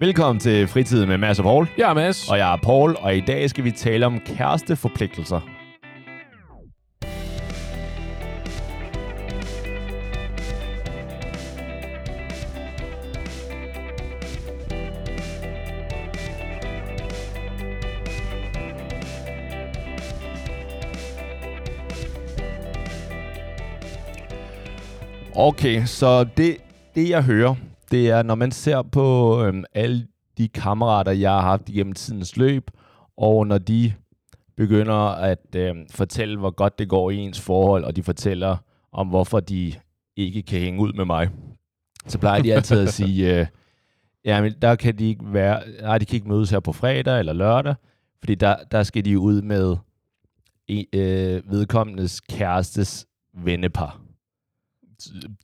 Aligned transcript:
Velkommen 0.00 0.40
til 0.40 0.68
Fritid 0.68 1.06
med 1.06 1.18
Mads 1.18 1.38
og 1.38 1.44
Paul. 1.44 1.66
Jeg 1.78 1.90
er 1.90 1.94
Mads. 1.94 2.28
Og 2.28 2.38
jeg 2.38 2.52
er 2.52 2.56
Paul, 2.56 2.96
og 3.00 3.16
i 3.16 3.20
dag 3.20 3.50
skal 3.50 3.64
vi 3.64 3.70
tale 3.70 4.06
om 4.06 4.20
kæresteforpligtelser. 4.20 5.40
Okay, 25.34 25.84
så 25.84 26.24
det, 26.36 26.56
det 26.94 27.08
jeg 27.08 27.22
hører, 27.22 27.54
det 27.90 28.10
er, 28.10 28.22
når 28.22 28.34
man 28.34 28.50
ser 28.50 28.82
på 28.82 29.38
øhm, 29.44 29.64
alle 29.74 30.06
de 30.38 30.48
kammerater, 30.48 31.12
jeg 31.12 31.30
har 31.30 31.40
haft 31.40 31.68
igennem 31.68 31.92
tidens 31.92 32.36
løb, 32.36 32.70
og 33.16 33.46
når 33.46 33.58
de 33.58 33.92
begynder 34.56 35.08
at 35.08 35.56
øhm, 35.56 35.88
fortælle, 35.90 36.38
hvor 36.38 36.50
godt 36.50 36.78
det 36.78 36.88
går 36.88 37.10
i 37.10 37.16
ens 37.16 37.40
forhold, 37.40 37.84
og 37.84 37.96
de 37.96 38.02
fortæller 38.02 38.56
om, 38.92 39.08
hvorfor 39.08 39.40
de 39.40 39.74
ikke 40.16 40.42
kan 40.42 40.60
hænge 40.60 40.80
ud 40.80 40.92
med 40.92 41.04
mig, 41.04 41.30
så 42.06 42.18
plejer 42.18 42.42
de 42.42 42.54
altid 42.54 42.80
at 42.80 42.88
sige, 42.88 43.26
øh, 43.40 43.46
jamen, 44.24 44.54
der 44.62 44.74
kan 44.74 44.98
de 44.98 45.08
ikke 45.08 45.24
være, 45.32 45.62
nej, 45.82 45.98
de 45.98 46.04
kan 46.04 46.16
ikke 46.16 46.28
mødes 46.28 46.50
her 46.50 46.60
på 46.60 46.72
fredag 46.72 47.18
eller 47.18 47.32
lørdag, 47.32 47.74
fordi 48.20 48.34
der, 48.34 48.56
der 48.70 48.82
skal 48.82 49.04
de 49.04 49.18
ud 49.18 49.42
med 49.42 49.76
øh, 50.70 51.50
vedkommendes 51.50 52.20
kærestes 52.20 53.06
vennepar. 53.34 54.00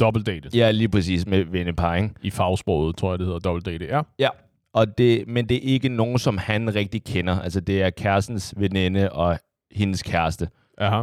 Double 0.00 0.22
dated. 0.22 0.50
Ja, 0.54 0.70
lige 0.70 0.88
præcis 0.88 1.26
med 1.26 1.44
vennepar, 1.44 1.94
ikke? 1.94 2.10
I 2.22 2.30
fagsproget, 2.30 2.96
tror 2.96 3.12
jeg, 3.12 3.18
det 3.18 3.26
hedder 3.26 3.40
double 3.40 3.72
dated. 3.72 3.86
Ja. 3.88 4.02
Ja, 4.18 4.28
og 4.72 4.98
det, 4.98 5.28
men 5.28 5.48
det 5.48 5.56
er 5.56 5.72
ikke 5.72 5.88
nogen, 5.88 6.18
som 6.18 6.38
han 6.38 6.74
rigtig 6.74 7.04
kender. 7.04 7.40
Altså, 7.40 7.60
det 7.60 7.82
er 7.82 7.90
kærestens 7.90 8.54
veninde 8.56 9.12
og 9.12 9.38
hendes 9.70 10.02
kæreste. 10.02 10.48
Aha. 10.78 11.02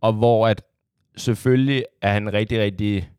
Og 0.00 0.12
hvor 0.12 0.48
at 0.48 0.62
selvfølgelig 1.16 1.84
er 2.02 2.12
han 2.12 2.32
rigtig, 2.32 2.60
rigtig 2.60 3.10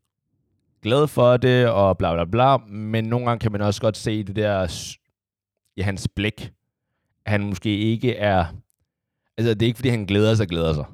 glad 0.81 1.07
for 1.07 1.37
det, 1.37 1.69
og 1.69 1.97
bla 1.97 2.13
bla 2.13 2.25
bla, 2.25 2.57
men 2.57 3.05
nogle 3.05 3.25
gange 3.25 3.39
kan 3.39 3.51
man 3.51 3.61
også 3.61 3.81
godt 3.81 3.97
se 3.97 4.23
det 4.23 4.35
der 4.35 4.91
i 5.77 5.81
hans 5.81 6.07
blik. 6.15 6.51
at 7.25 7.31
Han 7.31 7.43
måske 7.43 7.77
ikke 7.77 8.15
er... 8.15 8.45
Altså, 9.37 9.53
det 9.53 9.61
er 9.61 9.67
ikke, 9.67 9.77
fordi 9.77 9.89
han 9.89 10.05
glæder 10.05 10.35
sig, 10.35 10.47
glæder 10.47 10.73
sig. 10.73 10.85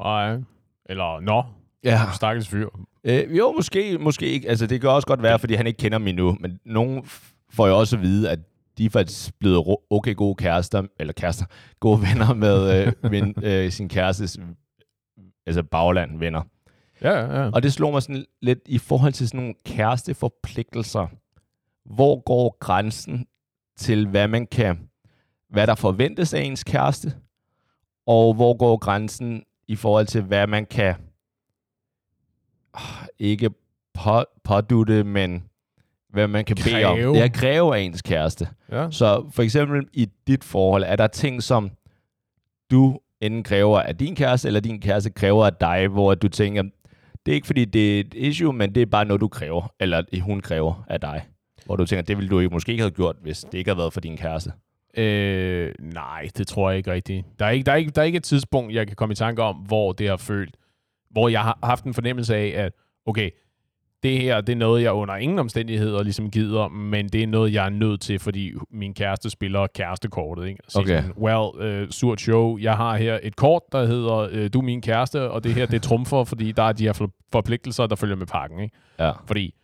Nej. 0.00 0.38
Eller, 0.86 1.20
nå, 1.20 1.44
Ja. 1.84 2.00
stakkels 2.14 2.48
fyr. 2.48 2.68
Øh, 3.04 3.38
jo, 3.38 3.52
måske, 3.52 3.98
måske 3.98 4.26
ikke. 4.26 4.48
Altså, 4.48 4.66
det 4.66 4.80
kan 4.80 4.90
også 4.90 5.06
godt 5.06 5.22
være, 5.22 5.38
fordi 5.38 5.54
han 5.54 5.66
ikke 5.66 5.76
kender 5.76 5.98
dem 5.98 6.06
endnu. 6.06 6.36
Men 6.40 6.60
nogen 6.64 7.04
får 7.50 7.66
jo 7.66 7.78
også 7.78 7.96
at 7.96 8.02
vide, 8.02 8.30
at 8.30 8.38
de 8.78 8.84
er 8.84 8.90
faktisk 8.90 9.34
blevet 9.40 9.76
okay 9.90 10.14
gode 10.14 10.34
kærester, 10.34 10.82
eller 10.98 11.12
kærester, 11.12 11.46
gode 11.80 12.00
venner 12.02 12.34
med 12.34 12.86
øh, 12.86 12.92
ven, 13.12 13.34
øh, 13.42 13.72
sin 13.72 13.88
kærestes 13.88 14.38
altså 15.46 15.62
bagland 15.62 16.18
venner. 16.18 16.42
Ja, 17.02 17.18
ja, 17.18 17.42
ja. 17.42 17.50
Og 17.50 17.62
det 17.62 17.72
slog 17.72 17.92
mig 17.92 18.02
sådan 18.02 18.24
lidt 18.42 18.58
i 18.66 18.78
forhold 18.78 19.12
til 19.12 19.28
sådan 19.28 19.40
nogle 19.40 19.54
kæresteforpligtelser. 19.66 21.06
Hvor 21.94 22.20
går 22.20 22.56
grænsen 22.60 23.26
til, 23.76 24.08
hvad 24.08 24.28
man 24.28 24.46
kan, 24.46 24.88
hvad 25.50 25.66
der 25.66 25.74
forventes 25.74 26.34
af 26.34 26.40
ens 26.40 26.64
kæreste, 26.64 27.14
og 28.06 28.34
hvor 28.34 28.56
går 28.56 28.76
grænsen 28.76 29.42
i 29.68 29.76
forhold 29.76 30.06
til, 30.06 30.22
hvad 30.22 30.46
man 30.46 30.66
kan 30.66 30.94
ikke 33.18 33.50
på, 33.94 34.24
pådutte, 34.44 35.04
men 35.04 35.44
hvad 36.08 36.28
man 36.28 36.44
kan 36.44 36.56
bede 36.64 36.84
om. 36.84 36.96
Kræve. 36.96 37.14
Det 37.14 37.22
er 37.22 37.28
kræve 37.28 37.76
af 37.76 37.80
ens 37.80 38.02
kæreste. 38.02 38.48
ja. 38.72 38.90
Så 38.90 39.30
for 39.32 39.42
eksempel 39.42 39.86
i 39.92 40.08
dit 40.26 40.44
forhold, 40.44 40.84
er 40.86 40.96
der 40.96 41.06
ting, 41.06 41.42
som 41.42 41.70
du 42.70 42.98
enten 43.20 43.42
kræver 43.42 43.80
af 43.80 43.96
din 43.96 44.16
kæreste, 44.16 44.48
eller 44.48 44.60
din 44.60 44.80
kæreste 44.80 45.10
kræver 45.10 45.46
af 45.46 45.54
dig, 45.54 45.88
hvor 45.88 46.14
du 46.14 46.28
tænker, 46.28 46.62
det 47.26 47.32
er 47.32 47.34
ikke 47.34 47.46
fordi, 47.46 47.64
det 47.64 47.96
er 47.96 48.00
et 48.00 48.14
issue, 48.14 48.52
men 48.52 48.74
det 48.74 48.82
er 48.82 48.86
bare 48.86 49.04
noget, 49.04 49.20
du 49.20 49.28
kræver, 49.28 49.72
eller 49.80 50.20
hun 50.20 50.40
kræver 50.40 50.84
af 50.88 51.00
dig. 51.00 51.24
Hvor 51.66 51.76
du 51.76 51.86
tænker, 51.86 52.02
det 52.02 52.16
ville 52.16 52.30
du 52.30 52.38
ikke, 52.40 52.52
måske 52.54 52.72
ikke 52.72 52.82
have 52.82 52.90
gjort, 52.90 53.16
hvis 53.22 53.40
det 53.52 53.58
ikke 53.58 53.70
havde 53.70 53.78
været 53.78 53.92
for 53.92 54.00
din 54.00 54.16
kæreste. 54.16 54.52
Øh, 54.96 55.74
nej, 55.78 56.28
det 56.36 56.46
tror 56.46 56.70
jeg 56.70 56.78
ikke 56.78 56.92
rigtigt. 56.92 57.26
Der 57.38 57.46
er 57.46 57.50
ikke, 57.50 57.64
der, 57.64 57.72
er 57.72 57.76
ikke, 57.76 57.90
der 57.90 58.00
er 58.02 58.06
ikke 58.06 58.16
et 58.16 58.24
tidspunkt, 58.24 58.74
jeg 58.74 58.86
kan 58.86 58.96
komme 58.96 59.12
i 59.12 59.16
tanke 59.16 59.42
om, 59.42 59.56
hvor 59.56 59.92
det 59.92 60.08
har 60.08 60.16
følt, 60.16 60.56
hvor 61.14 61.28
jeg 61.28 61.42
har 61.42 61.58
haft 61.62 61.84
en 61.84 61.94
fornemmelse 61.94 62.36
af, 62.36 62.52
at 62.64 62.72
okay, 63.06 63.30
det 64.02 64.20
her, 64.20 64.40
det 64.40 64.52
er 64.52 64.56
noget, 64.56 64.82
jeg 64.82 64.92
under 64.92 65.16
ingen 65.16 65.38
omstændigheder 65.38 66.02
ligesom 66.02 66.30
gider, 66.30 66.68
men 66.68 67.08
det 67.08 67.22
er 67.22 67.26
noget, 67.26 67.52
jeg 67.52 67.64
er 67.66 67.70
nødt 67.70 68.00
til, 68.00 68.18
fordi 68.18 68.52
min 68.70 68.94
kæreste 68.94 69.30
spiller 69.30 69.66
kærestekortet. 69.66 70.46
Ikke? 70.46 70.60
Siger 70.68 70.82
Okay. 70.82 71.02
Sådan, 71.02 71.12
well, 71.22 71.82
uh, 71.82 71.88
surt 71.90 72.20
show, 72.20 72.58
jeg 72.58 72.76
har 72.76 72.96
her 72.96 73.18
et 73.22 73.36
kort, 73.36 73.62
der 73.72 73.86
hedder, 73.86 74.28
uh, 74.44 74.46
du 74.52 74.58
er 74.58 74.62
min 74.64 74.82
kæreste, 74.82 75.30
og 75.30 75.44
det 75.44 75.54
her, 75.54 75.66
det 75.66 75.82
trumfer, 75.82 76.24
fordi 76.34 76.52
der 76.52 76.62
er 76.62 76.72
de 76.72 76.84
her 76.84 76.92
for- 76.92 77.10
forpligtelser, 77.32 77.86
der 77.86 77.96
følger 77.96 78.16
med 78.16 78.26
pakken. 78.26 78.60
Ikke? 78.60 78.76
Ja. 78.98 79.12
Fordi 79.26 79.54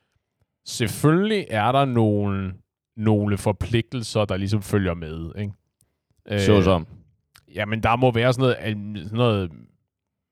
selvfølgelig 0.67 1.47
er 1.51 1.73
der 1.73 1.85
nogle, 1.85 2.53
nogle 2.97 3.39
forpligtelser, 3.39 4.25
der 4.25 4.37
ligesom 4.37 4.63
følger 4.63 4.95
med. 4.95 5.31
Ikke? 5.39 5.53
Øh, 6.31 6.41
Så 6.41 6.63
som. 6.63 6.87
Jamen, 7.55 7.83
der 7.83 7.97
må 7.97 8.11
være 8.13 8.33
sådan 8.33 8.43
noget... 8.75 9.03
Sådan 9.05 9.19
noget 9.19 9.51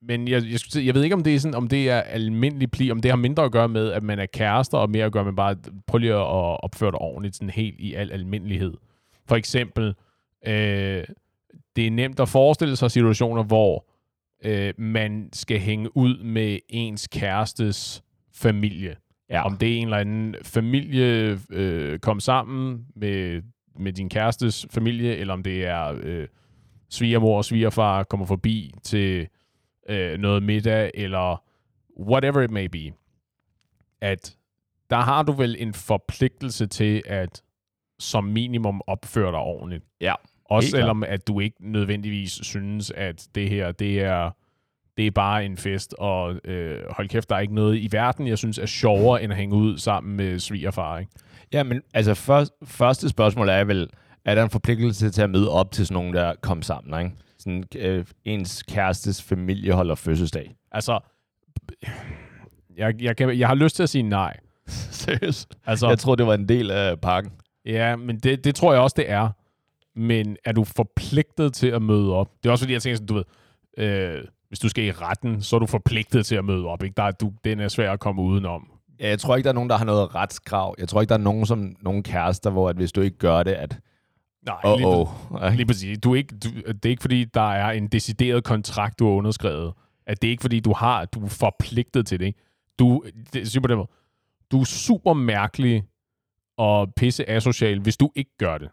men 0.01 0.27
jeg, 0.27 0.43
jeg, 0.51 0.59
sige, 0.59 0.85
jeg 0.85 0.95
ved 0.95 1.03
ikke, 1.03 1.15
om 1.15 1.23
det, 1.23 1.35
er 1.35 1.39
sådan, 1.39 1.55
om 1.55 1.67
det 1.67 1.89
er 1.89 2.01
almindelig 2.01 2.71
pli, 2.71 2.91
om 2.91 3.01
det 3.01 3.11
har 3.11 3.15
mindre 3.15 3.43
at 3.43 3.51
gøre 3.51 3.69
med, 3.69 3.91
at 3.91 4.03
man 4.03 4.19
er 4.19 4.25
kærester, 4.25 4.77
og 4.77 4.89
mere 4.89 5.05
at 5.05 5.11
gøre 5.11 5.25
med 5.25 5.33
bare, 5.33 5.55
prøv 5.87 5.97
lige 5.97 6.13
at 6.13 6.63
opføre 6.63 6.91
dig 6.91 6.99
ordentligt, 6.99 7.35
sådan 7.35 7.49
helt 7.49 7.79
i 7.79 7.93
al 7.93 8.11
almindelighed. 8.11 8.73
For 9.27 9.35
eksempel, 9.35 9.95
øh, 10.47 11.03
det 11.75 11.87
er 11.87 11.91
nemt 11.91 12.19
at 12.19 12.29
forestille 12.29 12.75
sig 12.75 12.91
situationer, 12.91 13.43
hvor 13.43 13.85
øh, 14.45 14.73
man 14.77 15.29
skal 15.33 15.59
hænge 15.59 15.97
ud 15.97 16.23
med 16.23 16.59
ens 16.69 17.07
kærestes 17.07 18.03
familie. 18.33 18.95
Ja. 19.29 19.45
Om 19.45 19.57
det 19.57 19.69
er 19.69 19.77
en 19.77 19.83
eller 19.83 19.97
anden 19.97 20.35
familie 20.43 21.39
øh, 21.51 21.99
kom 21.99 22.19
sammen 22.19 22.85
med, 22.95 23.41
med 23.79 23.93
din 23.93 24.09
kærestes 24.09 24.65
familie, 24.71 25.15
eller 25.15 25.33
om 25.33 25.43
det 25.43 25.65
er 25.65 25.99
øh, 26.03 26.27
svigermor 26.89 27.37
og 27.37 27.45
svigerfar 27.45 28.03
kommer 28.03 28.25
forbi 28.25 28.73
til 28.83 29.27
øh, 29.89 30.17
noget 30.17 30.43
middag, 30.43 30.91
eller 30.93 31.43
whatever 31.99 32.41
it 32.41 32.51
may 32.51 32.65
be. 32.65 32.91
At 34.01 34.35
der 34.89 34.97
har 34.97 35.23
du 35.23 35.31
vel 35.31 35.55
en 35.59 35.73
forpligtelse 35.73 36.67
til 36.67 37.03
at 37.05 37.41
som 37.99 38.23
minimum 38.23 38.81
opføre 38.87 39.31
dig 39.31 39.39
ordentligt. 39.39 39.83
Ja, 40.01 40.13
Også 40.45 40.69
selvom 40.69 41.03
at 41.03 41.27
du 41.27 41.39
ikke 41.39 41.71
nødvendigvis 41.71 42.31
synes, 42.31 42.91
at 42.91 43.27
det 43.35 43.49
her, 43.49 43.71
det 43.71 44.01
er, 44.01 44.31
det 44.97 45.07
er 45.07 45.11
bare 45.11 45.45
en 45.45 45.57
fest, 45.57 45.95
og 45.97 46.35
øh, 46.43 46.79
hold 46.89 47.09
kæft, 47.09 47.29
der 47.29 47.35
er 47.35 47.39
ikke 47.39 47.55
noget 47.55 47.77
i 47.77 47.87
verden, 47.91 48.27
jeg 48.27 48.37
synes 48.37 48.57
er 48.57 48.65
sjovere, 48.65 49.23
end 49.23 49.33
at 49.33 49.37
hænge 49.37 49.55
ud 49.55 49.77
sammen 49.77 50.17
med 50.17 50.39
svigerfar, 50.39 50.99
ikke? 50.99 51.11
Ja, 51.53 51.63
men 51.63 51.81
altså 51.93 52.13
først, 52.13 52.53
første 52.63 53.09
spørgsmål 53.09 53.49
er 53.49 53.63
vel, 53.63 53.89
er 54.25 54.35
der 54.35 54.43
en 54.43 54.49
forpligtelse 54.49 55.09
til 55.09 55.21
at 55.21 55.29
møde 55.29 55.49
op 55.51 55.71
til 55.71 55.85
sådan 55.87 55.95
nogen, 55.95 56.13
der 56.13 56.33
kom 56.41 56.61
sammen, 56.61 57.05
ikke? 57.05 57.15
Sådan, 57.39 57.63
øh, 57.75 58.05
ens 58.25 58.63
kærestes 58.63 59.23
familie 59.23 59.73
holder 59.73 59.95
fødselsdag. 59.95 60.55
Altså, 60.71 60.99
jeg, 62.77 63.01
jeg, 63.01 63.17
kan, 63.17 63.39
jeg 63.39 63.47
har 63.47 63.55
lyst 63.55 63.75
til 63.75 63.83
at 63.83 63.89
sige 63.89 64.03
nej. 64.03 64.37
Seriøst? 64.67 65.57
Altså, 65.65 65.89
Jeg 65.89 65.99
tror, 65.99 66.15
det 66.15 66.27
var 66.27 66.33
en 66.33 66.49
del 66.49 66.71
af 66.71 67.01
pakken. 67.01 67.31
Ja, 67.65 67.95
men 67.95 68.19
det, 68.19 68.43
det 68.43 68.55
tror 68.55 68.73
jeg 68.73 68.81
også, 68.81 68.93
det 68.97 69.11
er. 69.11 69.29
Men 69.95 70.37
er 70.45 70.51
du 70.51 70.63
forpligtet 70.63 71.53
til 71.53 71.67
at 71.67 71.81
møde 71.81 72.13
op? 72.13 72.29
Det 72.43 72.49
er 72.49 72.51
også 72.51 72.63
fordi, 72.63 72.73
jeg 72.73 72.81
tænker 72.81 72.95
sådan, 72.97 73.07
du 73.07 73.13
ved, 73.13 73.23
øh, 73.77 74.23
hvis 74.47 74.59
du 74.59 74.69
skal 74.69 74.83
i 74.83 74.91
retten, 74.91 75.41
så 75.41 75.55
er 75.55 75.59
du 75.59 75.65
forpligtet 75.65 76.25
til 76.25 76.35
at 76.35 76.45
møde 76.45 76.65
op. 76.65 76.83
Ikke? 76.83 76.93
Der 76.97 77.03
er, 77.03 77.11
du, 77.11 77.31
den 77.43 77.59
er 77.59 77.67
svær 77.67 77.91
at 77.91 77.99
komme 77.99 78.21
udenom. 78.21 78.71
Ja, 78.99 79.09
jeg 79.09 79.19
tror 79.19 79.35
ikke, 79.35 79.43
der 79.43 79.49
er 79.49 79.55
nogen, 79.55 79.69
der 79.69 79.77
har 79.77 79.85
noget 79.85 80.15
retskrav. 80.15 80.75
Jeg 80.77 80.89
tror 80.89 81.01
ikke, 81.01 81.09
der 81.09 81.15
er 81.15 81.23
nogen, 81.23 81.45
som, 81.45 81.75
nogen 81.81 82.03
kærester, 82.03 82.49
hvor 82.49 82.69
at 82.69 82.75
hvis 82.75 82.91
du 82.91 83.01
ikke 83.01 83.17
gør 83.17 83.43
det, 83.43 83.51
at 83.51 83.79
Nej, 84.45 84.55
åh, 84.63 84.77
lige, 84.77 84.87
oh, 84.87 85.53
lige 85.53 85.65
præcis. 85.65 85.99
Du 85.99 86.11
er 86.11 86.15
ikke, 86.15 86.35
du, 86.35 86.49
det 86.49 86.85
er 86.85 86.89
ikke 86.89 87.01
fordi, 87.01 87.25
der 87.25 87.51
er 87.51 87.71
en 87.71 87.87
decideret 87.87 88.43
kontrakt, 88.43 88.99
du 88.99 89.05
har 89.05 89.13
underskrevet. 89.13 89.73
At 90.07 90.21
det 90.21 90.27
er 90.27 90.31
ikke 90.31 90.41
fordi, 90.41 90.59
du 90.59 90.73
har, 90.73 91.05
du 91.05 91.25
er 91.25 91.29
forpligtet 91.29 92.07
til 92.07 92.19
det. 92.19 92.35
Du, 92.79 93.03
det, 93.33 93.41
er 93.41 93.45
super 93.45 93.67
det, 93.67 93.87
du 94.51 94.61
er 94.61 94.65
super 94.65 95.13
mærkelig 95.13 95.83
og 96.57 96.93
pisse 96.95 97.29
asocial, 97.29 97.79
hvis 97.79 97.97
du 97.97 98.11
ikke 98.15 98.37
gør 98.37 98.57
det. 98.57 98.69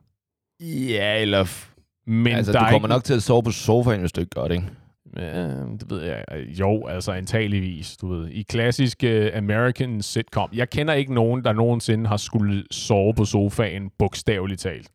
Ja, 0.61 1.21
eller... 1.21 1.67
Men 2.07 2.33
altså, 2.33 2.53
der 2.53 2.59
du 2.59 2.65
er 2.65 2.71
kommer 2.71 2.89
ikke, 2.89 2.95
nok 2.95 3.05
til 3.05 3.15
at 3.15 3.23
sove 3.23 3.43
på 3.43 3.51
sofaen, 3.51 4.01
hvis 4.01 4.13
du 4.13 4.21
ikke 4.21 4.31
gør 4.31 4.49
det, 4.49 4.55
ikke? 4.55 4.69
Ja, 5.17 5.49
det 5.51 5.91
ved 5.91 6.03
jeg. 6.03 6.25
Jo, 6.61 6.87
altså 6.87 7.13
antageligvis, 7.13 7.97
du 7.97 8.09
ved. 8.09 8.29
I 8.29 8.43
klassisk 8.43 9.05
uh, 9.07 9.27
American 9.35 10.03
sitcom. 10.03 10.51
Jeg 10.53 10.71
kender 10.71 10.95
ikke 10.95 11.15
nogen, 11.15 11.45
der 11.45 11.53
nogensinde 11.53 12.07
har 12.07 12.17
skulle 12.17 12.65
sove 12.71 13.15
på 13.15 13.25
sofaen, 13.25 13.91
bogstaveligt 13.99 14.61
talt. 14.61 14.91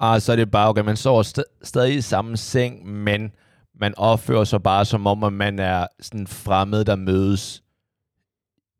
Ah, 0.00 0.20
så 0.20 0.32
er 0.32 0.36
det 0.36 0.50
bare, 0.50 0.68
okay, 0.68 0.82
man 0.82 0.96
sover 0.96 1.22
st- 1.22 1.58
stadig 1.62 1.94
i 1.96 2.00
samme 2.00 2.36
seng, 2.36 2.86
men 2.92 3.32
man 3.80 3.94
opfører 3.96 4.44
sig 4.44 4.62
bare 4.62 4.84
som 4.84 5.06
om, 5.06 5.24
at 5.24 5.32
man 5.32 5.58
er 5.58 5.86
sådan 6.00 6.26
fremmed, 6.26 6.84
der 6.84 6.96
mødes 6.96 7.62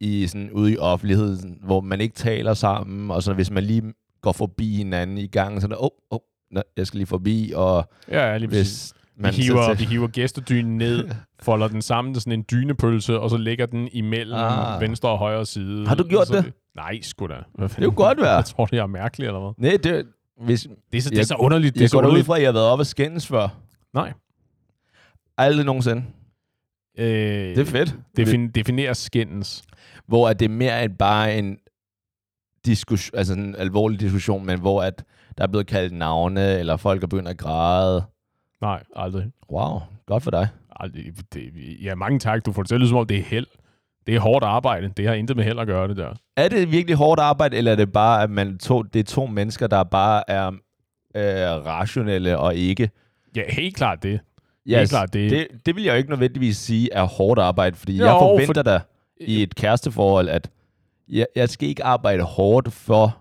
i 0.01 0.27
sådan 0.27 0.51
ude 0.51 0.73
i 0.73 0.79
offentligheden, 0.79 1.59
hvor 1.65 1.81
man 1.81 2.01
ikke 2.01 2.15
taler 2.15 2.55
sammen, 2.55 3.11
og 3.11 3.23
så 3.23 3.33
hvis 3.33 3.51
man 3.51 3.65
lige 3.65 3.83
går 4.21 4.33
forbi 4.33 4.77
hinanden 4.77 5.19
i 5.19 5.27
gangen, 5.27 5.61
sådan, 5.61 5.77
åh, 5.81 5.89
oh, 6.11 6.19
oh, 6.55 6.61
jeg 6.77 6.87
skal 6.87 6.99
lige 6.99 7.07
forbi, 7.07 7.53
og 7.57 7.89
Ja, 8.09 8.31
ja, 8.31 8.37
lige 8.37 8.49
hvis 8.49 8.93
Vi 9.17 9.23
man 9.23 9.35
hiver, 9.35 9.63
så, 9.63 9.75
vi 9.79 9.85
hiver 9.85 10.07
gæstedynen 10.09 10.79
ned, 10.79 11.09
folder 11.43 11.69
den 11.69 11.83
sammen 11.83 12.15
til 12.15 12.23
sådan 12.23 12.39
en 12.39 12.45
dynepølse, 12.51 13.21
og 13.21 13.31
så 13.31 13.37
lægger 13.37 13.67
den 13.67 13.89
imellem 13.93 14.39
Ah. 14.41 14.81
venstre 14.81 15.09
og 15.09 15.19
højre 15.19 15.47
side. 15.47 15.87
Har 15.87 15.95
du 15.95 16.05
gjort 16.05 16.27
så, 16.27 16.37
det? 16.37 16.53
Nej, 16.77 17.01
sgu 17.03 17.27
da. 17.27 17.35
Det 17.63 17.71
kunne 17.77 17.91
godt 17.91 18.21
være. 18.21 18.35
Jeg 18.37 18.45
tror, 18.45 18.67
det 18.67 18.79
er 18.79 18.87
mærkeligt, 18.87 19.29
eller 19.29 19.41
hvad? 19.41 19.71
Nej, 19.71 19.77
det, 19.83 20.07
hvis, 20.41 20.69
Det 20.93 20.99
er 20.99 21.03
så, 21.03 21.11
det 21.11 21.19
er 21.19 21.25
så 21.25 21.35
underligt. 21.35 21.75
Det 21.75 21.81
er 21.81 21.99
jeg 21.99 22.03
går 22.05 22.11
ud 22.19 22.25
fra, 22.25 22.37
at 22.37 22.43
jeg 22.43 22.49
har 22.49 22.53
været 22.53 22.67
oppe 22.67 22.83
og 22.83 22.87
skændes 22.87 23.27
før. 23.27 23.49
Nej. 23.95 24.13
Aldrig 25.39 25.65
nogensinde. 25.67 26.05
Øh, 26.99 27.07
Det 27.07 27.59
er 27.59 27.65
fedt. 27.65 27.97
Defin, 28.17 28.51
definerer 28.51 28.93
skændes. 28.93 29.63
Hvor 30.07 30.29
at 30.29 30.41
det 30.41 30.45
er 30.45 30.49
mere 30.51 30.85
end 30.85 30.97
bare 30.97 31.39
en 31.39 31.59
diskussion, 32.67 33.19
altså 33.19 33.35
en 33.35 33.55
alvorlig 33.57 34.01
diskussion, 34.01 34.47
men 34.47 34.61
hvor 34.61 34.83
at 34.83 35.05
der 35.39 35.45
er 35.45 35.49
blevet 35.49 35.67
kaldt 35.67 35.93
navne, 35.93 36.59
eller 36.59 36.77
folk 36.77 37.03
er 37.03 37.07
begyndt 37.07 37.29
at 37.29 37.39
græde. 37.39 38.05
Nej, 38.61 38.83
aldrig. 38.97 39.25
Wow, 39.51 39.81
godt 40.07 40.23
for 40.23 40.31
dig. 40.31 40.49
aldrig 40.77 41.05
det, 41.35 41.53
ja, 41.83 41.95
mange 41.95 42.19
tak. 42.19 42.47
Du 42.47 42.53
får 42.53 42.63
det 42.63 42.69
til 42.69 42.75
at 42.75 42.81
lyde, 42.81 42.89
som 42.89 42.99
om 42.99 43.07
det 43.07 43.19
er 43.19 43.23
held. 43.23 43.47
Det 44.07 44.15
er 44.15 44.21
hårdt 44.21 44.45
arbejde. 44.45 44.91
Det 44.97 45.07
har 45.09 45.15
intet 45.15 45.37
med 45.37 45.45
held 45.45 45.59
at 45.59 45.67
gøre, 45.67 45.89
det 45.89 45.97
der. 45.97 46.15
Er 46.37 46.49
det 46.49 46.73
virkelig 46.73 46.97
hårdt 46.97 47.21
arbejde, 47.21 47.57
eller 47.57 47.73
er 47.73 47.77
det 47.77 47.93
bare, 47.93 48.23
at 48.23 48.31
man 48.31 48.59
to, 48.59 48.83
det 48.83 49.01
er 49.01 49.05
to 49.05 49.27
mennesker, 49.27 49.67
der 49.67 49.85
bare 49.85 50.31
er 50.31 50.47
øh, 51.17 51.67
rationelle 51.67 52.39
og 52.39 52.55
ikke? 52.55 52.91
Ja, 53.37 53.43
helt 53.49 53.77
klart 53.77 54.03
det. 54.03 54.21
Yes, 54.69 54.79
Helt 54.79 54.91
klart 54.91 55.13
det. 55.13 55.31
det. 55.31 55.47
Det 55.67 55.77
vil 55.77 55.85
jeg 55.85 55.93
jo 55.93 55.97
ikke 55.97 56.11
nødvendigvis 56.11 56.57
sige 56.57 56.89
er 56.93 57.03
hårdt 57.05 57.41
arbejde, 57.41 57.77
fordi 57.77 57.97
Jo, 57.97 58.05
jeg 58.05 58.13
forventer 58.13 58.55
for- 58.55 58.63
da 58.63 58.81
i 59.21 59.43
et 59.43 59.55
kæresteforhold, 59.55 60.29
at 60.29 60.51
jeg, 61.09 61.27
jeg 61.37 61.49
skal 61.49 61.69
ikke 61.69 61.85
arbejde 61.85 62.23
hårdt 62.23 62.73
for, 62.73 63.17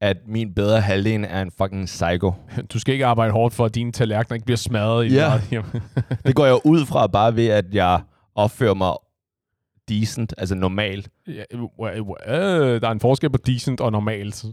at 0.00 0.16
min 0.26 0.54
bedre 0.54 0.80
halvdel 0.80 1.26
er 1.28 1.42
en 1.42 1.50
fucking 1.58 1.86
psycho. 1.86 2.32
Du 2.72 2.78
skal 2.78 2.92
ikke 2.92 3.06
arbejde 3.06 3.32
hårdt 3.32 3.54
for, 3.54 3.64
at 3.64 3.74
dine 3.74 3.92
tallerkener 3.92 4.34
ikke 4.34 4.44
bliver 4.44 4.56
smadret 4.56 5.06
i 5.06 5.14
Ja. 5.14 5.40
yeah. 5.52 5.64
Det 6.26 6.34
går 6.34 6.46
jeg 6.46 6.58
ud 6.66 6.86
fra 6.86 7.06
bare 7.06 7.36
ved, 7.36 7.48
at 7.48 7.64
jeg 7.72 8.00
opfører 8.34 8.74
mig 8.74 8.92
decent, 9.88 10.34
altså 10.38 10.54
normalt. 10.54 11.08
ja, 11.26 11.42
øh, 11.52 11.60
øh, 12.26 12.80
der 12.80 12.88
er 12.88 12.92
en 12.92 13.00
forskel 13.00 13.30
på 13.30 13.38
decent 13.38 13.80
og 13.80 13.92
normalt. 13.92 14.44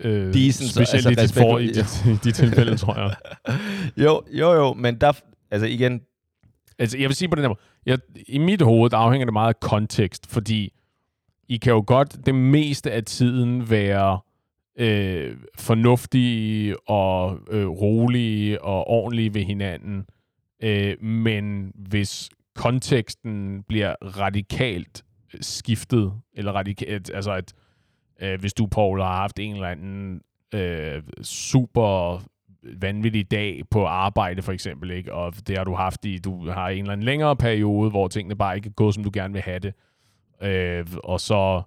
Øh, 0.00 0.34
Decent, 0.34 0.70
specielt 0.70 1.06
altså 1.06 1.10
i, 1.10 1.14
dit 1.14 1.34
for, 1.34 1.58
i, 1.58 1.66
dit, 1.66 2.04
i 2.14 2.16
de 2.24 2.32
tilfælde, 2.32 2.76
tror 2.76 2.98
jeg. 2.98 3.14
Jo, 4.04 4.22
jo, 4.32 4.52
jo, 4.52 4.74
men 4.74 4.94
der, 5.00 5.12
altså 5.50 5.66
igen, 5.66 6.00
Altså, 6.80 6.98
jeg 6.98 7.08
vil 7.08 7.16
sige 7.16 7.28
på 7.28 7.34
den 7.34 7.42
her 7.42 7.48
måde. 7.48 7.58
Jeg, 7.86 7.98
I 8.28 8.38
mit 8.38 8.62
hoved, 8.62 8.90
der 8.90 8.96
afhænger 8.96 9.24
det 9.24 9.32
meget 9.32 9.48
af 9.48 9.60
kontekst, 9.60 10.26
fordi 10.30 10.72
I 11.48 11.56
kan 11.56 11.72
jo 11.72 11.84
godt 11.86 12.26
det 12.26 12.34
meste 12.34 12.92
af 12.92 13.04
tiden 13.04 13.70
være 13.70 14.20
øh, 14.78 15.36
fornuftige 15.58 16.88
og 16.88 17.38
øh, 17.50 17.68
rolige 17.68 18.62
og 18.62 18.88
ordentlige 18.88 19.34
ved 19.34 19.42
hinanden. 19.42 20.06
Øh, 20.62 21.02
men 21.02 21.72
hvis 21.74 22.30
konteksten 22.60 23.62
bliver 23.68 23.94
radikalt 24.02 25.04
øh, 25.34 25.40
skiftet, 25.42 26.12
eller 26.34 26.52
radikalt, 26.52 27.10
altså 27.14 27.32
at 27.32 27.52
øh, 28.22 28.40
hvis 28.40 28.54
du, 28.54 28.66
Paul, 28.66 29.00
har 29.00 29.16
haft 29.16 29.38
en 29.38 29.54
eller 29.54 29.68
anden 29.68 30.20
øh, 30.54 31.02
super 31.22 32.22
vanvittig 32.62 33.30
dag 33.30 33.62
på 33.70 33.86
arbejde, 33.86 34.42
for 34.42 34.52
eksempel, 34.52 34.90
ikke? 34.90 35.12
og 35.12 35.34
det 35.46 35.56
har 35.56 35.64
du 35.64 35.74
haft 35.74 36.04
i, 36.04 36.18
du 36.18 36.50
har 36.50 36.68
en 36.68 36.78
eller 36.78 36.92
anden 36.92 37.04
længere 37.04 37.36
periode, 37.36 37.90
hvor 37.90 38.08
tingene 38.08 38.36
bare 38.36 38.56
ikke 38.56 38.66
er 38.66 38.72
gået, 38.72 38.94
som 38.94 39.04
du 39.04 39.10
gerne 39.12 39.32
vil 39.32 39.42
have 39.42 39.58
det. 39.58 39.74
Øh, 40.42 40.86
og 41.04 41.20
så, 41.20 41.62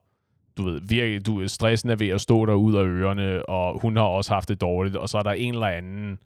du 0.58 0.64
ved, 0.64 0.82
virkelig, 0.82 1.26
du, 1.26 1.48
stressen 1.48 1.90
er 1.90 1.96
ved 1.96 2.10
at 2.10 2.22
stå 2.22 2.46
der 2.46 2.54
ud 2.54 2.76
af 2.76 2.84
ørerne, 2.84 3.50
og 3.50 3.80
hun 3.82 3.96
har 3.96 4.04
også 4.04 4.34
haft 4.34 4.50
det 4.50 4.62
dårligt, 4.62 4.96
og 4.96 5.10
så 5.10 5.18
er 5.18 5.24
der 5.24 5.32
en 5.32 5.54
eller 5.54 5.68
anden, 5.68 6.12
øh, 6.12 6.18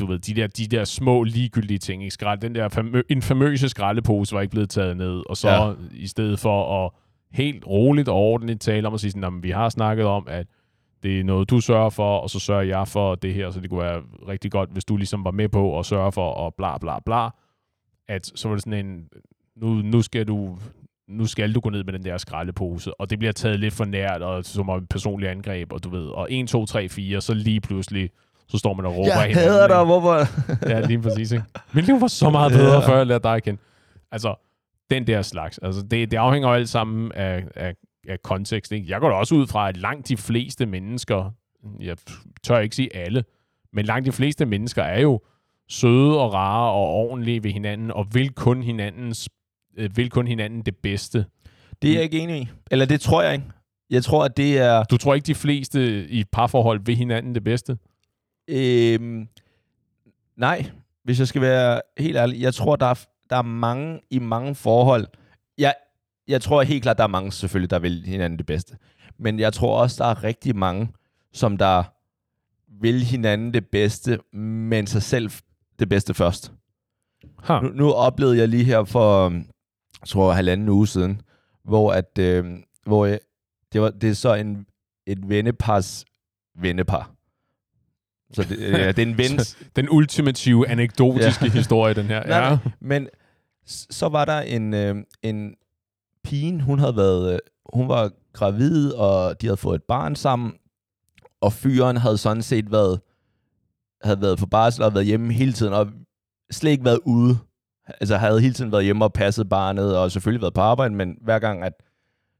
du 0.00 0.06
ved, 0.06 0.18
de 0.18 0.34
der, 0.34 0.46
de 0.46 0.66
der 0.66 0.84
små 0.84 1.22
ligegyldige 1.24 1.78
ting, 1.78 2.02
ikke? 2.02 2.14
Skrald, 2.14 2.40
den 2.40 2.54
der 2.54 2.68
famø- 2.68 3.02
infamøse 3.08 3.68
skraldepose 3.68 4.34
var 4.34 4.40
ikke 4.40 4.50
blevet 4.50 4.70
taget 4.70 4.96
ned, 4.96 5.22
og 5.28 5.36
så 5.36 5.48
Ja. 5.50 5.72
i 5.92 6.06
stedet 6.06 6.38
for 6.38 6.84
at 6.86 6.90
helt 7.32 7.66
roligt 7.66 8.08
og 8.08 8.14
ordentligt 8.16 8.60
tale 8.60 8.86
om 8.88 8.94
at 8.94 9.00
sige 9.00 9.10
sådan, 9.10 9.20
"Nå, 9.20 9.30
men 9.30 9.42
vi 9.42 9.50
har 9.50 9.68
snakket 9.68 10.06
om, 10.06 10.26
at 10.30 10.46
det 11.02 11.20
er 11.20 11.24
noget, 11.24 11.50
du 11.50 11.60
sørger 11.60 11.90
for, 11.90 12.18
og 12.18 12.30
så 12.30 12.38
sørger 12.40 12.62
jeg 12.62 12.88
for 12.88 13.14
det 13.14 13.34
her, 13.34 13.50
så 13.50 13.60
det 13.60 13.70
kunne 13.70 13.82
være 13.82 14.02
rigtig 14.28 14.50
godt, 14.50 14.70
hvis 14.72 14.84
du 14.84 14.96
ligesom 14.96 15.24
var 15.24 15.30
med 15.30 15.48
på 15.48 15.78
at 15.78 15.86
sørge 15.86 16.12
for, 16.12 16.30
og 16.30 16.54
bla 16.54 16.78
bla 16.78 16.98
bla, 17.06 17.28
at 18.08 18.26
så 18.34 18.48
var 18.48 18.54
det 18.56 18.64
sådan 18.64 18.86
en, 18.86 19.08
nu, 19.56 19.68
nu 19.74 20.02
skal 20.02 20.28
du 20.28 20.58
nu 21.08 21.26
skal 21.26 21.54
du 21.54 21.60
gå 21.60 21.70
ned 21.70 21.84
med 21.84 21.92
den 21.92 22.04
der 22.04 22.18
skraldepose, 22.18 23.00
og 23.00 23.10
det 23.10 23.18
bliver 23.18 23.32
taget 23.32 23.60
lidt 23.60 23.74
for 23.74 23.84
nært, 23.84 24.22
og 24.22 24.44
som 24.44 24.68
et 24.68 24.88
personligt 24.88 25.30
angreb, 25.30 25.72
og 25.72 25.84
du 25.84 25.88
ved, 25.88 26.06
og 26.06 26.26
1, 26.30 26.48
2, 26.48 26.66
3, 26.66 26.88
4, 26.88 27.20
så 27.20 27.34
lige 27.34 27.60
pludselig, 27.60 28.10
så 28.50 28.58
står 28.58 28.74
man 28.74 28.86
og 28.86 28.96
råber 28.96 29.10
jeg 29.12 29.22
hinanden, 29.22 29.50
hader 29.52 29.66
dig, 29.68 29.84
hvorfor? 29.84 30.16
Ja, 30.68 30.80
lige 30.80 31.02
præcis, 31.02 31.32
ikke? 31.32 31.44
Mit 31.72 31.84
liv 31.86 32.00
var 32.00 32.06
så 32.06 32.30
meget 32.30 32.52
bedre, 32.52 32.74
Ja. 32.80 32.88
før 32.88 32.96
jeg 32.96 33.06
lærte 33.06 33.22
dig 33.22 33.34
at 33.34 33.42
kende. 33.42 33.60
Altså, 34.12 34.34
den 34.90 35.06
der 35.06 35.22
slags. 35.22 35.58
Altså, 35.58 35.82
det, 35.82 36.10
det 36.10 36.16
afhænger 36.16 36.48
jo 36.48 36.54
alt 36.54 36.68
sammen 36.68 37.12
af, 37.12 37.44
af, 37.56 37.74
af 38.08 38.22
kontekst, 38.22 38.72
ikke? 38.72 38.86
Jeg 38.90 39.00
går 39.00 39.08
da 39.08 39.14
også 39.14 39.34
ud 39.34 39.46
fra, 39.46 39.68
at 39.68 39.76
langt 39.76 40.08
de 40.08 40.16
fleste 40.16 40.66
mennesker, 40.66 41.30
jeg 41.80 41.96
tør 42.42 42.58
ikke 42.58 42.76
sige 42.76 42.96
alle, 42.96 43.24
men 43.72 43.84
langt 43.84 44.06
de 44.06 44.12
fleste 44.12 44.46
mennesker 44.46 44.82
er 44.82 45.00
jo 45.00 45.20
søde 45.68 46.18
og 46.20 46.32
rare 46.34 46.70
og 46.72 46.88
ordentlige 46.88 47.42
ved 47.44 47.50
hinanden, 47.50 47.90
og 47.90 48.06
vil 48.12 48.30
kun 48.30 48.62
hinandens 48.62 49.28
øh, 49.78 49.96
vil 49.96 50.10
kun 50.10 50.26
hinanden 50.26 50.62
det 50.62 50.76
bedste. 50.76 51.24
Det 51.82 51.90
er 51.90 51.94
jeg 51.94 52.02
ikke 52.02 52.18
enig 52.18 52.40
i. 52.42 52.48
Eller 52.70 52.86
det 52.86 53.00
tror 53.00 53.22
jeg 53.22 53.32
ikke. 53.32 53.44
Jeg 53.90 54.04
tror, 54.04 54.24
at 54.24 54.36
det 54.36 54.58
er... 54.58 54.84
Du 54.84 54.96
tror 54.96 55.14
ikke, 55.14 55.26
de 55.26 55.34
fleste 55.34 56.08
i 56.08 56.20
et 56.20 56.26
parforhold 56.32 56.80
vil 56.84 56.96
hinanden 56.96 57.34
det 57.34 57.44
bedste? 57.44 57.78
Øhm, 58.50 59.28
nej, 60.36 60.70
hvis 61.04 61.18
jeg 61.18 61.28
skal 61.28 61.42
være 61.42 61.80
helt 61.98 62.16
ærlig. 62.16 62.40
Jeg 62.40 62.54
tror, 62.54 62.76
der 62.76 62.86
er, 62.86 63.04
der 63.30 63.36
er 63.36 63.42
mange 63.42 64.00
i 64.10 64.18
mange 64.18 64.54
forhold. 64.54 65.06
Jeg, 65.58 65.74
jeg 66.28 66.42
tror 66.42 66.62
helt 66.62 66.82
klart, 66.82 66.98
der 66.98 67.04
er 67.04 67.08
mange 67.08 67.32
selvfølgelig, 67.32 67.70
der 67.70 67.78
vil 67.78 68.02
hinanden 68.06 68.38
det 68.38 68.46
bedste. 68.46 68.76
Men 69.18 69.40
jeg 69.40 69.52
tror 69.52 69.80
også, 69.80 70.04
der 70.04 70.10
er 70.10 70.24
rigtig 70.24 70.56
mange, 70.56 70.88
som 71.32 71.56
der 71.56 71.82
vil 72.80 73.04
hinanden 73.04 73.54
det 73.54 73.66
bedste, 73.66 74.18
men 74.32 74.86
sig 74.86 75.02
selv 75.02 75.30
det 75.78 75.88
bedste 75.88 76.14
først. 76.14 76.52
Ha. 77.42 77.60
Nu, 77.60 77.68
nu 77.68 77.92
oplevede 77.92 78.38
jeg 78.38 78.48
lige 78.48 78.64
her 78.64 78.84
for, 78.84 79.26
øhm, 79.26 79.36
jeg 80.00 80.08
tror, 80.08 80.32
halvanden 80.32 80.68
uge 80.68 80.86
siden, 80.86 81.22
hvor, 81.64 81.92
at, 81.92 82.18
øh, 82.18 82.44
hvor 82.86 83.06
jeg, 83.06 83.20
det, 83.72 83.80
var, 83.80 83.90
det 83.90 84.10
er 84.10 84.14
så 84.14 84.34
en, 84.34 84.66
et 85.06 85.28
vennepars 85.28 86.04
vennepar. 86.54 87.10
Så 88.32 88.42
det, 88.42 88.58
øh, 88.58 88.74
det 88.74 88.98
er 88.98 89.02
en 89.02 89.18
ven, 89.18 89.38
Den 89.76 89.88
ultimative 89.90 90.68
anekdotiske 90.68 91.44
Ja. 91.46 91.50
historie, 91.50 91.94
den 91.94 92.06
her. 92.06 92.26
Nej, 92.26 92.38
Ja. 92.38 92.58
men 92.80 93.08
så 93.66 94.08
var 94.08 94.24
der 94.24 94.40
en, 94.40 94.74
øh, 94.74 94.96
en 95.22 95.54
pige, 96.24 96.60
hun 96.60 96.78
havde 96.78 96.96
været, 96.96 97.32
øh, 97.32 97.38
hun 97.74 97.88
var 97.88 98.10
gravid, 98.32 98.92
og 98.92 99.40
de 99.40 99.46
havde 99.46 99.56
fået 99.56 99.74
et 99.74 99.82
barn 99.82 100.16
sammen, 100.16 100.52
og 101.40 101.52
fyren 101.52 101.96
havde 101.96 102.18
sådan 102.18 102.42
set 102.42 102.72
været, 102.72 103.00
havde 104.02 104.20
været 104.20 104.38
på 104.38 104.46
barsel 104.46 104.82
og 104.84 104.94
været 104.94 105.06
hjemme 105.06 105.32
hele 105.32 105.52
tiden, 105.52 105.72
og 105.72 105.86
slet 106.50 106.70
ikke 106.70 106.84
været 106.84 107.00
ude. 107.04 107.38
Altså 108.00 108.16
havde 108.16 108.40
hele 108.40 108.54
tiden 108.54 108.72
været 108.72 108.84
hjemme 108.84 109.04
og 109.04 109.12
passet 109.12 109.48
barnet, 109.48 109.98
og 109.98 110.10
selvfølgelig 110.12 110.42
været 110.42 110.54
på 110.54 110.60
arbejde, 110.60 110.94
men 110.94 111.16
hver 111.22 111.38
gang, 111.38 111.62
at 111.64 111.72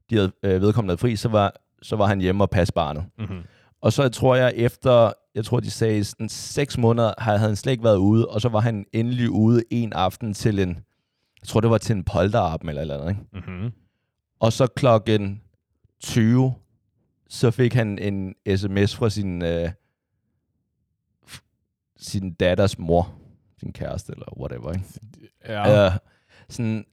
de 0.09 0.15
havde 0.15 0.31
øh, 0.43 0.61
vedkommende 0.61 0.97
fri, 0.97 1.15
så 1.15 1.29
var, 1.29 1.53
så 1.81 1.95
var 1.95 2.05
han 2.05 2.19
hjemme 2.21 2.43
og 2.43 2.49
passe 2.49 2.73
barnet. 2.73 3.05
Mm-hmm. 3.19 3.41
Og 3.81 3.93
så 3.93 4.09
tror 4.09 4.35
jeg 4.35 4.53
efter, 4.55 5.11
jeg 5.35 5.45
tror 5.45 5.59
de 5.59 5.71
sagde 5.71 6.03
sådan 6.03 6.29
seks 6.29 6.77
måneder, 6.77 7.13
havde 7.17 7.39
han 7.39 7.55
slet 7.55 7.71
ikke 7.71 7.83
været 7.83 7.97
ude, 7.97 8.27
og 8.27 8.41
så 8.41 8.49
var 8.49 8.59
han 8.59 8.85
endelig 8.93 9.29
ude 9.29 9.63
en 9.69 9.93
aften 9.93 10.33
til 10.33 10.59
en, 10.59 10.69
jeg 11.41 11.47
tror 11.47 11.61
det 11.61 11.69
var 11.69 11.77
til 11.77 11.95
en 11.95 12.03
polterappen 12.03 12.69
eller 12.69 12.81
eller 12.81 12.97
andet, 12.97 13.09
ikke? 13.09 13.49
Mm-hmm. 13.49 13.71
Og 14.39 14.53
så 14.53 14.67
klokken 14.67 15.41
20, 15.99 16.53
så 17.29 17.51
fik 17.51 17.73
han 17.73 17.99
en 17.99 18.35
sms 18.57 18.95
fra 18.95 19.09
sin, 19.09 19.41
øh, 19.43 19.71
sin 21.97 22.33
datters 22.33 22.79
mor, 22.79 23.15
sin 23.59 23.73
kæreste 23.73 24.13
eller 24.13 24.39
whatever, 24.39 24.71
ikke? 24.71 24.85
Ja. 25.45 25.69
Ja. 25.69 25.85
Øh, 25.85 25.91
sådan, 26.49 26.85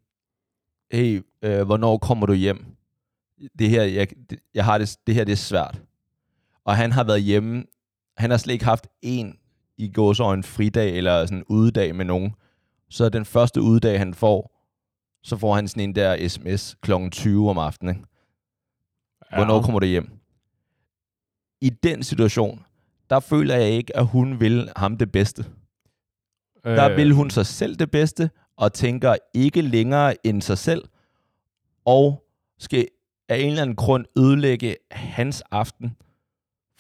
hey, 0.92 1.23
øh, 1.42 1.62
hvornår 1.62 1.99
kommer 1.99 2.26
du 2.26 2.33
hjem? 2.33 2.64
Det 3.59 3.71
her, 3.71 3.83
jeg, 3.83 4.09
jeg 4.54 4.64
har 4.64 4.78
det, 4.78 4.97
det 5.07 5.14
her, 5.14 5.25
det 5.25 5.33
er 5.33 5.37
svært. 5.37 5.83
Og 6.64 6.76
han 6.76 6.92
har 6.92 7.04
været 7.04 7.23
hjemme, 7.23 7.64
han 8.19 8.31
har 8.31 8.37
slet 8.39 8.53
ikke 8.53 8.65
haft 8.65 8.87
en 9.03 9.39
i 9.77 9.93
gåsøjne 9.93 10.43
fridag 10.43 10.97
eller 10.97 11.27
sådan 11.27 11.39
en 11.39 11.45
udedag 11.49 11.95
med 11.95 12.05
nogen. 12.05 12.35
Så 12.91 13.09
den 13.09 13.25
første 13.25 13.63
udedag, 13.63 13.99
han 13.99 14.15
får, 14.15 14.65
så 15.23 15.37
får 15.37 15.55
han 15.55 15.69
sådan 15.69 15.83
en 15.83 15.95
der 15.95 16.29
sms 16.29 16.77
kl. 16.83 16.93
20 17.11 17.51
om 17.51 17.59
aftenen. 17.59 17.97
Ikke? 17.97 18.09
Hvornår 19.35 19.63
kommer 19.63 19.81
du 19.81 19.87
hjem? 19.87 20.11
I 21.61 21.71
den 21.71 22.03
situation, 22.03 22.65
der 23.11 23.21
føler 23.21 23.57
jeg 23.57 23.71
ikke, 23.71 23.97
at 23.97 24.07
hun 24.07 24.41
vil 24.41 24.71
ham 24.77 24.97
det 24.97 25.13
bedste. 25.13 25.45
Der 26.65 26.91
Øh, 26.91 26.97
vil 26.97 27.13
hun 27.13 27.31
sig 27.31 27.47
selv 27.47 27.77
det 27.77 27.91
bedste, 27.91 28.31
og 28.57 28.73
tænker 28.73 29.17
ikke 29.35 29.63
længere 29.63 30.27
end 30.27 30.43
sig 30.43 30.59
selv, 30.59 30.89
og 31.85 32.25
skal 32.59 32.89
af 33.29 33.37
en 33.37 33.49
eller 33.49 33.63
anden 33.63 33.77
grund 33.77 34.05
ødelægge 34.19 34.77
hans 34.91 35.43
aften, 35.51 35.97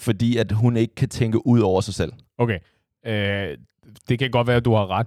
fordi 0.00 0.36
at 0.36 0.52
hun 0.52 0.76
ikke 0.76 0.94
kan 0.94 1.08
tænke 1.08 1.46
ud 1.46 1.60
over 1.60 1.80
sig 1.80 1.94
selv. 1.94 2.12
Okay. 2.38 2.58
Øh, 3.06 3.58
det 4.08 4.18
kan 4.18 4.30
godt 4.30 4.46
være, 4.46 4.56
at 4.56 4.64
du 4.64 4.74
har 4.74 4.90
ret. 4.90 5.06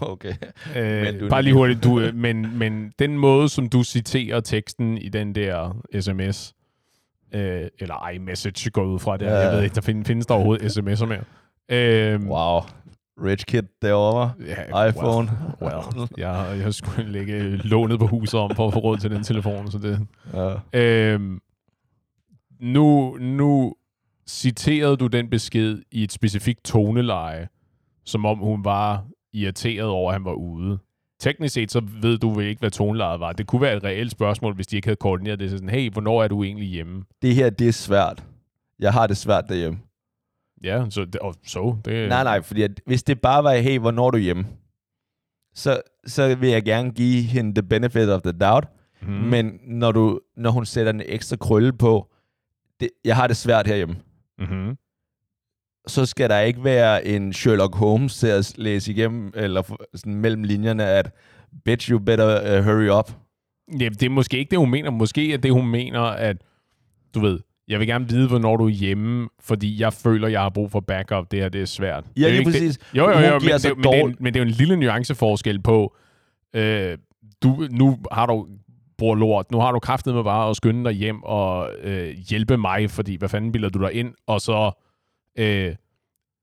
okay. 0.12 0.34
Øh, 0.76 1.02
Men 1.02 1.18
du- 1.18 1.28
bare 1.28 1.42
lige 1.42 1.54
hurtigt, 1.54 1.84
du, 1.84 2.00
øh, 2.00 2.14
men, 2.14 2.58
men 2.58 2.92
den 2.98 3.18
måde, 3.18 3.48
som 3.48 3.68
du 3.68 3.82
citerer 3.82 4.40
teksten 4.40 4.98
i 4.98 5.08
den 5.08 5.34
der 5.34 5.76
sms, 6.00 6.54
øh, 7.34 7.66
eller 7.78 8.08
iMessage 8.08 8.70
går 8.70 8.84
ud 8.84 8.98
fra 8.98 9.16
det, 9.16 9.26
Ja. 9.26 9.34
jeg 9.36 9.56
ved 9.56 9.62
ikke, 9.62 9.74
der 9.74 9.80
findes, 9.80 10.06
findes 10.06 10.26
der 10.26 10.34
overhovedet 10.34 10.76
sms'er 10.78 11.04
mere. 11.06 11.24
Øh, 11.68 12.20
Wow. 12.26 12.60
Rich 13.24 13.46
kid 13.46 13.62
derovre. 13.82 14.32
ja, 14.46 14.84
iPhone. 14.88 15.30
Well, 15.62 15.74
well, 15.96 16.08
jeg, 16.18 16.58
jeg 16.64 16.74
skulle 16.74 17.10
lægge 17.12 17.40
lånet 17.56 17.98
på 17.98 18.06
huset 18.06 18.40
om 18.40 18.50
for 18.56 18.66
at 18.66 18.72
få 18.72 18.78
råd 18.78 18.98
til 18.98 19.10
den 19.10 19.22
telefon, 19.22 19.70
så 19.70 19.78
det... 19.78 20.06
Ja. 20.72 20.80
Øhm, 20.80 21.40
nu, 22.60 23.16
nu 23.20 23.74
citerede 24.26 24.96
du 24.96 25.06
den 25.06 25.30
besked 25.30 25.82
i 25.90 26.02
et 26.02 26.12
specifikt 26.12 26.64
toneleje, 26.64 27.48
som 28.04 28.24
om 28.24 28.38
hun 28.38 28.64
var 28.64 29.04
irriteret 29.32 29.88
over, 29.88 30.10
at 30.10 30.14
han 30.14 30.24
var 30.24 30.32
ude. 30.32 30.78
Teknisk 31.20 31.54
set, 31.54 31.72
så 31.72 31.82
ved 32.02 32.18
du 32.18 32.30
vel 32.30 32.46
ikke, 32.46 32.60
hvad 32.60 32.70
tonelejet 32.70 33.20
var. 33.20 33.32
Det 33.32 33.46
kunne 33.46 33.62
være 33.62 33.76
et 33.76 33.84
reelt 33.84 34.10
spørgsmål, 34.10 34.54
hvis 34.54 34.66
de 34.66 34.76
ikke 34.76 34.86
havde 34.86 34.96
koordineret 34.96 35.40
det. 35.40 35.50
Så 35.50 35.56
sådan, 35.56 35.68
hey, 35.68 35.90
hvornår 35.92 36.22
er 36.22 36.28
du 36.28 36.42
egentlig 36.42 36.68
hjemme? 36.68 37.04
Det 37.22 37.34
her, 37.34 37.50
det 37.50 37.68
er 37.68 37.72
svært. 37.72 38.24
Jeg 38.78 38.92
har 38.92 39.06
det 39.06 39.16
svært 39.16 39.44
derhjemme. 39.48 39.78
Ja, 40.62 40.84
så, 40.90 41.04
det, 41.04 41.16
og, 41.16 41.34
så 41.46 41.76
det, 41.84 42.08
Nej, 42.08 42.24
nej, 42.24 42.42
fordi 42.42 42.62
at, 42.62 42.80
hvis 42.86 43.02
det 43.02 43.20
bare 43.20 43.44
var, 43.44 43.54
hey, 43.54 43.78
hvornår 43.78 44.06
er 44.06 44.10
du 44.10 44.18
hjemme? 44.18 44.46
Så, 45.54 45.80
så 46.06 46.34
vil 46.34 46.48
jeg 46.48 46.64
gerne 46.64 46.90
give 46.90 47.22
hende 47.22 47.54
the 47.54 47.62
benefit 47.62 48.08
of 48.08 48.22
the 48.22 48.32
doubt. 48.32 48.68
Mm. 49.02 49.08
Men 49.08 49.60
når, 49.66 49.92
du, 49.92 50.20
når 50.36 50.50
hun 50.50 50.66
sætter 50.66 50.92
en 50.92 51.02
ekstra 51.06 51.36
krølle 51.36 51.72
på, 51.72 52.12
det, 52.80 52.90
jeg 53.04 53.16
har 53.16 53.26
det 53.26 53.36
svært 53.36 53.66
herhjemme, 53.66 53.96
Mm-hmm. 54.50 54.76
så 55.86 56.06
skal 56.06 56.30
der 56.30 56.38
ikke 56.40 56.64
være 56.64 57.06
en 57.06 57.32
Sherlock 57.32 57.74
Holmes 57.74 58.18
til 58.18 58.26
at 58.26 58.54
læse 58.56 58.92
igennem, 58.92 59.32
eller 59.34 59.62
sådan 59.94 60.14
mellem 60.14 60.42
linjerne, 60.42 60.84
at 60.86 61.10
bitch, 61.64 61.90
you 61.90 61.98
better 61.98 62.58
uh, 62.58 62.64
hurry 62.64 62.98
up. 62.98 63.12
Ja, 63.80 63.88
det 63.88 64.02
er 64.02 64.10
måske 64.10 64.38
ikke 64.38 64.50
det, 64.50 64.58
hun 64.58 64.70
mener. 64.70 64.90
Måske 64.90 65.32
er 65.32 65.36
det, 65.36 65.52
hun 65.52 65.68
mener, 65.68 66.00
at 66.00 66.36
du 67.14 67.20
ved, 67.20 67.40
jeg 67.68 67.80
vil 67.80 67.86
gerne 67.86 68.08
vide, 68.08 68.28
hvornår 68.28 68.56
du 68.56 68.64
er 68.66 68.70
hjemme, 68.70 69.28
fordi 69.40 69.80
jeg 69.80 69.92
føler, 69.92 70.28
jeg 70.28 70.40
har 70.40 70.48
brug 70.48 70.70
for 70.70 70.80
backup. 70.80 71.30
Det 71.30 71.38
her, 71.38 71.48
det 71.48 71.60
er 71.60 71.66
svært. 71.66 72.04
Ja, 72.16 72.26
det 72.26 72.32
er 72.32 72.36
jo 72.36 72.44
præcis. 72.44 72.78
Det. 72.78 72.98
Jo, 72.98 73.08
jo, 73.08 73.14
Hun 73.14 73.24
jo, 73.24 73.38
men, 73.38 73.48
det, 73.48 73.76
men, 73.76 73.84
det 73.84 74.00
er, 74.00 74.12
men 74.20 74.34
det 74.34 74.40
er 74.40 74.44
jo 74.44 74.48
en 74.48 74.54
lille 74.54 74.76
nuanceforskel 74.76 75.62
på, 75.62 75.96
øh, 76.54 76.98
du, 77.42 77.66
nu 77.70 77.98
har 78.12 78.26
du 78.26 78.48
bror 79.02 79.14
lort, 79.14 79.50
nu 79.50 79.58
har 79.60 79.72
du 79.72 79.78
kraftet 79.78 80.14
med 80.14 80.24
bare 80.24 80.50
at 80.50 80.56
skynde 80.56 80.84
dig 80.84 80.92
hjem 80.92 81.22
og 81.22 81.70
øh, 81.82 82.08
hjælpe 82.30 82.56
mig, 82.56 82.90
fordi 82.90 83.16
hvad 83.16 83.28
fanden 83.28 83.52
bilder 83.52 83.68
du 83.68 83.78
dig 83.82 83.92
ind, 83.92 84.14
og 84.26 84.40
så 84.40 84.70
øh, 85.38 85.74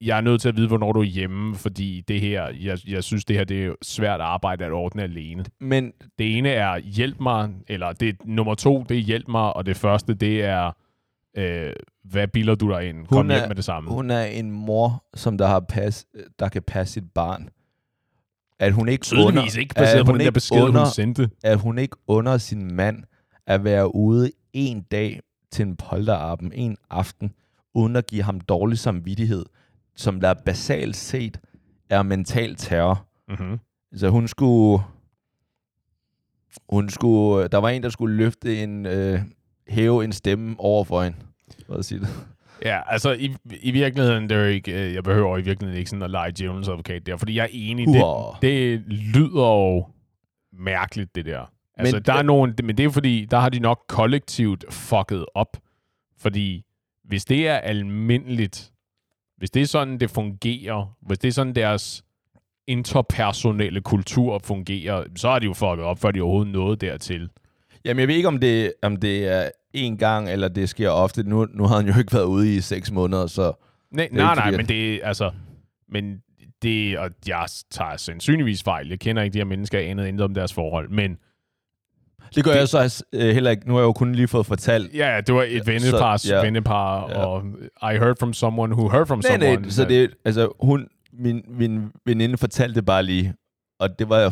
jeg 0.02 0.18
er 0.18 0.22
nødt 0.22 0.42
til 0.42 0.50
at 0.50 0.56
vide, 0.56 0.68
hvornår 0.68 0.92
du 0.92 1.00
er 1.00 1.04
hjemme, 1.04 1.56
fordi 1.56 2.02
det 2.08 2.22
her, 2.22 2.48
jeg, 2.62 2.78
jeg 2.88 3.04
synes, 3.04 3.26
det 3.26 3.36
her 3.36 3.44
det 3.44 3.66
er 3.66 3.74
svært 3.82 4.22
arbejde 4.22 4.66
at 4.66 4.72
ordne 4.72 5.04
alene. 5.04 5.46
Men 5.60 5.94
Det 6.20 6.38
ene 6.38 6.50
er 6.50 6.78
hjælp 6.78 7.20
mig, 7.20 7.50
eller 7.68 7.94
det 7.94 8.16
nummer 8.26 8.56
to, 8.56 8.84
det 8.90 8.98
er 8.98 9.02
hjælp 9.02 9.28
mig, 9.28 9.54
og 9.56 9.66
det 9.66 9.78
første, 9.78 10.14
det 10.14 10.44
er, 10.44 10.72
øh, 11.38 11.74
hvad 12.04 12.28
bilder 12.28 12.56
du 12.56 12.70
dig 12.70 12.90
ind? 12.90 13.08
Kom 13.08 13.18
Hun 13.18 13.30
hjem 13.32 13.44
er- 13.44 13.48
med 13.48 13.56
det 13.56 13.64
samme. 13.66 13.90
hun 13.92 14.12
er 14.12 14.24
en 14.26 14.52
mor, 14.52 15.04
som 15.14 15.38
der, 15.38 15.48
har 15.48 15.60
pas, 15.60 16.06
der 16.40 16.50
kan 16.50 16.62
passe 16.68 16.94
sit 16.94 17.12
barn. 17.16 17.50
At 18.60 18.74
hun 18.74 18.90
ikke 18.90 19.04
Tydeligvis 19.04 19.28
under, 19.28 19.60
ikke 19.60 19.76
baseret 19.76 20.00
at 20.00 20.06
på 20.06 20.12
hun 20.12 20.20
den 20.20 20.26
der 20.26 20.32
besked, 20.32 20.62
under, 20.62 20.80
hun 20.80 20.92
sendte. 20.94 21.30
at 21.44 21.60
hun 21.60 21.78
ikke 21.78 21.98
under 22.08 22.38
sin 22.38 22.76
mand 22.76 23.04
at 23.48 23.64
være 23.64 23.96
ude 23.96 24.32
en 24.54 24.82
dag 24.82 25.20
til 25.52 25.66
en 25.66 25.76
polterappen, 25.76 26.54
en 26.54 26.78
aften, 26.90 27.34
uden 27.74 27.96
at 27.96 28.08
give 28.08 28.24
ham 28.24 28.42
dårlig 28.42 28.78
samvittighed, 28.78 29.46
som 29.96 30.22
der 30.22 30.34
basalt 30.34 30.96
set 30.96 31.40
er 31.90 32.04
mental 32.04 32.56
terror. 32.56 33.06
Mm-hmm. 33.30 33.60
Så 33.96 34.10
hun 34.10 34.28
skulle... 34.28 34.84
Hun 36.70 36.90
skulle... 36.90 37.48
Der 37.48 37.58
var 37.58 37.70
en, 37.70 37.84
der 37.84 37.90
skulle 37.90 38.16
løfte 38.16 38.64
en... 38.64 38.86
Øh, 38.86 39.22
hæve 39.68 40.04
en 40.04 40.12
stemme 40.12 40.56
over 40.60 40.84
for 40.84 41.04
hende. 41.04 41.18
Hvad 41.68 41.84
siger 41.84 42.00
det? 42.00 42.10
Ja, 42.66 42.80
altså 42.92 43.12
i, 43.12 43.36
i 43.62 43.72
virkeligheden, 43.72 44.24
det 44.30 44.32
er 44.38 44.40
jo 44.42 44.46
ikke, 44.48 44.88
øh, 44.88 44.94
jeg 44.94 45.04
behøver 45.04 45.38
i 45.38 45.42
virkeligheden 45.42 45.78
ikke 45.80 45.90
sådan 45.90 46.04
at 46.04 46.12
lege 46.12 46.32
djævelens 46.32 46.68
advokat 46.68 47.06
der, 47.06 47.18
fordi 47.18 47.36
jeg 47.36 47.44
er 47.44 47.48
enig, 47.52 47.88
det, 47.88 47.96
Hurra. 47.96 48.38
det 48.42 48.80
lyder 48.88 49.48
jo 49.48 49.86
mærkeligt, 50.54 51.16
det 51.16 51.26
der. 51.26 51.52
Altså, 51.78 51.96
Men 51.96 52.04
der 52.04 52.14
er 52.14 52.18
det- 52.18 52.26
nogen, 52.26 52.54
men 52.64 52.78
det 52.78 52.86
er 52.86 52.90
fordi, 52.90 53.26
der 53.32 53.40
har 53.40 53.50
de 53.50 53.60
nok 53.60 53.80
kollektivt 53.88 54.66
fucket 54.74 55.26
op. 55.36 55.58
Fordi 56.18 56.66
hvis 57.04 57.26
det 57.26 57.48
er 57.48 57.56
almindeligt, 57.58 58.72
hvis 59.38 59.52
det 59.52 59.62
er 59.62 59.66
sådan, 59.66 59.98
det 60.00 60.10
fungerer, 60.10 60.96
hvis 61.02 61.20
det 61.20 61.28
er 61.28 61.32
sådan, 61.32 61.56
deres 61.56 62.04
interpersonelle 62.68 63.82
kultur 63.82 64.40
fungerer, 64.44 65.04
så 65.16 65.30
har 65.30 65.40
de 65.40 65.46
jo 65.46 65.54
fucket 65.54 65.86
op, 65.86 66.00
før 66.00 66.12
de 66.12 66.22
overhovedet 66.22 66.54
nåede 66.54 66.76
dertil. 66.76 67.30
Jamen, 67.86 68.00
jeg 68.00 68.08
ved 68.08 68.16
ikke, 68.16 68.28
om 68.28 68.40
det, 68.40 68.74
om 68.84 68.98
det 68.98 69.28
er 69.28 69.50
en 69.74 69.98
gang, 69.98 70.30
eller 70.30 70.48
det 70.48 70.70
sker 70.70 70.90
ofte. 70.90 71.24
Nu, 71.24 71.46
nu 71.54 71.64
har 71.68 71.76
han 71.76 71.88
jo 71.88 72.00
ikke 72.00 72.14
været 72.14 72.26
ude 72.26 72.56
i 72.56 72.62
seks 72.62 72.92
måneder, 72.92 73.28
så... 73.28 73.52
Nej, 73.92 74.10
nej, 74.12 74.36
nej, 74.36 74.44
fordi, 74.46 74.58
men 74.58 74.66
det 74.66 74.94
er 74.96 75.08
altså... 75.08 75.32
Men 75.92 76.18
det, 76.62 76.98
og 77.00 77.10
jeg 77.28 77.46
tager 77.72 77.98
sandsynligvis 77.98 78.64
fejl. 78.64 78.90
Jeg 78.90 79.00
kender 79.00 79.22
ikke 79.24 79.34
de 79.34 79.38
her 79.40 79.46
mennesker 79.46 79.80
andet 79.80 80.10
end 80.10 80.22
om 80.22 80.34
deres 80.34 80.54
forhold. 80.54 80.90
Men 80.90 81.18
Det 82.36 82.44
gør 82.44 82.52
Det- 82.52 82.60
jeg 82.60 82.70
så 82.90 83.04
øh, 83.14 83.30
heller 83.34 83.52
ikke. 83.52 83.68
Nu 83.68 83.74
har 83.74 83.80
jeg 83.82 83.86
jo 83.86 83.94
kun 83.94 84.16
lige 84.16 84.28
fået 84.28 84.46
fortalt. 84.46 84.94
ja, 84.94 85.22
det 85.28 85.36
var 85.36 85.44
et 85.44 85.54
Ja, 85.68 85.72
vennepars 85.72 86.22
så- 86.22 86.36
ja. 86.36 86.42
vennepar, 86.44 87.10
Ja. 87.10 87.26
og 87.26 87.44
I 87.94 87.98
heard 87.98 88.16
from 88.20 88.34
someone 88.34 88.76
who 88.76 88.90
heard 88.90 89.08
from 89.08 89.18
Nej, 89.20 89.32
someone. 89.38 89.62
nej, 89.62 89.70
så 89.70 89.86
det, 89.86 90.12
altså, 90.26 90.50
hun, 90.60 90.88
min, 91.14 91.42
min 91.48 91.92
veninde 92.06 92.38
fortalte 92.38 92.82
bare 92.82 93.04
lige, 93.04 93.34
og 93.80 94.00
det 94.00 94.10
var 94.10 94.20
jo 94.20 94.32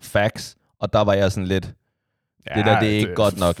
facts, 0.00 0.56
og 0.80 0.92
der 0.92 1.04
var 1.04 1.12
jeg 1.14 1.32
sådan 1.32 1.46
lidt, 1.48 1.74
det 2.54 2.64
der, 2.64 2.80
det 2.80 2.94
er 2.94 2.98
ikke 2.98 3.14
godt 3.14 3.38
nok. 3.38 3.56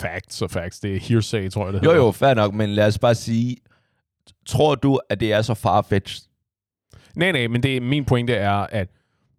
Facts 0.00 0.42
og 0.42 0.50
facts. 0.50 0.80
Det 0.80 0.96
er 0.96 1.00
hearsay, 1.00 1.50
tror 1.50 1.64
jeg, 1.64 1.72
det 1.72 1.84
jo 1.84 1.90
hedder. 1.90 2.04
jo, 2.04 2.10
fair 2.10 2.34
nok, 2.34 2.54
men 2.54 2.70
lad 2.70 2.86
os 2.86 2.98
bare 2.98 3.14
sige, 3.14 3.56
tror 4.46 4.74
du, 4.74 5.00
at 5.10 5.20
det 5.20 5.32
er 5.32 5.42
så 5.42 5.54
farfetched? 5.54 6.28
Nej, 7.14 7.32
nej, 7.32 7.46
men 7.46 7.62
det, 7.62 7.82
min 7.82 8.04
pointe 8.04 8.34
er, 8.34 8.52
at 8.52 8.88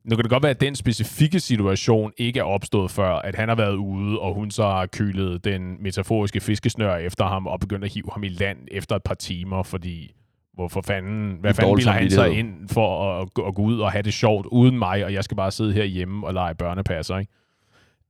nu 0.03 0.15
kan 0.15 0.23
det 0.23 0.29
godt 0.29 0.43
være, 0.43 0.49
at 0.49 0.61
den 0.61 0.75
specifikke 0.75 1.39
situation 1.39 2.11
ikke 2.17 2.39
er 2.39 2.43
opstået 2.43 2.91
før, 2.91 3.15
at 3.15 3.35
han 3.35 3.49
har 3.49 3.55
været 3.55 3.75
ude, 3.75 4.19
og 4.19 4.33
hun 4.33 4.51
så 4.51 4.63
har 4.63 4.85
kølet 4.85 5.43
den 5.43 5.83
metaforiske 5.83 6.39
fiskesnør 6.39 6.95
efter 6.95 7.25
ham 7.25 7.47
og 7.47 7.59
begyndt 7.59 7.85
at 7.85 7.93
hive 7.93 8.09
ham 8.13 8.23
i 8.23 8.29
land 8.29 8.57
efter 8.71 8.95
et 8.95 9.03
par 9.03 9.13
timer, 9.13 9.63
fordi 9.63 10.15
hvorfor 10.53 10.81
fanden, 10.81 11.37
hvad 11.39 11.53
fanden 11.53 11.75
bilder 11.75 11.91
han 11.91 12.11
sig 12.11 12.31
ind 12.31 12.69
for 12.69 13.19
at, 13.21 13.29
at 13.47 13.55
gå 13.55 13.61
ud 13.61 13.79
og 13.79 13.91
have 13.91 14.01
det 14.01 14.13
sjovt 14.13 14.45
uden 14.45 14.77
mig, 14.77 15.05
og 15.05 15.13
jeg 15.13 15.23
skal 15.23 15.37
bare 15.37 15.51
sidde 15.51 15.73
herhjemme 15.73 16.27
og 16.27 16.33
lege 16.33 16.55
børnepasser, 16.55 17.17
ikke? 17.17 17.31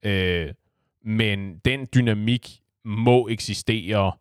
Øh, 0.05 0.53
men 1.08 1.58
den 1.66 1.88
dynamik 1.96 2.60
må 2.86 3.28
eksistere 3.28 4.12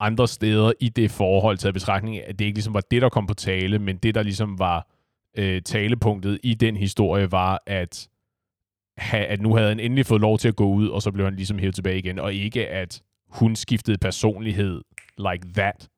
andre 0.00 0.28
steder 0.28 0.72
i 0.80 0.88
det 0.88 1.10
forhold 1.10 1.58
til 1.58 1.72
betragtning, 1.72 2.16
at 2.20 2.38
det 2.38 2.44
ikke 2.44 2.56
ligesom 2.56 2.74
var 2.74 2.82
det, 2.90 3.02
der 3.02 3.08
kom 3.08 3.26
på 3.26 3.34
tale, 3.34 3.78
men 3.78 3.96
det, 3.96 4.14
der 4.14 4.22
ligesom 4.22 4.58
var 4.58 4.88
øh, 5.38 5.62
talepunktet 5.62 6.38
i 6.42 6.54
den 6.54 6.76
historie, 6.76 7.32
var, 7.32 7.62
at, 7.66 8.08
ha, 8.98 9.24
at 9.24 9.40
nu 9.40 9.54
havde 9.56 9.68
han 9.68 9.80
endelig 9.80 10.06
fået 10.06 10.20
lov 10.20 10.38
til 10.38 10.48
at 10.48 10.56
gå 10.56 10.66
ud, 10.66 10.88
og 10.88 11.02
så 11.02 11.12
blev 11.12 11.26
han 11.26 11.36
ligesom 11.36 11.58
hævet 11.58 11.74
tilbage 11.74 11.98
igen, 11.98 12.18
og 12.18 12.34
ikke 12.34 12.68
at 12.68 13.02
hun 13.28 13.56
skiftede 13.56 13.98
personlighed 13.98 14.80
like 15.18 15.46
that. 15.54 15.88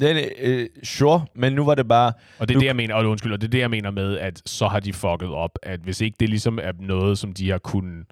Nej, 0.00 0.12
nej, 0.12 0.30
øh, 0.38 0.68
sure, 0.82 1.26
men 1.34 1.52
nu 1.52 1.64
var 1.64 1.74
det 1.74 1.88
bare, 1.88 2.12
Og 2.38 2.48
det 2.48 2.54
er 2.54 2.58
Du- 2.58 2.60
det, 2.60 2.66
jeg 2.66 2.76
mener, 2.76 2.94
og 2.94 3.06
undskyld, 3.10 3.32
og 3.32 3.40
det 3.40 3.46
er 3.46 3.50
det, 3.50 3.58
jeg 3.58 3.70
mener 3.70 3.90
med, 3.90 4.18
at 4.18 4.42
så 4.46 4.68
har 4.68 4.80
de 4.80 4.92
fucket 4.92 5.28
op, 5.28 5.58
at 5.62 5.80
hvis 5.80 6.00
ikke 6.00 6.16
det 6.20 6.28
ligesom 6.28 6.58
er 6.62 6.72
noget, 6.80 7.18
som 7.18 7.32
de 7.32 7.50
har 7.50 7.58
kunnet 7.58 8.06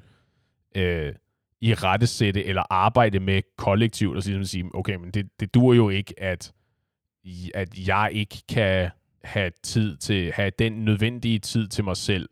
øh, 0.77 1.13
i 1.63 1.75
rettesætte 1.75 2.45
eller 2.45 2.63
arbejde 2.71 3.21
med 3.21 3.43
kollektivt, 3.57 4.17
og 4.17 4.23
så 4.23 4.29
ligesom 4.29 4.45
sige, 4.45 4.71
okay, 4.75 4.95
men 4.95 5.11
det, 5.11 5.29
det 5.41 5.55
dur 5.55 5.75
jo 5.75 5.89
ikke, 5.89 6.15
at, 6.19 6.53
at 7.55 7.89
jeg 7.89 8.11
ikke 8.13 8.43
kan 8.49 8.91
have 9.25 9.51
tid 9.63 9.97
til, 9.97 10.33
have 10.33 10.51
den 10.59 10.73
nødvendige 10.73 11.39
tid 11.39 11.69
til 11.69 11.85
mig 11.85 11.97
selv, 11.97 12.29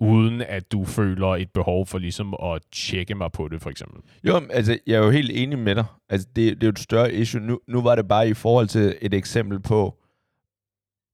uden 0.00 0.40
at 0.40 0.72
du 0.72 0.84
føler 0.84 1.26
et 1.26 1.50
behov 1.50 1.86
for 1.86 1.98
ligesom 1.98 2.34
at 2.42 2.62
tjekke 2.72 3.14
mig 3.14 3.32
på 3.32 3.48
det, 3.48 3.62
for 3.62 3.70
eksempel. 3.70 4.02
Jo, 4.24 4.40
altså, 4.50 4.78
jeg 4.86 4.94
er 4.94 5.04
jo 5.04 5.10
helt 5.10 5.30
enig 5.34 5.58
med 5.58 5.74
dig. 5.74 5.84
Altså, 6.08 6.28
det, 6.36 6.54
det 6.54 6.62
er 6.62 6.66
jo 6.66 6.70
et 6.70 6.78
større 6.78 7.12
issue. 7.12 7.40
Nu, 7.40 7.60
nu 7.68 7.82
var 7.82 7.94
det 7.94 8.08
bare 8.08 8.28
i 8.28 8.34
forhold 8.34 8.68
til 8.68 8.96
et 9.02 9.14
eksempel 9.14 9.60
på 9.60 9.98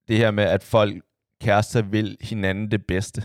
det 0.09 0.17
her 0.17 0.31
med, 0.31 0.45
at 0.45 0.63
folk 0.63 1.03
kærester 1.41 1.83
vil 1.83 2.17
hinanden 2.21 2.71
det 2.71 2.87
bedste. 2.87 3.23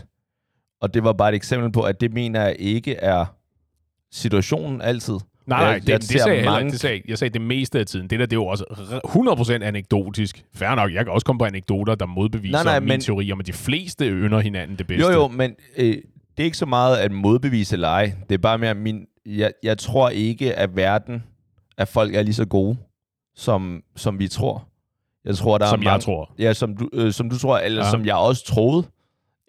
Og 0.80 0.94
det 0.94 1.04
var 1.04 1.12
bare 1.12 1.28
et 1.28 1.34
eksempel 1.34 1.72
på, 1.72 1.82
at 1.82 2.00
det 2.00 2.12
mener 2.12 2.42
jeg 2.42 2.56
ikke 2.58 2.94
er 2.94 3.37
situationen 4.12 4.80
altid. 4.80 5.14
Nej, 5.46 5.60
nej, 5.60 5.68
Jeg- 5.68 5.80
det, 5.82 5.88
jeg 5.88 6.00
det 6.00 6.08
sagde 6.08 6.26
jeg 6.28 6.36
heller 6.36 6.50
mange- 6.52 6.64
ikke. 6.66 6.72
Det 6.72 6.80
sagde, 6.80 7.02
jeg 7.08 7.18
sagde 7.18 7.32
det 7.34 7.40
meste 7.42 7.78
af 7.78 7.86
tiden. 7.86 8.10
Det 8.10 8.18
der, 8.18 8.26
det 8.26 8.32
er 8.32 8.40
jo 8.40 8.46
også 8.46 8.64
r- 8.70 9.08
100% 9.08 9.62
anekdotisk. 9.62 10.44
Fair 10.54 10.74
nok, 10.74 10.92
jeg 10.94 11.04
kan 11.04 11.12
også 11.12 11.24
komme 11.24 11.38
på 11.38 11.44
anekdoter, 11.44 11.94
der 11.94 12.06
modbeviser 12.06 12.52
Nej, 12.52 12.64
nej, 12.64 12.80
min 12.80 12.88
men- 12.88 13.00
teori 13.00 13.32
om, 13.32 13.40
at 13.40 13.46
de 13.46 13.52
fleste 13.52 14.08
ynder 14.10 14.40
hinanden 14.40 14.78
det 14.78 14.86
bedste. 14.86 15.06
Jo, 15.12 15.12
jo, 15.12 15.28
men 15.28 15.54
øh, 15.76 15.86
det 15.86 16.02
er 16.38 16.44
ikke 16.44 16.56
så 16.56 16.66
meget 16.66 16.96
at 16.96 17.12
modbevise 17.12 17.74
eller 17.74 17.88
ej. 17.88 18.12
Det 18.28 18.34
er 18.34 18.38
bare 18.38 18.58
mere 18.58 18.74
min... 18.74 19.06
Jeg, 19.26 19.52
jeg 19.62 19.78
tror 19.78 20.08
ikke, 20.08 20.54
at 20.54 20.76
verden, 20.76 21.22
at 21.78 21.88
folk 21.88 22.14
er 22.14 22.22
lige 22.22 22.34
så 22.34 22.44
gode, 22.46 22.76
som, 23.36 23.82
som 23.96 24.18
vi 24.18 24.28
tror. 24.28 24.68
Jeg 25.24 25.36
tror, 25.36 25.58
der 25.58 25.66
som 25.66 25.80
er 25.80 25.82
jeg 25.84 25.90
mange, 25.92 26.02
tror. 26.02 26.34
Ja, 26.38 26.52
som 26.52 26.76
du, 26.76 26.88
øh, 26.92 27.12
som 27.12 27.30
du 27.30 27.38
tror, 27.38 27.58
eller 27.58 27.84
ja. 27.84 27.90
som 27.90 28.06
jeg 28.06 28.14
også 28.16 28.44
troede. 28.44 28.86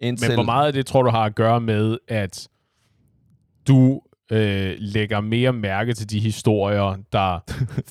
Indtil, 0.00 0.28
Men 0.30 0.36
hvor 0.36 0.44
meget 0.44 0.66
af 0.66 0.72
det 0.72 0.86
tror 0.86 1.02
du 1.02 1.10
har 1.10 1.24
at 1.24 1.34
gøre 1.34 1.60
med, 1.60 1.98
at 2.08 2.48
du 3.68 4.00
øh, 4.30 4.76
lægger 4.78 5.20
mere 5.20 5.52
mærke 5.52 5.94
til 5.94 6.10
de 6.10 6.20
historier, 6.20 6.96
der, 7.12 7.38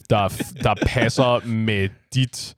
der, 0.10 0.53
der 0.63 0.75
passer 0.86 1.48
med 1.48 1.89
dit 2.13 2.55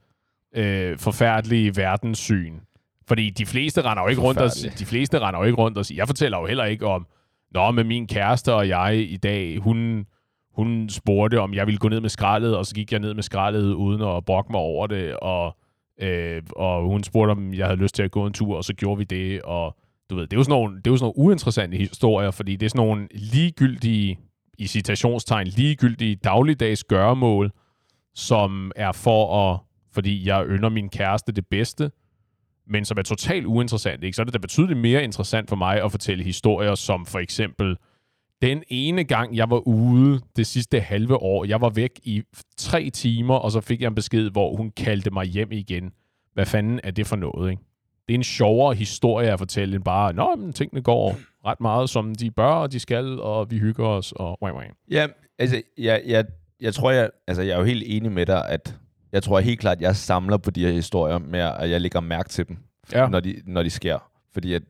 øh, 0.55 0.97
forfærdelige 0.97 1.75
verdenssyn? 1.75 2.59
Fordi 3.07 3.29
de 3.29 3.45
fleste 3.45 3.81
render 3.81 4.03
jo 4.03 4.09
ikke 4.09 4.21
rundt 4.21 4.39
og, 4.39 4.49
de 4.79 4.85
fleste 4.85 5.19
render 5.19 5.39
jo 5.39 5.45
ikke 5.45 5.57
rundt 5.57 5.77
og 5.77 5.85
siger, 5.85 5.99
jeg 5.99 6.07
fortæller 6.07 6.39
jo 6.39 6.45
heller 6.45 6.65
ikke 6.65 6.87
om, 6.87 7.07
Nå, 7.53 7.71
med 7.71 7.83
min 7.83 8.07
kæreste 8.07 8.53
og 8.53 8.67
jeg 8.67 9.07
i 9.09 9.17
dag, 9.17 9.57
hun, 9.57 10.05
hun 10.55 10.89
spurgte, 10.89 11.39
om 11.39 11.53
jeg 11.53 11.65
ville 11.67 11.77
gå 11.77 11.89
ned 11.89 12.01
med 12.01 12.09
skraldet, 12.09 12.57
og 12.57 12.65
så 12.65 12.75
gik 12.75 12.91
jeg 12.91 12.99
ned 12.99 13.13
med 13.13 13.23
skraldet 13.23 13.73
uden 13.73 14.01
at 14.01 14.25
brokke 14.25 14.51
mig 14.51 14.61
over 14.61 14.87
det, 14.87 15.15
og, 15.15 15.57
øh, 16.01 16.41
og 16.55 16.83
hun 16.83 17.03
spurgte, 17.03 17.31
om 17.31 17.53
jeg 17.53 17.65
havde 17.65 17.79
lyst 17.79 17.95
til 17.95 18.03
at 18.03 18.11
gå 18.11 18.25
en 18.25 18.33
tur, 18.33 18.57
og 18.57 18.63
så 18.63 18.73
gjorde 18.73 18.97
vi 18.97 19.03
det, 19.03 19.41
og 19.41 19.77
du 20.11 20.15
ved, 20.15 20.27
det 20.27 20.33
er 20.33 20.39
jo 20.39 20.43
sådan 20.43 20.61
nogle, 20.61 20.77
det 20.77 20.87
er 20.87 20.91
jo 20.91 20.97
sådan 20.97 21.05
nogle 21.05 21.27
uinteressante 21.27 21.77
historier, 21.77 22.31
fordi 22.31 22.55
det 22.55 22.65
er 22.65 22.69
sådan 22.69 22.85
nogle 22.85 23.07
ligegyldige, 23.11 24.19
i 24.57 24.67
citationstegn, 24.67 25.47
ligegyldige 25.47 26.15
dagligdags 26.15 26.83
gøremål, 26.83 27.51
som 28.15 28.71
er 28.75 28.91
for 28.91 29.51
at, 29.51 29.59
fordi 29.93 30.27
jeg 30.27 30.45
ynder 30.47 30.69
min 30.69 30.89
kæreste 30.89 31.31
det 31.31 31.47
bedste, 31.47 31.91
men 32.67 32.85
som 32.85 32.97
er 32.97 33.01
totalt 33.01 33.45
uinteressant, 33.45 34.03
ikke? 34.03 34.15
så 34.15 34.21
er 34.21 34.23
det 34.23 34.33
da 34.33 34.39
betydeligt 34.39 34.79
mere 34.79 35.03
interessant 35.03 35.49
for 35.49 35.55
mig 35.55 35.83
at 35.83 35.91
fortælle 35.91 36.23
historier, 36.23 36.75
som 36.75 37.05
for 37.05 37.19
eksempel 37.19 37.77
den 38.41 38.63
ene 38.67 39.03
gang, 39.03 39.35
jeg 39.35 39.49
var 39.49 39.67
ude 39.67 40.21
det 40.35 40.47
sidste 40.47 40.79
halve 40.79 41.15
år, 41.15 41.45
jeg 41.45 41.61
var 41.61 41.69
væk 41.69 41.99
i 42.03 42.23
tre 42.57 42.89
timer, 42.89 43.35
og 43.35 43.51
så 43.51 43.61
fik 43.61 43.81
jeg 43.81 43.87
en 43.87 43.95
besked, 43.95 44.29
hvor 44.29 44.55
hun 44.55 44.71
kaldte 44.71 45.11
mig 45.11 45.25
hjem 45.25 45.51
igen. 45.51 45.91
Hvad 46.33 46.45
fanden 46.45 46.79
er 46.83 46.91
det 46.91 47.07
for 47.07 47.15
noget, 47.15 47.51
ikke? 47.51 47.63
Det 48.07 48.13
er 48.13 48.17
en 48.17 48.23
sjovere 48.23 48.73
historie 48.75 49.31
at 49.31 49.39
fortælle, 49.39 49.75
end 49.75 49.83
bare, 49.83 50.13
nå, 50.13 50.35
men 50.35 50.53
tingene 50.53 50.81
går 50.81 51.17
ret 51.45 51.61
meget, 51.61 51.89
som 51.89 52.15
de 52.15 52.31
bør, 52.31 52.45
og 52.47 52.71
de 52.71 52.79
skal, 52.79 53.19
og 53.19 53.51
vi 53.51 53.57
hygger 53.57 53.85
os, 53.87 54.11
og 54.15 54.37
wah, 54.43 54.55
wah. 54.55 54.65
Ja, 54.91 55.07
altså, 55.39 55.61
jeg, 55.77 56.01
jeg, 56.07 56.25
jeg 56.61 56.73
tror, 56.73 56.91
jeg, 56.91 57.09
altså, 57.27 57.41
jeg 57.43 57.53
er 57.53 57.57
jo 57.57 57.63
helt 57.63 57.83
enig 57.85 58.11
med 58.11 58.25
dig, 58.25 58.49
at 58.49 58.75
jeg 59.11 59.23
tror 59.23 59.39
helt 59.39 59.59
klart, 59.59 59.77
at 59.77 59.81
jeg 59.81 59.95
samler 59.95 60.37
på 60.37 60.51
de 60.51 60.65
her 60.65 60.71
historier 60.71 61.17
med, 61.17 61.39
at 61.39 61.69
jeg 61.69 61.81
lægger 61.81 61.99
mærke 61.99 62.29
til 62.29 62.47
dem, 62.47 62.57
Ja. 62.93 63.07
når, 63.07 63.19
de, 63.19 63.41
når 63.45 63.63
de 63.63 63.69
sker. 63.69 63.97
Fordi 64.33 64.53
at 64.53 64.61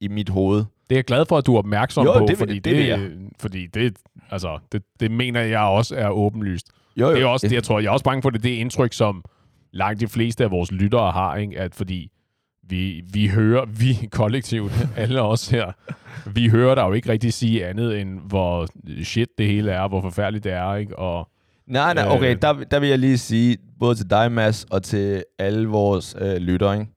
i 0.00 0.08
mit 0.08 0.28
hoved, 0.28 0.64
Det 0.90 0.94
er 0.94 0.98
jeg 0.98 1.04
glad 1.04 1.26
for, 1.26 1.38
at 1.38 1.46
du 1.46 1.54
er 1.54 1.58
opmærksom 1.58 2.04
Jo, 2.06 2.18
på, 2.18 2.26
det 2.28 2.38
fordi 2.38 2.54
det 2.58 2.64
det, 2.76 2.98
det, 2.98 3.28
fordi 3.40 3.66
det, 3.66 3.96
altså, 4.30 4.58
det, 4.72 4.82
det 5.00 5.10
mener 5.10 5.40
jeg 5.40 5.60
også 5.60 5.96
er 5.96 6.08
åbenlyst. 6.10 6.66
jo, 6.96 7.08
jo, 7.08 7.14
Det 7.14 7.22
er 7.22 7.26
også 7.26 7.48
det, 7.48 7.54
jeg 7.54 7.62
tror. 7.64 7.78
Jeg 7.80 7.86
er 7.86 7.90
også 7.92 8.04
bange 8.04 8.22
for 8.22 8.30
det, 8.30 8.42
det 8.42 8.48
indtryk, 8.50 8.92
som 8.92 9.24
langt 9.72 10.00
de 10.00 10.08
fleste 10.08 10.44
af 10.44 10.50
vores 10.50 10.72
lyttere 10.72 11.12
har, 11.12 11.36
ikke? 11.36 11.58
at 11.60 11.74
fordi 11.74 12.10
vi, 12.68 13.02
vi 13.12 13.28
hører, 13.28 13.64
vi 13.66 14.08
kollektivt, 14.12 14.72
alle 14.96 15.22
os 15.22 15.48
her, 15.48 15.72
vi 16.34 16.48
hører 16.48 16.74
der 16.74 16.86
jo 16.86 16.92
ikke 16.92 17.08
rigtig 17.08 17.32
sige 17.32 17.66
andet, 17.66 18.00
end 18.00 18.20
hvor 18.20 18.66
shit 19.02 19.28
det 19.38 19.46
hele 19.46 19.70
er, 19.72 19.88
hvor 19.88 20.00
forfærdeligt 20.00 20.44
det 20.44 20.52
er, 20.52 20.74
ikke? 20.74 20.98
Og 20.98 21.28
Nej, 21.66 21.94
nej, 21.94 22.08
okay, 22.08 22.34
Øh. 22.34 22.42
der, 22.42 22.52
der 22.52 22.80
vil 22.80 22.88
jeg 22.88 22.98
lige 22.98 23.18
sige, 23.18 23.56
både 23.80 23.94
til 23.94 24.10
dig, 24.10 24.32
Mads, 24.32 24.66
og 24.70 24.82
til 24.82 25.24
alle 25.38 25.68
vores 25.68 26.16
øh, 26.20 26.36
lyttere, 26.36 26.80
ikke? 26.80 26.92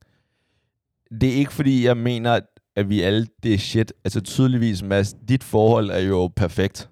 det 1.22 1.30
er 1.30 1.34
ikke 1.34 1.54
fordi, 1.54 1.86
jeg 1.86 1.98
mener, 1.98 2.40
at 2.76 2.90
vi 2.90 3.02
alle, 3.02 3.28
det 3.44 3.54
er 3.54 3.58
shit. 3.58 3.94
Altså 4.04 4.22
tydeligvis, 4.22 4.84
Mads, 4.84 5.14
dit 5.30 5.44
forhold 5.44 5.90
er 5.90 6.00
jo 6.00 6.28
perfekt. 6.36 6.90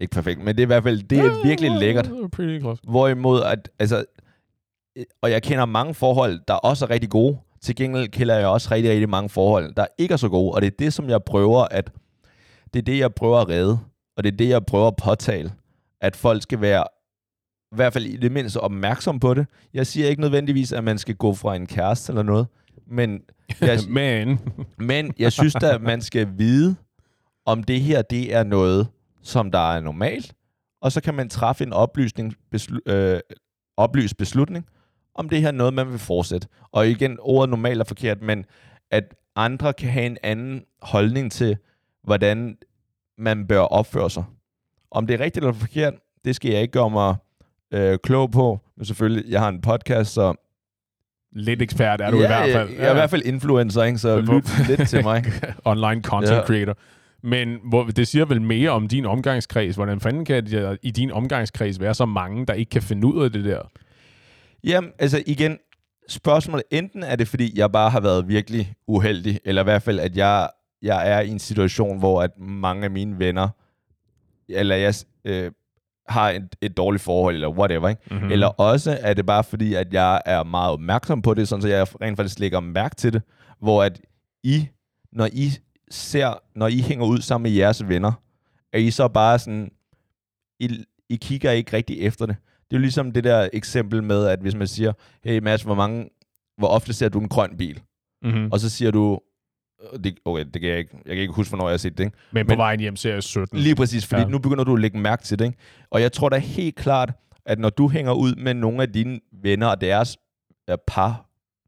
Ikke 0.00 0.10
perfekt, 0.10 0.38
men 0.38 0.46
det 0.56 0.62
er 0.62 0.66
i 0.66 0.66
hvert 0.66 0.82
fald, 0.82 1.02
det 1.02 1.18
er 1.18 1.46
virkelig 1.46 1.70
lækkert. 1.70 2.10
Pretty 2.32 2.60
close. 2.60 2.82
Hvorimod, 2.88 3.42
at, 3.42 3.70
altså, 3.78 4.04
øh, 4.96 5.04
og 5.22 5.30
jeg 5.30 5.42
kender 5.42 5.64
mange 5.64 5.94
forhold, 5.94 6.40
der 6.48 6.54
også 6.54 6.84
er 6.84 6.90
rigtig 6.90 7.10
gode. 7.10 7.38
Til 7.62 7.76
gengæld 7.76 8.08
kender 8.08 8.34
jeg 8.34 8.46
også 8.46 8.68
rigtig, 8.70 8.90
rigtig 8.90 9.08
mange 9.08 9.28
forhold, 9.28 9.74
der 9.74 9.86
ikke 9.98 10.12
er 10.12 10.16
så 10.16 10.28
gode. 10.28 10.54
Og 10.54 10.60
det 10.62 10.66
er 10.66 10.76
det, 10.78 10.92
som 10.92 11.08
jeg 11.10 11.22
prøver 11.22 11.64
at, 11.70 11.90
det 12.74 12.78
er 12.78 12.84
det, 12.84 12.98
jeg 12.98 13.14
prøver 13.14 13.38
at 13.38 13.48
redde. 13.48 13.78
Og 14.16 14.24
det 14.24 14.32
er 14.32 14.36
det, 14.36 14.48
jeg 14.48 14.66
prøver 14.66 14.86
at 14.86 14.96
påtale. 14.96 15.52
At 16.00 16.16
folk 16.16 16.42
skal 16.42 16.60
være, 16.60 16.84
i 17.72 17.76
hvert 17.76 17.92
fald 17.92 18.06
i 18.06 18.16
det 18.16 18.32
mindste, 18.32 18.60
opmærksom 18.60 19.20
på 19.20 19.34
det. 19.34 19.46
Jeg 19.74 19.86
siger 19.86 20.08
ikke 20.08 20.20
nødvendigvis, 20.20 20.72
at 20.72 20.84
man 20.84 20.98
skal 20.98 21.14
gå 21.14 21.34
fra 21.34 21.56
en 21.56 21.66
kæreste 21.66 22.10
eller 22.10 22.22
noget. 22.22 22.46
Men 22.86 23.20
jeg, 23.60 23.78
Men, 23.88 24.40
men 24.78 25.12
jeg 25.18 25.32
synes 25.32 25.52
da, 25.54 25.74
at 25.74 25.82
man 25.82 26.00
skal 26.00 26.28
vide, 26.36 26.76
om 27.46 27.62
det 27.64 27.80
her 27.80 28.02
det 28.02 28.34
er 28.34 28.44
noget, 28.44 28.88
som 29.22 29.50
der 29.50 29.72
er 29.72 29.80
normalt, 29.80 30.34
og 30.82 30.92
så 30.92 31.00
kan 31.00 31.14
man 31.14 31.28
træffe 31.28 31.64
en 31.64 31.72
oplysning, 31.72 32.34
beslu- 32.54 32.92
øh, 32.92 33.20
oplyst 33.76 34.16
beslutning, 34.16 34.66
om 35.18 35.28
det 35.28 35.40
her 35.40 35.48
er 35.48 35.52
noget, 35.52 35.74
man 35.74 35.90
vil 35.90 35.98
fortsætte. 35.98 36.48
Og 36.72 36.88
igen, 36.88 37.16
ordet 37.20 37.50
normalt 37.50 37.80
er 37.80 37.84
forkert, 37.84 38.22
men 38.22 38.44
at 38.90 39.14
andre 39.36 39.72
kan 39.72 39.88
have 39.90 40.06
en 40.06 40.16
anden 40.22 40.62
holdning 40.82 41.32
til, 41.32 41.56
hvordan 42.04 42.56
man 43.18 43.46
bør 43.46 43.60
opføre 43.60 44.10
sig. 44.10 44.24
Om 44.90 45.06
det 45.06 45.14
er 45.14 45.24
rigtigt 45.24 45.44
eller 45.44 45.52
forkert, 45.54 45.94
det 46.24 46.36
skal 46.36 46.50
jeg 46.50 46.62
ikke 46.62 46.72
gøre 46.72 46.90
mig 46.90 47.16
øh, 47.74 47.98
klog 48.02 48.30
på, 48.30 48.60
men 48.76 48.84
selvfølgelig, 48.84 49.30
jeg 49.30 49.40
har 49.40 49.48
en 49.48 49.60
podcast, 49.60 50.12
så 50.12 50.34
lidt 51.32 51.62
ekspert 51.62 52.00
er 52.00 52.10
du 52.10 52.16
ja, 52.18 52.24
i 52.24 52.26
hvert 52.26 52.52
fald. 52.52 52.68
Jeg, 52.70 52.78
jeg 52.78 52.86
er 52.86 52.90
i 52.90 52.94
hvert 52.94 53.10
fald 53.10 53.22
influencer, 53.24 53.82
ikke? 53.82 53.98
så 53.98 54.20
lyt 54.20 54.68
lidt 54.68 54.88
til 54.88 55.02
mig. 55.04 55.24
online 55.64 56.02
content 56.02 56.36
Ja. 56.36 56.46
creator. 56.46 56.76
Men 57.22 57.58
hvor, 57.68 57.84
det 57.84 58.08
siger 58.08 58.24
vel 58.24 58.42
mere 58.42 58.70
om 58.70 58.88
din 58.88 59.06
omgangskreds. 59.06 59.76
Hvordan 59.76 60.00
fanden 60.00 60.24
kan 60.24 60.46
det 60.46 60.78
i 60.82 60.90
din 60.90 61.10
omgangskreds 61.10 61.80
være 61.80 61.94
så 61.94 62.06
mange, 62.06 62.46
der 62.46 62.54
ikke 62.54 62.70
kan 62.70 62.82
finde 62.82 63.06
ud 63.06 63.24
af 63.24 63.32
det 63.32 63.44
der? 63.44 63.60
Jamen, 64.64 64.90
altså 64.98 65.22
igen, 65.26 65.58
spørgsmålet, 66.08 66.64
enten 66.70 67.02
er 67.02 67.16
det, 67.16 67.28
fordi 67.28 67.58
jeg 67.58 67.72
bare 67.72 67.90
har 67.90 68.00
været 68.00 68.28
virkelig 68.28 68.74
uheldig, 68.86 69.40
eller 69.44 69.62
i 69.62 69.64
hvert 69.64 69.82
fald, 69.82 70.00
at 70.00 70.16
jeg, 70.16 70.50
jeg 70.82 71.10
er 71.10 71.20
i 71.20 71.28
en 71.28 71.38
situation, 71.38 71.98
hvor 71.98 72.22
at 72.22 72.38
mange 72.38 72.84
af 72.84 72.90
mine 72.90 73.18
venner, 73.18 73.48
eller 74.48 74.76
jeg 74.76 74.94
øh, 75.24 75.52
har 76.08 76.30
et, 76.30 76.56
et 76.60 76.76
dårligt 76.76 77.02
forhold, 77.02 77.34
eller 77.34 77.48
whatever, 77.48 77.88
ikke? 77.88 78.02
Mm-hmm. 78.10 78.26
Mm. 78.26 78.32
Eller 78.32 78.46
også 78.46 78.98
er 79.00 79.14
det 79.14 79.26
bare 79.26 79.44
fordi, 79.44 79.74
at 79.74 79.92
jeg 79.92 80.22
er 80.26 80.42
meget 80.42 80.72
opmærksom 80.72 81.22
på 81.22 81.34
det, 81.34 81.48
sådan 81.48 81.62
så 81.62 81.68
jeg 81.68 81.86
rent 82.02 82.16
faktisk 82.16 82.38
lægger 82.38 82.60
mærke 82.60 82.94
til 82.94 83.12
det, 83.12 83.22
hvor 83.60 83.82
at 83.82 84.00
I, 84.42 84.68
når 85.12 85.28
I 85.32 85.50
ser, 85.90 86.42
når 86.54 86.66
I 86.66 86.80
hænger 86.80 87.06
ud 87.06 87.20
sammen 87.20 87.42
med 87.42 87.58
jeres 87.58 87.88
venner, 87.88 88.12
er 88.72 88.78
I 88.78 88.90
så 88.90 89.08
bare 89.08 89.38
sådan, 89.38 89.70
I, 90.60 90.84
I 91.08 91.16
kigger 91.16 91.50
ikke 91.50 91.76
rigtig 91.76 92.00
efter 92.00 92.26
det. 92.26 92.36
Det 92.70 92.76
er 92.76 92.78
jo 92.78 92.82
ligesom 92.82 93.12
det 93.12 93.24
der 93.24 93.48
eksempel 93.52 94.02
med, 94.02 94.26
at 94.26 94.38
hvis 94.40 94.54
man 94.54 94.66
siger, 94.66 94.92
hey 95.24 95.38
Mads, 95.38 95.62
hvor 95.62 95.74
mange, 95.74 96.08
hvor 96.58 96.68
ofte 96.68 96.92
ser 96.92 97.08
du 97.08 97.20
en 97.20 97.28
grøn 97.28 97.56
bil? 97.56 97.80
Mm-hmm. 98.22 98.48
Og 98.52 98.60
så 98.60 98.68
siger 98.70 98.90
du, 98.90 99.20
øh, 99.92 100.04
det, 100.04 100.18
okay, 100.24 100.44
det 100.44 100.60
kan 100.60 100.70
jeg 100.70 100.78
ikke, 100.78 100.96
jeg 101.06 101.14
kan 101.14 101.18
ikke 101.22 101.34
huske, 101.34 101.50
hvornår 101.50 101.68
jeg 101.68 101.72
har 101.72 101.78
set 101.78 101.98
det, 101.98 102.04
ikke? 102.04 102.16
Men 102.32 102.46
på 102.46 102.50
men- 102.50 102.58
vejen 102.58 102.80
hjem 102.80 102.96
ser 102.96 103.12
jeg 103.12 103.22
17. 103.22 103.58
Lige 103.58 103.74
præcis, 103.76 104.06
fordi 104.06 104.20
Ja. 104.20 104.26
ja. 104.26 104.30
nu 104.30 104.38
begynder 104.38 104.64
du 104.64 104.74
at 104.74 104.80
lægge 104.80 104.98
mærke 104.98 105.22
til 105.22 105.38
det. 105.38 105.44
Ikke? 105.44 105.58
Og 105.90 106.00
jeg 106.00 106.12
tror 106.12 106.28
da 106.28 106.38
helt 106.38 106.76
klart, 106.76 107.12
at 107.46 107.58
når 107.58 107.70
du 107.70 107.88
hænger 107.88 108.12
ud 108.12 108.34
med 108.34 108.54
nogle 108.54 108.82
af 108.82 108.92
dine 108.92 109.20
venner 109.32 109.66
og 109.66 109.80
deres 109.80 110.16
øh, 110.70 110.76
par, 110.86 111.26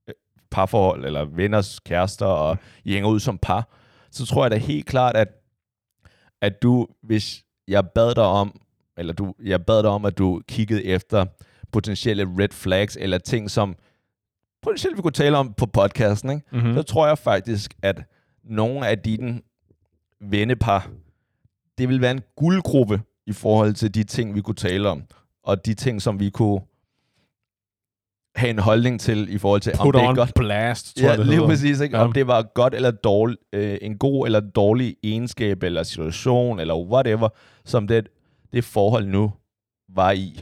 øh, 0.08 0.14
parforhold, 0.50 1.04
eller 1.04 1.24
venners 1.24 1.80
kærester, 1.80 2.26
og 2.26 2.58
I 2.84 2.92
hænger 2.92 3.08
ud 3.10 3.20
som 3.20 3.38
par, 3.38 3.68
så 4.10 4.26
tror 4.26 4.44
jeg 4.44 4.50
da 4.50 4.56
helt 4.56 4.86
klart, 4.86 5.16
at, 5.16 5.28
at 6.42 6.62
du, 6.62 6.86
hvis 7.02 7.44
jeg 7.68 7.84
bad 7.94 8.14
dig 8.14 8.24
om, 8.24 8.60
eller 9.00 9.12
du, 9.12 9.34
jeg 9.44 9.64
bad 9.66 9.82
dig 9.82 9.90
om, 9.90 10.04
at 10.04 10.18
du 10.18 10.42
kiggede 10.48 10.84
efter 10.84 11.26
potentielle 11.72 12.24
red 12.38 12.48
flags, 12.52 12.96
eller 13.00 13.18
ting, 13.18 13.50
som 13.50 13.74
potentielt 14.62 14.96
vi 14.96 15.02
kunne 15.02 15.12
tale 15.12 15.36
om 15.38 15.52
på 15.52 15.66
podcasten, 15.66 16.30
ikke? 16.30 16.42
Mm-hmm. 16.52 16.74
så 16.74 16.82
tror 16.82 17.06
jeg 17.06 17.18
faktisk, 17.18 17.74
at 17.82 18.02
nogle 18.44 18.86
af 18.88 18.98
dine 18.98 19.40
vennepar, 20.20 20.88
det 21.78 21.88
vil 21.88 22.00
være 22.00 22.10
en 22.10 22.22
guldgruppe 22.36 23.00
i 23.26 23.32
forhold 23.32 23.74
til 23.74 23.94
de 23.94 24.04
ting, 24.04 24.34
vi 24.34 24.40
kunne 24.40 24.54
tale 24.54 24.88
om, 24.88 25.02
og 25.44 25.66
de 25.66 25.74
ting, 25.74 26.02
som 26.02 26.20
vi 26.20 26.30
kunne 26.30 26.60
have 28.36 28.50
en 28.50 28.58
holdning 28.58 29.00
til 29.00 29.34
i 29.34 29.38
forhold 29.38 29.60
til, 29.60 29.72
om 29.78 29.86
Put 29.86 29.94
det 29.94 30.02
er 30.02 30.14
godt. 30.14 30.32
blast, 30.34 30.96
tror 30.96 31.04
Ja, 31.04 31.08
jeg, 31.10 31.18
det 31.18 31.26
lige 31.26 31.34
hedder. 31.34 31.48
præcis. 31.48 31.80
Ikke? 31.80 31.96
Ja. 31.96 32.04
Om 32.04 32.12
det 32.12 32.26
var 32.26 32.42
godt 32.54 32.74
eller 32.74 32.90
dårligt, 32.90 33.40
øh, 33.52 33.78
en 33.82 33.98
god 33.98 34.26
eller 34.26 34.40
dårlig 34.40 34.96
egenskab, 35.04 35.62
eller 35.62 35.82
situation, 35.82 36.60
eller 36.60 36.76
whatever, 36.78 37.28
som 37.64 37.86
det, 37.88 38.08
det 38.52 38.64
forhold 38.64 39.06
nu 39.06 39.32
var 39.88 40.10
i. 40.10 40.40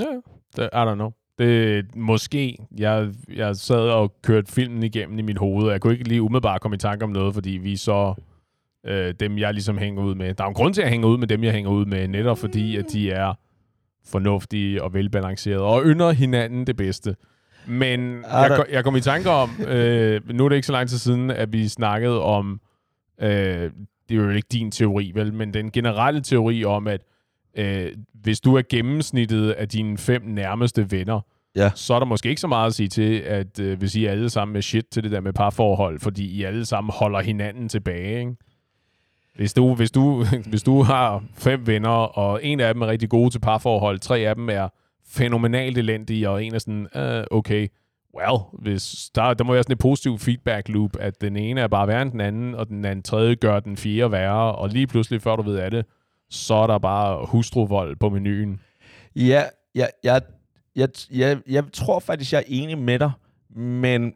Ja, 0.00 0.20
det, 0.56 0.68
I 0.72 0.76
don't 0.76 0.94
know. 0.94 1.12
Det, 1.38 1.96
måske, 1.96 2.58
jeg, 2.78 3.08
jeg 3.34 3.56
sad 3.56 3.90
og 3.90 4.14
kørte 4.22 4.52
filmen 4.52 4.82
igennem 4.82 5.18
i 5.18 5.22
mit 5.22 5.38
hoved, 5.38 5.66
og 5.66 5.72
jeg 5.72 5.80
kunne 5.80 5.92
ikke 5.92 6.08
lige 6.08 6.22
umiddelbart 6.22 6.60
komme 6.60 6.74
i 6.74 6.78
tanke 6.78 7.04
om 7.04 7.10
noget, 7.10 7.34
fordi 7.34 7.50
vi 7.50 7.76
så 7.76 8.14
øh, 8.86 9.14
dem, 9.20 9.38
jeg 9.38 9.52
ligesom 9.54 9.78
hænger 9.78 10.02
ud 10.02 10.14
med. 10.14 10.34
Der 10.34 10.44
er 10.44 10.48
en 10.48 10.54
grund 10.54 10.74
til, 10.74 10.80
at 10.80 10.84
jeg 10.84 10.90
hænger 10.90 11.08
ud 11.08 11.18
med 11.18 11.26
dem, 11.26 11.44
jeg 11.44 11.52
hænger 11.52 11.70
ud 11.70 11.84
med, 11.84 12.08
netop 12.08 12.38
fordi, 12.38 12.76
at 12.76 12.84
de 12.92 13.10
er 13.10 13.34
fornuftige 14.06 14.82
og 14.82 14.94
velbalancerede, 14.94 15.62
og 15.62 15.82
ynder 15.84 16.10
hinanden 16.10 16.66
det 16.66 16.76
bedste. 16.76 17.16
Men 17.66 18.22
jeg, 18.22 18.64
jeg 18.70 18.84
kom 18.84 18.96
i 18.96 19.00
tanke 19.00 19.30
om, 19.30 19.50
øh, 19.68 20.28
nu 20.28 20.44
er 20.44 20.48
det 20.48 20.56
ikke 20.56 20.66
så 20.66 20.72
lang 20.72 20.88
tid 20.88 20.98
siden, 20.98 21.30
at 21.30 21.52
vi 21.52 21.68
snakkede 21.68 22.22
om, 22.22 22.60
øh, 23.20 23.28
det 23.28 23.70
er 24.10 24.14
jo 24.14 24.30
ikke 24.30 24.48
din 24.52 24.70
teori, 24.70 25.12
vel, 25.14 25.34
men 25.34 25.54
den 25.54 25.70
generelle 25.70 26.20
teori 26.20 26.64
om, 26.64 26.86
at 26.86 27.00
øh, 27.58 27.92
hvis 28.14 28.40
du 28.40 28.56
er 28.56 28.62
gennemsnittet 28.70 29.50
af 29.50 29.68
dine 29.68 29.98
fem 29.98 30.22
nærmeste 30.24 30.90
venner, 30.90 31.20
Ja. 31.56 31.70
så 31.74 31.94
er 31.94 31.98
der 31.98 32.06
måske 32.06 32.28
ikke 32.28 32.40
så 32.40 32.46
meget 32.46 32.66
at 32.66 32.74
sige 32.74 32.88
til, 32.88 33.18
at 33.18 33.60
øh, 33.60 33.78
hvis 33.78 33.94
I 33.96 34.04
alle 34.04 34.30
sammen 34.30 34.52
med 34.52 34.62
shit 34.62 34.84
til 34.92 35.02
det 35.02 35.10
der 35.12 35.20
med 35.20 35.32
parforhold, 35.32 36.00
fordi 36.00 36.26
I 36.30 36.42
alle 36.44 36.64
sammen 36.66 36.92
holder 36.96 37.20
hinanden 37.20 37.68
tilbage, 37.68 38.18
ikke? 38.20 38.36
Hvis 39.36 39.52
du, 39.52 39.74
hvis, 39.74 39.90
du, 39.90 40.24
hvis 40.50 40.62
du 40.62 40.82
har 40.82 41.24
fem 41.34 41.66
venner, 41.66 41.90
og 41.90 42.44
en 42.44 42.60
af 42.60 42.74
dem 42.74 42.82
er 42.82 42.86
rigtig 42.86 43.08
gode 43.08 43.30
til 43.30 43.38
parforhold, 43.38 43.98
tre 43.98 44.18
af 44.18 44.34
dem 44.34 44.48
er 44.50 44.68
fænomenalt 45.08 45.78
elendige, 45.78 46.30
og 46.30 46.44
en 46.44 46.54
er 46.54 46.58
sådan, 46.58 46.86
uh, 46.94 47.38
okay, 47.38 47.68
well, 48.18 48.38
hvis 48.52 49.10
der, 49.14 49.34
der 49.34 49.44
må 49.44 49.52
være 49.52 49.62
sådan 49.62 49.72
et 49.72 49.78
positiv 49.78 50.18
feedback 50.18 50.68
loop, 50.68 50.90
at 51.00 51.20
den 51.20 51.36
ene 51.36 51.60
er 51.60 51.68
bare 51.68 51.88
værre 51.88 52.02
end 52.02 52.12
den 52.12 52.20
anden, 52.20 52.54
og 52.54 52.68
den 52.68 52.84
anden 52.84 53.02
tredje 53.02 53.34
gør 53.34 53.60
den 53.60 53.76
fjerde 53.76 54.12
værre, 54.12 54.54
og 54.54 54.68
lige 54.68 54.86
pludselig, 54.86 55.22
før 55.22 55.36
du 55.36 55.42
ved 55.42 55.56
af 55.56 55.70
det, 55.70 55.86
så 56.30 56.54
er 56.54 56.66
der 56.66 56.78
bare 56.78 57.26
hustruvold 57.26 57.96
på 57.96 58.08
menuen. 58.08 58.60
Ja, 59.16 59.44
jeg, 59.74 59.90
jeg, 60.04 60.22
jeg, 60.76 60.88
jeg, 61.10 61.38
jeg 61.48 61.64
tror 61.72 61.98
faktisk, 62.00 62.32
jeg 62.32 62.38
er 62.38 62.44
enig 62.46 62.78
med 62.78 62.98
dig, 62.98 63.10
men 63.56 64.12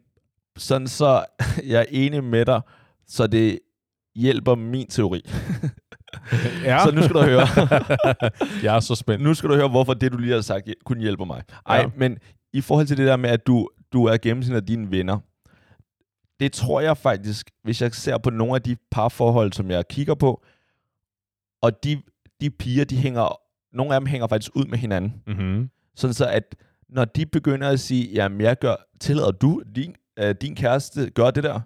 sådan 0.56 0.88
så 0.88 1.24
jeg 1.66 1.80
er 1.80 1.84
enig 1.90 2.24
med 2.24 2.44
dig, 2.44 2.60
så 3.06 3.26
det 3.26 3.58
hjælper 4.14 4.54
min 4.54 4.86
teori. 4.86 5.22
Ja. 6.64 6.84
Så 6.84 6.90
nu 6.90 7.02
skal 7.02 7.14
du 7.14 7.22
høre. 7.22 7.46
jeg 8.64 8.76
er 8.76 8.80
så 8.80 8.94
spændt. 8.94 9.24
nu 9.24 9.34
skal 9.34 9.50
du 9.50 9.54
høre, 9.54 9.68
hvorfor 9.68 9.94
det, 9.94 10.12
du 10.12 10.18
lige 10.18 10.32
har 10.34 10.40
sagt, 10.40 10.68
kun 10.84 10.98
hjælper 10.98 11.24
mig. 11.24 11.42
Ej, 11.66 11.76
Ja. 11.76 11.82
ja. 11.82 11.88
men 11.96 12.18
i 12.52 12.60
forhold 12.60 12.86
til 12.86 12.96
det 12.96 13.06
der 13.06 13.16
med, 13.16 13.30
at 13.30 13.46
du, 13.46 13.68
du 13.92 14.04
er 14.04 14.16
gennemsnit 14.16 14.56
af 14.56 14.66
dine 14.66 14.90
venner, 14.90 15.18
det 16.40 16.52
tror 16.52 16.80
jeg 16.80 16.96
faktisk, 16.96 17.50
hvis 17.64 17.82
jeg 17.82 17.94
ser 17.94 18.18
på 18.18 18.30
nogle 18.30 18.54
af 18.54 18.62
de 18.62 18.76
parforhold, 18.90 19.52
som 19.52 19.70
jeg 19.70 19.88
kigger 19.88 20.14
på, 20.14 20.44
og 21.62 21.84
de, 21.84 22.02
de 22.40 22.50
piger, 22.50 22.84
de 22.84 22.96
hænger, 22.96 23.38
nogle 23.72 23.94
af 23.94 24.00
dem 24.00 24.06
hænger 24.06 24.26
faktisk 24.26 24.50
ud 24.54 24.64
med 24.64 24.78
hinanden. 24.78 25.22
Mm-hmm. 25.26 25.70
Sådan 25.94 26.14
så, 26.14 26.26
at 26.26 26.56
når 26.88 27.04
de 27.04 27.26
begynder 27.26 27.68
at 27.68 27.80
sige, 27.80 28.12
jamen 28.12 28.40
jeg 28.40 28.58
gør, 28.58 28.74
tillader 29.00 29.30
du, 29.30 29.62
din, 29.76 29.96
øh, 30.18 30.34
din 30.40 30.54
kæreste 30.54 31.10
gør 31.10 31.30
det 31.30 31.44
der? 31.44 31.60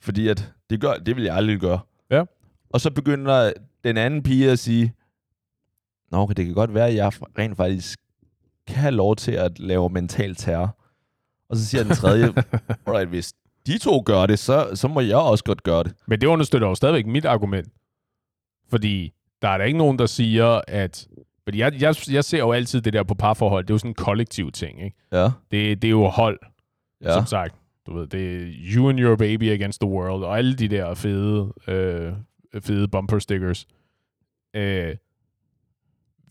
Fordi 0.00 0.28
at 0.28 0.52
det, 0.70 0.80
gør, 0.80 0.94
det 0.94 1.16
vil 1.16 1.24
jeg 1.24 1.36
aldrig 1.36 1.60
gøre. 1.60 1.80
Ja. 2.10 2.24
Og 2.70 2.80
så 2.80 2.90
begynder 2.90 3.52
den 3.84 3.96
anden 3.96 4.22
pige 4.22 4.50
at 4.50 4.58
sige, 4.58 4.94
Nå, 6.10 6.18
okay, 6.18 6.34
det 6.34 6.44
kan 6.44 6.54
godt 6.54 6.74
være, 6.74 6.88
at 6.88 6.94
jeg 6.94 7.12
rent 7.38 7.56
faktisk 7.56 7.98
kan 8.66 8.76
have 8.76 8.94
lov 8.94 9.16
til 9.16 9.32
at 9.32 9.58
lave 9.58 9.90
mental 9.90 10.34
terror. 10.34 10.76
Og 11.48 11.56
så 11.56 11.66
siger 11.66 11.82
den 11.82 11.92
tredje, 11.92 12.24
alright, 12.86 13.08
hvis 13.08 13.32
de 13.66 13.78
to 13.78 14.02
gør 14.06 14.26
det, 14.26 14.38
så, 14.38 14.70
så 14.74 14.88
må 14.88 15.00
jeg 15.00 15.16
også 15.16 15.44
godt 15.44 15.62
gøre 15.62 15.84
det. 15.84 15.94
Men 16.06 16.20
det 16.20 16.26
understøtter 16.26 16.68
jo 16.68 16.74
stadigvæk 16.74 17.06
mit 17.06 17.24
argument. 17.24 17.68
Fordi 18.68 19.12
der 19.42 19.48
er 19.48 19.58
der 19.58 19.64
ikke 19.64 19.78
nogen, 19.78 19.98
der 19.98 20.06
siger, 20.06 20.60
at... 20.68 21.08
Fordi 21.44 21.58
jeg, 21.58 21.72
jeg, 21.80 21.94
jeg 22.10 22.24
ser 22.24 22.38
jo 22.38 22.52
altid 22.52 22.80
det 22.80 22.92
der 22.92 23.02
på 23.02 23.14
parforhold. 23.14 23.64
Det 23.64 23.70
er 23.70 23.74
jo 23.74 23.78
sådan 23.78 23.90
en 23.90 23.94
kollektiv 23.94 24.52
ting, 24.52 24.82
ikke? 24.84 24.96
Ja. 25.12 25.24
Det, 25.50 25.82
det 25.82 25.88
er 25.88 25.90
jo 25.90 26.06
hold, 26.08 26.38
ja. 27.04 27.12
Som 27.12 27.26
sagt. 27.26 27.54
Du 27.86 27.98
ved, 27.98 28.06
det 28.06 28.36
er 28.36 28.48
you 28.74 28.88
and 28.88 29.00
your 29.00 29.16
baby 29.16 29.50
against 29.50 29.80
the 29.80 29.90
world, 29.90 30.24
og 30.24 30.38
alle 30.38 30.54
de 30.56 30.68
der 30.68 30.94
fede, 30.94 31.52
øh, 31.68 32.12
fede 32.60 32.88
bumper 32.88 33.18
stickers. 33.18 33.66
Øh, 34.56 34.96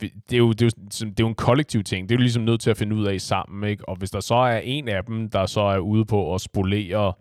det 0.02 0.12
er, 0.34 0.38
jo, 0.38 0.52
det, 0.52 0.62
er 0.62 0.66
jo, 0.66 0.70
sådan- 0.92 1.10
det 1.12 1.20
er 1.20 1.24
jo 1.24 1.28
en 1.28 1.36
kollektiv 1.36 1.84
ting. 1.84 2.10
Det 2.10 2.16
er 2.16 2.18
jo 2.18 2.22
ligesom 2.22 2.44
nødt 2.44 2.62
til 2.62 2.70
at 2.70 2.78
finde 2.78 2.96
ud 2.96 3.06
af 3.06 3.22
sammen, 3.22 3.70
ikke? 3.70 3.90
Og 3.90 3.96
hvis 3.96 4.12
der 4.12 4.20
så 4.20 4.36
er 4.36 4.58
en 4.58 4.88
af 4.88 5.04
dem, 5.06 5.30
der 5.30 5.46
så 5.46 5.62
er 5.62 5.78
ude 5.78 6.06
på 6.06 6.34
at 6.34 6.42
spolere 6.42 7.14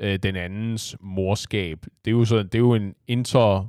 øh, 0.00 0.18
den 0.22 0.36
andens 0.36 0.96
morskab, 1.00 1.78
det 2.04 2.10
er 2.10 2.14
jo, 2.16 2.24
så, 2.24 2.42
det 2.42 2.54
er 2.54 2.58
jo 2.58 2.74
en 2.74 2.94
inter, 3.06 3.68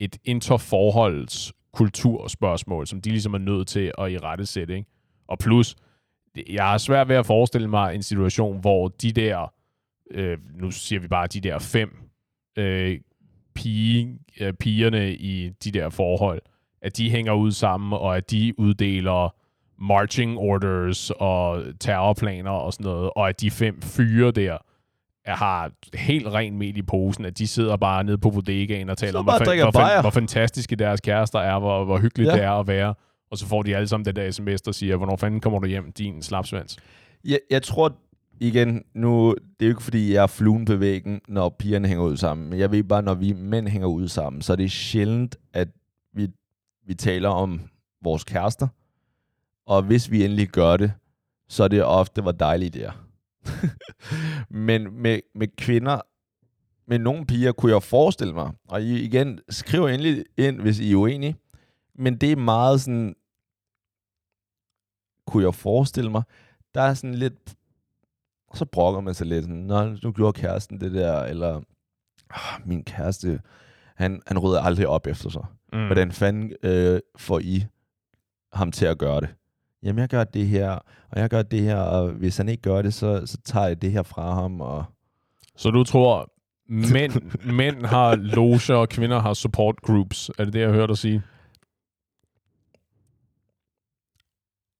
et 0.00 0.16
interforholds 0.24 1.52
kulturspørgsmål, 1.72 2.86
som 2.86 3.00
de 3.00 3.10
ligesom 3.10 3.34
er 3.34 3.38
nødt 3.38 3.68
til 3.68 3.92
at 3.98 4.12
i 4.12 4.18
rette 4.18 4.46
sætte, 4.46 4.76
ikke? 4.76 4.90
Og 5.28 5.38
plus, 5.38 5.76
jeg 6.48 6.64
har 6.64 6.78
svært 6.78 7.08
ved 7.08 7.16
at 7.16 7.26
forestille 7.26 7.68
mig 7.68 7.94
en 7.94 8.02
situation, 8.02 8.60
hvor 8.60 8.88
de 8.88 9.12
der, 9.12 9.52
øh, 10.10 10.38
nu 10.54 10.70
siger 10.70 11.00
vi 11.00 11.08
bare 11.08 11.26
de 11.26 11.40
der 11.40 11.58
fem 11.58 11.90
øh, 12.58 13.00
pige, 13.54 14.18
øh, 14.40 14.52
pigerne 14.52 15.14
i 15.14 15.48
de 15.48 15.70
der 15.70 15.88
forhold, 15.88 16.42
at 16.82 16.96
de 16.96 17.10
hænger 17.10 17.32
ud 17.32 17.50
sammen, 17.50 17.92
og 17.92 18.16
at 18.16 18.30
de 18.30 18.54
uddeler 18.58 19.34
marching 19.78 20.38
orders 20.38 21.10
og 21.10 21.62
terrorplaner 21.80 22.50
og 22.50 22.72
sådan 22.72 22.84
noget, 22.84 23.10
og 23.16 23.28
at 23.28 23.40
de 23.40 23.50
fem 23.50 23.82
fyre 23.82 24.30
der 24.30 24.58
har 25.34 25.70
helt 25.94 26.26
ren 26.26 26.58
mel 26.58 26.76
i 26.76 26.82
posen, 26.82 27.24
at 27.24 27.38
de 27.38 27.46
sidder 27.46 27.76
bare 27.76 28.04
nede 28.04 28.18
på 28.18 28.30
bodegaen 28.30 28.90
og 28.90 28.98
taler 28.98 29.18
om, 29.18 29.24
hvor, 29.24 29.32
hvor, 29.62 29.70
bajer. 29.70 30.00
hvor 30.00 30.10
fantastiske 30.10 30.76
deres 30.76 31.00
kærester 31.00 31.38
er, 31.38 31.58
hvor, 31.58 31.84
hvor 31.84 31.98
hyggeligt 31.98 32.28
Ja. 32.30 32.34
det 32.34 32.42
er 32.44 32.50
at 32.50 32.66
være, 32.66 32.94
og 33.30 33.38
så 33.38 33.46
får 33.46 33.62
de 33.62 33.76
alle 33.76 33.88
sammen 33.88 34.04
den 34.04 34.16
der 34.16 34.30
sms, 34.30 34.62
der 34.62 34.72
siger, 34.72 34.96
hvornår 34.96 35.16
fanden 35.16 35.40
kommer 35.40 35.58
du 35.58 35.66
hjem, 35.66 35.92
din 35.92 36.22
slapsvans? 36.22 36.76
Jeg, 37.24 37.38
jeg 37.50 37.62
tror 37.62 37.96
igen, 38.40 38.82
nu, 38.94 39.34
det 39.34 39.40
er 39.60 39.66
jo 39.66 39.70
ikke 39.70 39.82
fordi, 39.82 40.14
jeg 40.14 40.22
er 40.22 40.26
fluen 40.26 40.64
på 40.64 40.76
væggen, 40.76 41.20
når 41.28 41.48
pigerne 41.48 41.88
hænger 41.88 42.04
ud 42.04 42.16
sammen. 42.16 42.50
Men 42.50 42.58
jeg 42.58 42.70
ved 42.70 42.82
bare, 42.82 43.02
når 43.02 43.14
vi 43.14 43.32
mænd 43.32 43.68
hænger 43.68 43.88
ud 43.88 44.08
sammen, 44.08 44.42
så 44.42 44.52
er 44.52 44.56
det 44.56 44.70
sjældent, 44.70 45.36
at 45.52 45.68
vi, 46.14 46.28
vi 46.86 46.94
taler 46.94 47.28
om 47.28 47.60
vores 48.02 48.24
kærester. 48.24 48.68
Og 49.66 49.82
hvis 49.82 50.10
vi 50.10 50.24
endelig 50.24 50.48
gør 50.48 50.76
det, 50.76 50.92
så 51.48 51.64
er 51.64 51.68
det 51.68 51.84
ofte, 51.84 52.22
hvor 52.22 52.32
dejligt 52.32 52.74
det 52.74 52.84
er. 52.84 53.05
Men 54.66 54.92
med, 55.02 55.20
med 55.34 55.48
kvinder, 55.56 56.00
med 56.86 56.98
nogle 56.98 57.26
piger, 57.26 57.52
kunne 57.52 57.72
jeg 57.72 57.82
forestille 57.82 58.34
mig, 58.34 58.52
og 58.68 58.82
I, 58.82 59.00
igen, 59.04 59.40
skriv 59.48 59.84
endelig 59.84 60.24
ind, 60.36 60.60
hvis 60.60 60.80
I 60.80 60.92
er 60.92 60.96
uenige, 60.96 61.36
men 61.94 62.16
det 62.16 62.32
er 62.32 62.36
meget 62.36 62.80
sådan, 62.80 63.14
kunne 65.26 65.44
jeg 65.44 65.54
forestille 65.54 66.10
mig, 66.10 66.22
der 66.74 66.80
er 66.82 66.94
sådan 66.94 67.14
lidt, 67.14 67.56
så 68.54 68.64
brokker 68.64 69.00
man 69.00 69.14
sig 69.14 69.26
lidt, 69.26 69.44
sådan, 69.44 69.56
Nå, 69.56 69.84
nu 70.02 70.12
gjorde 70.12 70.40
kæresten 70.40 70.80
det 70.80 70.92
der, 70.92 71.22
eller 71.22 71.60
"Ah, 72.30 72.68
min 72.68 72.84
kæreste, 72.84 73.40
han, 73.94 74.22
han 74.26 74.38
rydder 74.38 74.60
aldrig 74.60 74.88
op 74.88 75.06
efter 75.06 75.30
sig. 75.30 75.44
Mm. 75.72 75.86
Hvordan 75.86 76.12
fanden 76.12 76.52
øh, 76.62 77.00
får 77.16 77.38
I 77.38 77.64
ham 78.52 78.72
til 78.72 78.86
at 78.86 78.98
gøre 78.98 79.20
det? 79.20 79.28
Jamen, 79.82 80.00
jeg 80.00 80.08
gør 80.08 80.24
det 80.24 80.46
her, 80.46 80.70
og 81.10 81.20
jeg 81.20 81.30
gør 81.30 81.42
det 81.42 81.60
her, 81.60 81.76
og 81.76 82.08
hvis 82.08 82.36
han 82.36 82.48
ikke 82.48 82.62
gør 82.62 82.82
det, 82.82 82.94
så, 82.94 83.26
så 83.26 83.38
tager 83.44 83.66
jeg 83.66 83.82
det 83.82 83.92
her 83.92 84.02
fra 84.02 84.34
ham, 84.34 84.60
og 84.60 84.84
Så 85.56 85.70
du 85.70 85.84
tror, 85.84 86.32
mænd, 86.68 87.12
mænd 87.60 87.84
har 87.84 88.14
loger, 88.16 88.74
og 88.74 88.88
kvinder 88.88 89.20
har 89.20 89.34
support 89.34 89.76
groups? 89.76 90.30
Er 90.38 90.44
det 90.44 90.52
det, 90.52 90.60
jeg 90.60 90.70
hørte 90.70 90.88
dig 90.88 90.98
sige? 90.98 91.22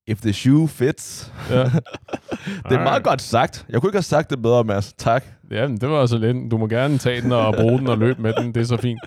if 0.06 0.20
the 0.20 0.32
shoe 0.32 0.68
fits. 0.68 1.32
Ja. 1.50 1.64
det 2.68 2.72
er 2.72 2.82
meget 2.82 3.04
godt 3.04 3.22
sagt. 3.22 3.66
Jeg 3.68 3.80
kunne 3.80 3.88
ikke 3.88 3.96
have 3.96 4.02
sagt 4.02 4.30
det 4.30 4.42
bedre, 4.42 4.64
Mads. 4.64 4.92
Tak. 4.92 5.24
Ja, 5.50 5.68
men 5.68 5.80
det 5.80 5.88
var 5.88 6.00
altså 6.00 6.18
lidt. 6.18 6.50
Du 6.50 6.58
må 6.58 6.66
gerne 6.66 6.98
tage 6.98 7.22
den 7.22 7.32
og 7.32 7.54
bruge 7.54 7.78
den 7.78 7.86
og 7.86 7.98
løbe 7.98 8.22
med 8.22 8.32
den. 8.32 8.54
Det 8.54 8.60
er 8.60 8.64
så 8.64 8.76
fint. 8.76 9.00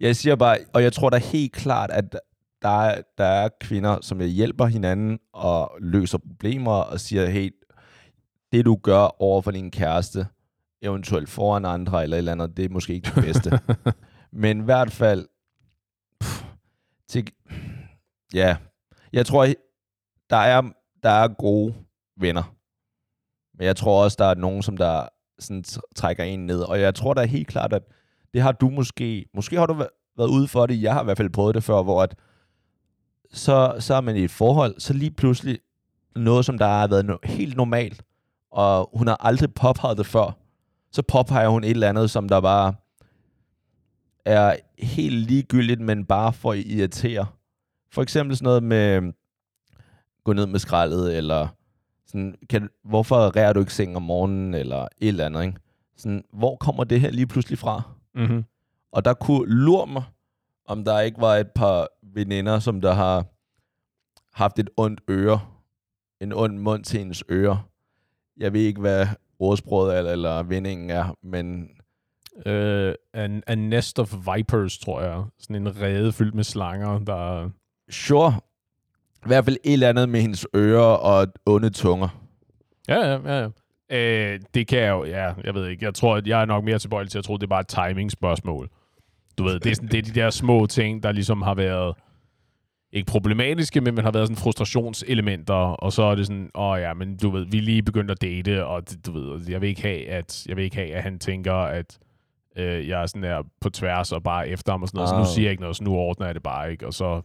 Jeg 0.00 0.16
siger 0.16 0.36
bare, 0.36 0.58
og 0.72 0.82
jeg 0.82 0.92
tror 0.92 1.10
da 1.10 1.16
helt 1.16 1.52
klart, 1.52 1.90
at 1.90 2.18
der 2.62 2.68
er, 2.82 3.02
der 3.18 3.24
er 3.24 3.48
kvinder, 3.60 3.98
som 4.00 4.20
hjælper 4.20 4.66
hinanden 4.66 5.18
og 5.32 5.70
løser 5.80 6.18
problemer 6.18 6.72
og 6.72 7.00
siger, 7.00 7.26
hey, 7.26 7.50
det 8.52 8.64
du 8.64 8.78
gør 8.82 9.22
over 9.22 9.42
for 9.42 9.50
din 9.50 9.70
kæreste, 9.70 10.26
eventuelt 10.82 11.28
foran 11.28 11.64
andre 11.64 12.02
eller 12.02 12.16
et 12.16 12.18
eller 12.18 12.32
andet, 12.32 12.56
det 12.56 12.64
er 12.64 12.68
måske 12.68 12.94
ikke 12.94 13.10
det 13.14 13.24
bedste. 13.24 13.60
Men 14.32 14.60
i 14.60 14.64
hvert 14.64 14.92
fald, 14.92 15.28
pff, 16.20 16.44
til, 17.08 17.30
ja, 18.34 18.56
jeg 19.12 19.26
tror, 19.26 19.46
der 20.30 20.36
er, 20.36 20.62
der 21.02 21.10
er 21.10 21.28
gode 21.28 21.74
venner. 22.20 22.54
Men 23.58 23.66
jeg 23.66 23.76
tror 23.76 24.04
også, 24.04 24.16
der 24.18 24.24
er 24.26 24.34
nogen, 24.34 24.62
som 24.62 24.76
der 24.76 25.08
sådan 25.38 25.64
tr- 25.68 25.92
trækker 25.96 26.24
en 26.24 26.46
ned. 26.46 26.60
Og 26.60 26.80
jeg 26.80 26.94
tror 26.94 27.14
da 27.14 27.24
helt 27.24 27.48
klart, 27.48 27.72
at 27.72 27.82
det 28.34 28.42
har 28.42 28.52
du 28.52 28.70
måske, 28.70 29.26
måske 29.34 29.56
har 29.56 29.66
du 29.66 29.74
væ- 29.74 30.14
været 30.16 30.28
ude 30.28 30.48
for 30.48 30.66
det, 30.66 30.82
jeg 30.82 30.92
har 30.94 31.00
i 31.00 31.04
hvert 31.04 31.16
fald 31.16 31.30
prøvet 31.30 31.54
det 31.54 31.64
før, 31.64 31.82
hvor 31.82 32.02
at, 32.02 32.18
så, 33.36 33.76
så 33.78 33.94
er 33.94 34.00
man 34.00 34.16
i 34.16 34.24
et 34.24 34.30
forhold, 34.30 34.74
så 34.78 34.92
lige 34.92 35.10
pludselig 35.10 35.58
noget, 36.16 36.44
som 36.44 36.58
der 36.58 36.66
har 36.66 36.86
været 36.86 37.10
no- 37.10 37.28
helt 37.28 37.56
normalt, 37.56 38.02
og 38.52 38.90
hun 38.94 39.06
har 39.06 39.16
aldrig 39.20 39.54
påpeget 39.54 39.98
det 39.98 40.06
før, 40.06 40.38
så 40.92 41.02
påpeger 41.02 41.48
hun 41.48 41.64
et 41.64 41.70
eller 41.70 41.88
andet, 41.88 42.10
som 42.10 42.28
der 42.28 42.40
bare 42.40 42.74
er 44.24 44.56
helt 44.78 45.14
ligegyldigt, 45.14 45.80
men 45.80 46.04
bare 46.04 46.32
for 46.32 46.52
at 46.52 46.58
irritere. 46.58 47.26
For 47.92 48.02
eksempel 48.02 48.36
sådan 48.36 48.44
noget 48.44 48.62
med 48.62 49.12
gå 50.24 50.32
ned 50.32 50.46
med 50.46 50.58
skraldet, 50.58 51.16
eller 51.16 51.48
sådan, 52.06 52.34
kan, 52.50 52.68
hvorfor 52.84 53.16
rærer 53.16 53.52
du 53.52 53.60
ikke 53.60 53.74
seng 53.74 53.96
om 53.96 54.02
morgenen, 54.02 54.54
eller 54.54 54.82
et 54.82 54.88
eller 55.08 55.26
andet, 55.26 55.44
ikke? 55.44 55.58
Sådan, 55.96 56.24
hvor 56.32 56.56
kommer 56.56 56.84
det 56.84 57.00
her 57.00 57.10
lige 57.10 57.26
pludselig 57.26 57.58
fra? 57.58 57.82
Mm-hmm. 58.14 58.44
Og 58.92 59.04
der 59.04 59.14
kunne 59.14 59.48
lure 59.48 59.86
mig, 59.86 60.02
om 60.66 60.84
der 60.84 61.00
ikke 61.00 61.20
var 61.20 61.36
et 61.36 61.50
par 61.54 61.88
veninder, 62.16 62.58
som 62.58 62.80
der 62.80 62.92
har 62.92 63.24
haft 64.32 64.58
et 64.58 64.70
ondt 64.76 65.00
øre, 65.10 65.40
en 66.20 66.32
ond 66.32 66.58
mund 66.58 66.84
til 66.84 66.98
hendes 66.98 67.24
øre. 67.30 67.62
Jeg 68.36 68.52
ved 68.52 68.60
ikke, 68.60 68.80
hvad 68.80 69.06
ordsproget 69.38 69.96
er, 69.96 70.12
eller 70.12 70.42
vendingen 70.42 70.90
er, 70.90 71.14
men 71.22 71.68
Uh, 72.36 72.92
a, 73.14 73.28
a 73.46 73.54
Nest 73.54 73.98
of 73.98 74.14
Vipers, 74.14 74.78
tror 74.78 75.00
jeg. 75.00 75.24
Sådan 75.38 75.56
en 75.56 75.80
rede 75.80 76.12
fyldt 76.12 76.34
med 76.34 76.44
slanger, 76.44 76.98
der... 76.98 77.50
Sure. 77.90 78.34
I 79.24 79.26
hvert 79.26 79.44
fald 79.44 79.56
et 79.64 79.72
eller 79.72 79.88
andet 79.88 80.08
med 80.08 80.20
hendes 80.20 80.46
ører 80.56 80.80
og 80.82 81.26
onde 81.46 81.70
tunger. 81.70 82.08
Ja, 82.88 83.06
ja, 83.06 83.34
ja. 83.34 83.48
ja. 83.90 84.28
Øh, 84.34 84.40
det 84.54 84.66
kan 84.66 84.78
jeg 84.78 84.90
jo, 84.90 85.04
ja, 85.04 85.32
jeg 85.44 85.54
ved 85.54 85.68
ikke. 85.68 85.84
Jeg 85.84 85.94
tror, 85.94 86.16
at 86.16 86.26
jeg 86.26 86.40
er 86.40 86.44
nok 86.44 86.64
mere 86.64 86.78
tilbøjelig 86.78 87.10
til 87.10 87.18
at 87.18 87.24
tro, 87.24 87.34
at 87.34 87.40
det 87.40 87.46
er 87.46 87.48
bare 87.48 87.60
et 87.60 87.68
timing-spørgsmål. 87.68 88.70
Du 89.38 89.44
ved, 89.44 89.60
det 89.60 89.70
er, 89.70 89.74
sådan, 89.74 89.88
det 89.88 89.98
er 89.98 90.02
de 90.02 90.20
der 90.20 90.30
små 90.30 90.66
ting, 90.66 91.02
der 91.02 91.12
ligesom 91.12 91.42
har 91.42 91.54
været 91.54 91.96
ikke 92.92 93.06
problematiske, 93.06 93.80
men 93.80 93.94
man 93.94 94.04
har 94.04 94.10
været 94.10 94.26
sådan 94.26 94.42
frustrationselementer, 94.42 95.54
og 95.54 95.92
så 95.92 96.02
er 96.02 96.14
det 96.14 96.26
sådan, 96.26 96.50
åh 96.54 96.70
oh 96.70 96.80
ja, 96.80 96.94
men 96.94 97.16
du 97.16 97.30
ved, 97.30 97.46
vi 97.46 97.58
er 97.58 97.62
lige 97.62 97.82
begyndt 97.82 98.10
at 98.10 98.22
date, 98.22 98.66
og 98.66 98.82
du 99.06 99.12
ved, 99.12 99.48
jeg 99.48 99.60
vil 99.60 99.68
ikke 99.68 99.82
have, 99.82 100.08
at, 100.08 100.46
jeg 100.48 100.56
vil 100.56 100.64
ikke 100.64 100.76
have, 100.76 100.94
at 100.94 101.02
han 101.02 101.18
tænker, 101.18 101.54
at 101.54 101.98
øh, 102.56 102.88
jeg 102.88 103.02
er 103.02 103.06
sådan 103.06 103.22
der 103.22 103.42
på 103.60 103.70
tværs 103.70 104.12
og 104.12 104.22
bare 104.22 104.48
efter 104.48 104.72
ham 104.72 104.82
og 104.82 104.88
sådan 104.88 104.98
noget, 104.98 105.12
oh. 105.12 105.16
så 105.16 105.30
nu 105.30 105.34
siger 105.34 105.46
jeg 105.46 105.50
ikke 105.50 105.60
noget, 105.60 105.76
så 105.76 105.84
nu 105.84 105.94
ordner 105.94 106.26
jeg 106.26 106.34
det 106.34 106.42
bare 106.42 106.72
ikke, 106.72 106.86
og 106.86 106.94
så 106.94 107.22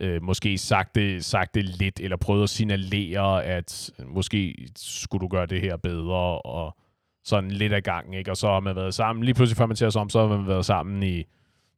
øh, 0.00 0.22
måske 0.22 0.58
sagt 0.58 0.94
det, 0.94 1.24
sagt 1.24 1.54
det 1.54 1.64
lidt, 1.64 2.00
eller 2.00 2.16
prøvet 2.16 2.42
at 2.42 2.50
signalere, 2.50 3.44
at 3.44 3.90
måske 4.06 4.68
skulle 4.76 5.20
du 5.20 5.28
gøre 5.28 5.46
det 5.46 5.60
her 5.60 5.76
bedre, 5.76 6.40
og 6.40 6.76
sådan 7.24 7.50
lidt 7.50 7.72
af 7.72 7.82
gang, 7.82 8.16
ikke? 8.16 8.30
Og 8.30 8.36
så 8.36 8.46
har 8.46 8.60
man 8.60 8.76
været 8.76 8.94
sammen, 8.94 9.24
lige 9.24 9.34
pludselig 9.34 9.56
før 9.56 9.66
man 9.66 9.76
ser 9.76 9.90
sig 9.90 10.00
om, 10.00 10.08
så 10.08 10.20
har 10.20 10.36
man 10.36 10.46
været 10.46 10.64
sammen 10.64 11.02
i 11.02 11.24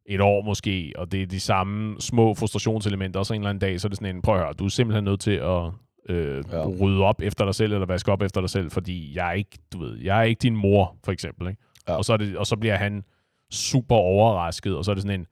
et 0.06 0.20
år 0.20 0.42
måske, 0.42 0.92
og 0.96 1.12
det 1.12 1.22
er 1.22 1.26
de 1.26 1.40
samme 1.40 2.00
små 2.00 2.34
frustrationselementer, 2.34 3.20
og 3.20 3.26
så 3.26 3.34
en 3.34 3.40
eller 3.40 3.50
anden 3.50 3.60
dag, 3.60 3.80
så 3.80 3.86
er 3.86 3.88
det 3.88 3.98
sådan 3.98 4.16
en, 4.16 4.22
prøv 4.22 4.34
at 4.34 4.40
høre, 4.40 4.52
du 4.52 4.64
er 4.64 4.68
simpelthen 4.68 5.04
nødt 5.04 5.20
til 5.20 5.30
at 5.30 5.70
øh, 6.08 6.44
ja. 6.52 6.66
rydde 6.66 7.02
op 7.02 7.20
efter 7.22 7.44
dig 7.44 7.54
selv, 7.54 7.72
eller 7.72 7.86
vaske 7.86 8.12
op 8.12 8.22
efter 8.22 8.40
dig 8.40 8.50
selv, 8.50 8.70
fordi 8.70 9.16
jeg 9.16 9.28
er 9.28 9.32
ikke, 9.32 9.58
du 9.72 9.78
ved, 9.78 9.98
jeg 10.02 10.18
er 10.18 10.22
ikke 10.22 10.40
din 10.40 10.56
mor, 10.56 10.96
for 11.04 11.12
eksempel, 11.12 11.48
ikke? 11.48 11.62
Ja. 11.88 11.96
Og, 11.96 12.04
så 12.04 12.12
er 12.12 12.16
det, 12.16 12.36
og 12.36 12.46
så 12.46 12.56
bliver 12.56 12.76
han 12.76 13.04
super 13.50 13.96
overrasket, 13.96 14.76
og 14.76 14.84
så 14.84 14.90
er 14.90 14.94
det 14.94 15.02
sådan 15.02 15.20
en, 15.20 15.26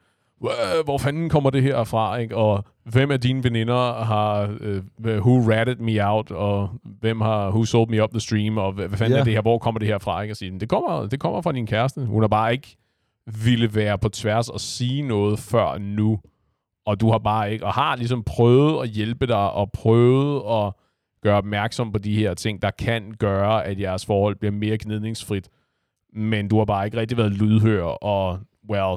hvor 0.84 0.98
fanden 0.98 1.28
kommer 1.28 1.50
det 1.50 1.62
her 1.62 1.84
fra, 1.84 2.16
ikke? 2.16 2.36
Og 2.36 2.64
hvem 2.84 3.10
af 3.10 3.20
dine 3.20 3.44
veninder 3.44 4.04
har, 4.04 4.44
uh, 4.44 5.06
who 5.06 5.50
ratted 5.52 5.76
me 5.76 6.06
out, 6.06 6.30
og 6.30 6.70
hvem 7.00 7.20
har, 7.20 7.48
who 7.48 7.64
sold 7.64 7.88
me 7.88 8.02
up 8.02 8.10
the 8.10 8.20
stream, 8.20 8.58
og 8.58 8.72
hvad, 8.72 8.88
hvad 8.88 8.98
fanden 8.98 9.12
yeah. 9.12 9.20
er 9.20 9.24
det 9.24 9.32
her, 9.32 9.42
hvor 9.42 9.58
kommer 9.58 9.78
det 9.78 9.88
her 9.88 9.98
fra, 9.98 10.22
ikke? 10.22 10.32
Og 10.32 10.36
sige, 10.36 10.60
det 10.60 10.68
kommer, 10.68 11.06
det 11.06 11.20
kommer 11.20 11.40
fra 11.40 11.52
din 11.52 11.66
kæreste. 11.66 12.04
Hun 12.04 12.22
har 12.22 12.28
bare 12.28 12.52
ikke 12.52 12.76
ville 13.26 13.74
være 13.74 13.98
på 13.98 14.08
tværs 14.08 14.48
og 14.48 14.60
sige 14.60 15.02
noget 15.02 15.38
før 15.38 15.78
nu, 15.78 16.20
og 16.86 17.00
du 17.00 17.10
har 17.10 17.18
bare 17.18 17.52
ikke, 17.52 17.66
og 17.66 17.72
har 17.72 17.96
ligesom 17.96 18.22
prøvet 18.22 18.82
at 18.82 18.88
hjælpe 18.88 19.26
dig, 19.26 19.50
og 19.50 19.72
prøvet 19.72 20.36
at 20.36 20.72
gøre 21.22 21.36
opmærksom 21.36 21.92
på 21.92 21.98
de 21.98 22.14
her 22.14 22.34
ting, 22.34 22.62
der 22.62 22.70
kan 22.70 23.14
gøre, 23.18 23.64
at 23.64 23.80
jeres 23.80 24.06
forhold 24.06 24.36
bliver 24.36 24.52
mere 24.52 24.78
gnidningsfrit, 24.80 25.48
men 26.14 26.48
du 26.48 26.58
har 26.58 26.64
bare 26.64 26.84
ikke 26.84 26.96
rigtig 26.96 27.18
været 27.18 27.32
lydhør, 27.32 27.82
og 27.82 28.38
well, 28.70 28.96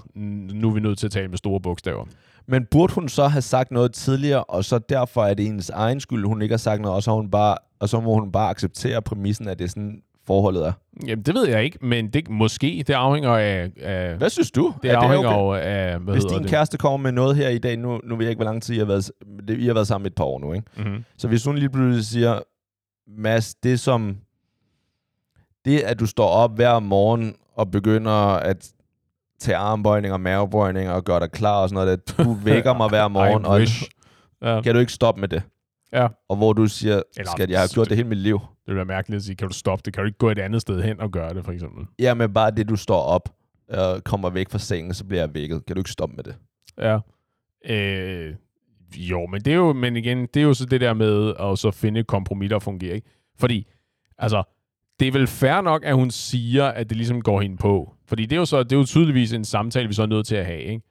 nu 0.56 0.70
er 0.70 0.74
vi 0.74 0.80
nødt 0.80 0.98
til 0.98 1.06
at 1.06 1.12
tale 1.12 1.28
med 1.28 1.38
store 1.38 1.60
bogstaver. 1.60 2.06
Men 2.48 2.66
burde 2.72 2.94
hun 2.94 3.10
så 3.10 3.28
have 3.28 3.42
sagt 3.42 3.72
noget 3.72 3.94
tidligere, 3.94 4.44
og 4.44 4.66
så 4.66 4.80
derfor 4.80 5.24
er 5.24 5.34
det 5.34 5.48
ens 5.48 5.70
egen 5.70 6.00
skyld, 6.00 6.26
hun 6.26 6.42
ikke 6.42 6.54
har 6.54 6.58
sagt 6.58 6.82
noget, 6.82 6.96
og 6.96 7.04
så, 7.04 7.12
hun 7.12 7.32
bare, 7.32 7.58
og 7.80 7.90
så 7.90 8.00
må 8.00 8.20
hun 8.20 8.32
bare 8.32 8.50
acceptere 8.50 9.02
præmissen, 9.02 9.48
at 9.48 9.60
det 9.60 9.66
er 9.66 9.70
sådan, 9.70 10.02
forholdet 10.28 10.66
er? 10.66 10.72
Jamen, 11.08 11.24
det 11.24 11.36
ved 11.36 11.48
jeg 11.48 11.64
ikke, 11.64 11.78
men 11.82 12.10
det 12.10 12.30
måske. 12.30 12.84
Det 12.88 12.94
afhænger 12.94 13.32
af... 13.32 13.72
af 13.82 14.16
hvad 14.18 14.30
synes 14.30 14.52
du? 14.52 14.74
Det 14.84 14.92
er 14.92 14.98
afhænger 14.98 15.30
det 15.30 15.40
okay? 15.40 15.62
af... 15.62 16.00
Hvad 16.00 16.14
Hvis 16.14 16.26
din 16.26 16.42
det? 16.42 16.50
kæreste 16.50 16.78
kommer 16.78 16.98
med 16.98 17.12
noget 17.12 17.36
her 17.36 17.50
i 17.50 17.58
dag, 17.58 17.78
nu, 17.78 18.02
nu 18.04 18.16
ved 18.16 18.26
jeg 18.26 18.30
ikke, 18.30 18.38
hvor 18.38 18.52
lang 18.52 18.64
tid 18.64 18.76
I 18.76 18.78
har 18.78 18.86
været, 18.86 19.12
det, 19.48 19.60
I 19.60 19.68
har 19.68 19.74
været 19.74 19.88
sammen 19.88 20.08
et 20.08 20.16
par 20.16 20.24
år 20.24 20.40
nu, 20.40 20.54
ikke? 20.54 20.68
Mm-hmm. 20.78 21.04
Så 21.18 21.28
hvis 21.28 21.46
hun 21.46 21.58
lige 21.58 21.70
pludselig 21.70 22.06
siger, 22.06 22.40
Mads, 23.08 23.56
det 23.56 23.80
som... 23.80 24.18
Det, 25.66 25.80
at 25.80 26.00
du 26.00 26.06
står 26.06 26.28
op 26.28 26.56
hver 26.56 26.80
morgen 26.80 27.36
og 27.56 27.72
begynder 27.72 28.12
at 28.36 28.72
tage 29.40 29.58
armbøjninger, 29.58 30.18
mavebøjninger 30.18 30.92
og 30.92 31.04
gøre 31.04 31.20
dig 31.20 31.32
klar 31.32 31.62
og 31.62 31.70
sådan 31.70 31.86
noget, 31.86 31.98
at 31.98 32.18
du 32.18 32.34
vækker 32.50 32.74
mig 32.74 32.90
hver 32.90 33.08
morgen, 33.08 33.46
og 33.46 33.62
ja. 34.50 34.62
kan 34.62 34.74
du 34.74 34.80
ikke 34.80 34.94
stoppe 34.94 35.22
med 35.22 35.28
det? 35.28 35.44
Ja. 35.94 36.08
Og 36.30 36.36
hvor 36.38 36.54
du 36.54 36.68
siger, 36.68 37.02
Eller, 37.18 37.32
skal 37.32 37.50
jeg 37.50 37.60
have 37.60 37.70
gjort 37.74 37.90
det 37.90 37.98
hele 37.98 38.10
mit 38.10 38.18
liv? 38.18 38.40
Det 38.40 38.68
vil 38.68 38.76
være 38.76 38.86
mærkeligt 38.86 39.18
at 39.18 39.24
sige, 39.24 39.36
kan 39.36 39.48
du 39.48 39.54
stoppe 39.54 39.82
det? 39.86 39.94
Kan 39.94 40.04
du 40.04 40.06
ikke 40.06 40.18
gå 40.18 40.30
et 40.30 40.40
andet 40.40 40.62
sted 40.62 40.82
hen 40.84 41.00
og 41.00 41.12
gøre 41.12 41.34
det, 41.34 41.46
for 41.46 41.52
eksempel? 41.52 41.86
Ja, 42.00 42.14
men 42.14 42.34
bare 42.34 42.52
det, 42.52 42.70
du 42.70 42.76
står 42.76 43.02
op 43.02 43.30
og 43.70 44.04
kommer 44.04 44.30
væk 44.30 44.50
fra 44.50 44.60
sengen, 44.60 44.94
så 44.94 45.06
bliver 45.06 45.22
jeg 45.22 45.34
vækket. 45.34 45.66
Kan 45.66 45.76
du 45.76 45.80
ikke 45.80 45.92
stoppe 45.92 46.16
med 46.16 46.24
det? 46.24 46.36
Ja. 46.78 47.00
Øh, 47.70 48.36
jo, 48.98 49.26
men 49.26 49.42
det 49.42 49.54
er 49.54 49.58
jo, 49.58 49.74
men 49.74 49.96
igen, 49.96 50.22
det 50.34 50.38
er 50.38 50.44
jo 50.44 50.54
så 50.54 50.66
det 50.66 50.82
der 50.82 50.94
med 50.94 51.34
at 51.40 51.60
så 51.60 51.72
finde 51.72 52.00
et 52.00 52.08
kompromis, 52.08 52.50
der 52.50 52.60
fungerer, 52.60 52.96
ikke? 52.96 53.08
Fordi, 53.40 53.68
altså, 54.18 54.44
det 55.00 55.08
er 55.08 55.12
vel 55.12 55.28
fair 55.28 55.62
nok, 55.62 55.86
at 55.86 55.96
hun 55.96 56.12
siger, 56.12 56.66
at 56.66 56.90
det 56.90 56.98
ligesom 56.98 57.22
går 57.22 57.42
hende 57.42 57.58
på. 57.58 57.94
Fordi 58.08 58.26
det 58.26 58.36
er 58.36 58.40
jo 58.40 58.46
så, 58.46 58.64
det 58.64 58.72
er 58.72 58.78
jo 58.78 58.86
tydeligvis 58.86 59.34
en 59.34 59.46
samtale, 59.46 59.88
vi 59.88 59.94
så 59.94 60.02
er 60.02 60.06
nødt 60.06 60.28
til 60.28 60.36
at 60.36 60.46
have, 60.46 60.62
ikke? 60.62 60.82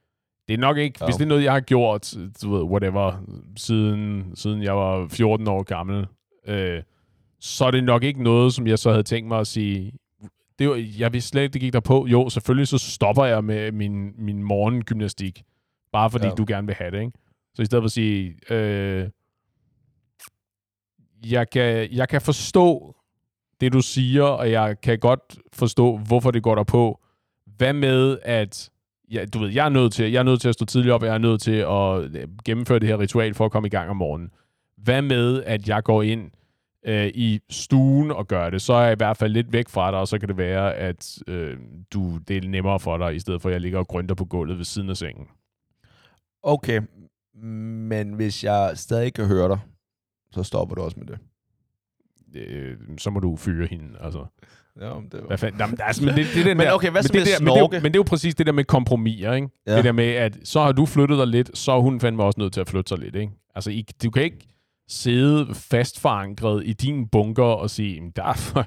Det 0.48 0.54
er 0.54 0.58
nok 0.58 0.76
ikke, 0.76 0.98
ja. 1.00 1.06
hvis 1.06 1.16
det 1.16 1.24
er 1.24 1.28
noget, 1.28 1.44
jeg 1.44 1.52
har 1.52 1.60
gjort, 1.60 2.14
du 2.42 2.54
ved, 2.54 2.62
whatever, 2.62 3.24
siden, 3.56 4.36
siden 4.36 4.62
jeg 4.62 4.76
var 4.76 5.08
14 5.08 5.48
år 5.48 5.62
gammel, 5.62 6.06
øh, 6.46 6.82
så 7.40 7.64
er 7.64 7.70
det 7.70 7.84
nok 7.84 8.02
ikke 8.02 8.22
noget, 8.22 8.54
som 8.54 8.66
jeg 8.66 8.78
så 8.78 8.90
havde 8.90 9.02
tænkt 9.02 9.28
mig 9.28 9.40
at 9.40 9.46
sige, 9.46 9.92
det 10.58 10.68
var, 10.68 10.84
jeg 10.98 11.12
vidste 11.12 11.28
slet 11.28 11.42
ikke, 11.42 11.52
det 11.52 11.60
gik 11.60 11.72
der 11.72 11.80
på. 11.80 12.06
Jo, 12.06 12.28
selvfølgelig 12.28 12.68
så 12.68 12.78
stopper 12.78 13.24
jeg 13.24 13.44
med 13.44 13.72
min, 13.72 14.12
min 14.18 14.42
morgengymnastik, 14.42 15.42
bare 15.92 16.10
fordi 16.10 16.26
ja. 16.26 16.32
du 16.34 16.44
gerne 16.48 16.66
vil 16.66 16.76
have 16.76 16.90
det, 16.90 17.00
ikke? 17.00 17.12
Så 17.54 17.62
i 17.62 17.64
stedet 17.64 17.82
for 17.82 17.86
at 17.86 17.92
sige, 17.92 18.36
øh, 18.50 19.08
jeg, 21.30 21.50
kan, 21.50 21.92
jeg 21.92 22.08
kan 22.08 22.20
forstå 22.20 22.96
det, 23.60 23.72
du 23.72 23.80
siger, 23.80 24.22
og 24.22 24.50
jeg 24.50 24.80
kan 24.80 24.98
godt 24.98 25.38
forstå, 25.52 25.96
hvorfor 25.96 26.30
det 26.30 26.42
går 26.42 26.54
der 26.54 26.64
på. 26.64 27.00
Hvad 27.56 27.72
med, 27.72 28.18
at 28.22 28.70
ja, 29.10 29.24
du 29.24 29.38
ved, 29.38 29.50
jeg 29.50 29.64
er, 29.64 29.68
nødt 29.68 29.92
til, 29.92 30.10
jeg 30.12 30.18
er 30.18 30.22
nødt 30.22 30.40
til 30.40 30.48
at 30.48 30.54
stå 30.54 30.64
tidligt 30.64 30.92
op, 30.92 31.02
og 31.02 31.06
jeg 31.06 31.14
er 31.14 31.18
nødt 31.18 31.40
til 31.40 31.56
at 31.56 32.22
øh, 32.22 32.28
gennemføre 32.44 32.78
det 32.78 32.88
her 32.88 32.98
ritual 32.98 33.34
for 33.34 33.44
at 33.44 33.52
komme 33.52 33.66
i 33.66 33.70
gang 33.70 33.90
om 33.90 33.96
morgenen. 33.96 34.30
Hvad 34.76 35.02
med, 35.02 35.42
at 35.42 35.68
jeg 35.68 35.84
går 35.84 36.02
ind 36.02 36.30
øh, 36.86 37.10
i 37.14 37.40
stuen 37.50 38.10
og 38.10 38.28
gør 38.28 38.50
det, 38.50 38.62
så 38.62 38.72
er 38.72 38.82
jeg 38.82 38.92
i 38.92 38.96
hvert 38.96 39.16
fald 39.16 39.32
lidt 39.32 39.52
væk 39.52 39.68
fra 39.68 39.90
dig, 39.90 39.98
og 40.00 40.08
så 40.08 40.18
kan 40.18 40.28
det 40.28 40.36
være, 40.36 40.74
at 40.74 41.18
øh, 41.26 41.58
du, 41.92 42.18
det 42.28 42.36
er 42.36 42.48
nemmere 42.48 42.80
for 42.80 42.98
dig, 42.98 43.14
i 43.14 43.18
stedet 43.18 43.42
for 43.42 43.48
at 43.48 43.52
jeg 43.52 43.60
ligger 43.60 43.78
og 43.78 43.88
grønter 43.88 44.14
på 44.14 44.24
gulvet 44.24 44.58
ved 44.58 44.64
siden 44.64 44.90
af 44.90 44.96
sengen. 44.96 45.26
Okay, 46.42 46.80
men 47.42 48.12
hvis 48.12 48.44
jeg 48.44 48.72
stadig 48.74 49.14
kan 49.14 49.26
høre 49.26 49.48
dig, 49.48 49.58
så 50.32 50.42
stopper 50.42 50.74
du 50.74 50.82
også 50.82 51.00
med 51.00 51.06
det. 51.06 51.18
Øh, 52.34 52.76
så 52.98 53.10
må 53.10 53.20
du 53.20 53.36
fyre 53.36 53.66
hende, 53.66 53.98
altså. 54.00 54.26
Ja, 54.80 54.94
men 54.94 55.04
det 55.04 55.20
var... 55.20 55.26
Hvad 55.26 55.38
fanden? 55.38 55.60
Jamen, 55.60 55.78
altså, 55.80 56.04
men 56.04 56.14
det, 56.14 56.26
det 56.34 56.46
der, 56.46 56.54
men 56.54 56.68
okay, 56.68 56.90
hvad 56.90 57.02
med 57.02 57.20
det 57.20 57.26
der, 57.26 57.44
men, 57.44 57.46
det 57.46 57.56
er 57.56 57.60
jo, 57.60 57.68
men 57.72 57.84
det 57.84 57.96
er 57.96 57.98
jo 57.98 58.02
præcis 58.02 58.34
det 58.34 58.46
der 58.46 58.52
med 58.52 58.64
kompromiser, 58.64 59.32
ikke? 59.32 59.48
Ja. 59.66 59.76
Det 59.76 59.84
der 59.84 59.92
med, 59.92 60.04
at 60.08 60.38
så 60.44 60.60
har 60.60 60.72
du 60.72 60.86
flyttet 60.86 61.18
dig 61.18 61.26
lidt, 61.26 61.58
så 61.58 61.72
er 61.72 61.80
hun 61.80 62.00
fandme 62.00 62.22
også 62.22 62.40
nødt 62.40 62.52
til 62.52 62.60
at 62.60 62.68
flytte 62.68 62.88
sig 62.88 62.98
lidt, 62.98 63.14
ikke? 63.14 63.32
Altså, 63.54 63.70
I, 63.70 63.86
du 64.02 64.10
kan 64.10 64.22
ikke 64.22 64.46
sidde 64.88 65.54
fast 65.54 66.00
forankret 66.00 66.62
i 66.66 66.72
din 66.72 67.08
bunker 67.08 67.44
og 67.44 67.70
sige, 67.70 68.12
der 68.16 68.24
er, 68.24 68.64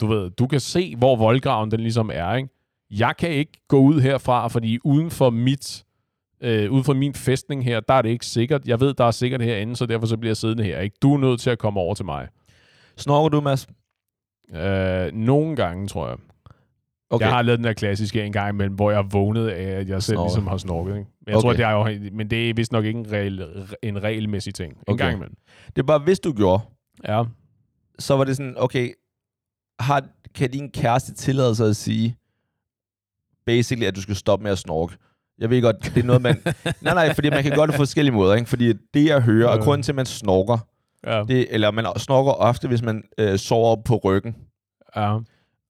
du 0.00 0.06
ved, 0.06 0.30
du 0.30 0.46
kan 0.46 0.60
se, 0.60 0.96
hvor 0.96 1.16
voldgraven 1.16 1.70
den 1.70 1.80
ligesom 1.80 2.10
er, 2.14 2.34
ikke? 2.34 2.48
Jeg 2.90 3.14
kan 3.18 3.30
ikke 3.30 3.52
gå 3.68 3.78
ud 3.78 4.00
herfra, 4.00 4.48
fordi 4.48 4.78
uden 4.84 5.10
for 5.10 5.30
mit 5.30 5.84
øh, 6.40 6.72
uden 6.72 6.84
for 6.84 6.94
min 6.94 7.14
fæstning 7.14 7.64
her, 7.64 7.80
der 7.80 7.94
er 7.94 8.02
det 8.02 8.08
ikke 8.08 8.26
sikkert. 8.26 8.64
Jeg 8.66 8.80
ved, 8.80 8.94
der 8.94 9.04
er 9.04 9.10
sikkert 9.10 9.42
herinde, 9.42 9.76
så 9.76 9.86
derfor 9.86 10.06
så 10.06 10.16
bliver 10.16 10.30
jeg 10.30 10.36
siddende 10.36 10.64
her. 10.64 10.80
Ikke? 10.80 10.96
Du 11.02 11.14
er 11.14 11.18
nødt 11.18 11.40
til 11.40 11.50
at 11.50 11.58
komme 11.58 11.80
over 11.80 11.94
til 11.94 12.04
mig. 12.04 12.28
Snorker 12.96 13.28
du, 13.28 13.40
Mads? 13.40 13.68
Øh, 14.54 15.12
nogle 15.12 15.56
gange, 15.56 15.88
tror 15.88 16.08
jeg. 16.08 16.16
Okay. 17.10 17.24
Jeg 17.24 17.34
har 17.34 17.42
lavet 17.42 17.58
den 17.58 17.64
der 17.64 17.72
klassiske 17.72 18.24
en 18.24 18.32
gang 18.32 18.48
imellem, 18.48 18.74
hvor 18.74 18.90
jeg 18.90 19.12
vågnede 19.12 19.54
af, 19.54 19.80
at 19.80 19.88
jeg 19.88 20.02
selv 20.02 20.18
ligesom 20.18 20.46
har 20.46 20.56
snorket. 20.56 20.96
Ikke? 20.96 21.10
Men 21.20 21.28
jeg 21.28 21.36
okay. 21.36 21.42
tror, 21.42 21.52
det 21.52 21.64
er 21.64 21.70
jo, 21.70 22.10
men 22.12 22.30
det 22.30 22.50
er 22.50 22.54
vist 22.54 22.72
nok 22.72 22.84
ikke 22.84 22.98
en, 22.98 23.12
regel, 23.12 23.66
en 23.82 24.02
regelmæssig 24.02 24.54
ting. 24.54 24.72
En 24.72 24.78
okay. 24.86 25.04
gang 25.04 25.16
imellem. 25.16 25.36
Det 25.66 25.78
er 25.78 25.86
bare, 25.86 25.98
hvis 25.98 26.20
du 26.20 26.32
gjorde, 26.32 26.62
ja. 27.08 27.22
så 27.98 28.16
var 28.16 28.24
det 28.24 28.36
sådan, 28.36 28.54
okay, 28.56 28.92
har, 29.80 30.04
kan 30.34 30.50
din 30.50 30.70
kæreste 30.70 31.14
tillade 31.14 31.54
sig 31.54 31.68
at 31.68 31.76
sige, 31.76 32.16
basically, 33.46 33.86
at 33.86 33.96
du 33.96 34.02
skal 34.02 34.16
stoppe 34.16 34.42
med 34.42 34.52
at 34.52 34.58
snorke? 34.58 34.96
Jeg 35.38 35.50
ved 35.50 35.62
godt, 35.62 35.76
det 35.94 36.02
er 36.02 36.06
noget, 36.06 36.22
man... 36.22 36.42
nej, 36.82 36.94
nej, 36.94 37.14
fordi 37.14 37.30
man 37.30 37.42
kan 37.42 37.52
gøre 37.52 37.66
det 37.66 37.74
på 37.74 37.78
forskellige 37.78 38.14
måder, 38.14 38.34
ikke? 38.34 38.48
Fordi 38.48 38.72
det, 38.94 39.04
jeg 39.04 39.22
hører, 39.22 39.48
og 39.48 39.60
grunden 39.60 39.82
til, 39.82 39.92
at 39.92 39.96
man 39.96 40.06
snorker, 40.06 40.58
Ja. 41.06 41.24
Det, 41.28 41.46
eller 41.50 41.70
man 41.70 41.86
snorker 41.96 42.32
ofte, 42.32 42.68
hvis 42.68 42.82
man 42.82 43.02
øh, 43.18 43.38
sover 43.38 43.76
på 43.84 43.96
ryggen. 43.96 44.36
Ja. 44.96 45.18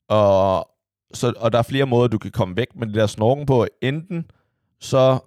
Og, 0.08 0.68
så, 1.14 1.32
og 1.36 1.52
der 1.52 1.58
er 1.58 1.62
flere 1.62 1.86
måder, 1.86 2.08
du 2.08 2.18
kan 2.18 2.30
komme 2.30 2.56
væk 2.56 2.76
med 2.76 2.86
det 2.86 2.94
der 2.94 3.06
snorken 3.06 3.46
på. 3.46 3.66
Enten 3.82 4.30
så, 4.80 5.18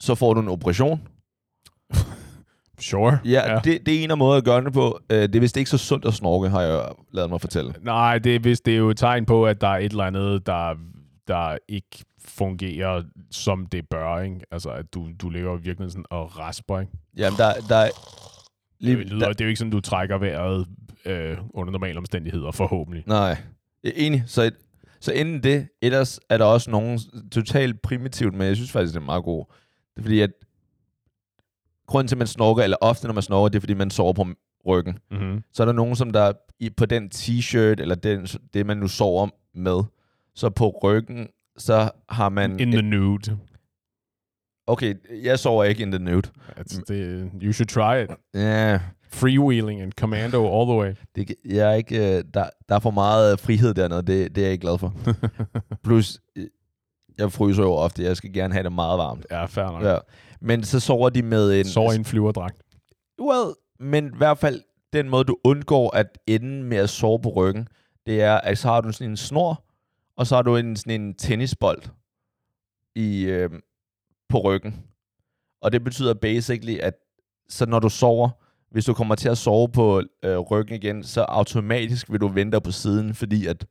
så 0.00 0.14
får 0.14 0.34
du 0.34 0.40
en 0.40 0.48
operation. 0.48 1.08
Sure. 2.80 3.18
Ja, 3.24 3.52
ja. 3.52 3.58
Det, 3.64 3.86
det 3.86 3.98
er 4.00 4.04
en 4.04 4.10
af 4.10 4.18
måder 4.18 4.36
at 4.36 4.44
gøre 4.44 4.64
det 4.64 4.72
på. 4.72 5.00
Øh, 5.10 5.22
det 5.22 5.36
er 5.36 5.40
vist 5.40 5.56
ikke 5.56 5.70
så 5.70 5.78
sundt 5.78 6.04
at 6.04 6.14
snorke, 6.14 6.48
har 6.48 6.62
jeg 6.62 6.88
lavet 7.12 7.30
mig 7.30 7.40
fortælle. 7.40 7.74
Nej, 7.82 8.18
det 8.18 8.34
er 8.34 8.40
vist 8.40 8.66
det 8.66 8.74
er 8.74 8.78
jo 8.78 8.90
et 8.90 8.96
tegn 8.96 9.26
på, 9.26 9.46
at 9.46 9.60
der 9.60 9.68
er 9.68 9.76
et 9.76 9.90
eller 9.90 10.04
andet, 10.04 10.46
der, 10.46 10.74
der 11.28 11.58
ikke 11.68 12.04
fungerer, 12.24 13.02
som 13.30 13.66
det 13.66 13.88
bør. 13.88 14.18
Ikke? 14.20 14.40
Altså, 14.50 14.70
at 14.70 14.94
du, 14.94 15.08
du 15.22 15.28
ligger 15.30 15.56
virkelig 15.56 15.90
sådan 15.90 16.04
og 16.10 16.38
rasper. 16.38 16.80
Ikke? 16.80 16.92
Jamen, 17.16 17.38
der, 17.38 17.52
der, 17.68 17.88
Lige, 18.78 18.96
det, 18.96 19.06
lyder, 19.06 19.28
det 19.28 19.40
er 19.40 19.44
jo 19.44 19.48
ikke 19.48 19.58
sådan, 19.58 19.70
du 19.70 19.80
trækker 19.80 20.18
vejret 20.18 20.66
øh, 21.04 21.36
under 21.54 21.72
normale 21.72 21.98
omstændigheder, 21.98 22.50
forhåbentlig. 22.50 23.04
Nej, 23.06 23.36
enig. 23.82 24.24
Så 24.26 24.42
et, 24.42 24.54
Så 25.00 25.12
inden 25.12 25.42
det, 25.42 25.68
ellers 25.82 26.20
er 26.30 26.38
der 26.38 26.44
også 26.44 26.70
nogen 26.70 27.00
totalt 27.32 27.82
primitivt, 27.82 28.34
men 28.34 28.46
jeg 28.46 28.56
synes 28.56 28.72
faktisk, 28.72 28.94
det 28.94 29.00
er 29.00 29.04
meget 29.04 29.24
god. 29.24 29.44
Det 29.94 30.00
er 30.00 30.02
fordi, 30.02 30.20
at 30.20 30.30
grunden 31.86 32.08
til, 32.08 32.14
at 32.14 32.18
man 32.18 32.26
snorker, 32.26 32.62
eller 32.62 32.76
ofte 32.80 33.06
når 33.06 33.14
man 33.14 33.22
snorker, 33.22 33.48
det 33.48 33.56
er 33.58 33.60
fordi, 33.60 33.74
man 33.74 33.90
sover 33.90 34.12
på 34.12 34.26
ryggen. 34.66 34.98
Mm-hmm. 35.10 35.42
Så 35.52 35.62
er 35.62 35.64
der 35.64 35.72
nogen, 35.72 35.96
som 35.96 36.10
der 36.10 36.32
i, 36.60 36.70
på 36.70 36.86
den 36.86 37.10
t-shirt, 37.14 37.58
eller 37.58 37.94
den, 37.94 38.26
det, 38.54 38.66
man 38.66 38.76
nu 38.76 38.88
sover 38.88 39.28
med, 39.54 39.82
så 40.34 40.50
på 40.50 40.78
ryggen, 40.82 41.28
så 41.56 41.90
har 42.08 42.28
man... 42.28 42.60
In 42.60 42.72
the 42.72 42.82
nude. 42.82 43.38
Okay, 44.66 44.94
jeg 45.22 45.38
sover 45.38 45.64
ikke 45.64 45.82
in 45.82 45.90
the 45.90 45.98
nude. 45.98 46.28
That's 46.58 46.80
the, 46.86 47.30
you 47.42 47.52
should 47.52 47.68
try 47.68 48.02
it. 48.02 48.10
Ja, 48.34 48.80
Freewheeling 49.12 49.82
and 49.82 49.92
commando 49.92 50.60
all 50.60 50.66
the 50.66 50.78
way. 50.78 50.94
det, 51.16 51.34
jeg 51.44 51.70
er 51.70 51.74
ikke, 51.74 52.16
øh, 52.16 52.24
der, 52.34 52.50
der 52.68 52.74
er 52.74 52.78
for 52.80 52.90
meget 52.90 53.40
frihed 53.40 53.74
dernede, 53.74 54.02
det, 54.02 54.36
det 54.36 54.38
er 54.38 54.46
jeg 54.46 54.52
ikke 54.52 54.62
glad 54.62 54.78
for. 54.78 54.94
Plus, 55.84 56.18
øh, 56.36 56.46
jeg 57.18 57.32
fryser 57.32 57.62
jo 57.62 57.72
ofte, 57.72 58.02
jeg 58.02 58.16
skal 58.16 58.32
gerne 58.32 58.54
have 58.54 58.64
det 58.64 58.72
meget 58.72 58.98
varmt. 58.98 59.26
Ja, 59.30 59.44
fair 59.44 59.64
nok. 59.64 59.82
Ja. 59.82 59.98
Men 60.40 60.64
så 60.64 60.80
sover 60.80 61.08
de 61.10 61.22
med 61.22 61.60
en... 61.60 61.64
Sover 61.64 61.92
i 61.92 61.96
en 61.96 62.04
flyverdragt. 62.04 62.62
Well, 63.20 63.54
men 63.80 64.06
i 64.06 64.16
hvert 64.16 64.38
fald, 64.38 64.62
den 64.92 65.08
måde, 65.08 65.24
du 65.24 65.36
undgår 65.44 65.96
at 65.96 66.18
ende 66.26 66.64
med 66.64 66.76
at 66.76 66.90
sove 66.90 67.20
på 67.22 67.28
ryggen, 67.28 67.68
det 68.06 68.22
er, 68.22 68.34
at 68.34 68.58
så 68.58 68.68
har 68.68 68.80
du 68.80 68.92
sådan 68.92 69.10
en 69.10 69.16
snor, 69.16 69.64
og 70.16 70.26
så 70.26 70.34
har 70.34 70.42
du 70.42 70.56
en, 70.56 70.76
sådan 70.76 71.00
en 71.00 71.14
tennisbold 71.14 71.82
i, 72.94 73.24
øh, 73.24 73.50
på 74.28 74.38
ryggen. 74.38 74.82
Og 75.62 75.72
det 75.72 75.84
betyder 75.84 76.14
basically, 76.14 76.78
at 76.78 76.94
så 77.48 77.66
når 77.66 77.78
du 77.78 77.88
sover, 77.88 78.30
hvis 78.70 78.84
du 78.84 78.94
kommer 78.94 79.14
til 79.14 79.28
at 79.28 79.38
sove 79.38 79.68
på 79.68 80.02
øh, 80.22 80.38
ryggen 80.38 80.74
igen, 80.74 81.04
så 81.04 81.20
automatisk 81.20 82.12
vil 82.12 82.20
du 82.20 82.28
vente 82.28 82.60
på 82.60 82.70
siden, 82.70 83.14
fordi 83.14 83.46
at... 83.46 83.66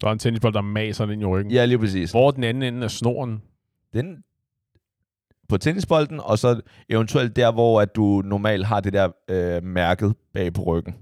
Der 0.00 0.08
er 0.08 0.12
en 0.12 0.18
tennisbold, 0.18 0.54
der 0.54 0.60
maser 0.60 1.06
ind 1.06 1.22
i 1.22 1.24
ryggen. 1.24 1.52
Ja, 1.52 1.64
lige 1.64 1.78
præcis. 1.78 2.10
Hvor 2.10 2.30
den 2.30 2.44
anden 2.44 2.62
ende 2.62 2.84
af 2.84 2.90
snoren? 2.90 3.42
Den 3.92 4.24
på 5.50 5.58
tennisbolden, 5.58 6.20
og 6.20 6.38
så 6.38 6.60
eventuelt 6.88 7.36
der, 7.36 7.52
hvor 7.52 7.80
at 7.80 7.96
du 7.96 8.22
normalt 8.24 8.66
har 8.66 8.80
det 8.80 8.92
der 8.92 9.08
øh, 9.28 9.64
mærket 9.64 10.14
bag 10.34 10.52
på 10.52 10.62
ryggen. 10.62 10.94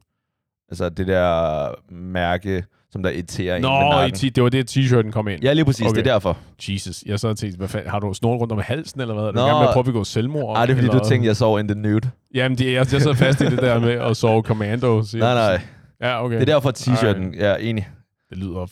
Altså 0.68 0.88
det 0.88 1.06
der 1.06 1.92
mærke, 1.92 2.64
som 2.90 3.02
der 3.02 3.10
irriterer 3.10 3.56
en 3.56 3.62
ved 3.62 3.70
Nå, 3.70 4.02
i 4.06 4.10
ti- 4.10 4.28
det 4.28 4.42
var 4.42 4.48
det, 4.48 4.76
t-shirten 4.76 5.10
kom 5.10 5.28
ind. 5.28 5.42
Ja, 5.42 5.52
lige 5.52 5.64
præcis. 5.64 5.86
Okay. 5.86 5.94
Det 6.00 6.06
er 6.06 6.12
derfor. 6.12 6.38
Jesus, 6.68 7.02
jeg 7.06 7.20
sad 7.20 7.30
og 7.30 7.38
tænkte, 7.38 7.58
hvad 7.58 7.68
fanden, 7.68 7.90
har 7.90 7.98
du 8.00 8.14
snoren 8.14 8.38
rundt 8.40 8.52
om 8.52 8.58
halsen, 8.58 9.00
eller 9.00 9.14
hvad? 9.14 9.24
Er 9.24 9.30
du 9.30 9.38
Nå. 9.38 9.46
gerne 9.46 9.58
med 9.58 9.66
at 9.68 9.72
prøve 9.72 9.80
at 9.82 9.84
begå 9.84 10.04
selvmord? 10.04 10.56
Ej, 10.56 10.66
det 10.66 10.72
er 10.72 10.76
fordi, 10.76 10.88
eller? 10.88 11.02
du 11.02 11.08
tænkte, 11.08 11.26
jeg 11.26 11.36
sov 11.36 11.60
in 11.60 11.68
the 11.68 11.74
nude. 11.80 12.10
Jamen, 12.34 12.58
det, 12.58 12.64
jeg, 12.66 12.72
jeg 12.92 13.02
sad 13.02 13.14
fast 13.14 13.40
i 13.40 13.44
det 13.44 13.58
der 13.58 13.78
med 13.78 13.90
at 13.92 14.16
sove 14.16 14.42
commando. 14.42 15.02
Så 15.02 15.18
Nej, 15.18 15.34
nej. 15.34 15.60
Ja, 16.02 16.24
okay. 16.24 16.34
Det 16.34 16.42
er 16.48 16.54
derfor 16.54 16.70
t-shirten. 16.70 17.36
Jeg 17.38 17.50
er 17.52 17.56
enig. 17.56 17.88
Det 18.30 18.38
lyder 18.38 18.66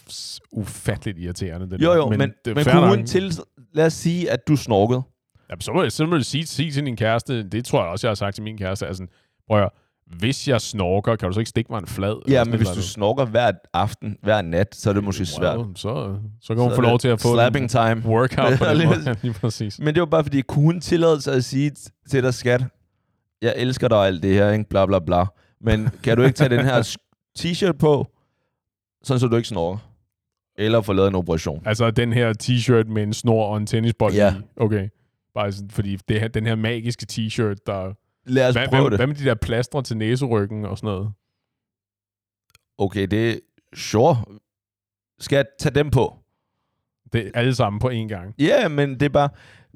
ufatteligt 0.52 1.18
irriterende. 1.18 1.70
Det 1.70 1.83
Jo, 1.83 1.90
der. 1.90 1.96
jo, 1.96 2.09
men, 2.09 2.18
men, 2.18 2.33
det 2.44 2.50
er 2.50 2.55
men 2.55 2.64
fair 2.64 2.74
kunne 2.74 2.87
nok. 2.87 2.96
hun 2.96 3.07
til... 3.07 3.33
Lad 3.74 3.87
os 3.87 3.92
sige, 3.92 4.31
at 4.31 4.48
du 4.48 4.57
snorkede. 4.57 5.02
Jamen, 5.50 5.61
så 5.61 5.72
må 5.72 5.83
jeg, 5.83 5.92
så 5.92 6.09
jeg 6.12 6.24
sige, 6.24 6.46
sige 6.46 6.70
til 6.72 6.87
din 6.87 6.96
kæreste, 6.96 7.42
det 7.48 7.64
tror 7.64 7.83
jeg 7.83 7.90
også, 7.90 8.07
jeg 8.07 8.11
har 8.11 8.14
sagt 8.14 8.35
til 8.35 8.44
min 8.44 8.59
kæreste, 8.59 8.87
altså, 8.87 9.07
prøv 9.48 9.59
at, 9.59 9.62
høre, 9.62 9.70
hvis 10.07 10.49
jeg 10.49 10.61
snorker, 10.61 11.16
kan 11.16 11.29
du 11.29 11.33
så 11.33 11.40
ikke 11.40 11.49
stikke 11.49 11.73
mig 11.73 11.79
en 11.79 11.87
flad? 11.87 12.23
Ja, 12.29 12.45
men 12.45 12.57
hvis 12.57 12.69
du 12.69 12.83
snorker 12.83 13.25
hver 13.25 13.53
aften, 13.73 14.16
hver 14.23 14.42
nat, 14.42 14.75
så 14.75 14.90
er 14.90 14.95
det 14.95 15.05
måske 15.05 15.21
andet? 15.21 15.29
svært. 15.35 15.59
Så, 15.79 16.16
så 16.40 16.55
kan 16.55 16.62
hun 16.62 16.71
Så 16.71 16.77
få 16.77 16.83
lov 16.83 16.99
til 16.99 17.09
at 17.09 17.21
få 17.21 17.35
Slapping 17.35 17.71
time. 17.71 17.92
en 17.92 18.03
workout 18.05 18.59
på 18.59 18.64
den 18.75 18.87
måde. 18.87 19.16
Lige 19.23 19.35
præcis. 19.35 19.79
Men 19.79 19.95
det 19.95 20.01
var 20.01 20.07
bare 20.07 20.25
fordi, 20.25 20.40
kunne 20.40 20.64
hun 20.64 20.81
tillade 20.81 21.21
sig 21.21 21.35
at 21.35 21.45
sige 21.45 21.73
til 22.11 22.23
dig, 22.23 22.35
skat, 22.35 22.64
jeg 23.42 23.55
elsker 23.57 23.88
dig 23.88 23.99
og 23.99 24.07
alt 24.07 24.23
det 24.23 24.35
her, 24.35 24.51
ikke? 24.51 24.64
bla 24.71 24.87
bla 24.87 24.99
bla. 24.99 25.25
Men 25.61 25.88
kan 26.03 26.16
du 26.16 26.23
ikke 26.23 26.37
tage 26.37 26.51
den 26.57 26.64
her 26.64 26.97
t-shirt 27.38 27.73
på, 27.79 28.07
sådan 29.05 29.21
så 29.21 29.27
du 29.27 29.37
ikke 29.37 29.49
snorker? 29.49 29.79
Eller 30.59 30.81
få 30.81 30.92
lavet 30.92 31.09
en 31.09 31.14
operation? 31.14 31.62
Altså 31.64 31.90
den 31.90 32.12
her 32.12 32.33
t-shirt 32.42 32.92
med 32.92 33.03
en 33.03 33.12
snor 33.12 33.45
og 33.47 33.57
en 33.57 33.66
tennisbold 33.66 34.14
Ja. 34.14 34.35
i. 34.35 34.42
Okay. 34.57 34.88
Bare 35.35 35.53
sådan, 35.53 35.71
fordi 35.71 35.97
det 36.09 36.21
her, 36.21 36.29
den 36.29 36.47
her 36.47 36.55
magiske 36.55 37.07
t-shirt, 37.12 37.55
der... 37.66 37.92
Lad 38.27 38.49
os 38.49 38.55
Hvad, 38.55 38.69
prøve 38.69 38.83
hvad, 38.83 38.91
det. 38.91 38.99
hvad 38.99 39.07
med 39.07 39.15
de 39.17 39.25
der 39.25 39.35
plastre 39.35 39.83
til 39.83 39.97
næseryggen 39.97 40.65
og 40.65 40.79
sådan 40.79 40.89
noget? 40.89 41.12
Okay, 42.79 43.07
det 43.07 43.31
er 43.31 43.39
sure. 43.75 44.25
Skal 45.19 45.37
jeg 45.37 45.45
tage 45.59 45.75
dem 45.75 45.91
på? 45.91 46.17
Det 47.12 47.27
er 47.27 47.31
alle 47.35 47.55
sammen 47.55 47.81
på 47.81 47.91
én 47.91 48.09
gang. 48.09 48.35
Ja, 48.39 48.45
yeah, 48.61 48.71
men 48.71 48.91
det 48.91 49.03
er 49.03 49.09
bare... 49.09 49.29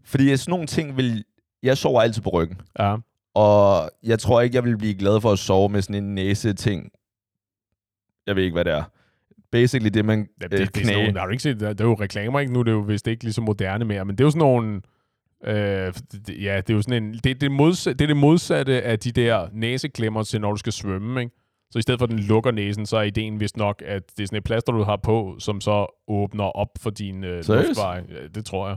Fordi 0.04 0.36
sådan 0.36 0.50
nogle 0.52 0.66
ting 0.66 0.96
vil... 0.96 1.24
Jeg 1.62 1.78
sover 1.78 2.00
altid 2.02 2.22
på 2.22 2.30
ryggen. 2.30 2.60
Ja. 2.78 2.96
Og 3.34 3.90
jeg 4.02 4.18
tror 4.18 4.40
ikke, 4.40 4.56
jeg 4.56 4.64
vil 4.64 4.78
blive 4.78 4.94
glad 4.94 5.20
for 5.20 5.32
at 5.32 5.38
sove 5.38 5.68
med 5.68 5.82
sådan 5.82 6.04
en 6.04 6.14
næse-ting. 6.14 6.90
Jeg 8.26 8.36
ved 8.36 8.42
ikke, 8.42 8.54
hvad 8.54 8.64
det 8.64 8.72
er. 8.72 8.84
Basically 9.52 9.90
det, 9.94 10.04
man 10.04 10.28
Ja, 10.40 10.44
øh, 10.44 10.50
det, 10.50 10.58
det, 10.58 10.60
er 10.60 10.64
sådan 10.66 10.82
knæ. 10.82 10.92
nogle, 10.92 11.18
har 11.18 11.26
du 11.26 11.30
ikke 11.30 11.42
set, 11.42 11.60
der, 11.60 11.72
der 11.72 11.84
er 11.84 11.88
jo 11.88 11.94
reklamer, 11.94 12.40
ikke? 12.40 12.52
Nu 12.52 12.58
er 12.58 12.62
det 12.64 12.72
jo 12.72 12.78
vist 12.80 13.06
ikke 13.06 13.24
lige 13.24 13.32
så 13.32 13.40
moderne 13.40 13.84
mere, 13.84 14.04
men 14.04 14.18
det 14.18 14.24
er 14.24 14.26
jo 14.26 14.30
sådan 14.30 14.38
nogle... 14.38 14.82
Øh, 15.44 15.54
det, 16.26 16.42
ja, 16.42 16.56
det 16.56 16.70
er 16.70 16.74
jo 16.74 16.82
sådan 16.82 17.02
en... 17.02 17.14
Det, 17.24 17.40
det, 17.40 17.50
modsatte, 17.52 17.98
det 17.98 18.04
er 18.04 18.06
det 18.06 18.16
modsatte 18.16 18.82
af 18.82 18.98
de 18.98 19.12
der 19.12 19.48
næseklemmer 19.52 20.22
til, 20.22 20.40
når 20.40 20.50
du 20.50 20.56
skal 20.56 20.72
svømme, 20.72 21.20
ikke? 21.20 21.34
Så 21.70 21.78
i 21.78 21.82
stedet 21.82 22.00
for, 22.00 22.04
at 22.04 22.10
den 22.10 22.18
lukker 22.18 22.50
næsen, 22.50 22.86
så 22.86 22.96
er 22.96 23.02
ideen 23.02 23.40
vist 23.40 23.56
nok, 23.56 23.82
at 23.86 24.02
det 24.16 24.22
er 24.22 24.26
sådan 24.26 24.36
et 24.36 24.44
plaster, 24.44 24.72
du 24.72 24.82
har 24.82 24.96
på, 24.96 25.36
som 25.38 25.60
så 25.60 26.02
åbner 26.08 26.44
op 26.44 26.68
for 26.78 26.90
din 26.90 27.24
øh, 27.24 27.44
Seriøst? 27.44 27.68
luftvej. 27.68 28.02
Ja, 28.08 28.26
det 28.34 28.44
tror 28.44 28.68
jeg. 28.68 28.76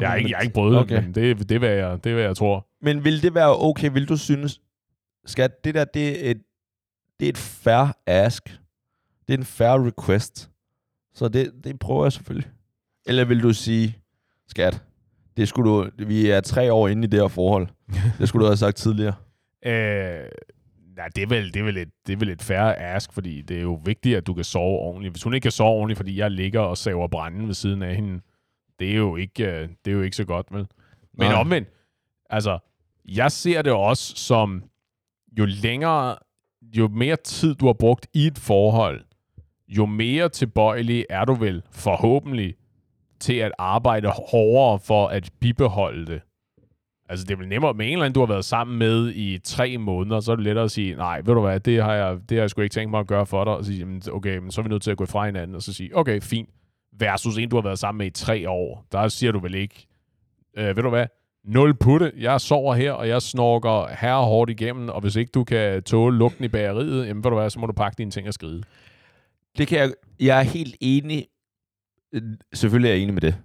Jeg 0.00 0.08
har 0.08 0.16
ikke, 0.16 0.30
jeg 0.30 0.36
har 0.36 0.42
ikke 0.42 0.54
prøvet 0.54 0.78
Okay. 0.78 0.96
det, 0.96 1.04
men 1.04 1.14
det, 1.14 1.48
det, 1.48 1.54
er, 1.54 1.58
hvad 1.58 1.70
jeg, 1.74 2.04
det 2.04 2.10
er, 2.10 2.14
hvad 2.14 2.24
jeg 2.24 2.36
tror. 2.36 2.66
Men 2.82 3.04
vil 3.04 3.22
det 3.22 3.34
være 3.34 3.58
okay? 3.58 3.90
Vil 3.92 4.08
du 4.08 4.16
synes, 4.16 4.60
skat, 5.26 5.64
det 5.64 5.74
der, 5.74 5.84
det 5.84 6.26
er 6.26 6.30
et, 6.30 6.42
det 7.20 7.26
er 7.26 7.28
et 7.28 7.38
fair 7.38 7.96
ask. 8.06 8.58
Det 9.28 9.34
er 9.34 9.38
en 9.38 9.44
fair 9.44 9.86
request. 9.86 10.50
Så 11.14 11.28
det, 11.28 11.52
det 11.64 11.78
prøver 11.78 12.04
jeg 12.04 12.12
selvfølgelig. 12.12 12.50
Eller 13.06 13.24
vil 13.24 13.42
du 13.42 13.52
sige, 13.52 13.98
skat, 14.48 14.82
det 15.36 15.48
skulle 15.48 15.70
du, 15.70 15.90
vi 15.98 16.30
er 16.30 16.40
tre 16.40 16.72
år 16.72 16.88
inde 16.88 17.04
i 17.04 17.06
det 17.06 17.20
her 17.20 17.28
forhold. 17.28 17.68
Det 18.18 18.28
skulle 18.28 18.44
du 18.44 18.48
have 18.48 18.56
sagt 18.56 18.76
tidligere. 18.76 19.14
Øh, 19.66 20.24
nej, 20.96 21.08
det 21.16 21.22
er, 21.22 21.26
vel, 21.26 21.54
det, 21.54 21.60
er 21.60 21.64
vel 21.64 21.76
et, 21.76 21.88
det 22.06 22.12
er 22.12 22.16
vel 22.16 22.28
et 22.28 22.42
færre 22.42 22.76
ask, 22.76 23.12
fordi 23.12 23.42
det 23.42 23.56
er 23.56 23.62
jo 23.62 23.80
vigtigt, 23.84 24.16
at 24.16 24.26
du 24.26 24.34
kan 24.34 24.44
sove 24.44 24.78
ordentligt. 24.78 25.12
Hvis 25.14 25.22
hun 25.22 25.34
ikke 25.34 25.44
kan 25.44 25.50
sove 25.52 25.70
ordentligt, 25.70 25.96
fordi 25.96 26.18
jeg 26.18 26.30
ligger 26.30 26.60
og 26.60 26.78
saver 26.78 27.08
branden 27.08 27.46
ved 27.46 27.54
siden 27.54 27.82
af 27.82 27.94
hende, 27.96 28.20
det 28.78 28.90
er 28.90 28.96
jo 28.96 29.16
ikke, 29.16 29.44
øh, 29.44 29.68
det 29.84 29.90
er 29.90 29.94
jo 29.94 30.02
ikke 30.02 30.16
så 30.16 30.24
godt, 30.24 30.46
vel? 30.50 30.66
Men 31.18 31.30
Nej. 31.30 31.40
omvendt, 31.40 31.68
altså, 32.30 32.58
jeg 33.04 33.32
ser 33.32 33.62
det 33.62 33.72
også 33.72 34.16
som, 34.16 34.62
jo 35.38 35.44
længere, 35.44 36.16
jo 36.62 36.88
mere 36.88 37.16
tid 37.16 37.54
du 37.54 37.66
har 37.66 37.72
brugt 37.72 38.06
i 38.14 38.26
et 38.26 38.38
forhold, 38.38 39.04
jo 39.68 39.86
mere 39.86 40.28
tilbøjelig 40.28 41.06
er 41.10 41.24
du 41.24 41.34
vel 41.34 41.62
forhåbentlig 41.70 42.54
til 43.24 43.34
at 43.34 43.52
arbejde 43.58 44.08
hårdere 44.08 44.78
for 44.78 45.08
at 45.08 45.30
bibeholde 45.40 46.06
det. 46.06 46.20
Altså, 47.08 47.26
det 47.26 47.34
er 47.34 47.38
vel 47.38 47.48
nemmere 47.48 47.74
med 47.74 47.86
en 47.86 47.92
eller 47.92 48.04
anden, 48.04 48.14
du 48.14 48.20
har 48.20 48.26
været 48.26 48.44
sammen 48.44 48.78
med 48.78 49.12
i 49.14 49.38
tre 49.38 49.78
måneder, 49.78 50.20
så 50.20 50.32
er 50.32 50.36
det 50.36 50.44
lettere 50.44 50.64
at 50.64 50.70
sige, 50.70 50.94
nej, 50.94 51.20
ved 51.24 51.34
du 51.34 51.40
hvad, 51.40 51.60
det 51.60 51.82
har 51.82 51.94
jeg, 51.94 52.18
det 52.28 52.36
har 52.36 52.42
jeg 52.42 52.50
sgu 52.50 52.60
ikke 52.60 52.72
tænkt 52.72 52.90
mig 52.90 53.00
at 53.00 53.06
gøre 53.06 53.26
for 53.26 53.44
dig. 53.44 53.52
Og 53.56 53.64
sige, 53.64 54.00
okay, 54.12 54.38
men 54.38 54.50
så 54.50 54.60
er 54.60 54.62
vi 54.62 54.68
nødt 54.68 54.82
til 54.82 54.90
at 54.90 54.96
gå 54.96 55.06
fra 55.06 55.26
hinanden, 55.26 55.56
og 55.56 55.62
så 55.62 55.72
sige, 55.72 55.96
okay, 55.96 56.20
fint. 56.20 56.48
Versus 56.98 57.38
en, 57.38 57.48
du 57.48 57.56
har 57.56 57.62
været 57.62 57.78
sammen 57.78 57.98
med 57.98 58.06
i 58.06 58.10
tre 58.10 58.50
år. 58.50 58.86
Der 58.92 59.08
siger 59.08 59.32
du 59.32 59.38
vel 59.38 59.54
ikke, 59.54 59.86
øh, 60.56 60.76
ved 60.76 60.82
du 60.82 60.88
hvad, 60.88 61.06
nul 61.44 61.74
putte, 61.74 62.12
jeg 62.18 62.40
sover 62.40 62.74
her, 62.74 62.92
og 62.92 63.08
jeg 63.08 63.22
snorker 63.22 63.96
her 64.00 64.16
hårdt 64.16 64.50
igennem, 64.50 64.88
og 64.88 65.00
hvis 65.00 65.16
ikke 65.16 65.30
du 65.34 65.44
kan 65.44 65.82
tåle 65.82 66.18
lugten 66.18 66.44
i 66.44 66.48
bageriet, 66.48 67.06
jamen 67.06 67.24
ved 67.24 67.30
du 67.30 67.36
hvad, 67.36 67.50
så 67.50 67.58
må 67.58 67.66
du 67.66 67.72
pakke 67.72 67.98
dine 67.98 68.10
ting 68.10 68.28
og 68.28 68.34
skride. 68.34 68.62
Det 69.58 69.68
kan 69.68 69.78
jeg, 69.78 69.90
jeg 70.20 70.38
er 70.38 70.42
helt 70.42 70.76
enig. 70.80 71.26
Selvfølgelig 72.54 72.88
er 72.88 72.94
jeg 72.94 73.02
enig 73.02 73.14
med 73.14 73.20
det. 73.20 73.36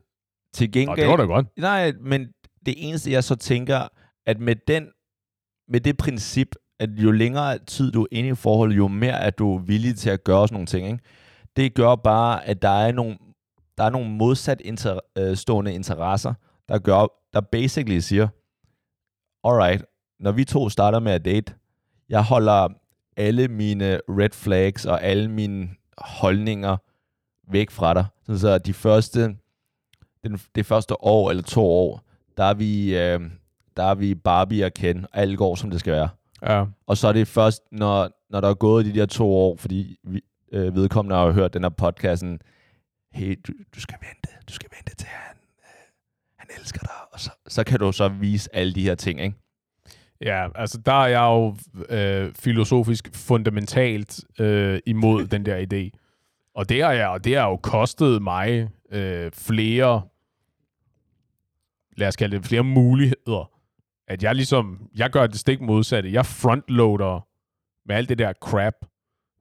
Til 0.54 0.72
gengæld, 0.72 0.98
det 0.98 1.08
var 1.08 1.16
da 1.16 1.24
godt. 1.24 1.48
Nej, 1.58 1.94
men 2.02 2.28
det 2.66 2.74
eneste, 2.78 3.12
jeg 3.12 3.24
så 3.24 3.36
tænker, 3.36 3.88
at 4.26 4.40
med, 4.40 4.56
den, 4.68 4.88
med 5.68 5.80
det 5.80 5.98
princip, 5.98 6.56
at 6.80 6.90
jo 6.90 7.12
længere 7.12 7.58
tid 7.58 7.92
du 7.92 8.02
er 8.02 8.08
inde 8.12 8.30
i 8.30 8.36
forholdet, 8.36 8.78
jo 8.78 8.88
mere 8.88 9.14
er 9.14 9.30
du 9.30 9.58
villig 9.58 9.96
til 9.96 10.10
at 10.10 10.24
gøre 10.24 10.48
sådan 10.48 10.56
nogle 10.56 10.66
ting. 10.66 10.88
Ikke? 10.88 11.00
Det 11.56 11.74
gør 11.74 11.96
bare, 11.96 12.46
at 12.46 12.62
der 12.62 12.70
er 12.70 12.92
nogle, 12.92 13.18
der 13.78 13.84
er 13.84 13.90
nogle 13.90 14.10
modsat 14.10 14.62
inter, 14.62 15.00
øh, 15.18 15.38
stående 15.38 15.74
interesser, 15.74 16.34
der 16.70 16.80
gør, 16.80 17.08
der 17.34 17.42
basically 17.42 18.00
siger, 18.00 18.28
alright, 19.44 19.86
når 20.20 20.32
vi 20.32 20.46
to 20.46 20.70
starter 20.70 21.00
med 21.00 21.12
at 21.12 21.26
date, 21.26 21.54
jeg 22.10 22.24
holder 22.24 22.68
alle 23.18 23.48
mine 23.48 24.00
red 24.10 24.34
flags 24.34 24.86
og 24.86 25.04
alle 25.04 25.28
mine 25.28 25.70
holdninger 25.98 26.78
væk 27.52 27.72
fra 27.72 27.94
dig. 27.94 28.06
Sådan 28.26 28.40
så 28.40 28.58
de 28.58 28.74
første, 28.74 29.36
den, 30.24 30.40
det 30.56 30.66
første 30.66 31.04
år 31.04 31.30
eller 31.30 31.44
to 31.44 31.66
år, 31.66 32.02
der 32.38 32.44
er 32.44 32.54
vi, 32.54 32.98
øh, 32.98 33.22
der 33.78 33.84
er 33.84 33.96
vi 33.96 34.16
Barbie 34.16 34.66
og 34.66 34.74
Ken, 34.74 35.06
og 35.06 35.10
alt 35.14 35.38
går, 35.38 35.56
som 35.56 35.70
det 35.70 35.80
skal 35.80 35.94
være. 35.94 36.10
Ja. 36.42 36.66
Og 36.88 36.98
så 36.98 37.08
er 37.08 37.14
det 37.14 37.28
først, 37.28 37.64
når, 37.72 38.10
når 38.30 38.42
der 38.42 38.50
er 38.50 38.54
gået 38.54 38.86
de 38.86 38.94
der 38.94 39.06
to 39.06 39.36
år, 39.36 39.56
fordi 39.56 39.98
vi, 40.04 40.22
øh, 40.52 40.76
vedkommende 40.76 41.16
har 41.16 41.32
hørt 41.32 41.54
den 41.54 41.64
her 41.64 41.70
podcasten, 41.70 42.42
hey, 43.12 43.40
du, 43.48 43.54
du 43.76 43.82
skal 43.82 43.98
vente, 44.02 44.38
du 44.48 44.54
skal 44.54 44.70
vente 44.78 44.96
til 44.96 45.08
han, 45.08 45.38
øh, 45.60 45.92
han 46.38 46.48
elsker 46.60 46.80
dig, 46.80 47.14
og 47.14 47.20
så, 47.20 47.30
så 47.48 47.64
kan 47.64 47.80
du 47.80 47.92
så 47.92 48.08
vise 48.08 48.56
alle 48.56 48.74
de 48.74 48.84
her 48.84 48.96
ting, 48.96 49.22
ikke? 49.22 49.36
Ja, 50.22 50.48
altså 50.56 50.78
der 50.86 50.94
er 51.04 51.08
jeg 51.08 51.22
jo 51.22 51.56
øh, 51.90 52.34
filosofisk 52.36 53.10
fundamentalt 53.14 54.24
øh, 54.40 54.80
imod 54.86 55.28
den 55.28 55.46
der 55.46 55.58
idé. 55.58 56.00
Og 56.56 56.70
det 56.70 56.84
har, 56.84 56.92
jeg, 56.92 57.08
og 57.08 57.24
det 57.24 57.36
har 57.38 57.48
jo 57.50 57.58
kostet 57.58 58.22
mig 58.22 58.70
øh, 58.92 59.32
flere, 59.32 60.02
lad 61.98 62.08
os 62.08 62.16
kalde 62.16 62.38
det, 62.38 62.46
flere 62.46 62.64
muligheder. 62.64 63.52
At 64.08 64.24
jeg 64.24 64.36
ligesom, 64.36 64.88
jeg 64.96 65.10
gør 65.10 65.28
det 65.28 65.40
stik 65.40 65.62
modsatte. 65.62 66.14
Jeg 66.14 66.26
frontloader 66.26 67.28
med 67.88 67.96
alt 67.96 68.10
det 68.10 68.18
der 68.18 68.34
crap, 68.34 68.74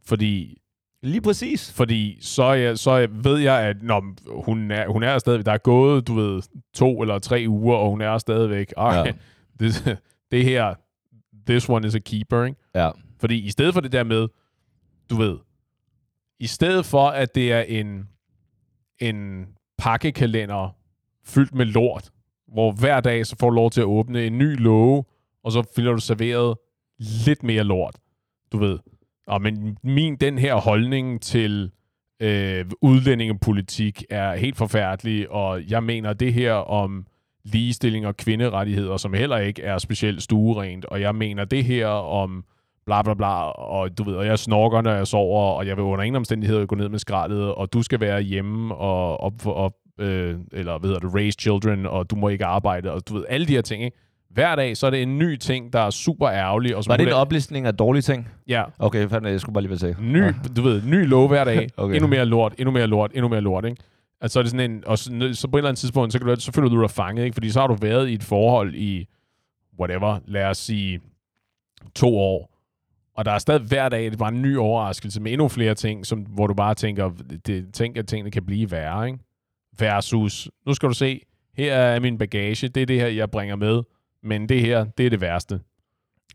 fordi 0.04 0.58
Lige 1.02 1.20
præcis. 1.20 1.72
fordi 1.72 2.18
så, 2.20 2.52
jeg, 2.52 2.78
så 2.78 3.08
ved 3.10 3.38
jeg, 3.38 3.60
at 3.60 3.82
når 3.82 4.14
hun 4.44 4.70
er, 4.70 4.88
hun 4.88 5.02
er 5.02 5.18
stadigvæk, 5.18 5.46
der 5.46 5.52
er 5.52 5.58
gået, 5.58 6.06
du 6.08 6.14
ved, 6.14 6.42
to 6.74 7.02
eller 7.02 7.18
tre 7.18 7.44
uger, 7.48 7.76
og 7.76 7.90
hun 7.90 8.00
er 8.00 8.18
stadigvæk, 8.18 8.72
Ja. 8.76 8.94
ja. 8.94 9.12
det, 9.60 9.98
det 10.30 10.44
her, 10.44 10.74
this 11.46 11.68
one 11.68 11.86
is 11.86 11.94
a 11.94 11.98
keeper, 11.98 12.44
ikke? 12.44 12.60
Ja. 12.74 12.90
Fordi 13.20 13.38
i 13.46 13.50
stedet 13.50 13.74
for 13.74 13.80
det 13.80 13.92
der 13.92 14.04
med, 14.04 14.28
du 15.10 15.16
ved, 15.16 15.38
i 16.40 16.46
stedet 16.46 16.86
for, 16.86 17.08
at 17.08 17.34
det 17.34 17.52
er 17.52 17.60
en, 17.60 18.08
en 18.98 19.46
pakkekalender 19.78 20.76
fyldt 21.24 21.54
med 21.54 21.66
lort, 21.66 22.10
hvor 22.48 22.72
hver 22.72 23.00
dag 23.00 23.26
så 23.26 23.36
får 23.40 23.50
du 23.50 23.56
lov 23.56 23.70
til 23.70 23.80
at 23.80 23.84
åbne 23.86 24.26
en 24.26 24.38
ny 24.38 24.58
låge, 24.58 25.04
og 25.44 25.52
så 25.52 25.62
finder 25.76 25.92
du 25.92 26.00
serveret 26.00 26.56
lidt 26.98 27.42
mere 27.42 27.64
lort. 27.64 27.96
Du 28.52 28.58
ved. 28.58 28.78
Og 29.26 29.42
men 29.42 29.78
min, 29.82 30.16
den 30.16 30.38
her 30.38 30.54
holdning 30.54 31.22
til 31.22 31.70
øh, 32.20 32.64
udlændingepolitik 32.80 34.04
er 34.10 34.36
helt 34.36 34.56
forfærdelig, 34.56 35.30
og 35.30 35.70
jeg 35.70 35.84
mener 35.84 36.12
det 36.12 36.34
her 36.34 36.52
om 36.52 37.06
ligestilling 37.44 38.06
og 38.06 38.16
kvinderettigheder, 38.16 38.96
som 38.96 39.14
heller 39.14 39.36
ikke 39.38 39.62
er 39.62 39.78
specielt 39.78 40.22
stuerent, 40.22 40.84
og 40.84 41.00
jeg 41.00 41.14
mener 41.14 41.44
det 41.44 41.64
her 41.64 41.86
om 41.86 42.44
bla 42.88 43.02
bla 43.02 43.14
bla, 43.14 43.42
og 43.50 43.98
du 43.98 44.02
ved, 44.04 44.14
og 44.14 44.26
jeg 44.26 44.38
snorker, 44.38 44.80
når 44.82 44.92
jeg 44.92 45.06
sover, 45.06 45.52
og 45.52 45.66
jeg 45.66 45.76
vil 45.76 45.82
under 45.84 46.04
ingen 46.04 46.16
omstændigheder 46.16 46.66
gå 46.66 46.74
ned 46.74 46.88
med 46.88 46.98
skraldet, 46.98 47.54
og 47.54 47.72
du 47.72 47.82
skal 47.82 48.00
være 48.00 48.20
hjemme 48.20 48.74
og 48.74 49.20
op 49.20 49.32
for 49.40 49.52
op, 49.52 49.72
øh, 50.00 50.36
eller 50.52 50.78
hvad 50.78 50.90
hedder 50.90 51.00
det, 51.08 51.14
raise 51.14 51.36
children, 51.40 51.86
og 51.86 52.10
du 52.10 52.16
må 52.16 52.28
ikke 52.28 52.44
arbejde, 52.44 52.92
og 52.92 53.08
du 53.08 53.14
ved, 53.14 53.24
alle 53.28 53.46
de 53.46 53.52
her 53.52 53.62
ting, 53.62 53.84
ikke? 53.84 53.96
Hver 54.30 54.56
dag, 54.56 54.76
så 54.76 54.86
er 54.86 54.90
det 54.90 55.02
en 55.02 55.18
ny 55.18 55.36
ting, 55.36 55.72
der 55.72 55.80
er 55.80 55.90
super 55.90 56.28
ærgerlig. 56.30 56.76
Og 56.76 56.84
som 56.84 56.90
Var 56.90 56.96
det 56.96 57.06
en 57.06 57.12
oplistning 57.12 57.66
af 57.66 57.74
dårlige 57.74 58.02
ting? 58.02 58.28
Ja, 58.48 58.64
Okay, 58.78 59.08
fandme, 59.08 59.28
jeg 59.28 59.40
skulle 59.40 59.54
bare 59.54 59.62
lige 59.62 59.70
være 59.70 59.78
sikker. 59.78 60.02
ny, 60.02 60.22
du 60.56 60.62
ved, 60.62 60.82
ny 60.82 61.06
lov 61.06 61.28
hver 61.28 61.44
dag. 61.44 61.68
Okay. 61.76 61.94
Endnu 61.94 62.08
mere 62.08 62.24
lort, 62.26 62.54
endnu 62.58 62.72
mere 62.72 62.86
lort, 62.86 63.10
endnu 63.14 63.28
mere 63.28 63.40
lort, 63.40 63.64
ikke? 63.64 63.82
Altså, 64.20 64.32
så 64.32 64.38
er 64.38 64.42
det 64.42 64.50
sådan 64.50 64.70
en, 64.70 64.82
og 64.86 64.98
så, 64.98 65.30
så 65.32 65.48
på 65.48 65.56
et 65.56 65.60
eller 65.60 65.68
andet 65.68 65.78
tidspunkt, 65.80 66.12
så, 66.12 66.18
kan 66.18 66.28
du, 66.28 66.40
så 66.40 66.52
føler 66.52 66.68
du 66.68 66.82
dig 66.82 66.90
fanget, 66.90 67.24
ikke? 67.24 67.34
Fordi 67.34 67.50
så 67.50 67.60
har 67.60 67.66
du 67.66 67.76
været 67.80 68.08
i 68.08 68.14
et 68.14 68.22
forhold 68.22 68.74
i, 68.74 69.06
whatever, 69.80 70.18
lad 70.26 70.44
os 70.44 70.58
sige, 70.58 71.00
to 71.94 72.18
år. 72.18 72.57
Og 73.18 73.24
der 73.24 73.32
er 73.32 73.38
stadig 73.38 73.62
hver 73.62 73.88
dag, 73.88 74.04
det 74.04 74.12
er 74.12 74.16
bare 74.16 74.32
en 74.32 74.42
ny 74.42 74.56
overraskelse 74.56 75.20
med 75.20 75.32
endnu 75.32 75.48
flere 75.48 75.74
ting, 75.74 76.06
som, 76.06 76.20
hvor 76.20 76.46
du 76.46 76.54
bare 76.54 76.74
tænker, 76.74 77.10
det, 77.46 77.74
tænk, 77.74 77.96
at 77.96 78.06
tingene 78.06 78.30
kan 78.30 78.46
blive 78.46 78.70
værre, 78.70 79.06
ikke? 79.06 79.18
Versus, 79.78 80.50
nu 80.66 80.74
skal 80.74 80.88
du 80.88 80.94
se, 80.94 81.20
her 81.54 81.74
er 81.74 82.00
min 82.00 82.18
bagage, 82.18 82.68
det 82.68 82.82
er 82.82 82.86
det 82.86 83.00
her, 83.00 83.06
jeg 83.06 83.30
bringer 83.30 83.56
med, 83.56 83.82
men 84.22 84.48
det 84.48 84.60
her, 84.60 84.84
det 84.84 85.06
er 85.06 85.10
det 85.10 85.20
værste. 85.20 85.60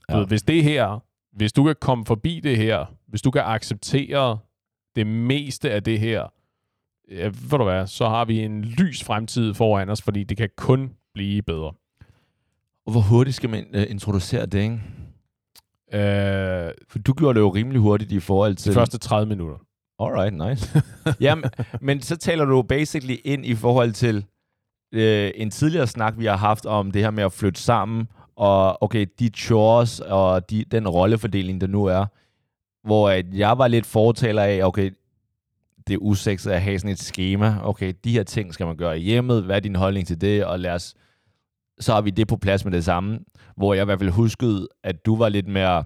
Ja. 0.09 0.17
Ved, 0.17 0.27
hvis 0.27 0.43
det 0.43 0.63
her, 0.63 1.03
hvis 1.31 1.53
du 1.53 1.63
kan 1.63 1.75
komme 1.81 2.05
forbi 2.05 2.39
det 2.39 2.57
her, 2.57 2.85
hvis 3.07 3.21
du 3.21 3.31
kan 3.31 3.41
acceptere 3.45 4.37
det 4.95 5.07
meste 5.07 5.71
af 5.71 5.83
det 5.83 5.99
her, 5.99 6.27
ja, 7.11 7.25
ved 7.25 7.57
du 7.57 7.63
hvad, 7.63 7.87
så 7.87 8.09
har 8.09 8.25
vi 8.25 8.39
en 8.39 8.61
lys 8.61 9.03
fremtid 9.03 9.53
foran 9.53 9.89
os, 9.89 10.01
fordi 10.01 10.23
det 10.23 10.37
kan 10.37 10.49
kun 10.57 10.93
blive 11.13 11.41
bedre. 11.41 11.73
Og 12.85 12.91
hvor 12.91 13.01
hurtigt 13.01 13.35
skal 13.35 13.49
man 13.49 13.65
uh, 13.75 13.81
introducere 13.89 14.45
det, 14.45 14.59
ikke? 14.59 14.79
Øh, 15.93 16.71
For 16.89 16.99
du 16.99 17.13
gjorde 17.13 17.33
det 17.35 17.41
jo 17.41 17.49
rimelig 17.49 17.81
hurtigt 17.81 18.11
i 18.11 18.19
forhold 18.19 18.55
til... 18.55 18.71
de 18.71 18.75
første 18.75 18.97
30 18.97 19.29
minutter. 19.29 19.57
Alright, 19.99 20.49
nice. 20.49 20.81
Jamen, 21.25 21.43
men 21.81 22.01
så 22.01 22.17
taler 22.17 22.45
du 22.45 22.61
basically 22.61 23.15
ind 23.23 23.45
i 23.45 23.55
forhold 23.55 23.91
til 23.91 24.25
øh, 24.93 25.31
en 25.35 25.51
tidligere 25.51 25.87
snak, 25.87 26.13
vi 26.17 26.25
har 26.25 26.37
haft 26.37 26.65
om 26.65 26.91
det 26.91 27.01
her 27.01 27.11
med 27.11 27.23
at 27.23 27.33
flytte 27.33 27.61
sammen, 27.61 28.07
og 28.35 28.83
okay, 28.83 29.05
de 29.19 29.29
chores 29.29 29.99
og 29.99 30.49
de, 30.49 30.65
den 30.71 30.87
rollefordeling, 30.87 31.61
der 31.61 31.67
nu 31.67 31.85
er, 31.85 32.05
hvor 32.87 33.09
at 33.09 33.25
jeg 33.33 33.57
var 33.57 33.67
lidt 33.67 33.85
fortaler 33.85 34.43
af, 34.43 34.59
okay, 34.63 34.91
det 35.87 35.93
er 35.93 35.97
usekset 35.97 36.51
at 36.51 36.61
have 36.61 36.79
sådan 36.79 36.91
et 36.91 36.99
schema. 36.99 37.57
Okay, 37.63 37.93
de 38.03 38.11
her 38.11 38.23
ting 38.23 38.53
skal 38.53 38.65
man 38.65 38.77
gøre 38.77 38.99
i 38.99 39.03
hjemmet. 39.03 39.43
Hvad 39.43 39.55
er 39.55 39.59
din 39.59 39.75
holdning 39.75 40.07
til 40.07 40.21
det? 40.21 40.45
Og 40.45 40.59
lad 40.59 40.71
os, 40.71 40.93
så 41.79 41.93
har 41.93 42.01
vi 42.01 42.09
det 42.09 42.27
på 42.27 42.37
plads 42.37 42.65
med 42.65 42.71
det 42.71 42.85
samme. 42.85 43.19
Hvor 43.57 43.73
jeg 43.73 43.81
i 43.81 43.85
hvert 43.85 43.99
fald 43.99 44.09
huskede, 44.09 44.67
at 44.83 45.05
du 45.05 45.15
var 45.15 45.29
lidt 45.29 45.47
mere, 45.47 45.83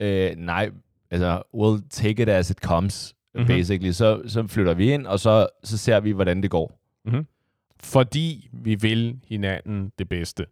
øh, 0.00 0.36
nej, 0.36 0.70
altså, 1.10 1.42
we'll 1.56 1.88
take 1.90 2.22
it 2.22 2.28
as 2.28 2.50
it 2.50 2.58
comes, 2.58 3.14
Mhm. 3.34 3.42
mm-hmm. 3.42 3.56
basically. 3.58 3.90
Så, 3.92 4.22
så 4.26 4.46
flytter 4.46 4.74
vi 4.74 4.92
ind, 4.92 5.06
og 5.06 5.20
så, 5.20 5.46
så 5.64 5.78
ser 5.78 6.00
vi, 6.00 6.10
hvordan 6.10 6.42
det 6.42 6.50
går. 6.50 6.78
Fordi 7.80 8.48
vi 8.52 8.74
vil 8.74 9.20
hinanden 9.28 9.92
det 9.98 10.08
bedste. 10.08 10.46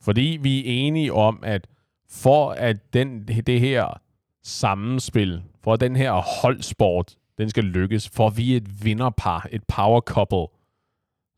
Fordi 0.00 0.38
vi 0.42 0.58
er 0.58 0.62
enige 0.86 1.12
om, 1.12 1.38
at 1.42 1.66
for 2.10 2.50
at 2.50 2.92
den, 2.94 3.24
det 3.26 3.60
her 3.60 4.00
sammenspil, 4.42 5.42
for 5.64 5.72
at 5.72 5.80
den 5.80 5.96
her 5.96 6.12
holdsport, 6.42 7.14
den 7.38 7.50
skal 7.50 7.64
lykkes, 7.64 8.08
for 8.08 8.30
vi 8.30 8.52
er 8.52 8.56
et 8.56 8.84
vinderpar, 8.84 9.48
et 9.52 9.62
power 9.68 10.00
couple, 10.00 10.46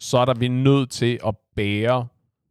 så 0.01 0.19
er 0.19 0.25
der 0.25 0.35
vi 0.35 0.49
nødt 0.49 0.91
til 0.91 1.19
at 1.27 1.35
bære 1.57 2.07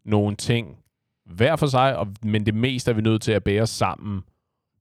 nogle 0.05 0.35
ting 0.35 0.77
hver 1.25 1.55
for 1.55 1.67
sig, 1.67 1.97
og, 1.97 2.07
men 2.23 2.45
det 2.45 2.53
meste 2.53 2.91
er 2.91 2.95
vi 2.95 3.01
nødt 3.01 3.21
til 3.21 3.31
at 3.31 3.43
bære 3.43 3.67
sammen, 3.67 4.21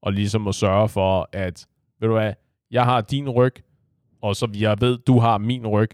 og 0.03 0.13
ligesom 0.13 0.49
at 0.49 0.55
sørge 0.55 0.89
for, 0.89 1.29
at, 1.33 1.67
ved 2.01 2.09
du 2.09 2.15
hvad, 2.15 2.33
jeg 2.71 2.85
har 2.85 3.01
din 3.01 3.29
ryg, 3.29 3.55
og 4.23 4.37
så 4.37 4.49
jeg 4.55 4.77
ved, 4.81 4.99
du 4.99 5.19
har 5.19 5.39
min 5.39 5.67
ryg, 5.67 5.91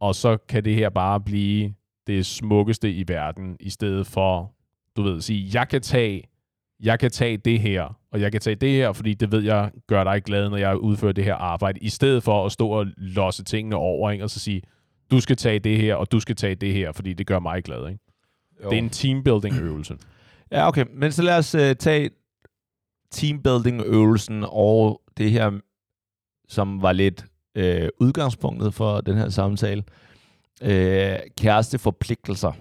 og 0.00 0.14
så 0.14 0.36
kan 0.36 0.64
det 0.64 0.74
her 0.74 0.88
bare 0.88 1.20
blive 1.20 1.74
det 2.06 2.26
smukkeste 2.26 2.92
i 2.92 3.04
verden, 3.08 3.56
i 3.60 3.70
stedet 3.70 4.06
for, 4.06 4.54
du 4.96 5.02
ved, 5.02 5.16
at 5.16 5.24
sige, 5.24 5.50
jeg 5.54 5.68
kan 5.68 5.82
tage, 5.82 6.24
jeg 6.80 6.98
kan 6.98 7.10
tage 7.10 7.36
det 7.36 7.60
her, 7.60 7.98
og 8.12 8.20
jeg 8.20 8.32
kan 8.32 8.40
tage 8.40 8.56
det 8.56 8.70
her, 8.70 8.92
fordi 8.92 9.14
det 9.14 9.32
ved 9.32 9.42
jeg 9.42 9.70
gør 9.86 10.04
dig 10.04 10.22
glad, 10.22 10.50
når 10.50 10.56
jeg 10.56 10.76
udfører 10.76 11.12
det 11.12 11.24
her 11.24 11.34
arbejde, 11.34 11.78
i 11.80 11.88
stedet 11.88 12.22
for 12.22 12.46
at 12.46 12.52
stå 12.52 12.68
og 12.68 12.86
losse 12.96 13.44
tingene 13.44 13.76
over, 13.76 14.10
ikke? 14.10 14.24
og 14.24 14.30
så 14.30 14.40
sige, 14.40 14.62
du 15.10 15.20
skal 15.20 15.36
tage 15.36 15.58
det 15.58 15.80
her, 15.80 15.94
og 15.94 16.12
du 16.12 16.20
skal 16.20 16.36
tage 16.36 16.54
det 16.54 16.72
her, 16.72 16.92
fordi 16.92 17.12
det 17.12 17.26
gør 17.26 17.38
mig 17.38 17.64
glad. 17.64 17.88
Ikke? 17.88 18.03
Jo. 18.64 18.70
Det 18.70 18.78
er 18.78 18.82
en 18.82 18.90
teambuilding-øvelse. 18.90 19.96
Ja, 20.52 20.68
okay. 20.68 20.84
Men 20.94 21.12
så 21.12 21.22
lad 21.22 21.38
os 21.38 21.54
uh, 21.54 21.60
tage 21.60 22.10
teambuilding-øvelsen 23.10 24.44
og 24.48 25.02
det 25.16 25.30
her, 25.30 25.60
som 26.48 26.82
var 26.82 26.92
lidt 26.92 27.24
uh, 27.58 27.88
udgangspunktet 28.00 28.74
for 28.74 29.00
den 29.00 29.16
her 29.16 29.28
samtale. 29.28 29.84
Uh, 30.62 30.68
kæresteforpligtelser. 31.38 32.52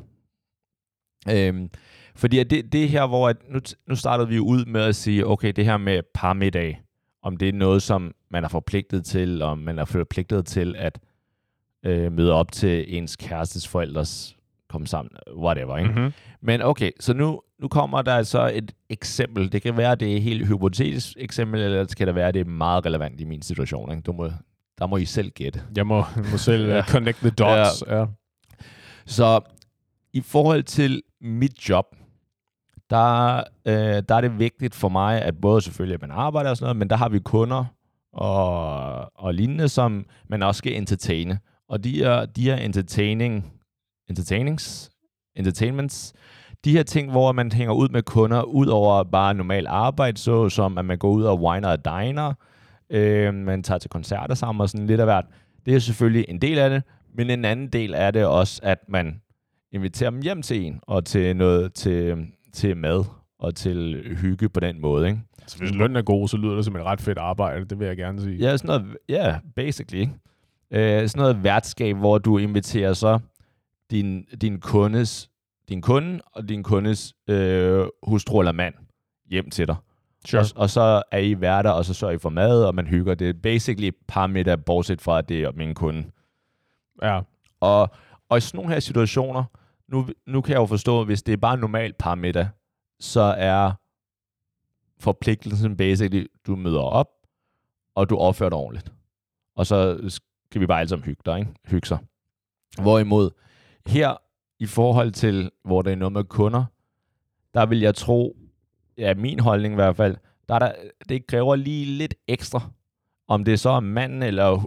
Um, 1.32 1.70
fordi 2.16 2.39
at 2.39 2.49
det, 2.49 2.74
det 2.74 2.89
her, 2.89 3.08
hvor 3.08 3.30
at 3.30 3.38
nu, 3.49 3.60
nu 3.88 3.95
startede 3.95 4.30
vi 4.30 4.39
ud 4.39 4.66
med 4.66 4.82
at 4.82 4.95
sige, 4.95 5.28
okay, 5.28 5.54
det 5.56 5.66
her 5.66 5.78
med 5.78 6.01
parmiddag, 6.14 6.82
om 7.24 7.38
det 7.38 7.49
er 7.49 7.54
noget, 7.54 7.84
som 7.84 8.16
man 8.32 8.43
er 8.43 8.47
forpligtet 8.47 9.06
til, 9.06 9.41
om 9.41 9.58
man 9.58 9.80
er 9.80 9.86
forpligtet 9.86 10.45
til 10.45 10.76
at 10.78 10.99
uh, 11.88 12.12
møde 12.12 12.34
op 12.34 12.51
til 12.51 12.97
ens 12.97 13.16
kærestes 13.16 13.68
forældres 13.68 14.38
komme 14.74 14.88
sammen, 14.88 15.11
whatever, 15.38 15.78
ikke? 15.78 15.91
Mm-hmm. 15.91 16.13
Men 16.41 16.61
okay, 16.61 16.91
så 16.99 17.13
nu, 17.13 17.41
nu 17.59 17.67
kommer 17.67 18.01
der 18.01 18.24
så 18.24 18.51
et 18.53 18.71
eksempel. 18.89 19.51
Det 19.51 19.61
kan 19.61 19.78
være, 19.78 19.95
det 19.95 20.11
er 20.11 20.15
et 20.15 20.21
helt 20.21 20.47
hypotetisk 20.47 21.13
eksempel, 21.17 21.61
eller 21.61 21.84
det 21.84 21.97
kan 21.97 22.07
det 22.07 22.15
være, 22.15 22.32
det 22.32 22.39
er 22.39 22.45
meget 22.45 22.86
relevant 22.86 23.21
i 23.21 23.24
min 23.24 23.41
situation. 23.41 23.91
Ikke? 23.91 24.01
Du 24.01 24.11
må, 24.13 24.30
der 24.80 24.88
må 24.88 24.97
I 24.97 25.05
selv 25.05 25.30
gætte. 25.30 25.61
Jeg 25.76 25.88
må, 25.88 26.03
må 26.32 26.38
selv 26.38 26.67
Ja. 26.67 26.76
ja. 26.76 26.84
connect 26.84 27.17
the 27.17 27.30
dots. 27.30 27.84
Ja. 27.88 27.99
Ja. 27.99 28.05
Så 29.05 29.39
i 30.13 30.21
forhold 30.21 30.63
til 30.63 31.01
mit 31.21 31.69
job, 31.69 31.86
der, 32.89 33.38
øh, 33.65 34.03
der 34.09 34.15
er 34.15 34.21
det 34.21 34.39
vigtigt 34.39 34.76
for 34.76 34.89
mig, 34.89 35.21
at 35.21 35.41
både 35.41 35.61
selvfølgelig, 35.61 35.93
at 35.95 36.01
man 36.01 36.11
arbejder 36.11 36.49
og 36.49 36.57
sådan 36.57 36.65
noget, 36.65 36.78
men 36.78 36.89
der 36.89 36.95
har 36.95 37.09
vi 37.09 37.19
kunder 37.19 37.65
og, 38.13 39.11
og 39.19 39.34
lignende, 39.34 39.69
som 39.69 40.05
man 40.30 40.43
også 40.43 40.57
skal 40.57 40.76
entertaine. 40.76 41.39
Og 41.69 41.84
de 41.84 42.03
er, 42.03 42.26
de 42.26 42.51
er 42.51 42.57
entertaining, 42.57 43.53
entertainings, 44.10 44.91
entertainments, 45.36 46.14
de 46.66 46.72
her 46.72 46.84
ting, 46.84 47.12
hvor 47.12 47.32
man 47.32 47.51
hænger 47.51 47.74
ud 47.74 47.89
med 47.89 48.04
kunder, 48.04 48.43
ud 48.43 48.68
over 48.68 49.04
bare 49.04 49.34
normal 49.34 49.68
arbejde, 49.68 50.18
så 50.18 50.49
som 50.49 50.78
at 50.78 50.86
man 50.86 50.97
går 50.97 51.12
ud 51.12 51.24
og 51.24 51.41
winer 51.41 51.70
og 51.70 51.86
diner, 51.86 52.34
øh, 52.89 53.34
man 53.34 53.64
tager 53.64 53.78
til 53.78 53.89
koncerter 53.89 54.36
sammen 54.36 54.62
og 54.62 54.70
sådan 54.70 54.88
lidt 54.88 54.99
af 54.99 55.06
hvert. 55.06 55.26
Det 55.66 55.76
er 55.76 55.80
selvfølgelig 55.80 56.26
en 56.28 56.41
del 56.41 56.60
af 56.60 56.70
det, 56.70 56.84
men 57.16 57.30
en 57.30 57.45
anden 57.45 57.68
del 57.68 57.93
er 57.95 58.12
det 58.12 58.26
også, 58.26 58.60
at 58.64 58.80
man 58.88 59.22
inviterer 59.72 60.10
dem 60.10 60.22
hjem 60.22 60.41
til 60.41 60.66
en, 60.66 60.80
og 60.82 61.06
til 61.06 61.36
noget 61.36 61.74
til, 61.74 62.28
til 62.54 62.78
mad 62.78 63.04
og 63.39 63.56
til 63.56 64.04
hygge 64.22 64.49
på 64.49 64.60
den 64.60 64.82
måde, 64.82 65.08
ikke? 65.08 65.20
Så 65.47 65.58
hvis 65.58 65.72
lønnen 65.72 65.95
er 65.95 66.01
god, 66.01 66.28
så 66.28 66.38
lyder 66.38 66.56
det 66.56 66.66
som 66.66 66.76
et 66.76 66.84
ret 66.84 67.01
fedt 67.01 67.18
arbejde. 67.18 67.66
Det 67.66 67.80
vil 67.80 67.88
jeg 67.88 67.97
gerne 67.97 68.22
sige. 68.22 68.38
Ja, 68.38 68.58
sådan 68.58 68.68
noget, 68.68 68.97
ja, 69.10 69.28
yeah, 69.28 69.39
basically, 69.56 69.99
ikke? 69.99 70.14
Øh, 70.72 71.10
sådan 71.10 71.22
noget 71.22 71.43
værtskab, 71.43 71.95
hvor 71.95 72.18
du 72.18 72.38
inviterer 72.38 72.93
så 72.93 73.20
din, 73.94 74.24
din 74.41 74.60
kundes, 74.60 75.30
din 75.70 75.82
kunde 75.82 76.22
og 76.32 76.50
din 76.50 76.64
kundes 76.64 77.14
øh, 77.28 77.88
hustru 78.04 78.39
eller 78.39 78.52
mand 78.52 78.74
hjem 79.30 79.50
til 79.50 79.68
dig. 79.68 79.76
Sure. 80.26 80.41
Og, 80.41 80.48
og 80.56 80.70
så 80.70 81.04
er 81.12 81.18
I 81.18 81.41
værter, 81.41 81.70
og 81.70 81.86
så 81.86 81.94
sørger 81.94 82.14
I 82.14 82.18
for 82.18 82.30
mad, 82.30 82.66
og 82.66 82.76
man 82.76 82.88
hygger. 82.88 83.16
Det 83.16 83.30
er 83.30 83.34
basically 83.34 83.91
par 84.08 84.28
middag, 84.28 84.66
bortset 84.66 85.02
fra, 85.02 85.18
at 85.18 85.30
det 85.30 85.44
er 85.44 85.52
min 85.52 85.76
kunde. 85.76 86.12
Ja. 87.02 87.22
Og, 87.60 87.89
og 88.30 88.38
i 88.38 88.41
sådan 88.41 88.58
nogle 88.58 88.74
her 88.74 88.80
situationer, 88.80 89.44
nu, 89.88 90.08
nu 90.28 90.41
kan 90.41 90.52
jeg 90.54 90.60
jo 90.60 90.66
forstå, 90.66 91.00
at 91.00 91.06
hvis 91.06 91.24
det 91.24 91.34
er 91.34 91.38
bare 91.38 91.54
en 91.54 91.60
normal 91.60 91.94
par 91.94 92.16
middag, 92.16 92.48
så 93.00 93.22
er 93.38 93.72
forpligtelsen 95.00 95.78
basically, 95.78 96.26
du 96.48 96.56
møder 96.56 96.82
op, 96.82 97.10
og 97.96 98.10
du 98.10 98.18
opfører 98.18 98.50
dig 98.50 98.58
ordentligt. 98.58 98.94
Og 99.56 99.66
så 99.66 100.00
skal 100.46 100.62
vi 100.62 100.66
bare 100.66 100.80
alle 100.80 100.89
sammen 100.89 101.06
hygge 101.06 101.22
dig, 101.26 101.39
ikke? 101.39 101.52
Hygge 101.66 101.88
sig. 101.88 101.98
Hvorimod, 102.82 103.30
her 103.86 104.17
i 104.59 104.65
forhold 104.65 105.11
til, 105.11 105.51
hvor 105.63 105.81
det 105.81 105.91
er 105.91 105.95
noget 105.95 106.11
med 106.13 106.23
kunder, 106.23 106.65
der 107.53 107.65
vil 107.65 107.79
jeg 107.79 107.95
tro, 107.95 108.38
ja, 108.97 109.13
min 109.13 109.39
holdning 109.39 109.73
i 109.73 109.75
hvert 109.75 109.95
fald, 109.95 110.17
der 110.49 110.55
er 110.55 110.59
der, 110.59 110.71
det 111.09 111.27
kræver 111.27 111.55
lige 111.55 111.86
lidt 111.86 112.15
ekstra. 112.27 112.61
Om 113.27 113.43
det 113.43 113.59
så 113.59 113.69
er 113.69 113.79
manden, 113.79 114.23
eller 114.23 114.65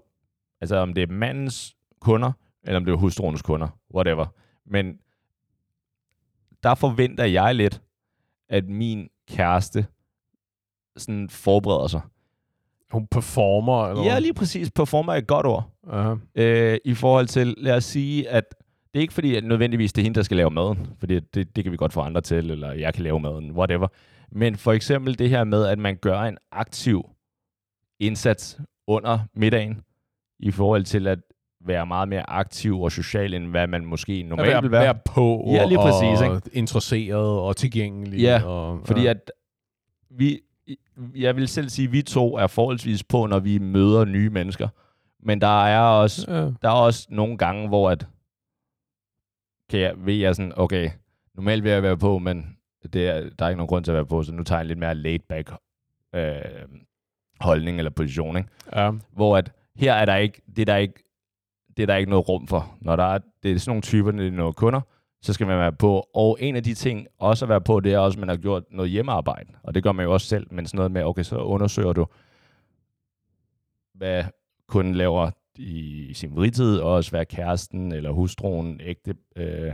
altså 0.60 0.76
om 0.76 0.94
det 0.94 1.02
er 1.02 1.12
mandens 1.12 1.76
kunder, 2.00 2.32
eller 2.62 2.76
om 2.76 2.84
det 2.84 2.92
er 2.92 2.96
hustruens 2.96 3.42
kunder, 3.42 3.68
whatever. 3.94 4.26
Men 4.66 4.98
der 6.62 6.74
forventer 6.74 7.24
jeg 7.24 7.54
lidt, 7.54 7.82
at 8.48 8.68
min 8.68 9.08
kæreste 9.28 9.86
sådan 10.96 11.30
forbereder 11.30 11.86
sig. 11.86 12.00
Hun 12.90 13.06
performer, 13.06 13.88
eller 13.88 14.02
Ja, 14.04 14.18
lige 14.18 14.34
præcis. 14.34 14.70
Performer 14.70 15.12
er 15.12 15.16
et 15.16 15.26
godt 15.26 15.46
ord. 15.46 15.70
Aha. 15.90 16.14
Øh, 16.34 16.78
I 16.84 16.94
forhold 16.94 17.26
til, 17.26 17.54
lad 17.58 17.76
os 17.76 17.84
sige, 17.84 18.28
at 18.28 18.44
det 18.95 19.01
er 19.01 19.03
ikke 19.03 19.14
fordi, 19.14 19.37
at 19.37 19.45
nødvendigvis 19.45 19.93
det 19.93 20.03
er 20.03 20.05
hende, 20.05 20.14
der 20.16 20.22
skal 20.22 20.37
lave 20.37 20.51
maden, 20.51 20.87
fordi 20.99 21.20
det, 21.20 21.57
det 21.57 21.64
kan 21.64 21.72
vi 21.72 21.76
godt 21.76 21.93
få 21.93 22.01
andre 22.01 22.20
til, 22.20 22.51
eller 22.51 22.72
jeg 22.72 22.95
kan 22.95 23.03
lave 23.05 23.20
maden, 23.20 23.51
whatever. 23.53 23.89
Men 24.32 24.57
for 24.57 24.72
eksempel 24.72 25.18
det 25.18 25.28
her 25.30 25.45
med, 25.45 25.66
at 25.66 25.78
man 25.78 25.97
gør 25.97 26.20
en 26.20 26.39
aktiv 26.53 27.05
indsats 28.01 28.59
under 28.87 29.18
middagen, 29.34 29.80
i 30.41 30.51
forhold 30.51 30.84
til 30.84 31.07
at 31.07 31.18
være 31.64 31.87
meget 31.87 32.09
mere 32.09 32.30
aktiv 32.30 32.80
og 32.82 32.93
social, 32.93 33.34
end 33.34 33.47
hvad 33.47 33.66
man 33.66 33.84
måske 33.84 34.22
normalt 34.22 34.49
være, 34.49 34.62
vil 34.62 34.70
være. 34.70 34.82
være 34.82 34.99
på 35.05 35.49
Ja, 35.53 35.64
lige 35.66 35.78
præcis, 35.78 36.20
og 36.28 36.43
interesseret 36.53 37.41
og 37.41 37.57
tilgængelig. 37.57 38.20
Ja, 38.20 38.43
og, 38.45 38.80
Fordi 38.84 39.03
ja. 39.03 39.11
at 39.11 39.30
vi, 40.11 40.41
jeg 41.16 41.37
vil 41.37 41.49
selv 41.49 41.68
sige, 41.68 41.87
at 41.87 41.93
vi 41.93 42.03
to 42.03 42.37
er 42.37 42.47
forholdsvis 42.47 43.05
på, 43.05 43.26
når 43.26 43.39
vi 43.39 43.59
møder 43.59 44.05
nye 44.05 44.30
mennesker. 44.30 44.68
Men 45.22 45.41
der 45.41 45.64
er 45.66 45.80
også, 45.80 46.26
Ja. 46.32 46.41
der 46.41 46.68
er 46.68 46.68
også 46.70 47.07
nogle 47.11 47.39
gange, 47.39 47.68
hvor 47.68 47.91
at, 47.91 48.07
kan 49.68 49.80
jeg, 49.80 49.94
ved 49.96 50.14
jeg 50.14 50.36
sådan, 50.36 50.52
okay, 50.56 50.90
normalt 51.34 51.64
vil 51.64 51.72
jeg 51.72 51.82
være 51.82 51.98
på, 51.98 52.18
men 52.18 52.56
det 52.92 53.08
er, 53.08 53.30
der 53.38 53.44
er 53.44 53.48
ikke 53.48 53.58
nogen 53.58 53.68
grund 53.68 53.84
til 53.84 53.90
at 53.90 53.96
være 53.96 54.06
på, 54.06 54.22
så 54.22 54.32
nu 54.32 54.42
tager 54.42 54.58
jeg 54.58 54.64
en 54.64 54.68
lidt 54.68 54.78
mere 54.78 54.94
laid 54.94 55.18
back 55.28 55.50
øh, 56.14 56.34
holdning 57.40 57.78
eller 57.78 57.90
position, 57.90 58.36
ikke? 58.36 58.48
Ja. 58.76 58.90
Hvor 59.12 59.36
at 59.36 59.52
her 59.76 59.94
er 59.94 60.04
der 60.04 60.16
ikke, 60.16 60.42
det 60.56 60.62
er 60.62 60.66
der 60.66 60.76
ikke, 60.76 61.04
det 61.76 61.82
er 61.82 61.86
der 61.86 61.96
ikke 61.96 62.10
noget 62.10 62.28
rum 62.28 62.46
for. 62.46 62.76
Når 62.80 62.96
der 62.96 63.04
er, 63.04 63.18
det 63.42 63.52
er 63.52 63.58
sådan 63.58 63.70
nogle 63.70 63.82
typer, 63.82 64.10
det 64.10 64.26
er 64.26 64.30
nogle 64.30 64.52
kunder, 64.52 64.80
så 65.22 65.32
skal 65.32 65.46
man 65.46 65.58
være 65.58 65.72
på. 65.72 66.08
Og 66.14 66.36
en 66.40 66.56
af 66.56 66.62
de 66.62 66.74
ting 66.74 67.06
også 67.18 67.44
at 67.44 67.48
være 67.48 67.60
på, 67.60 67.80
det 67.80 67.92
er 67.92 67.98
også, 67.98 68.16
at 68.16 68.20
man 68.20 68.28
har 68.28 68.36
gjort 68.36 68.62
noget 68.70 68.90
hjemmearbejde. 68.90 69.52
Og 69.62 69.74
det 69.74 69.82
gør 69.82 69.92
man 69.92 70.04
jo 70.04 70.12
også 70.12 70.26
selv, 70.26 70.46
men 70.50 70.66
sådan 70.66 70.76
noget 70.76 70.92
med, 70.92 71.04
okay, 71.04 71.22
så 71.22 71.36
undersøger 71.36 71.92
du, 71.92 72.06
hvad 73.94 74.24
kunden 74.66 74.94
laver 74.94 75.30
i 75.59 76.11
sin 76.14 76.34
fritid, 76.34 76.78
og 76.78 76.92
også 76.92 77.11
hvad 77.11 77.26
kæresten 77.26 77.92
eller 77.92 78.11
hustruen, 78.11 78.80
ægte, 78.80 79.14
øh, 79.36 79.72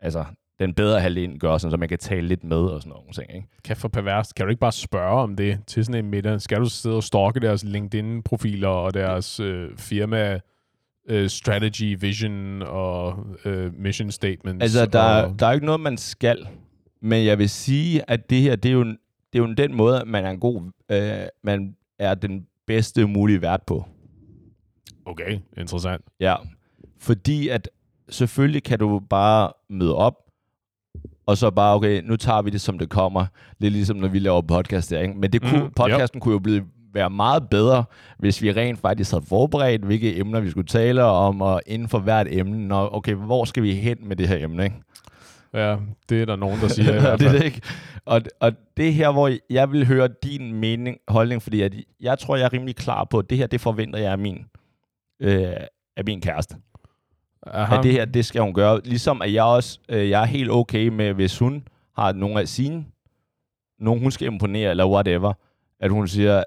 altså 0.00 0.24
den 0.58 0.74
bedre 0.74 1.00
halvdel 1.00 1.38
gør, 1.38 1.58
sådan, 1.58 1.70
så 1.70 1.76
man 1.76 1.88
kan 1.88 1.98
tale 1.98 2.28
lidt 2.28 2.44
med 2.44 2.56
og 2.56 2.82
sådan 2.82 2.90
nogle 2.90 3.12
ting. 3.12 3.34
Ikke? 3.34 3.48
Kan 3.64 3.76
for 3.76 3.88
perverst. 3.88 4.34
Kan 4.34 4.46
du 4.46 4.50
ikke 4.50 4.60
bare 4.60 4.72
spørge 4.72 5.22
om 5.22 5.36
det 5.36 5.58
til 5.66 5.84
sådan 5.84 6.04
en 6.04 6.10
middag? 6.10 6.40
Skal 6.40 6.58
du 6.58 6.68
sidde 6.68 6.96
og 6.96 7.02
stalke 7.02 7.40
deres 7.40 7.64
LinkedIn-profiler 7.64 8.68
og 8.68 8.94
deres 8.94 9.40
øh, 9.40 9.70
firma 9.76 10.40
øh, 11.08 11.28
strategy, 11.28 12.00
vision 12.00 12.62
og 12.62 13.26
øh, 13.44 13.74
mission 13.74 14.10
statements? 14.10 14.62
Altså, 14.62 14.86
der, 14.86 15.00
og, 15.00 15.30
er, 15.30 15.36
der 15.36 15.46
er 15.46 15.52
ikke 15.52 15.66
noget, 15.66 15.80
man 15.80 15.96
skal. 15.96 16.48
Men 17.02 17.24
jeg 17.26 17.38
vil 17.38 17.50
sige, 17.50 18.10
at 18.10 18.30
det 18.30 18.40
her, 18.40 18.56
det 18.56 18.68
er 18.68 18.72
jo, 18.72 18.84
det 18.84 18.98
er 19.34 19.38
jo 19.38 19.52
den 19.52 19.74
måde, 19.74 20.02
man 20.06 20.24
er 20.24 20.30
en 20.30 20.40
god, 20.40 20.70
øh, 20.90 21.26
man 21.44 21.76
er 21.98 22.14
den 22.14 22.46
bedste 22.66 23.06
mulige 23.06 23.42
vært 23.42 23.62
på. 23.66 23.84
Okay, 25.06 25.38
interessant. 25.58 26.02
Ja. 26.20 26.34
Fordi 26.98 27.48
at 27.48 27.68
selvfølgelig 28.08 28.62
kan 28.62 28.78
du 28.78 29.00
bare 29.10 29.52
møde 29.70 29.96
op, 29.96 30.14
og 31.26 31.36
så 31.36 31.50
bare, 31.50 31.74
okay, 31.74 32.02
nu 32.04 32.16
tager 32.16 32.42
vi 32.42 32.50
det, 32.50 32.60
som 32.60 32.78
det 32.78 32.88
kommer. 32.88 33.26
Lidt 33.58 33.72
ligesom, 33.72 33.96
når 33.96 34.08
vi 34.08 34.18
laver 34.18 34.40
podcast 34.40 34.90
der, 34.90 35.00
ikke? 35.00 35.14
Men 35.14 35.32
det 35.32 35.42
kunne, 35.42 35.62
mm, 35.64 35.70
podcasten 35.76 36.20
kunne 36.20 36.32
jo 36.32 36.38
blive, 36.38 36.64
være 36.94 37.10
meget 37.10 37.48
bedre, 37.50 37.84
hvis 38.18 38.42
vi 38.42 38.52
rent 38.52 38.78
faktisk 38.78 39.10
havde 39.10 39.24
forberedt, 39.28 39.84
hvilke 39.84 40.18
emner 40.18 40.40
vi 40.40 40.50
skulle 40.50 40.66
tale 40.66 41.02
om, 41.02 41.42
og 41.42 41.62
inden 41.66 41.88
for 41.88 41.98
hvert 41.98 42.26
emne, 42.30 42.68
når, 42.68 42.94
okay, 42.94 43.14
hvor 43.14 43.44
skal 43.44 43.62
vi 43.62 43.74
hen 43.74 43.96
med 44.02 44.16
det 44.16 44.28
her 44.28 44.44
emne, 44.44 44.64
ikke? 44.64 44.76
Ja, 45.54 45.76
det 46.08 46.22
er 46.22 46.26
der 46.26 46.36
nogen, 46.36 46.60
der 46.60 46.68
siger. 46.68 46.92
i 46.92 47.16
det 47.18 47.26
er 47.26 47.32
det 47.32 47.44
ikke. 47.44 47.60
Og, 48.04 48.20
og 48.40 48.52
det 48.76 48.88
er 48.88 48.92
her, 48.92 49.12
hvor 49.12 49.30
jeg 49.50 49.72
vil 49.72 49.86
høre 49.86 50.08
din 50.22 50.54
mening, 50.54 50.96
holdning, 51.08 51.42
fordi 51.42 51.60
at 51.60 51.74
jeg 52.00 52.18
tror, 52.18 52.36
jeg 52.36 52.44
er 52.44 52.52
rimelig 52.52 52.76
klar 52.76 53.04
på, 53.04 53.18
at 53.18 53.30
det 53.30 53.38
her, 53.38 53.46
det 53.46 53.60
forventer 53.60 53.98
jeg 53.98 54.12
af 54.12 54.18
min, 54.18 54.44
øh, 55.20 55.56
af 55.96 56.04
min 56.06 56.20
kæreste. 56.20 56.56
Aha. 57.46 57.76
At 57.76 57.82
det 57.82 57.92
her, 57.92 58.04
det 58.04 58.24
skal 58.24 58.42
hun 58.42 58.54
gøre. 58.54 58.80
Ligesom 58.84 59.22
at 59.22 59.32
jeg 59.32 59.44
også, 59.44 59.78
øh, 59.88 60.10
jeg 60.10 60.22
er 60.22 60.26
helt 60.26 60.50
okay 60.50 60.88
med, 60.88 61.12
hvis 61.12 61.38
hun 61.38 61.68
har 61.96 62.12
nogle 62.12 62.40
af 62.40 62.48
sine, 62.48 62.84
nogen 63.78 64.02
hun 64.02 64.10
skal 64.10 64.26
imponere, 64.26 64.70
eller 64.70 64.86
whatever, 64.88 65.32
at 65.80 65.90
hun 65.90 66.08
siger, 66.08 66.44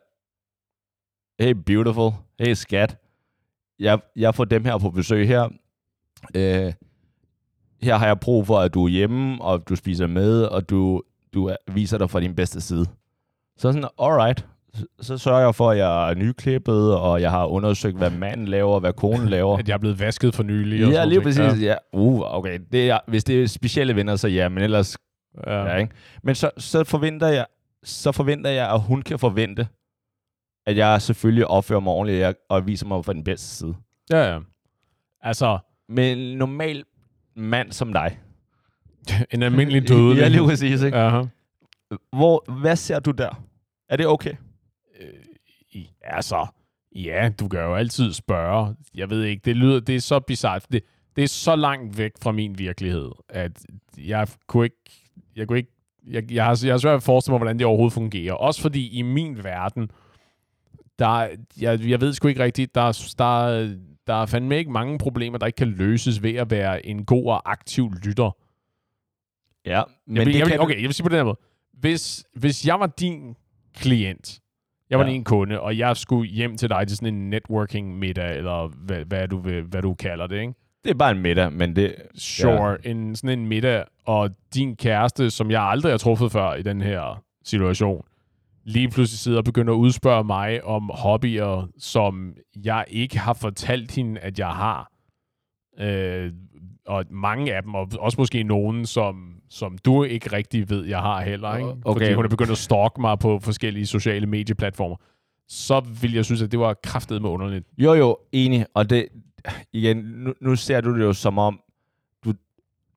hey 1.39 1.51
beautiful, 1.51 2.11
hey 2.39 2.53
skat, 2.53 2.97
jeg, 3.80 3.99
jeg 4.15 4.36
får 4.36 4.45
dem 4.45 4.65
her 4.65 4.78
på 4.78 4.89
besøg 4.89 5.28
her. 5.28 5.49
Øh, 6.36 6.74
her 7.82 7.95
har 7.95 8.05
jeg 8.05 8.20
brug 8.20 8.47
for, 8.47 8.59
at 8.59 8.74
du 8.74 8.86
er 8.86 8.89
hjemme, 8.89 9.41
og 9.41 9.70
du 9.70 9.76
spiser 9.76 10.07
med, 10.07 10.43
og 10.43 10.70
du, 10.70 11.03
du 11.34 11.45
er, 11.45 11.55
viser 11.72 11.97
dig 11.97 12.09
fra 12.09 12.20
din 12.20 12.36
bedste 12.36 12.61
side. 12.61 12.86
Så 13.57 13.72
sådan, 13.72 13.89
alright, 13.99 14.47
så, 15.02 15.18
sørger 15.18 15.40
jeg 15.42 15.56
for, 15.56 15.72
at 15.72 15.78
jeg 15.78 16.10
er 16.10 16.16
nyklippet, 16.16 16.96
og 16.96 17.22
jeg 17.22 17.32
har 17.32 17.46
undersøgt, 17.46 17.98
hvad 17.98 18.10
manden 18.10 18.48
laver, 18.48 18.80
hvad 18.80 18.94
konen 18.94 19.30
laver. 19.36 19.58
At 19.58 19.68
jeg 19.68 19.74
er 19.74 19.78
blevet 19.78 20.00
vasket 20.00 20.36
for 20.36 20.44
nylig. 20.44 20.86
og 20.86 20.92
Ja, 20.92 20.96
sådan 20.96 21.10
lige 21.10 21.32
ting. 21.32 21.48
præcis. 21.50 21.64
Ja. 21.64 21.76
Uh, 21.94 22.36
okay. 22.36 22.60
Det 22.72 22.90
er, 22.90 23.00
hvis 23.08 23.24
det 23.24 23.44
er 23.44 23.48
specielle 23.48 23.96
venner, 23.96 24.16
så 24.16 24.28
ja, 24.28 24.50
men 24.50 24.64
ellers 24.64 24.98
Ja. 25.48 25.64
ja, 25.66 25.76
ikke? 25.76 25.94
Men 26.24 26.36
så, 26.36 26.50
så, 26.58 26.84
forventer 26.84 27.28
jeg, 27.28 27.46
så 27.84 28.12
forventer 28.12 28.50
jeg, 28.50 28.70
at 28.74 28.82
hun 28.82 29.02
kan 29.02 29.20
forvente, 29.20 29.68
at 30.66 30.78
jeg 30.78 31.02
selvfølgelig 31.02 31.48
opfører 31.48 31.80
mig 31.80 31.94
ordentligt 31.94 32.26
og- 32.26 32.36
og 32.50 32.68
viser 32.68 32.88
mig 32.88 33.06
fra 33.06 33.14
den 33.14 33.24
bedste 33.24 33.48
side. 33.48 33.74
ja, 34.12 34.34
ja. 34.34 34.40
Altså, 35.22 35.58
Men 35.90 36.18
en 36.18 36.38
normal 36.38 36.84
mand 37.36 37.72
som 37.72 37.94
dig. 37.94 38.20
en 39.34 39.44
almindelig 39.44 39.88
dødelig. 39.88 40.22
Ja, 40.22 40.28
lige 40.28 40.44
præcis. 40.44 40.82
Ikke? 40.82 40.98
Aha. 40.98 41.24
Hvor, 42.16 42.52
hvad 42.62 42.76
ser 42.76 43.00
du 43.00 43.12
der? 43.12 43.44
Er 43.90 43.96
det 43.96 44.08
okay? 44.08 44.34
I- 45.72 45.89
Altså, 46.02 46.48
ja, 46.95 47.30
du 47.39 47.48
kan 47.48 47.60
jo 47.60 47.76
altid 47.76 48.14
spørge. 48.14 48.76
Jeg 48.95 49.10
ved 49.10 49.24
ikke, 49.24 49.41
det 49.45 49.56
lyder, 49.56 49.80
det 49.80 49.95
er 49.95 50.00
så 50.00 50.20
bizart. 50.20 50.66
Det, 50.72 50.84
det 51.16 51.24
er 51.24 51.28
så 51.28 51.56
langt 51.56 51.98
væk 51.98 52.12
fra 52.22 52.32
min 52.32 52.58
virkelighed, 52.60 53.12
at 53.30 53.66
jeg 53.98 54.28
kunne 54.48 54.66
ikke, 54.66 54.78
jeg 55.36 55.48
kunne 55.48 55.58
ikke, 55.58 55.72
jeg, 56.08 56.32
jeg, 56.32 56.45
har, 56.45 56.62
jeg 56.64 56.74
har 56.74 56.78
svært 56.78 56.95
at 56.95 57.04
forestille 57.04 57.34
mig, 57.34 57.38
hvordan 57.39 57.60
det 57.60 57.66
overhovedet 57.68 57.93
fungerer. 57.93 58.34
Også 58.34 58.62
fordi 58.62 58.88
i 58.98 59.02
min 59.02 59.43
verden, 59.43 59.91
der, 61.00 61.28
jeg, 61.62 61.80
jeg 61.89 62.02
ved 62.02 62.14
sgu 62.14 62.28
ikke 62.28 62.43
rigtigt, 62.43 62.76
der, 62.76 63.14
der, 63.18 63.76
der 64.08 64.14
er 64.14 64.26
fandme 64.26 64.58
ikke 64.58 64.72
mange 64.72 64.98
problemer, 64.98 65.38
der 65.38 65.45
ikke 65.45 65.58
kan 65.58 65.68
løses 65.68 66.24
ved 66.24 66.36
at 66.36 66.52
være 66.52 66.86
en 66.86 67.06
god 67.06 67.26
og 67.26 67.52
aktiv 67.52 67.91
lytter. 68.04 68.32
Ja, 69.66 69.84
Men 70.08 70.18
jeg 70.18 70.26
vil, 70.26 70.36
jeg 70.36 70.45
vil, 70.48 70.60
okay, 70.60 70.76
jeg 70.76 70.84
vil 70.84 70.93
sige 70.93 71.04
på 71.04 71.10
den 71.10 71.18
her 71.18 71.24
måde. 71.24 71.38
Hvis, 71.74 72.26
hvis 72.34 72.68
jeg 72.68 72.80
var 72.80 72.88
din 72.88 73.36
klient, 73.76 74.39
jeg 74.90 75.00
var 75.00 75.06
Ja. 75.06 75.12
din 75.12 75.24
kunde, 75.24 75.60
og 75.60 75.78
jeg 75.78 75.98
skulle 75.98 76.30
hjem 76.32 76.58
til 76.58 76.70
dig 76.70 76.88
til 76.88 76.98
sådan 76.98 77.14
en 77.14 77.30
networking 77.30 77.98
middag, 78.00 78.38
eller 78.38 78.68
hvad, 78.68 79.06
hvad, 79.06 79.28
du, 79.28 79.38
vil, 79.38 79.62
hvad 79.64 79.82
du 79.82 79.94
kalder 79.94 80.28
det, 80.28 80.42
ikke? 80.42 80.54
Det 80.84 80.90
er 80.90 80.98
bare 80.98 81.12
en 81.12 81.22
middag, 81.22 81.54
men 81.54 81.76
det... 81.76 81.96
Sure, 82.16 82.70
ja. 82.84 82.90
en, 82.92 83.16
sådan 83.16 83.40
en 83.40 83.48
middag, 83.48 83.84
og 84.06 84.30
din 84.54 84.76
kæreste, 84.76 85.30
som 85.30 85.52
jeg 85.52 85.62
aldrig 85.64 85.94
har 85.94 85.98
truffet 85.98 86.32
før 86.32 86.54
i 86.54 86.62
den 86.62 86.82
her 86.82 87.24
situation, 87.46 88.04
lige 88.64 88.90
pludselig 88.90 89.20
sidder 89.20 89.38
og 89.38 89.44
begynder 89.44 89.74
at 89.74 89.78
udspørge 89.78 90.24
mig 90.24 90.64
om 90.64 90.92
hobbyer, 90.94 91.68
som 91.80 92.34
jeg 92.64 92.86
ikke 92.88 93.20
har 93.20 93.34
fortalt 93.34 93.96
hende, 93.96 94.20
at 94.20 94.40
jeg 94.40 94.48
har. 94.50 94.92
Øh, 95.80 96.32
og 96.86 97.06
mange 97.10 97.56
af 97.56 97.64
dem, 97.64 97.76
og 97.76 97.88
også 98.00 98.16
måske 98.22 98.44
nogen, 98.44 98.86
som, 98.86 99.36
som 99.50 99.78
du 99.78 100.04
ikke 100.04 100.32
rigtig 100.32 100.70
ved, 100.70 100.86
jeg 100.86 101.00
har 101.00 101.22
heller. 101.22 101.58
Ikke? 101.58 101.70
Okay. 101.70 101.82
Fordi 101.93 102.14
hun 102.14 102.26
er 102.26 102.30
begyndt 102.30 102.52
at 102.52 102.58
stalke 102.58 103.02
mig 103.02 103.20
på 103.20 103.39
forskellige 103.39 103.86
sociale 103.86 104.26
medieplatformer. 104.26 104.95
Så 105.48 105.80
vil 106.02 106.14
jeg 106.14 106.26
synes, 106.26 106.41
at 106.41 106.52
det 106.52 106.60
var 106.60 106.74
kraftet 106.84 107.22
med 107.22 107.30
underligt. 107.30 107.68
Jo, 107.78 107.93
jo, 107.93 108.18
enig. 108.32 108.66
Og 108.74 108.89
det, 108.89 109.08
igen, 109.74 109.98
nu, 109.98 110.34
nu 110.41 110.56
ser 110.56 110.82
du 110.82 110.95
det 110.95 111.02
jo 111.02 111.14
som 111.14 111.38
om, 111.38 111.60
du, 112.26 112.34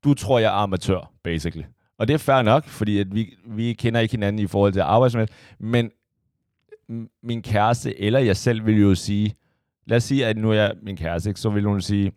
du 0.04 0.14
tror, 0.14 0.38
jeg 0.38 0.46
er 0.46 0.62
amatør, 0.62 1.12
basically. 1.22 1.64
Og 1.98 2.08
det 2.08 2.14
er 2.14 2.18
fair 2.18 2.42
nok, 2.42 2.64
fordi 2.64 2.98
at 2.98 3.14
vi, 3.14 3.36
vi 3.46 3.72
kender 3.72 4.00
ikke 4.00 4.12
hinanden 4.12 4.42
i 4.42 4.46
forhold 4.46 4.72
til 4.72 4.80
arbejdsmæssigt. 4.80 5.38
Men 5.58 5.90
min 7.22 7.42
kæreste 7.42 8.00
eller 8.00 8.18
jeg 8.18 8.36
selv 8.36 8.66
vil 8.66 8.80
jo 8.80 8.94
sige, 8.94 9.34
lad 9.86 9.96
os 9.96 10.04
sige, 10.04 10.26
at 10.26 10.36
nu 10.36 10.50
er 10.50 10.54
jeg 10.54 10.74
min 10.82 10.96
kæreste, 10.96 11.30
ikke? 11.30 11.40
så 11.40 11.50
vil 11.50 11.64
hun 11.64 11.80
sige, 11.80 12.12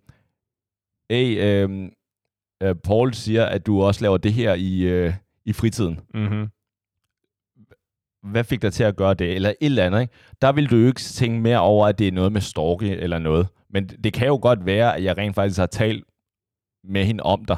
hey, 1.09 1.37
øh, 1.41 1.89
øh, 2.63 2.75
Paul 2.75 3.13
siger, 3.13 3.45
at 3.45 3.65
du 3.65 3.81
også 3.83 4.01
laver 4.01 4.17
det 4.17 4.33
her 4.33 4.53
i, 4.53 4.79
øh, 4.81 5.13
i 5.45 5.53
fritiden. 5.53 5.99
Mm-hmm. 6.13 6.47
Hvad 8.31 8.43
fik 8.43 8.61
dig 8.61 8.73
til 8.73 8.83
at 8.83 8.95
gøre 8.95 9.13
det? 9.13 9.33
Eller 9.35 9.49
et 9.49 9.55
eller 9.61 9.85
andet, 9.85 10.01
ikke? 10.01 10.13
Der 10.41 10.51
vil 10.51 10.69
du 10.71 10.75
jo 10.75 10.87
ikke 10.87 10.99
tænke 11.01 11.39
mere 11.41 11.59
over, 11.59 11.87
at 11.87 11.99
det 11.99 12.07
er 12.07 12.11
noget 12.11 12.31
med 12.31 12.41
stalking 12.41 12.93
eller 12.95 13.19
noget. 13.19 13.47
Men 13.69 13.87
det 13.87 14.13
kan 14.13 14.27
jo 14.27 14.39
godt 14.41 14.65
være, 14.65 14.97
at 14.97 15.03
jeg 15.03 15.17
rent 15.17 15.35
faktisk 15.35 15.59
har 15.59 15.65
talt 15.65 16.03
med 16.83 17.05
hende 17.05 17.23
om 17.23 17.45
dig, 17.45 17.57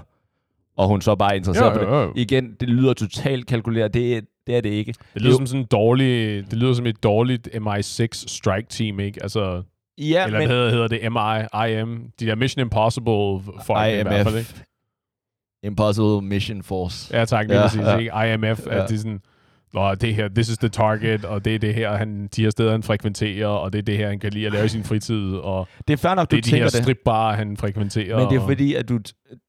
og 0.78 0.88
hun 0.88 1.02
så 1.02 1.16
bare 1.16 1.32
er 1.32 1.36
interesseret 1.36 1.70
Jo, 1.70 1.74
på 1.74 1.80
det. 1.80 1.86
jo, 1.88 2.02
jo. 2.02 2.14
Igen, 2.16 2.54
det 2.60 2.70
lyder 2.70 2.94
totalt 2.94 3.48
kalkuleret. 3.48 3.94
Det, 3.94 4.18
er- 4.18 4.22
det 4.48 4.56
er 4.58 4.62
det 4.62 4.70
ikke. 4.70 4.94
Det 5.14 5.22
lyder 5.22 5.32
Jo. 5.34 5.38
som 5.38 5.46
sådan 5.48 5.62
en 5.62 5.68
dårlig, 5.72 6.44
det 6.52 6.54
lyder 6.60 6.74
som 6.74 6.86
et 6.86 7.04
dårligt 7.04 7.48
MI6 7.48 8.08
strike 8.28 8.68
team, 8.70 9.00
ikke? 9.00 9.24
Altså, 9.24 9.64
Ja, 9.98 10.26
eller 10.26 10.40
men 10.40 10.48
hvad 10.48 10.58
hedder, 10.58 10.70
hedder 10.72 10.88
det? 10.88 11.12
MI, 11.12 11.82
IM? 11.82 12.12
De 12.20 12.26
der 12.26 12.36
Mission 12.36 12.62
Impossible 12.62 13.40
folk 13.66 13.90
i 13.94 14.02
hvert 14.02 14.26
fald, 14.28 14.38
ikke? 14.38 14.54
Impossible 15.64 16.22
Mission 16.22 16.64
Force. 16.64 17.18
Ja, 17.18 17.26
tak, 17.26 17.48
lige 17.48 17.58
Ja, 17.58 17.62
præcis. 17.68 17.82
ja. 17.82 17.98
Ikke? 17.98 18.50
IMF, 18.50 18.68
ja. 18.68 18.84
At 18.84 18.90
det 18.90 18.96
er 18.96 19.00
sådan, 19.00 19.20
Nå, 19.74 19.96
det 19.96 20.16
her, 20.16 20.28
this 20.36 20.50
is 20.50 20.58
the 20.58 20.70
target, 20.70 21.26
og 21.26 21.46
det 21.46 21.56
er 21.56 21.60
det 21.60 21.74
her, 21.74 21.96
han, 21.96 22.28
de 22.36 22.42
her 22.44 22.50
steder, 22.50 22.72
han 22.72 22.84
frekventerer, 22.84 23.48
og 23.48 23.74
det 23.74 23.80
er 23.80 23.84
det 23.84 23.98
her, 23.98 24.08
han 24.10 24.20
kan 24.20 24.34
lide 24.34 24.46
at 24.46 24.52
lave 24.52 24.66
i 24.66 24.68
sin 24.68 24.84
fritid, 24.84 25.34
og 25.36 25.68
Det 25.88 25.94
er 25.94 25.98
fair 25.98 26.16
nok, 26.16 26.32
du 26.32 26.36
det 26.36 26.42
er 26.42 26.44
de 26.44 26.50
her 26.50 26.58
tænker 26.58 26.70
det. 26.70 26.84
stripbarer, 26.84 27.36
han 27.36 27.58
frekventerer. 27.58 28.18
Men 28.20 28.30
det 28.30 28.36
er 28.36 28.40
og, 28.40 28.48
fordi, 28.48 28.74
at 28.74 28.90
du, 28.90 29.00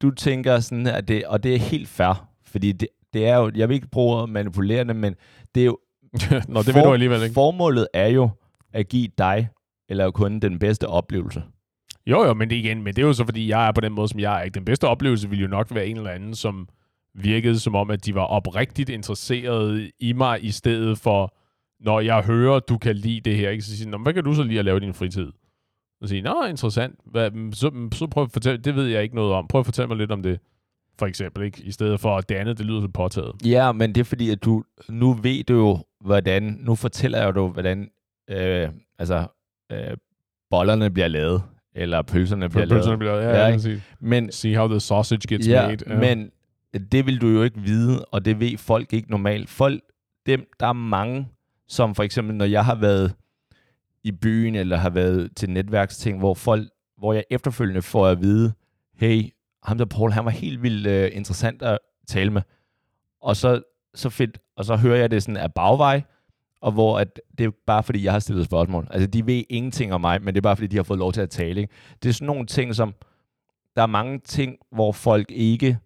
du 0.02 0.10
tænker 0.10 0.60
sådan, 0.60 0.86
at 0.86 1.08
det, 1.08 1.24
og 1.24 1.42
det 1.42 1.54
er 1.54 1.58
helt 1.58 1.88
fair. 1.88 2.28
Fordi 2.46 2.72
det, 2.72 2.88
det 3.12 3.26
er 3.28 3.36
jo, 3.36 3.50
jeg 3.54 3.68
vil 3.68 3.74
ikke 3.74 3.88
bruge 3.88 4.16
ordet 4.16 4.30
manipulerende, 4.30 4.94
men 4.94 5.14
det 5.54 5.60
er 5.60 5.64
jo, 5.64 5.78
Nå, 6.48 6.62
det 6.62 6.74
vil 6.74 6.82
du 6.82 6.92
alligevel 6.92 7.22
ikke. 7.22 7.34
formålet 7.34 7.88
er 7.94 8.06
jo 8.08 8.30
at 8.72 8.88
give 8.88 9.08
dig 9.18 9.48
eller 9.88 10.10
kunden 10.10 10.42
den 10.42 10.58
bedste 10.58 10.88
oplevelse. 10.88 11.42
Jo, 12.06 12.24
jo, 12.24 12.34
men 12.34 12.50
det, 12.50 12.56
igen, 12.56 12.82
men 12.82 12.94
det 12.94 13.02
er 13.02 13.06
jo 13.06 13.12
så, 13.12 13.24
fordi 13.24 13.48
jeg 13.48 13.68
er 13.68 13.72
på 13.72 13.80
den 13.80 13.92
måde, 13.92 14.08
som 14.08 14.20
jeg 14.20 14.38
er. 14.38 14.42
Ikke? 14.42 14.54
Den 14.54 14.64
bedste 14.64 14.88
oplevelse 14.88 15.28
ville 15.30 15.42
jo 15.42 15.48
nok 15.48 15.74
være 15.74 15.86
en 15.86 15.96
eller 15.96 16.10
anden, 16.10 16.34
som 16.34 16.68
virkede 17.14 17.58
som 17.58 17.74
om, 17.74 17.90
at 17.90 18.06
de 18.06 18.14
var 18.14 18.20
oprigtigt 18.24 18.88
interesserede 18.90 19.90
i 20.00 20.12
mig, 20.12 20.44
i 20.44 20.50
stedet 20.50 20.98
for, 20.98 21.34
når 21.80 22.00
jeg 22.00 22.22
hører, 22.22 22.60
du 22.60 22.78
kan 22.78 22.96
lide 22.96 23.20
det 23.20 23.36
her, 23.36 23.50
ikke? 23.50 23.64
så 23.64 23.76
siger 23.76 23.90
"Nå, 23.90 23.98
hvad 23.98 24.14
kan 24.14 24.24
du 24.24 24.34
så 24.34 24.42
lige 24.42 24.58
at 24.58 24.64
lave 24.64 24.76
i 24.76 24.80
din 24.80 24.94
fritid? 24.94 25.32
Og 26.00 26.08
sige, 26.08 26.22
nå, 26.22 26.44
interessant. 26.44 26.94
Hvad, 27.04 27.30
så, 27.52 27.88
så 27.92 28.06
prøv 28.06 28.22
at 28.22 28.32
fortælle, 28.32 28.58
det 28.62 28.76
ved 28.76 28.86
jeg 28.86 29.02
ikke 29.02 29.14
noget 29.14 29.32
om. 29.32 29.48
Prøv 29.48 29.58
at 29.58 29.64
fortælle 29.64 29.88
mig 29.88 29.96
lidt 29.96 30.12
om 30.12 30.22
det, 30.22 30.40
for 30.98 31.06
eksempel, 31.06 31.44
ikke? 31.44 31.62
I 31.64 31.70
stedet 31.70 32.00
for, 32.00 32.16
at 32.16 32.28
det 32.28 32.34
andet, 32.34 32.58
det 32.58 32.66
lyder 32.66 32.80
så 32.80 32.88
påtaget. 32.88 33.32
Ja, 33.44 33.72
men 33.72 33.94
det 33.94 34.00
er 34.00 34.04
fordi, 34.04 34.30
at 34.30 34.44
du 34.44 34.64
nu 34.88 35.12
ved 35.12 35.44
du 35.44 35.54
jo, 35.54 35.78
hvordan, 36.00 36.42
nu 36.60 36.74
fortæller 36.74 37.18
jeg 37.18 37.36
jo, 37.36 37.48
hvordan 37.48 37.90
øh, 38.30 38.68
altså, 38.98 39.26
øh, 39.72 39.96
bollerne 40.50 40.90
bliver 40.90 41.08
lavet, 41.08 41.42
eller 41.76 42.02
pølserne 42.02 42.48
bliver 42.48 42.66
Pølserne 42.66 42.86
lavet. 42.86 42.98
bliver, 42.98 43.14
ja, 43.14 43.46
Ja, 43.46 43.52
ikke? 43.52 43.82
Men 44.00 44.32
See 44.32 44.56
how 44.56 44.68
the 44.68 44.80
sausage 44.80 45.20
gets 45.28 45.48
ja, 45.48 45.66
made. 45.66 45.78
Ja. 45.86 45.98
men 46.00 46.30
det 46.92 47.06
vil 47.06 47.20
du 47.20 47.28
jo 47.28 47.42
ikke 47.42 47.60
vide, 47.60 48.04
og 48.04 48.24
det 48.24 48.40
ved 48.40 48.58
folk 48.58 48.92
ikke 48.92 49.10
normalt. 49.10 49.48
Folk, 49.50 49.80
dem, 50.26 50.46
der 50.60 50.66
er 50.66 50.72
mange, 50.72 51.28
som 51.68 51.94
for 51.94 52.02
eksempel, 52.02 52.36
når 52.36 52.44
jeg 52.44 52.64
har 52.64 52.74
været 52.74 53.14
i 54.04 54.12
byen, 54.12 54.54
eller 54.54 54.76
har 54.76 54.90
været 54.90 55.30
til 55.36 55.50
netværksting, 55.50 56.18
hvor 56.18 56.34
folk, 56.34 56.68
hvor 56.98 57.12
jeg 57.12 57.24
efterfølgende 57.30 57.82
får 57.82 58.06
at 58.06 58.20
vide, 58.20 58.52
hey, 58.96 59.22
ham 59.62 59.78
der 59.78 59.84
Paul, 59.84 60.12
han 60.12 60.24
var 60.24 60.30
helt 60.30 60.62
vildt 60.62 60.86
uh, 61.12 61.16
interessant 61.16 61.62
at 61.62 61.78
tale 62.08 62.30
med. 62.30 62.42
Og 63.22 63.36
så, 63.36 63.62
så 63.94 64.10
fedt, 64.10 64.38
og 64.56 64.64
så 64.64 64.76
hører 64.76 64.96
jeg 64.96 65.10
det 65.10 65.22
sådan 65.22 65.36
af 65.36 65.52
bagvej, 65.54 66.02
og 66.66 66.72
hvor 66.72 66.98
at 66.98 67.20
det 67.38 67.46
er 67.46 67.50
bare 67.66 67.82
fordi, 67.82 68.04
jeg 68.04 68.12
har 68.12 68.18
stillet 68.18 68.44
spørgsmål. 68.44 68.86
Altså, 68.90 69.06
de 69.06 69.26
ved 69.26 69.44
ingenting 69.48 69.92
om 69.92 70.00
mig, 70.00 70.22
men 70.22 70.34
det 70.34 70.40
er 70.40 70.42
bare 70.42 70.56
fordi, 70.56 70.66
de 70.66 70.76
har 70.76 70.82
fået 70.82 70.98
lov 70.98 71.12
til 71.12 71.20
at 71.20 71.30
tale. 71.30 71.60
Ikke? 71.60 71.72
Det 72.02 72.08
er 72.08 72.12
sådan 72.12 72.26
nogle 72.26 72.46
ting, 72.46 72.74
som, 72.74 72.94
der 73.76 73.82
er 73.82 73.86
mange 73.86 74.18
ting, 74.18 74.56
hvor 74.72 74.92
folk 74.92 75.30
ikke 75.30 75.78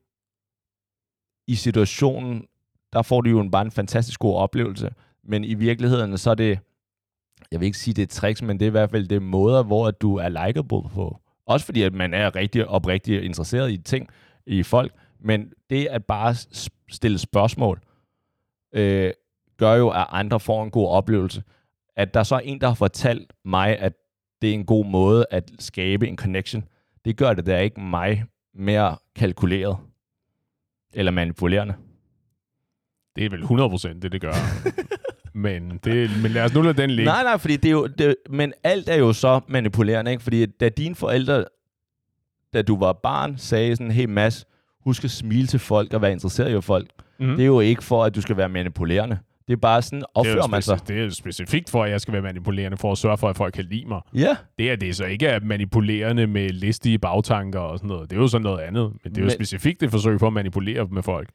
i 1.46 1.54
situationen, 1.54 2.44
der 2.92 3.02
får 3.02 3.20
de 3.20 3.30
jo 3.30 3.40
en, 3.40 3.50
bare 3.50 3.64
en 3.64 3.70
fantastisk 3.70 4.20
god 4.20 4.36
oplevelse. 4.36 4.90
Men 5.24 5.44
i 5.44 5.54
virkeligheden, 5.54 6.18
så 6.18 6.30
er 6.30 6.34
det, 6.34 6.58
jeg 7.52 7.60
vil 7.60 7.66
ikke 7.66 7.78
sige, 7.78 7.94
det 7.94 8.02
er 8.02 8.06
tricks, 8.06 8.42
men 8.42 8.60
det 8.60 8.66
er 8.66 8.70
i 8.70 8.70
hvert 8.70 8.90
fald 8.90 9.08
det 9.08 9.16
er 9.16 9.20
måder, 9.20 9.62
hvor 9.62 9.88
at 9.88 10.00
du 10.00 10.16
er 10.16 10.28
likeable 10.28 10.88
på. 10.94 11.18
Også 11.46 11.66
fordi, 11.66 11.82
at 11.82 11.94
man 11.94 12.14
er 12.14 12.36
rigtig 12.36 12.66
oprigtig 12.66 13.22
interesseret 13.22 13.72
i 13.72 13.76
ting, 13.76 14.08
i 14.46 14.62
folk. 14.62 14.92
Men 15.18 15.52
det 15.70 15.86
at 15.86 16.04
bare 16.04 16.34
stille 16.88 17.18
spørgsmål, 17.18 17.80
øh, 18.72 19.12
gør 19.60 19.74
jo, 19.74 19.88
at 19.88 20.06
andre 20.10 20.40
får 20.40 20.64
en 20.64 20.70
god 20.70 20.88
oplevelse. 20.88 21.42
At 21.96 22.14
der 22.14 22.22
så 22.22 22.34
er 22.34 22.38
en, 22.38 22.60
der 22.60 22.66
har 22.66 22.74
fortalt 22.74 23.32
mig, 23.44 23.78
at 23.78 23.92
det 24.42 24.50
er 24.50 24.54
en 24.54 24.64
god 24.64 24.84
måde 24.86 25.26
at 25.30 25.50
skabe 25.58 26.08
en 26.08 26.16
connection, 26.16 26.64
det 27.04 27.16
gør 27.16 27.32
det 27.32 27.46
da 27.46 27.58
ikke 27.58 27.80
mig 27.80 28.24
mere 28.54 28.96
kalkuleret 29.16 29.76
eller 30.92 31.12
manipulerende. 31.12 31.74
Det 33.16 33.24
er 33.24 33.30
vel 33.30 33.42
100% 33.96 34.00
det, 34.00 34.12
det 34.12 34.20
gør. 34.20 34.32
men, 35.44 35.80
det, 35.84 36.10
men 36.22 36.30
lad 36.30 36.44
os 36.44 36.54
nu 36.54 36.62
lade 36.62 36.82
den 36.82 36.90
ligge. 36.90 37.04
Nej, 37.04 37.22
nej, 37.22 37.38
fordi 37.38 37.56
det 37.56 37.68
er 37.68 37.72
jo, 37.72 37.86
det, 37.86 38.16
men 38.30 38.52
alt 38.64 38.88
er 38.88 38.96
jo 38.96 39.12
så 39.12 39.40
manipulerende, 39.48 40.10
ikke? 40.10 40.22
Fordi 40.22 40.46
da 40.46 40.68
dine 40.68 40.94
forældre, 40.94 41.44
da 42.54 42.62
du 42.62 42.78
var 42.78 42.92
barn, 42.92 43.38
sagde 43.38 43.76
sådan, 43.76 43.90
hey 43.90 44.04
Mads, 44.04 44.46
husk 44.84 45.04
at 45.04 45.10
smile 45.10 45.46
til 45.46 45.58
folk 45.58 45.94
og 45.94 46.02
være 46.02 46.12
interesseret 46.12 46.58
i 46.58 46.60
folk. 46.60 46.90
Mm. 47.18 47.26
Det 47.26 47.40
er 47.40 47.46
jo 47.46 47.60
ikke 47.60 47.84
for, 47.84 48.04
at 48.04 48.14
du 48.14 48.20
skal 48.20 48.36
være 48.36 48.48
manipulerende. 48.48 49.18
Det 49.50 49.56
er 49.56 49.60
bare 49.60 49.82
sådan, 49.82 49.98
er 50.02 50.04
opfører 50.14 50.46
man 50.46 50.62
sig. 50.62 50.88
det 50.88 50.98
er 50.98 51.04
jo 51.04 51.10
specifikt 51.10 51.70
for, 51.70 51.84
at 51.84 51.90
jeg 51.90 52.00
skal 52.00 52.12
være 52.12 52.22
manipulerende, 52.22 52.76
for 52.76 52.92
at 52.92 52.98
sørge 52.98 53.18
for, 53.18 53.28
at 53.28 53.36
folk 53.36 53.54
kan 53.54 53.64
lide 53.64 53.84
mig. 53.88 54.00
Ja, 54.14 54.36
Det 54.58 54.70
er 54.70 54.76
det 54.76 54.96
så 54.96 55.04
ikke 55.04 55.26
er 55.26 55.40
manipulerende 55.40 56.26
med 56.26 56.48
listige 56.50 56.98
bagtanker 56.98 57.60
og 57.60 57.78
sådan 57.78 57.88
noget. 57.88 58.10
Det 58.10 58.16
er 58.16 58.20
jo 58.20 58.28
sådan 58.28 58.42
noget 58.42 58.60
andet. 58.60 58.92
Men 59.04 59.12
det 59.12 59.16
er 59.18 59.22
jo 59.22 59.24
Men- 59.26 59.30
specifikt 59.34 59.82
et 59.82 59.90
forsøg 59.90 60.18
på 60.18 60.26
at 60.26 60.32
manipulere 60.32 60.86
med 60.90 61.02
folk. 61.02 61.28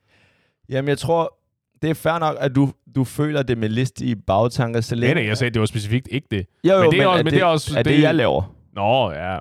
jamen 0.70 0.90
jeg 0.90 0.98
tror, 0.98 1.38
det 1.82 1.90
er 1.90 1.94
fair 1.94 2.20
nok, 2.20 2.36
at 2.40 2.56
du, 2.56 2.72
du 2.96 3.04
føler 3.04 3.44
det 3.44 3.58
med 3.58 3.70
listige 3.70 4.16
bagtanker, 4.16 4.82
så 4.82 4.96
Nej, 4.96 5.00
længe... 5.00 5.14
nej, 5.16 5.26
jeg 5.26 5.38
sagde, 5.38 5.50
at 5.50 5.54
det 5.54 5.60
var 5.60 5.66
specifikt 5.66 6.08
ikke 6.12 6.28
det. 6.32 6.46
jo, 6.64 6.74
jo, 6.74 6.82
men 6.82 6.92
det 6.92 7.02
er 7.02 7.08
også- 7.08 7.18
men 7.24 7.26
det, 7.26 7.34
det 7.34 7.42
er 7.42 7.46
også- 7.46 7.80
er 7.80 7.84
det, 7.84 7.94
det- 7.94 8.02
jeg 8.02 8.16
laver. 8.16 8.56
Nå, 8.76 9.12
ja. 9.12 9.38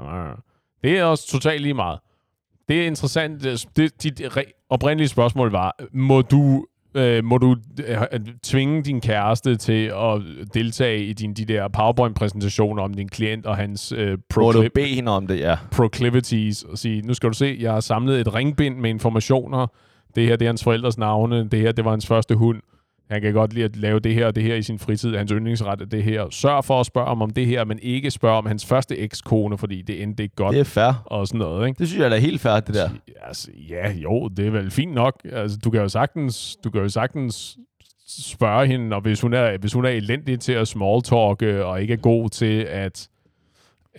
Det 0.82 0.98
er 0.98 1.04
også 1.04 1.28
totalt 1.28 1.62
lige 1.62 1.74
meget. 1.74 1.98
Det 2.68 2.82
er 2.82 2.86
interessant. 2.86 3.42
Det, 3.76 4.02
dit 4.02 4.22
oprindelige 4.70 5.08
spørgsmål 5.08 5.50
var, 5.50 5.76
må 5.92 6.22
du, 6.22 6.66
øh, 6.94 7.24
må 7.24 7.38
du 7.38 7.56
øh, 7.86 7.96
tvinge 8.42 8.82
din 8.82 9.00
kæreste 9.00 9.56
til 9.56 9.86
at 9.86 10.22
deltage 10.54 11.04
i 11.04 11.12
din, 11.12 11.34
de 11.34 11.44
der 11.44 11.68
PowerPoint-præsentationer 11.68 12.82
om 12.82 12.94
din 12.94 13.08
klient 13.08 13.46
og 13.46 13.56
hans 13.56 13.92
øh, 13.92 14.18
Må 14.36 14.52
du 14.52 14.62
procli- 14.62 14.68
bede 14.74 14.86
hende 14.86 15.12
om 15.12 15.26
det, 15.26 15.38
ja. 15.38 15.56
proclivities 15.72 16.62
og 16.62 16.78
sige, 16.78 17.02
nu 17.02 17.14
skal 17.14 17.28
du 17.28 17.34
se, 17.34 17.56
jeg 17.60 17.72
har 17.72 17.80
samlet 17.80 18.20
et 18.20 18.34
ringbind 18.34 18.76
med 18.76 18.90
informationer. 18.90 19.66
Det 20.14 20.26
her, 20.26 20.36
det 20.36 20.44
er 20.46 20.48
hans 20.48 20.64
forældres 20.64 20.98
navne. 20.98 21.48
Det 21.48 21.60
her, 21.60 21.72
det 21.72 21.84
var 21.84 21.90
hans 21.90 22.06
første 22.06 22.34
hund. 22.34 22.60
Han 23.10 23.22
kan 23.22 23.32
godt 23.32 23.52
lide 23.52 23.64
at 23.64 23.76
lave 23.76 24.00
det 24.00 24.14
her 24.14 24.26
og 24.26 24.36
det 24.36 24.42
her 24.42 24.54
i 24.54 24.62
sin 24.62 24.78
fritid. 24.78 25.16
Hans 25.16 25.30
yndlingsret 25.30 25.80
er 25.80 25.84
det 25.84 26.02
her. 26.02 26.26
Sørg 26.30 26.64
for 26.64 26.80
at 26.80 26.86
spørge 26.86 27.08
ham 27.08 27.22
om 27.22 27.30
det 27.30 27.46
her, 27.46 27.64
men 27.64 27.78
ikke 27.82 28.10
spørge 28.10 28.36
om 28.38 28.46
hans 28.46 28.66
første 28.66 28.98
ekskone, 28.98 29.58
fordi 29.58 29.82
det 29.82 30.02
endte 30.02 30.22
ikke 30.22 30.34
godt 30.36 30.52
Det 30.52 30.60
er 30.60 30.64
fair. 30.64 31.02
og 31.06 31.26
sådan 31.26 31.38
noget, 31.38 31.68
ikke? 31.68 31.78
Det 31.78 31.88
synes 31.88 32.02
jeg 32.02 32.10
da 32.10 32.16
er 32.16 32.20
helt 32.20 32.40
fair, 32.40 32.60
det 32.60 32.74
der. 32.74 32.88
Altså, 33.22 33.48
ja, 33.70 33.92
jo, 33.92 34.28
det 34.28 34.46
er 34.46 34.50
vel 34.50 34.70
fint 34.70 34.92
nok. 34.94 35.14
Altså, 35.32 35.58
du 35.64 35.70
kan 35.70 35.80
jo 35.80 35.88
sagtens, 35.88 36.56
du 36.64 36.70
kan 36.70 36.80
jo 36.80 36.88
sagtens 36.88 37.56
spørge 38.08 38.66
hende, 38.66 38.96
og 38.96 39.02
hvis 39.02 39.20
hun 39.20 39.34
er, 39.34 39.58
hvis 39.58 39.72
hun 39.72 39.84
er 39.84 39.88
elendig 39.88 40.40
til 40.40 40.52
at 40.52 40.68
smalltalke, 40.68 41.64
og 41.64 41.82
ikke 41.82 41.92
er 41.92 41.98
god 41.98 42.30
til 42.30 42.60
at 42.60 43.08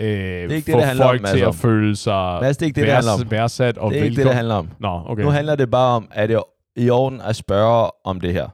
øh, 0.01 0.07
ikke 0.07 0.55
det, 0.55 0.63
få 0.65 0.79
det 0.79 0.89
om, 0.91 0.97
folk 0.97 1.25
til 1.25 1.31
altså. 1.31 1.47
at 1.47 1.55
føle 1.55 1.95
sig 1.95 2.37
Mads, 2.41 2.57
det 2.57 2.63
er 2.63 2.67
ikke 2.67 2.75
det, 2.81 2.87
det 2.87 2.93
handler 2.93 3.11
om. 3.11 3.31
værdsat 3.31 3.77
og 3.77 3.91
Det 3.91 3.99
er 3.99 4.03
ikke 4.03 4.15
det, 4.15 4.25
det 4.25 4.33
handler 4.35 4.55
om. 4.55 4.69
Nå, 4.79 5.01
okay. 5.05 5.23
Nu 5.23 5.29
handler 5.29 5.55
det 5.55 5.71
bare 5.71 5.95
om, 5.95 6.07
at 6.11 6.29
det 6.29 6.35
er 6.35 6.41
i 6.75 6.89
orden 6.89 7.21
at 7.21 7.35
spørge 7.35 7.91
om 8.03 8.19
det 8.19 8.33
her. 8.33 8.47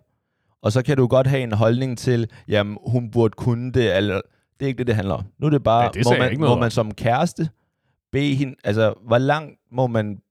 Og 0.64 0.72
så 0.72 0.82
kan 0.84 0.98
du 0.98 1.08
godt 1.08 1.28
have 1.28 1.44
en 1.44 1.52
holdning 1.52 1.98
til, 1.98 2.30
jamen, 2.48 2.78
hun 2.86 3.12
burde 3.12 3.34
kunne 3.38 3.72
det, 3.72 3.98
eller 3.98 4.22
det 4.60 4.66
er 4.66 4.68
ikke 4.68 4.78
det, 4.78 4.88
det 4.88 4.96
handler 4.96 5.16
om. 5.16 5.24
Nu 5.40 5.46
er 5.48 5.50
det 5.50 5.64
bare, 5.64 5.84
Ja, 5.84 5.90
det 5.90 6.06
må, 6.06 6.18
man, 6.18 6.40
må 6.40 6.56
man 6.60 6.72
som 6.72 6.94
kæreste 6.94 7.50
bede 8.12 8.36
hende, 8.36 8.56
altså, 8.64 8.94
hvor 9.08 9.18
langt 9.18 9.60
må 9.72 9.88
man 9.88 10.22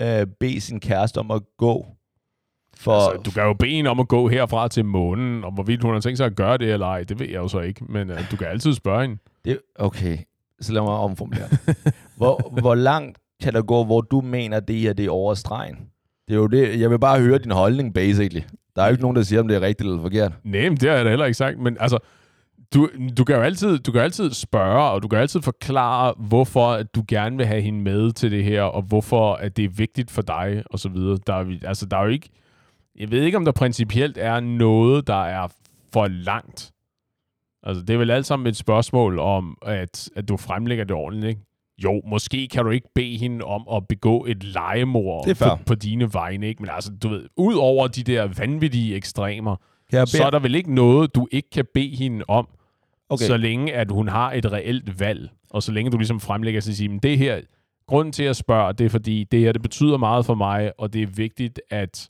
øh, 0.00 0.26
bede 0.40 0.60
sin 0.60 0.80
kæreste 0.80 1.18
om 1.18 1.30
at 1.30 1.42
gå? 1.58 1.86
For, 2.76 2.92
Altså, 2.92 3.22
du 3.22 3.30
kan 3.30 3.42
jo 3.42 3.52
bede 3.52 3.70
hende 3.70 3.90
om 3.90 4.00
at 4.00 4.08
gå 4.08 4.28
herfra 4.28 4.68
til 4.68 4.84
månen, 4.84 5.44
og 5.44 5.52
hvorvidt 5.52 5.82
hun 5.82 5.92
har 5.92 6.00
tænkt 6.00 6.18
sig 6.18 6.26
at 6.26 6.36
gøre 6.36 6.58
det 6.58 6.72
eller 6.72 6.86
ej, 6.86 7.04
det 7.04 7.18
ved 7.18 7.26
jeg 7.26 7.36
jo 7.36 7.48
så 7.48 7.60
ikke. 7.60 7.84
Men 7.84 8.10
uh, 8.10 8.16
du 8.30 8.36
kan 8.36 8.46
altid 8.46 8.74
spørge 8.74 9.02
hende. 9.02 9.18
det, 9.44 9.58
okay, 9.74 10.18
så 10.60 10.72
lad 10.72 10.82
mig 10.82 10.92
omformulere. 10.92 11.48
hvor, 12.16 12.60
hvor 12.60 12.74
langt 12.74 13.18
kan 13.42 13.52
der 13.52 13.62
gå, 13.62 13.84
hvor 13.84 14.00
du 14.00 14.20
mener, 14.20 14.60
det 14.60 14.76
her 14.76 14.92
det 14.92 15.06
er 15.06 15.10
over 15.10 15.34
stregen? 15.34 15.76
Det 16.28 16.34
er 16.34 16.38
jo 16.38 16.46
det, 16.46 16.80
jeg 16.80 16.90
vil 16.90 16.98
bare 16.98 17.20
høre 17.20 17.38
din 17.38 17.50
holdning, 17.50 17.94
basically. 17.94 18.42
Der 18.76 18.82
er 18.82 18.86
jo 18.86 18.90
ikke 18.90 19.02
nogen, 19.02 19.16
der 19.16 19.22
siger, 19.22 19.40
om 19.40 19.48
det 19.48 19.56
er 19.56 19.60
rigtigt 19.60 19.88
eller 19.88 20.02
forkert. 20.02 20.32
Nej, 20.44 20.68
men 20.68 20.76
det 20.76 20.88
har 20.88 20.96
jeg 20.96 21.04
da 21.04 21.10
heller 21.10 21.26
ikke 21.26 21.34
sagt. 21.36 21.58
Men 21.58 21.76
altså, 21.80 21.98
du, 22.74 22.88
du, 23.18 23.24
kan 23.24 23.36
jo 23.36 23.42
altid, 23.42 23.78
du 23.78 23.92
kan 23.92 24.00
altid 24.00 24.30
spørge, 24.32 24.90
og 24.90 25.02
du 25.02 25.08
kan 25.08 25.18
altid 25.18 25.42
forklare, 25.42 26.14
hvorfor 26.18 26.72
at 26.72 26.94
du 26.94 27.04
gerne 27.08 27.36
vil 27.36 27.46
have 27.46 27.60
hende 27.62 27.80
med 27.80 28.12
til 28.12 28.30
det 28.30 28.44
her, 28.44 28.62
og 28.62 28.82
hvorfor 28.82 29.34
at 29.34 29.56
det 29.56 29.64
er 29.64 29.68
vigtigt 29.68 30.10
for 30.10 30.22
dig, 30.22 30.62
og 30.70 30.78
så 30.78 30.88
videre. 30.88 31.18
Der 31.26 31.34
er, 31.34 31.42
vi- 31.42 31.62
altså, 31.64 31.86
der 31.86 31.96
er 31.96 32.02
jo 32.02 32.08
ikke... 32.10 32.28
Jeg 32.98 33.10
ved 33.10 33.22
ikke, 33.22 33.36
om 33.38 33.44
der 33.44 33.52
principielt 33.52 34.18
er 34.18 34.40
noget, 34.40 35.06
der 35.06 35.24
er 35.24 35.48
for 35.92 36.06
langt. 36.08 36.72
Altså, 37.62 37.82
det 37.82 37.94
er 37.94 37.98
vel 37.98 38.10
alt 38.10 38.26
sammen 38.26 38.46
et 38.46 38.56
spørgsmål 38.56 39.18
om, 39.18 39.58
at, 39.66 40.10
at 40.16 40.28
du 40.28 40.36
fremlægger 40.36 40.84
det 40.84 40.96
ordentligt, 40.96 41.28
ikke? 41.28 41.40
Jo, 41.84 42.02
måske 42.06 42.48
kan 42.48 42.64
du 42.64 42.70
ikke 42.70 42.88
bede 42.94 43.16
hende 43.16 43.44
om 43.44 43.66
at 43.72 43.88
begå 43.88 44.24
et 44.28 44.44
legemord 44.44 45.36
på, 45.38 45.44
på 45.66 45.74
dine 45.74 46.14
vegne, 46.14 46.46
ikke? 46.48 46.62
Men 46.62 46.70
altså, 46.70 46.90
du 47.02 47.08
ved, 47.08 47.26
ud 47.36 47.54
over 47.54 47.86
de 47.88 48.02
der 48.02 48.28
vanvittige 48.38 48.94
ekstremer, 48.96 49.56
Kan 49.90 49.98
jeg 49.98 50.08
så 50.08 50.24
er 50.24 50.30
der 50.30 50.38
vel 50.38 50.54
ikke 50.54 50.74
noget, 50.74 51.14
du 51.14 51.28
ikke 51.30 51.50
kan 51.50 51.64
bede 51.74 51.96
hende 51.96 52.24
om, 52.28 52.48
okay. 53.08 53.24
så 53.24 53.36
længe 53.36 53.72
at 53.72 53.90
hun 53.90 54.08
har 54.08 54.32
et 54.32 54.52
reelt 54.52 55.00
valg, 55.00 55.30
og 55.50 55.62
så 55.62 55.72
længe 55.72 55.90
du 55.90 55.96
ligesom 55.96 56.20
fremlægger 56.20 56.60
sig 56.60 56.70
og 56.70 56.74
siger, 56.76 56.90
"Men 56.90 56.98
det 56.98 57.18
her, 57.18 57.40
grunden 57.86 58.12
til 58.12 58.24
at 58.24 58.36
spørge, 58.36 58.72
det 58.72 58.84
er 58.84 58.88
fordi, 58.90 59.24
det 59.24 59.40
her, 59.40 59.52
det 59.52 59.62
betyder 59.62 59.96
meget 59.96 60.26
for 60.26 60.34
mig, 60.34 60.72
og 60.78 60.92
det 60.92 61.02
er 61.02 61.06
vigtigt, 61.06 61.60
at 61.70 62.08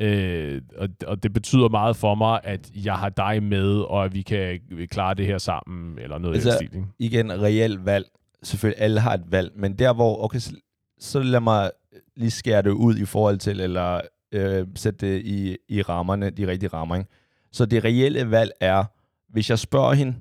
øh, 0.00 0.62
og, 0.76 0.88
og 1.06 1.22
det 1.22 1.32
betyder 1.32 1.68
meget 1.68 1.96
for 1.96 2.14
mig, 2.14 2.40
at 2.44 2.70
jeg 2.84 2.94
har 2.94 3.08
dig 3.08 3.42
med, 3.42 3.80
og 3.80 4.04
at 4.04 4.14
vi 4.14 4.22
kan 4.22 4.60
klare 4.90 5.14
det 5.14 5.26
her 5.26 5.38
sammen, 5.38 5.98
eller 5.98 6.18
noget 6.18 6.34
altså, 6.34 6.48
i 6.48 6.52
den 6.52 6.68
stil. 6.68 6.76
Ikke? 6.76 6.88
igen, 6.98 7.42
reelt 7.42 7.84
valg. 7.86 8.06
Selvfølgelig, 8.42 8.82
alle 8.82 9.00
har 9.00 9.14
et 9.14 9.32
valg, 9.32 9.52
men 9.56 9.78
der 9.78 9.92
hvor, 9.92 10.24
okay, 10.24 10.38
så, 10.38 10.52
så 10.98 11.20
lad 11.20 11.40
mig 11.40 11.70
lige 12.16 12.30
skære 12.30 12.62
det 12.62 12.70
ud 12.70 12.96
i 12.96 13.04
forhold 13.04 13.38
til, 13.38 13.60
eller 13.60 14.00
øh, 14.32 14.66
sætte 14.76 15.06
det 15.06 15.22
i, 15.24 15.56
i 15.68 15.82
rammerne, 15.82 16.30
de 16.30 16.46
rigtige 16.46 16.68
rammer. 16.68 16.96
Ikke? 16.96 17.10
Så 17.52 17.66
det 17.66 17.84
reelle 17.84 18.30
valg 18.30 18.50
er, 18.60 18.84
hvis 19.32 19.50
jeg 19.50 19.58
spørger 19.58 19.92
hende, 19.92 20.14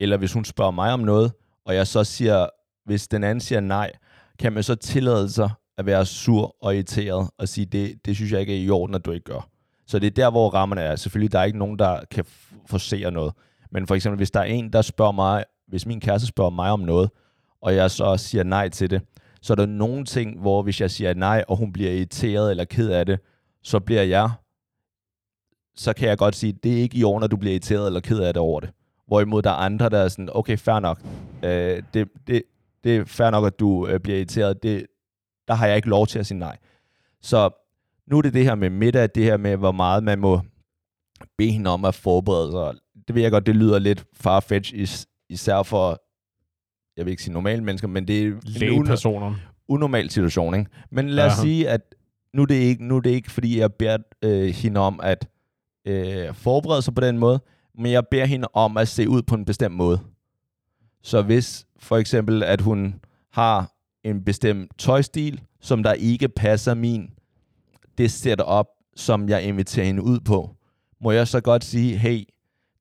eller 0.00 0.16
hvis 0.16 0.32
hun 0.32 0.44
spørger 0.44 0.70
mig 0.70 0.92
om 0.92 1.00
noget, 1.00 1.32
og 1.64 1.74
jeg 1.74 1.86
så 1.86 2.04
siger, 2.04 2.46
hvis 2.84 3.08
den 3.08 3.24
anden 3.24 3.40
siger 3.40 3.60
nej, 3.60 3.90
kan 4.38 4.52
man 4.52 4.62
så 4.62 4.74
tillade 4.74 5.30
sig 5.30 5.50
at 5.78 5.86
være 5.86 6.06
sur 6.06 6.56
og 6.62 6.74
irriteret 6.74 7.30
og 7.38 7.48
sige, 7.48 7.64
det, 7.64 8.06
det 8.06 8.16
synes 8.16 8.32
jeg 8.32 8.40
ikke 8.40 8.56
er 8.60 8.64
i 8.64 8.70
orden, 8.70 8.94
at 8.94 9.04
du 9.04 9.10
ikke 9.10 9.24
gør. 9.24 9.48
Så 9.86 9.98
det 9.98 10.06
er 10.06 10.10
der, 10.10 10.30
hvor 10.30 10.50
rammerne 10.50 10.80
er. 10.80 10.96
Selvfølgelig, 10.96 11.32
der 11.32 11.38
er 11.38 11.44
ikke 11.44 11.58
nogen, 11.58 11.78
der 11.78 12.00
kan 12.10 12.24
f- 12.28 12.54
forsere 12.66 13.10
noget. 13.10 13.32
Men 13.70 13.86
for 13.86 13.94
eksempel, 13.94 14.16
hvis 14.16 14.30
der 14.30 14.40
er 14.40 14.44
en, 14.44 14.72
der 14.72 14.82
spørger 14.82 15.12
mig, 15.12 15.44
hvis 15.68 15.86
min 15.86 16.00
kæreste 16.00 16.26
spørger 16.26 16.50
mig 16.50 16.70
om 16.70 16.80
noget, 16.80 17.10
og 17.60 17.74
jeg 17.74 17.90
så 17.90 18.16
siger 18.16 18.44
nej 18.44 18.68
til 18.68 18.90
det, 18.90 19.02
så 19.42 19.52
er 19.52 19.54
der 19.54 19.66
nogle 19.66 20.04
ting, 20.04 20.40
hvor 20.40 20.62
hvis 20.62 20.80
jeg 20.80 20.90
siger 20.90 21.14
nej, 21.14 21.44
og 21.48 21.56
hun 21.56 21.72
bliver 21.72 21.90
irriteret 21.90 22.50
eller 22.50 22.64
ked 22.64 22.90
af 22.90 23.06
det, 23.06 23.20
så 23.62 23.80
bliver 23.80 24.02
jeg, 24.02 24.30
så 25.74 25.92
kan 25.92 26.08
jeg 26.08 26.18
godt 26.18 26.36
sige, 26.36 26.52
det 26.52 26.72
er 26.72 26.82
ikke 26.82 26.98
i 26.98 27.04
orden, 27.04 27.24
at 27.24 27.30
du 27.30 27.36
bliver 27.36 27.52
irriteret 27.52 27.86
eller 27.86 28.00
ked 28.00 28.18
af 28.18 28.34
det 28.34 28.40
over 28.40 28.60
det. 28.60 28.70
Hvorimod 29.06 29.42
der 29.42 29.50
er 29.50 29.54
andre, 29.54 29.88
der 29.88 29.98
er 29.98 30.08
sådan, 30.08 30.28
okay, 30.32 30.58
fair 30.58 30.80
nok. 30.80 31.00
Øh, 31.44 31.82
det, 31.94 32.08
det, 32.26 32.42
det 32.84 32.96
er 32.96 33.04
fair 33.04 33.30
nok, 33.30 33.46
at 33.46 33.60
du 33.60 33.86
øh, 33.86 34.00
bliver 34.00 34.16
irriteret. 34.18 34.62
Det, 34.62 34.86
der 35.48 35.54
har 35.54 35.66
jeg 35.66 35.76
ikke 35.76 35.88
lov 35.88 36.06
til 36.06 36.18
at 36.18 36.26
sige 36.26 36.38
nej. 36.38 36.56
Så 37.20 37.50
nu 38.06 38.18
er 38.18 38.22
det 38.22 38.34
det 38.34 38.44
her 38.44 38.54
med 38.54 38.70
middag, 38.70 39.08
det 39.14 39.24
her 39.24 39.36
med, 39.36 39.56
hvor 39.56 39.72
meget 39.72 40.04
man 40.04 40.18
må 40.18 40.40
bede 41.38 41.50
hende 41.50 41.70
om 41.70 41.84
at 41.84 41.94
forberede 41.94 42.52
sig. 42.52 42.74
Det 43.08 43.14
ved 43.14 43.22
jeg 43.22 43.30
godt, 43.30 43.46
det 43.46 43.56
lyder 43.56 43.78
lidt 43.78 44.04
farfetch, 44.14 44.74
is, 44.74 45.06
især 45.28 45.62
for, 45.62 46.02
jeg 47.00 47.06
vil 47.06 47.10
ikke 47.10 47.22
sige 47.22 47.32
normale 47.32 47.64
mennesker, 47.64 47.88
men 47.88 48.08
det 48.08 48.22
er 48.22 48.26
en 48.26 48.40
Lægepersoner. 48.44 49.34
unormal 49.68 50.10
situation. 50.10 50.54
Ikke? 50.54 50.70
Men 50.90 51.10
lad 51.10 51.26
os 51.26 51.32
Aha. 51.32 51.42
sige, 51.42 51.68
at 51.68 51.94
nu 52.34 52.42
er, 52.42 52.46
det 52.46 52.54
ikke, 52.54 52.84
nu 52.84 52.96
er 52.96 53.00
det 53.00 53.10
ikke, 53.10 53.30
fordi 53.30 53.58
jeg 53.58 53.72
beder 53.74 53.98
øh, 54.22 54.48
hende 54.48 54.80
om 54.80 55.00
at 55.02 55.28
øh, 55.86 56.34
forberede 56.34 56.82
sig 56.82 56.94
på 56.94 57.00
den 57.00 57.18
måde, 57.18 57.40
men 57.78 57.92
jeg 57.92 58.06
beder 58.10 58.24
hende 58.24 58.48
om 58.52 58.76
at 58.76 58.88
se 58.88 59.08
ud 59.08 59.22
på 59.22 59.34
en 59.34 59.44
bestemt 59.44 59.74
måde. 59.74 60.00
Så 61.02 61.22
hvis 61.22 61.66
for 61.78 61.96
eksempel, 61.96 62.42
at 62.42 62.60
hun 62.60 62.94
har 63.32 63.72
en 64.04 64.24
bestemt 64.24 64.72
tøjstil, 64.78 65.40
som 65.60 65.82
der 65.82 65.92
ikke 65.92 66.28
passer 66.28 66.74
min, 66.74 67.10
det 67.98 68.10
sætter 68.10 68.44
op, 68.44 68.66
som 68.96 69.28
jeg 69.28 69.42
inviterer 69.42 69.86
hende 69.86 70.02
ud 70.02 70.20
på, 70.20 70.56
må 71.00 71.10
jeg 71.10 71.28
så 71.28 71.40
godt 71.40 71.64
sige, 71.64 71.96
hey, 71.96 72.24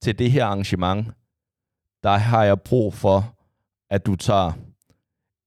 til 0.02 0.20
det 0.20 0.32
her 0.32 0.46
arrangement, 0.46 1.08
der 2.04 2.18
har 2.18 2.44
jeg 2.44 2.62
brug 2.62 2.94
for, 2.94 3.36
at 3.90 4.06
du 4.06 4.16
tager 4.16 4.52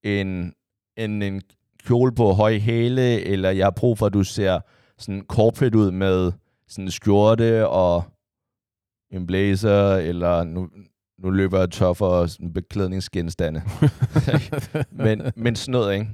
en, 0.03 0.55
en, 0.97 1.23
en 1.23 1.43
kjole 1.87 2.15
på 2.15 2.33
høj 2.33 2.59
hæle, 2.59 3.21
eller 3.21 3.51
jeg 3.51 3.67
har 3.67 3.71
brug 3.71 3.99
for, 3.99 4.07
at 4.07 4.13
du 4.13 4.25
ser 4.25 4.61
sådan 4.99 5.23
corporate 5.29 5.79
ud 5.79 5.91
med 5.91 6.33
sådan 6.69 6.85
en 6.85 6.91
skjorte 6.91 7.69
og 7.69 8.05
en 9.11 9.27
blazer, 9.27 9.95
eller 9.95 10.45
nu, 10.45 10.69
nu 11.19 11.31
løber 11.31 11.59
jeg 11.59 11.71
tør 11.71 11.93
for 11.93 12.27
sådan 12.27 12.53
beklædningsgenstande. 12.53 13.63
men, 14.91 15.23
men 15.37 15.57
sådan 15.57 15.73
noget, 15.73 15.95
ikke? 15.95 16.07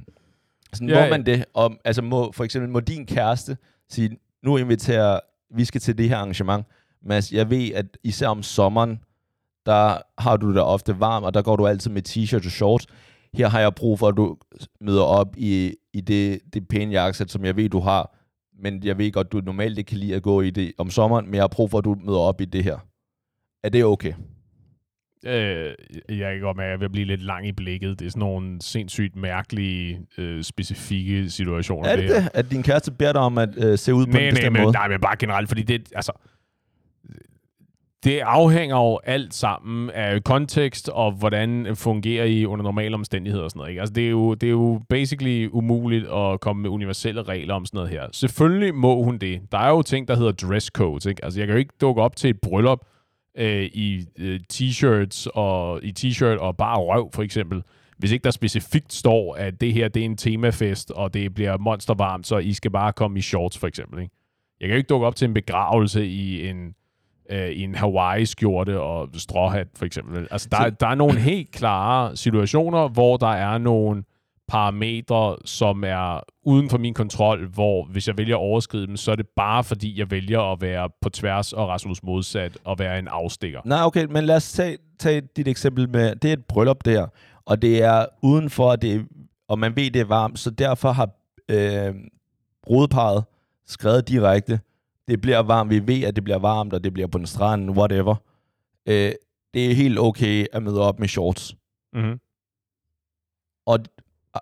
Sådan, 0.73 0.89
Ja, 0.89 1.05
må 1.05 1.09
man 1.09 1.25
det? 1.25 1.45
Om, 1.53 1.79
altså 1.85 2.01
må, 2.01 2.31
for 2.31 2.43
eksempel, 2.43 2.69
må 2.69 2.79
din 2.79 3.05
kæreste 3.05 3.57
sige, 3.89 4.17
nu 4.43 4.57
inviterer, 4.57 5.19
vi 5.55 5.65
skal 5.65 5.81
til 5.81 5.97
det 5.97 6.09
her 6.09 6.17
arrangement, 6.17 6.65
Mads, 7.03 7.31
jeg 7.31 7.49
ved, 7.49 7.71
at 7.71 7.85
især 8.03 8.27
om 8.27 8.43
sommeren, 8.43 8.99
der 9.65 9.97
har 10.21 10.37
du 10.37 10.53
det 10.53 10.61
ofte 10.61 10.99
varmt, 10.99 11.25
og 11.25 11.33
der 11.33 11.41
går 11.41 11.55
du 11.55 11.67
altid 11.67 11.91
med 11.91 12.09
t-shirt 12.09 12.45
og 12.45 12.51
shorts. 12.51 12.87
Her 13.33 13.49
har 13.49 13.59
jeg 13.59 13.75
brug 13.75 13.99
for, 13.99 14.07
at 14.07 14.17
du 14.17 14.37
møder 14.81 15.03
op 15.03 15.35
i, 15.37 15.75
i 15.93 16.01
det, 16.01 16.39
det 16.53 16.67
pæne 16.67 16.91
jakkesæt, 16.91 17.31
som 17.31 17.45
jeg 17.45 17.55
ved, 17.55 17.69
du 17.69 17.79
har. 17.79 18.15
Men 18.61 18.83
jeg 18.83 18.97
ved 18.97 19.11
godt, 19.11 19.31
du 19.31 19.41
normalt 19.41 19.77
ikke 19.77 19.89
kan 19.89 19.97
lide 19.97 20.15
at 20.15 20.23
gå 20.23 20.41
i 20.41 20.49
det 20.49 20.71
om 20.77 20.89
sommeren, 20.89 21.25
men 21.25 21.33
jeg 21.33 21.43
har 21.43 21.47
brug 21.47 21.71
for, 21.71 21.77
at 21.77 21.85
du 21.85 21.95
møder 22.03 22.19
op 22.19 22.41
i 22.41 22.45
det 22.45 22.63
her. 22.63 22.77
Er 23.63 23.69
det 23.69 23.85
okay? 23.85 24.13
Øh, 25.25 25.73
jeg 26.09 26.33
kan 26.33 26.41
godt 26.41 26.57
mærke, 26.57 26.73
at 26.73 26.79
jeg 26.79 26.85
at 26.85 26.91
blive 26.91 27.05
lidt 27.05 27.21
lang 27.21 27.47
i 27.47 27.51
blikket. 27.51 27.99
Det 27.99 28.05
er 28.05 28.09
sådan 28.09 28.19
nogle 28.19 28.61
sindssygt 28.61 29.15
mærkelige, 29.15 29.99
øh, 30.17 30.43
specifikke 30.43 31.29
situationer. 31.29 31.89
Er 31.89 31.95
det 31.95 32.05
her. 32.05 32.19
det, 32.21 32.29
at 32.33 32.51
din 32.51 32.63
kæreste 32.63 32.91
beder 32.91 33.13
dig 33.13 33.21
om 33.21 33.37
at 33.37 33.49
øh, 33.57 33.77
se 33.77 33.93
ud 33.93 34.05
på 34.05 34.11
Nej, 34.11 34.19
en 34.21 34.25
nej, 34.25 34.31
bestemt 34.31 34.53
men, 34.53 34.61
måde? 34.61 34.73
nej, 34.73 34.87
men 34.87 35.01
bare 35.01 35.15
generelt, 35.19 35.47
fordi 35.47 35.63
det, 35.63 35.91
altså, 35.95 36.11
det 38.03 38.19
afhænger 38.19 38.75
jo 38.75 38.99
alt 39.03 39.33
sammen 39.33 39.89
af 39.89 40.23
kontekst 40.23 40.89
og 40.89 41.11
hvordan 41.11 41.75
fungerer 41.75 42.25
I 42.25 42.45
under 42.45 42.63
normale 42.63 42.95
omstændigheder 42.95 43.43
og 43.43 43.49
sådan 43.49 43.59
noget. 43.59 43.69
Ikke? 43.69 43.81
Altså, 43.81 43.93
det, 43.93 44.05
er 44.05 44.09
jo, 44.09 44.33
det 44.33 44.47
er 44.47 44.51
jo 44.51 44.81
basically 44.89 45.47
umuligt 45.51 46.07
at 46.07 46.39
komme 46.39 46.61
med 46.61 46.69
universelle 46.69 47.23
regler 47.23 47.53
om 47.53 47.65
sådan 47.65 47.77
noget 47.77 47.89
her. 47.89 48.07
Selvfølgelig 48.11 48.75
må 48.75 49.03
hun 49.03 49.17
det. 49.17 49.41
Der 49.51 49.57
er 49.57 49.69
jo 49.69 49.81
ting, 49.81 50.07
der 50.07 50.15
hedder 50.15 50.31
dress 50.31 50.67
codes. 50.67 51.05
Ikke? 51.05 51.25
Altså, 51.25 51.39
jeg 51.39 51.47
kan 51.47 51.53
jo 51.53 51.59
ikke 51.59 51.73
dukke 51.81 52.01
op 52.01 52.15
til 52.15 52.29
et 52.29 52.41
bryllup 52.41 52.79
øh, 53.37 53.63
i 53.63 54.05
øh, 54.17 54.39
t-shirts 54.53 55.27
og 55.33 55.83
i 55.83 55.93
t-shirt 55.99 56.39
og 56.39 56.57
bare 56.57 56.77
røv, 56.77 57.11
for 57.13 57.23
eksempel. 57.23 57.63
Hvis 57.97 58.11
ikke 58.11 58.23
der 58.23 58.31
specifikt 58.31 58.93
står, 58.93 59.35
at 59.35 59.61
det 59.61 59.73
her 59.73 59.87
det 59.87 60.01
er 60.01 60.05
en 60.05 60.17
temafest, 60.17 60.91
og 60.91 61.13
det 61.13 61.33
bliver 61.33 61.57
monstervarmt, 61.57 62.27
så 62.27 62.37
I 62.37 62.53
skal 62.53 62.71
bare 62.71 62.93
komme 62.93 63.19
i 63.19 63.21
shorts, 63.21 63.57
for 63.57 63.67
eksempel. 63.67 64.01
Ikke? 64.01 64.13
Jeg 64.59 64.67
kan 64.67 64.75
jo 64.75 64.77
ikke 64.77 64.87
dukke 64.87 65.07
op 65.07 65.15
til 65.15 65.27
en 65.27 65.33
begravelse 65.33 66.07
i 66.07 66.47
en, 66.47 66.75
øh, 67.31 67.49
i 67.49 67.63
en 67.63 67.75
Hawaii-skjorte 67.75 68.79
og 68.81 69.09
stråhat, 69.17 69.67
for 69.75 69.85
eksempel. 69.85 70.27
Altså, 70.31 70.47
der, 70.51 70.57
Så- 70.57 70.69
der 70.69 70.87
er 70.87 70.95
nogle 70.95 71.19
helt 71.19 71.51
klare 71.51 72.15
situationer, 72.15 72.87
hvor 72.87 73.17
der 73.17 73.27
er 73.33 73.57
nogle 73.57 74.03
parametre, 74.47 75.35
som 75.45 75.83
er 75.83 76.19
uden 76.43 76.69
for 76.69 76.77
min 76.77 76.93
kontrol, 76.93 77.47
hvor 77.47 77.85
hvis 77.85 78.07
jeg 78.07 78.17
vælger 78.17 78.35
at 78.35 78.39
overskride 78.39 78.87
dem, 78.87 78.97
så 78.97 79.11
er 79.11 79.15
det 79.15 79.27
bare 79.35 79.63
fordi, 79.63 79.99
jeg 79.99 80.11
vælger 80.11 80.51
at 80.51 80.61
være 80.61 80.89
på 81.01 81.09
tværs 81.09 81.53
og 81.53 81.67
Rasmus 81.67 82.03
modsat 82.03 82.57
og 82.63 82.79
være 82.79 82.99
en 82.99 83.07
afstikker. 83.07 83.61
Nej, 83.65 83.83
okay, 83.83 84.05
men 84.05 84.23
lad 84.23 84.35
os 84.35 84.51
tage, 84.51 84.77
tage 84.99 85.21
dit 85.21 85.47
eksempel 85.47 85.89
med, 85.89 86.15
det 86.15 86.29
er 86.29 86.33
et 86.33 86.45
bryllup 86.45 86.85
der, 86.85 87.07
og 87.45 87.61
det 87.61 87.83
er 87.83 88.05
udenfor, 88.21 88.75
det 88.75 88.95
er, 88.95 88.99
og 89.47 89.59
man 89.59 89.75
ved, 89.75 89.91
det 89.91 89.99
er 89.99 90.05
varmt, 90.05 90.39
så 90.39 90.49
derfor 90.49 90.91
har 90.91 91.09
øh, 91.51 91.93
brudeparet 92.63 93.23
skrevet 93.67 94.07
direkte, 94.07 94.59
det 95.09 95.21
bliver 95.21 95.39
varmt, 95.39 95.69
vi 95.69 95.87
ved, 95.87 96.03
at 96.03 96.15
det 96.15 96.23
bliver 96.23 96.39
varmt, 96.39 96.73
og 96.73 96.83
det 96.83 96.93
bliver 96.93 97.07
på 97.07 97.17
en 97.17 97.25
strand, 97.25 97.69
whatever. 97.69 98.15
Øh, 98.85 99.11
det 99.53 99.71
er 99.71 99.73
helt 99.73 99.99
okay 99.99 100.45
at 100.53 100.63
møde 100.63 100.81
op 100.81 100.99
med 100.99 101.07
shorts. 101.07 101.55
Mm-hmm. 101.93 102.19
Og 103.65 103.79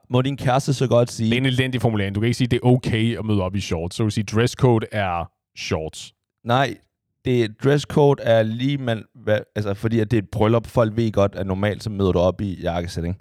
må 0.10 0.22
din 0.22 0.38
kæreste 0.38 0.74
så 0.74 0.88
godt 0.88 1.12
sige, 1.12 1.30
Det 1.30 1.38
er 1.38 1.42
en 1.42 1.46
elendig 1.46 1.82
formulering. 1.82 2.16
Du 2.16 2.20
kan 2.20 2.28
ikke 2.28 2.38
sige, 2.38 2.46
at 2.46 2.52
det 2.52 2.60
er 2.64 2.68
okay 2.68 3.18
at 3.20 3.26
møde 3.26 3.42
op 3.42 3.56
i 3.56 3.60
shorts. 3.60 3.96
Så 3.96 4.04
du 4.04 4.10
sige, 4.10 4.24
dresscode 4.24 4.86
er 4.92 5.32
shorts. 5.58 6.14
nej, 6.44 6.78
det 7.26 7.64
dresscode 7.64 8.24
er 8.24 8.44
lige, 8.44 8.78
man, 8.78 9.04
hvad, 9.16 9.40
altså 9.56 9.74
fordi 9.74 10.00
at 10.00 10.12
det 10.12 10.18
er 10.18 10.22
et 10.22 10.30
bryllup, 10.30 10.68
folk 10.68 10.98
ved 10.98 11.12
godt, 11.12 11.36
at 11.36 11.48
normalt 11.48 11.84
så 11.84 11.90
møder 11.90 12.12
du 12.12 12.20
op 12.20 12.42
i 12.42 12.62
jakkesætning, 12.62 13.18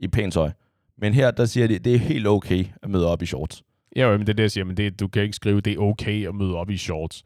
i 0.00 0.08
pænt 0.08 0.34
tøj. 0.34 0.50
Men 0.98 1.14
her, 1.14 1.30
der 1.30 1.44
siger 1.44 1.66
de, 1.66 1.78
det 1.78 1.94
er 1.94 1.98
helt 1.98 2.26
okay 2.26 2.64
at 2.82 2.90
møde 2.90 3.06
op 3.06 3.22
i 3.22 3.26
shorts. 3.26 3.62
Ja, 3.98 4.10
men 4.10 4.20
det 4.20 4.28
er 4.28 4.32
det, 4.34 4.42
jeg 4.42 4.50
siger. 4.50 4.64
Men 4.64 4.76
det, 4.76 5.00
du 5.00 5.08
kan 5.08 5.22
ikke 5.22 5.36
skrive, 5.36 5.60
det 5.60 5.72
er 5.72 5.78
okay 5.78 6.28
at 6.28 6.34
møde 6.34 6.56
op 6.56 6.70
i 6.70 6.76
shorts. 6.76 7.22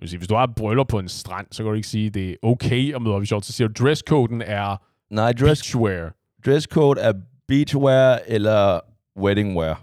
Vil 0.00 0.08
sige, 0.08 0.18
hvis 0.18 0.28
du 0.28 0.34
har 0.34 0.44
et 0.44 0.54
bryllup 0.54 0.88
på 0.88 0.98
en 0.98 1.08
strand, 1.08 1.46
så 1.50 1.62
kan 1.62 1.70
du 1.70 1.74
ikke 1.74 1.88
sige, 1.88 2.10
det 2.10 2.30
er 2.30 2.34
okay 2.42 2.94
at 2.94 3.02
møde 3.02 3.14
op 3.14 3.22
i 3.22 3.26
shorts. 3.26 3.46
Så 3.46 3.52
siger 3.52 3.68
du, 3.68 3.84
dresscoden 3.84 4.42
er 4.42 4.76
Nej, 5.10 5.32
dress, 5.32 5.62
beachwear. 5.62 6.14
dresscode 6.46 7.00
er 7.00 7.12
beachwear 7.48 8.20
eller 8.26 8.80
weddingwear. 9.18 9.82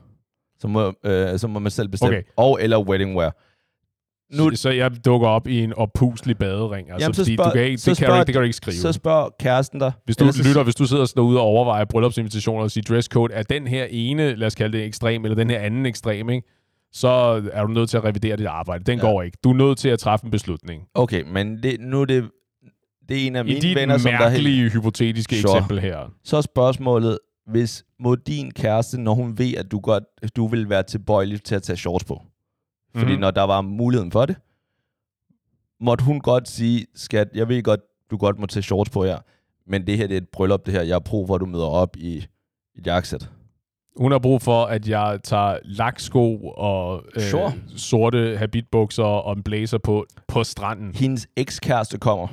Så 0.59 0.67
må, 0.67 0.93
øh, 1.03 1.39
så 1.39 1.47
må 1.47 1.59
man 1.59 1.71
selv 1.71 1.87
bestemme. 1.87 2.17
Okay. 2.17 2.27
Og 2.37 2.59
eller 2.61 2.79
weddingwear. 2.79 3.35
Nu- 4.33 4.55
så 4.55 4.69
jeg 4.69 5.05
dukker 5.05 5.27
op 5.27 5.47
i 5.47 5.59
en 5.63 5.73
oppuslig 5.73 6.37
badering. 6.37 6.91
Altså, 6.91 7.03
Jamen, 7.05 7.13
så 7.13 7.25
spørg- 7.25 7.45
du 7.45 7.51
kan 7.51 7.63
ikke, 7.63 7.77
så 7.77 7.89
det, 7.91 7.97
kan 7.97 8.07
du 8.07 8.13
ikke, 8.13 8.25
det 8.25 8.33
kan 8.33 8.39
du 8.41 8.43
ikke 8.43 8.55
skrive. 8.55 8.75
Så 8.75 8.91
spørg 8.91 9.31
kæresten 9.39 9.79
dig. 9.79 9.91
hvis 10.05 10.17
du 10.17 10.23
Ellers 10.23 10.47
lytter, 10.47 10.63
hvis 10.63 10.75
du 10.75 10.85
sidder 10.85 11.11
derude 11.15 11.37
og 11.39 11.43
overvejer 11.45 11.85
bryllupsinvitationer 11.85 12.63
og 12.63 12.71
siger 12.71 12.83
dresscode, 12.95 13.33
er 13.33 13.43
den 13.43 13.67
her 13.67 13.85
ene, 13.89 14.35
lad 14.35 14.47
os 14.47 14.55
kalde 14.55 14.77
det 14.77 14.85
ekstrem, 14.85 15.25
eller 15.25 15.35
den 15.35 15.49
her 15.49 15.59
anden 15.59 15.85
ekstrem, 15.85 16.29
ikke? 16.29 16.47
så 16.93 17.07
er 17.53 17.61
du 17.61 17.67
nødt 17.67 17.89
til 17.89 17.97
at 17.97 18.03
revidere 18.03 18.37
dit 18.37 18.45
arbejde. 18.45 18.83
Den 18.83 18.99
Ja. 18.99 19.05
går 19.05 19.21
ikke. 19.21 19.37
Du 19.43 19.49
er 19.49 19.53
nødt 19.53 19.77
til 19.77 19.89
at 19.89 19.99
træffe 19.99 20.25
en 20.25 20.31
beslutning. 20.31 20.83
Okay, 20.93 21.23
men 21.33 21.63
det, 21.63 21.77
nu 21.79 22.01
er 22.01 22.05
det, 22.05 22.29
det 23.09 23.23
er 23.23 23.27
en 23.27 23.35
af 23.35 23.41
I 23.43 23.45
mine 23.45 23.59
dit 23.61 23.75
venner, 23.75 23.97
som 23.97 24.11
der 24.11 24.17
er 24.17 24.29
helt... 24.29 24.43
mærkelige, 24.43 24.69
hypotetiske 24.69 25.35
Sure. 25.41 25.57
eksempel 25.57 25.79
her. 25.79 25.97
Så 26.23 26.37
er 26.37 26.41
spørgsmålet, 26.41 27.19
hvis 27.51 27.83
mod 27.99 28.17
din 28.17 28.51
kæreste, 28.51 29.01
når 29.01 29.13
hun 29.13 29.37
ved, 29.37 29.53
at 29.57 29.71
du 29.71 29.79
godt 29.79 30.03
du 30.35 30.47
vil 30.47 30.69
være 30.69 30.83
tilbøjelig 30.83 31.43
til 31.43 31.55
at 31.55 31.63
tage 31.63 31.77
shorts 31.77 32.03
på, 32.05 32.21
fordi 32.95 33.05
Mhm. 33.11 33.13
mm. 33.15 33.19
når 33.21 33.31
der 33.31 33.41
var 33.43 33.61
muligheden 33.61 34.11
for 34.11 34.25
det, 34.25 34.35
måtte 35.79 36.03
hun 36.05 36.19
godt 36.19 36.47
sige, 36.49 36.85
skat, 36.95 37.27
jeg 37.33 37.47
ved 37.49 37.63
godt, 37.63 37.79
du 38.11 38.17
godt 38.17 38.39
må 38.39 38.45
tage 38.45 38.63
shorts 38.63 38.89
på 38.89 39.03
her, 39.05 39.17
men 39.67 39.87
det 39.87 39.97
her 39.97 40.07
det 40.07 40.13
er 40.13 40.21
et 40.21 40.29
bryllup, 40.29 40.65
det 40.65 40.73
her. 40.73 40.81
Jeg 40.81 40.95
har 40.95 40.99
brug 40.99 41.27
for, 41.27 41.35
at 41.35 41.41
du 41.41 41.45
møder 41.45 41.65
op 41.65 41.95
i 41.97 42.25
et 42.75 42.87
jakkesæt. 42.87 43.29
Hun 43.97 44.11
har 44.11 44.19
brug 44.19 44.41
for, 44.41 44.65
at 44.65 44.87
jeg 44.87 45.19
tager 45.23 45.57
laksko 45.63 46.37
og 46.57 47.03
øh, 47.15 47.21
Sure. 47.23 47.53
sorte 47.75 48.37
habitbukser 48.37 49.03
og 49.03 49.33
en 49.37 49.43
blazer 49.43 49.77
på 49.77 50.05
på 50.27 50.43
stranden. 50.43 50.95
Hendes 50.95 51.27
ekskæreste 51.35 51.97
kommer. 51.97 52.27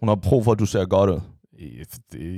Hun 0.00 0.08
har 0.08 0.16
brug 0.16 0.44
for, 0.44 0.52
at 0.52 0.58
du 0.58 0.66
ser 0.66 0.84
godt 0.84 1.10
ud. 1.10 1.20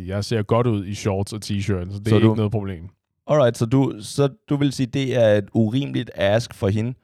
Jeg 0.06 0.24
ser 0.24 0.42
godt 0.42 0.66
ud 0.66 0.86
i 0.86 0.94
shorts 0.94 1.32
og 1.32 1.40
t-shirt, 1.44 1.92
så 1.92 1.98
det 1.98 2.08
så 2.08 2.14
er 2.14 2.18
du- 2.20 2.26
ikke 2.26 2.36
noget 2.36 2.52
problem. 2.52 2.88
Alright, 3.26 3.58
så 3.58 3.66
du, 3.66 3.92
så 4.00 4.28
du 4.48 4.56
vil 4.56 4.72
sige, 4.72 4.86
det 4.86 5.16
er 5.16 5.34
et 5.38 5.48
urimeligt 5.54 6.10
ask 6.14 6.54
for 6.54 6.68
hende. 6.68 6.94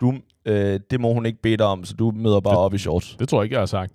Du, 0.00 0.14
øh, 0.44 0.80
det 0.90 1.00
må 1.00 1.12
hun 1.12 1.26
ikke 1.26 1.42
bede 1.42 1.56
dig 1.56 1.66
om, 1.66 1.84
så 1.84 1.94
du 1.94 2.10
møder 2.10 2.40
bare 2.40 2.54
Det- 2.54 2.60
op 2.60 2.74
i 2.74 2.78
shorts. 2.78 3.16
Det 3.18 3.28
tror 3.28 3.38
jeg 3.40 3.44
ikke, 3.44 3.54
jeg 3.54 3.60
har 3.60 3.66
sagt. 3.66 3.92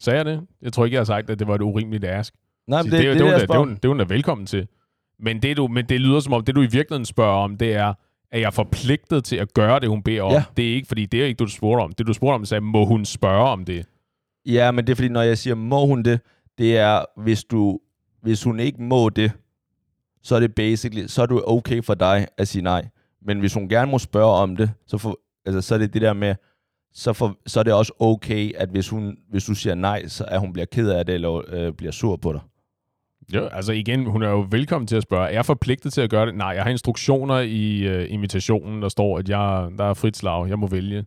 Sagde 0.00 0.16
jeg 0.16 0.24
det? 0.26 0.40
Jeg 0.62 0.72
tror 0.72 0.84
ikke, 0.84 0.94
jeg 0.94 1.00
har 1.00 1.04
sagt, 1.04 1.30
at 1.30 1.38
det 1.38 1.46
var 1.46 1.54
et 1.54 1.62
urimeligt 1.62 2.04
ask. 2.04 2.34
Nej, 2.66 2.82
det, 2.82 2.92
men 2.92 3.00
det, 3.00 3.06
det, 3.06 3.14
det, 3.14 3.14
det, 3.14 3.24
det, 3.24 3.32
det, 3.32 3.40
det, 3.40 3.48
det, 3.82 3.84
er 3.84 3.88
hun- 3.88 4.00
er 4.00 4.04
velkommen 4.04 4.46
til. 4.46 4.68
Men 5.18 5.42
det, 5.42 5.56
du, 5.56 5.66
men 5.68 5.88
det 5.88 6.00
lyder 6.00 6.20
som 6.20 6.32
om, 6.32 6.44
det 6.44 6.54
du 6.54 6.60
i 6.60 6.66
virkeligheden 6.66 7.04
spørger 7.04 7.36
om, 7.36 7.56
det 7.56 7.74
er, 7.74 7.94
er 8.30 8.38
jeg 8.38 8.54
forpligtet 8.54 9.24
til 9.24 9.36
at 9.36 9.54
gøre 9.54 9.80
det, 9.80 9.88
hun 9.88 10.02
beder 10.02 10.22
om? 10.22 10.32
Ja. 10.32 10.44
Det 10.56 10.70
er 10.70 10.74
ikke, 10.74 10.88
fordi 10.88 11.06
det 11.06 11.22
er 11.22 11.26
ikke 11.26 11.38
du 11.38 11.46
spurgte 11.46 11.80
om. 11.82 11.92
Det, 11.92 12.06
du 12.06 12.12
spurgte 12.12 12.34
om, 12.34 12.44
sagde, 12.44 12.60
må 12.60 12.84
hun 12.84 13.04
spørge 13.04 13.48
om 13.48 13.64
det? 13.64 13.86
Ja, 14.46 14.70
men 14.70 14.86
det 14.86 14.92
er 14.92 14.96
fordi, 14.96 15.08
når 15.08 15.22
jeg 15.22 15.38
siger, 15.38 15.54
må 15.54 15.86
hun 15.86 16.02
det, 16.02 16.20
det 16.58 16.76
er, 16.78 17.04
hvis, 17.16 17.44
du, 17.44 17.80
hvis 18.22 18.42
hun 18.44 18.60
ikke 18.60 18.82
må 18.82 19.08
det, 19.08 19.32
så 20.22 20.36
er 20.36 20.40
det 20.40 20.54
basically, 20.54 21.06
så 21.06 21.22
er 21.22 21.26
det 21.26 21.40
okay 21.46 21.82
for 21.82 21.94
dig 21.94 22.26
at 22.38 22.48
sige 22.48 22.62
nej. 22.62 22.88
Men 23.26 23.40
hvis 23.40 23.54
hun 23.54 23.68
gerne 23.68 23.90
må 23.90 23.98
spørge 23.98 24.32
om 24.32 24.56
det, 24.56 24.70
så, 24.86 24.98
for, 24.98 25.20
altså, 25.46 25.60
så 25.60 25.74
er 25.74 25.78
det 25.78 25.94
det 25.94 26.02
der 26.02 26.12
med, 26.12 26.34
så, 26.92 27.12
for, 27.12 27.36
så 27.46 27.60
er 27.60 27.64
det 27.64 27.72
også 27.72 27.92
okay, 27.98 28.52
at 28.54 28.68
hvis, 28.68 28.88
hun, 28.88 29.16
hvis 29.30 29.44
du 29.44 29.54
siger 29.54 29.74
nej, 29.74 30.08
så 30.08 30.24
er 30.28 30.38
hun 30.38 30.52
bliver 30.52 30.66
ked 30.66 30.90
af 30.90 31.06
det, 31.06 31.14
eller 31.14 31.42
øh, 31.48 31.72
bliver 31.72 31.92
sur 31.92 32.16
på 32.16 32.32
dig. 32.32 32.40
Jo, 33.34 33.46
altså 33.46 33.72
igen, 33.72 34.06
hun 34.06 34.22
er 34.22 34.28
jo 34.28 34.46
velkommen 34.50 34.86
til 34.86 34.96
at 34.96 35.02
spørge. 35.02 35.28
Er 35.28 35.32
jeg 35.32 35.46
forpligtet 35.46 35.92
til 35.92 36.00
at 36.00 36.10
gøre 36.10 36.26
det? 36.26 36.34
Nej, 36.34 36.48
jeg 36.48 36.62
har 36.62 36.70
instruktioner 36.70 37.38
i 37.38 37.78
øh, 37.78 38.06
invitationen, 38.08 38.82
der 38.82 38.88
står, 38.88 39.18
at 39.18 39.28
jeg, 39.28 39.68
der 39.78 39.84
er 39.84 39.94
frit 39.94 40.16
slag. 40.16 40.48
Jeg 40.48 40.58
må 40.58 40.66
vælge. 40.66 41.04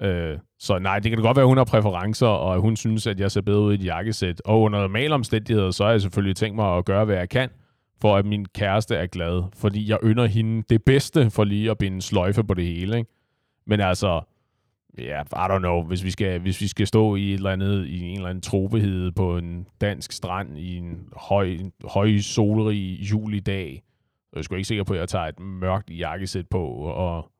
Øh, 0.00 0.38
så 0.58 0.78
nej, 0.78 0.98
det 0.98 1.10
kan 1.10 1.22
godt 1.22 1.36
være, 1.36 1.44
at 1.44 1.48
hun 1.48 1.56
har 1.56 1.64
præferencer, 1.64 2.26
og 2.26 2.54
at 2.54 2.60
hun 2.60 2.76
synes, 2.76 3.06
at 3.06 3.20
jeg 3.20 3.30
ser 3.30 3.40
bedre 3.40 3.60
ud 3.60 3.72
i 3.72 3.74
et 3.74 3.84
jakkesæt. 3.84 4.42
Og 4.44 4.60
under 4.60 4.80
normale 4.80 5.14
omstændigheder, 5.14 5.70
så 5.70 5.84
har 5.84 5.90
jeg 5.90 6.00
selvfølgelig 6.00 6.36
tænkt 6.36 6.56
mig 6.56 6.76
at 6.76 6.84
gøre, 6.84 7.04
hvad 7.04 7.16
jeg 7.16 7.28
kan, 7.28 7.48
for 8.00 8.16
at 8.16 8.26
min 8.26 8.44
kæreste 8.44 8.96
er 8.96 9.06
glad. 9.06 9.42
Fordi 9.54 9.90
jeg 9.90 9.98
ynder 10.04 10.26
hende 10.26 10.62
det 10.70 10.84
bedste 10.84 11.30
for 11.30 11.44
lige 11.44 11.70
at 11.70 11.78
binde 11.78 12.02
sløjfe 12.02 12.44
på 12.44 12.54
det 12.54 12.66
hele. 12.66 12.98
Ikke? 12.98 13.10
Men 13.66 13.80
altså, 13.80 14.20
ja, 14.98 15.02
yeah, 15.02 15.26
I 15.32 15.54
don't 15.54 15.58
know, 15.58 15.82
hvis 15.82 16.04
vi, 16.04 16.10
skal, 16.10 16.40
hvis 16.40 16.60
vi 16.60 16.68
skal 16.68 16.86
stå 16.86 17.14
i 17.14 17.28
et 17.28 17.34
eller 17.34 17.50
andet, 17.50 17.86
i 17.86 18.00
en 18.00 18.16
eller 18.16 18.28
anden 18.28 18.42
tropehede 18.42 19.12
på 19.12 19.36
en 19.36 19.66
dansk 19.80 20.12
strand 20.12 20.58
i 20.58 20.76
en 20.76 21.08
høj, 21.16 21.58
høj 21.84 22.18
solrig 22.18 22.98
julidag, 23.10 23.82
så 24.30 24.32
er 24.32 24.38
jeg 24.38 24.44
sgu 24.44 24.54
ikke 24.54 24.68
sikker 24.68 24.84
på, 24.84 24.92
at 24.92 25.00
jeg 25.00 25.08
tager 25.08 25.24
et 25.24 25.40
mørkt 25.40 25.90
jakkesæt 25.90 26.48
på 26.48 26.66
og 26.68 27.30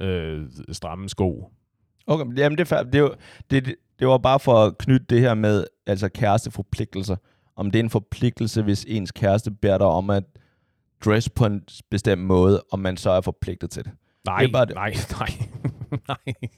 øh, 0.00 0.46
stramme 0.72 1.08
sko. 1.08 1.50
Okay, 2.06 2.26
men 2.26 2.38
jamen 2.38 2.58
det, 2.58 2.70
det, 2.70 3.00
er 3.00 3.08
det, 3.50 3.66
det, 3.66 3.74
det 3.98 4.08
var 4.08 4.18
bare 4.18 4.40
for 4.40 4.64
at 4.64 4.78
knytte 4.78 5.06
det 5.06 5.20
her 5.20 5.34
med 5.34 5.64
altså 5.86 6.08
kæresteforpligtelser. 6.08 7.16
Om 7.56 7.70
det 7.70 7.78
er 7.78 7.82
en 7.82 7.90
forpligtelse, 7.90 8.62
hvis 8.62 8.84
ens 8.88 9.12
kæreste 9.12 9.50
beder 9.50 9.78
dig 9.78 9.86
om 9.86 10.10
at 10.10 10.24
dress 11.04 11.30
på 11.30 11.46
en 11.46 11.62
bestemt 11.90 12.22
måde, 12.22 12.62
om 12.72 12.78
man 12.78 12.96
så 12.96 13.10
er 13.10 13.20
forpligtet 13.20 13.70
til 13.70 13.84
det. 13.84 13.92
Nej, 14.26 14.38
Det 14.38 14.48
er 14.48 14.52
bare 14.52 14.66
det. 14.66 14.74
nej, 14.74 14.94
nej, 15.18 15.50
nej. 16.08 16.50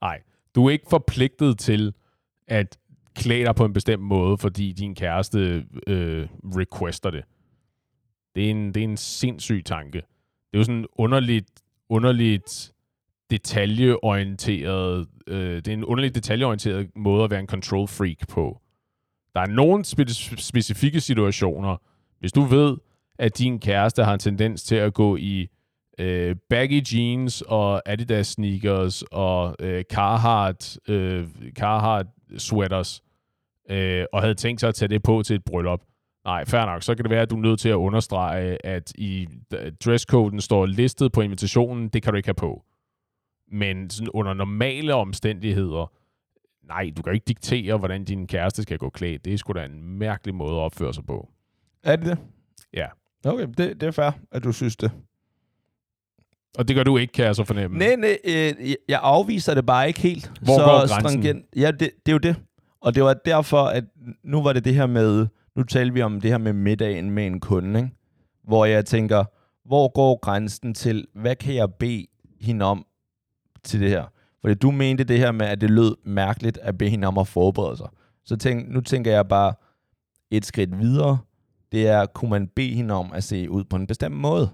Nej, 0.00 0.20
du 0.54 0.66
er 0.66 0.70
ikke 0.70 0.86
forpligtet 0.90 1.58
til 1.58 1.94
at 2.46 2.78
klæde 3.14 3.44
dig 3.44 3.54
på 3.54 3.64
en 3.64 3.72
bestemt 3.72 4.02
måde, 4.02 4.38
fordi 4.38 4.72
din 4.72 4.94
kæreste 4.94 5.66
øh, 5.86 6.28
requester 6.44 7.10
det. 7.10 7.24
Det 8.34 8.46
er, 8.46 8.50
en, 8.50 8.74
det 8.74 8.80
er 8.80 8.84
en 8.84 8.96
sindssyg 8.96 9.62
tanke. 9.64 9.98
Det 9.98 10.54
er 10.54 10.58
jo 10.58 10.64
sådan 10.64 10.78
en 10.78 10.86
underligt, 10.92 11.50
underligt 11.88 12.72
detaljeorienteret, 13.30 15.06
øh, 15.26 15.56
det 15.56 15.68
er 15.68 15.72
en 15.72 15.84
underligt 15.84 16.14
detaljeorienteret 16.14 16.90
måde 16.96 17.24
at 17.24 17.30
være 17.30 17.40
en 17.40 17.46
control 17.46 17.88
freak 17.88 18.28
på. 18.28 18.60
Der 19.38 19.42
er 19.42 19.50
nogle 19.50 19.84
spe- 19.84 20.36
specifikke 20.36 21.00
situationer, 21.00 21.76
hvis 22.20 22.32
du 22.32 22.40
ved, 22.40 22.76
at 23.18 23.38
din 23.38 23.60
kæreste 23.60 24.04
har 24.04 24.12
en 24.12 24.18
tendens 24.18 24.62
til 24.62 24.74
at 24.74 24.94
gå 24.94 25.16
i 25.16 25.48
øh, 25.98 26.36
baggy 26.50 26.82
jeans 26.94 27.42
og 27.42 27.82
Adidas 27.86 28.26
sneakers 28.26 29.02
og 29.02 29.56
øh, 29.60 29.84
Carhartt, 29.92 30.78
øh, 30.88 31.26
Carhartt 31.58 32.08
sweaters, 32.38 33.02
øh, 33.70 34.04
og 34.12 34.20
havde 34.20 34.34
tænkt 34.34 34.60
sig 34.60 34.68
at 34.68 34.74
tage 34.74 34.88
det 34.88 35.02
på 35.02 35.22
til 35.22 35.36
et 35.36 35.44
bryllup. 35.44 35.80
Nej, 36.24 36.44
fair 36.44 36.66
nok. 36.66 36.82
Så 36.82 36.94
kan 36.94 37.04
det 37.04 37.10
være, 37.10 37.22
at 37.22 37.30
du 37.30 37.36
er 37.36 37.40
nødt 37.40 37.60
til 37.60 37.68
at 37.68 37.74
understrege, 37.74 38.66
at 38.66 38.92
i 38.98 39.28
dresscoden 39.84 40.40
står 40.40 40.66
listet 40.66 41.12
på 41.12 41.20
invitationen, 41.20 41.88
det 41.88 42.02
kan 42.02 42.12
du 42.12 42.16
ikke 42.16 42.28
have 42.28 42.34
på. 42.34 42.64
Men 43.52 43.90
sådan 43.90 44.10
under 44.10 44.34
normale 44.34 44.94
omstændigheder, 44.94 45.92
nej, 46.68 46.92
du 46.96 47.02
kan 47.02 47.14
ikke 47.14 47.24
diktere, 47.28 47.76
hvordan 47.76 48.04
din 48.04 48.26
kæreste 48.26 48.62
skal 48.62 48.78
gå 48.78 48.90
klædt. 48.90 49.24
Det 49.24 49.34
er 49.34 49.38
sgu 49.38 49.52
da 49.52 49.64
en 49.64 49.98
mærkelig 49.98 50.34
måde 50.34 50.56
at 50.56 50.60
opføre 50.60 50.94
sig 50.94 51.06
på. 51.06 51.28
Er 51.82 51.96
det 51.96 52.06
det? 52.06 52.18
Ja. 52.74 52.86
Okay, 53.24 53.46
det, 53.46 53.80
det 53.80 53.82
er 53.82 53.90
fair, 53.90 54.10
at 54.32 54.44
du 54.44 54.52
synes 54.52 54.76
det. 54.76 54.90
Og 56.58 56.68
det 56.68 56.76
gør 56.76 56.82
du 56.82 56.96
ikke, 56.96 57.12
kan 57.12 57.24
jeg 57.24 57.36
så 57.36 57.44
fornemme. 57.44 57.78
Nej, 57.78 57.96
nej, 57.96 58.18
øh, 58.24 58.74
jeg 58.88 59.00
afviser 59.02 59.54
det 59.54 59.66
bare 59.66 59.88
ikke 59.88 60.00
helt. 60.00 60.32
Hvor 60.42 60.58
så 60.58 60.64
går 60.64 60.78
grænsen? 60.78 61.00
stringent. 61.00 61.46
Ja, 61.56 61.70
det, 61.70 61.80
det 61.80 62.08
er 62.08 62.12
jo 62.12 62.18
det. 62.18 62.36
Og 62.80 62.94
det 62.94 63.02
var 63.02 63.14
derfor, 63.14 63.64
at 63.64 63.84
nu 64.22 64.42
var 64.42 64.52
det 64.52 64.64
det 64.64 64.74
her 64.74 64.86
med, 64.86 65.26
nu 65.56 65.62
taler 65.62 65.92
vi 65.92 66.02
om 66.02 66.20
det 66.20 66.30
her 66.30 66.38
med 66.38 66.52
middagen 66.52 67.10
med 67.10 67.26
en 67.26 67.40
kunde, 67.40 67.80
ikke? 67.80 67.90
hvor 68.44 68.64
jeg 68.64 68.86
tænker, 68.86 69.24
hvor 69.68 69.88
går 69.88 70.18
grænsen 70.20 70.74
til, 70.74 71.06
hvad 71.14 71.36
kan 71.36 71.54
jeg 71.54 71.74
bede 71.74 72.06
hende 72.40 72.64
om 72.64 72.86
til 73.64 73.80
det 73.80 73.90
her? 73.90 74.04
Fordi 74.40 74.54
du 74.54 74.70
mente 74.70 75.04
det 75.04 75.18
her 75.18 75.32
med, 75.32 75.46
at 75.46 75.60
det 75.60 75.70
lød 75.70 75.96
mærkeligt 76.04 76.58
at 76.58 76.78
bede 76.78 76.90
hende 76.90 77.08
om 77.08 77.18
at 77.18 77.28
forberede 77.28 77.76
sig. 77.76 77.88
Så 78.24 78.36
tænk, 78.36 78.68
nu 78.68 78.80
tænker 78.80 79.10
jeg 79.10 79.28
bare 79.28 79.54
et 80.30 80.46
skridt 80.46 80.78
videre. 80.78 81.18
Det 81.72 81.88
er, 81.88 82.06
kunne 82.06 82.30
man 82.30 82.48
bede 82.48 82.74
hende 82.74 82.94
om 82.94 83.12
at 83.12 83.24
se 83.24 83.50
ud 83.50 83.64
på 83.64 83.76
en 83.76 83.86
bestemt 83.86 84.16
måde? 84.16 84.50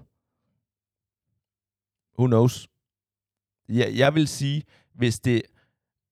Who 2.19 2.27
knows? 2.27 2.67
Jeg, 3.69 3.93
jeg 3.95 4.15
vil 4.15 4.27
sige, 4.27 4.63
hvis, 4.93 5.19
det, 5.19 5.41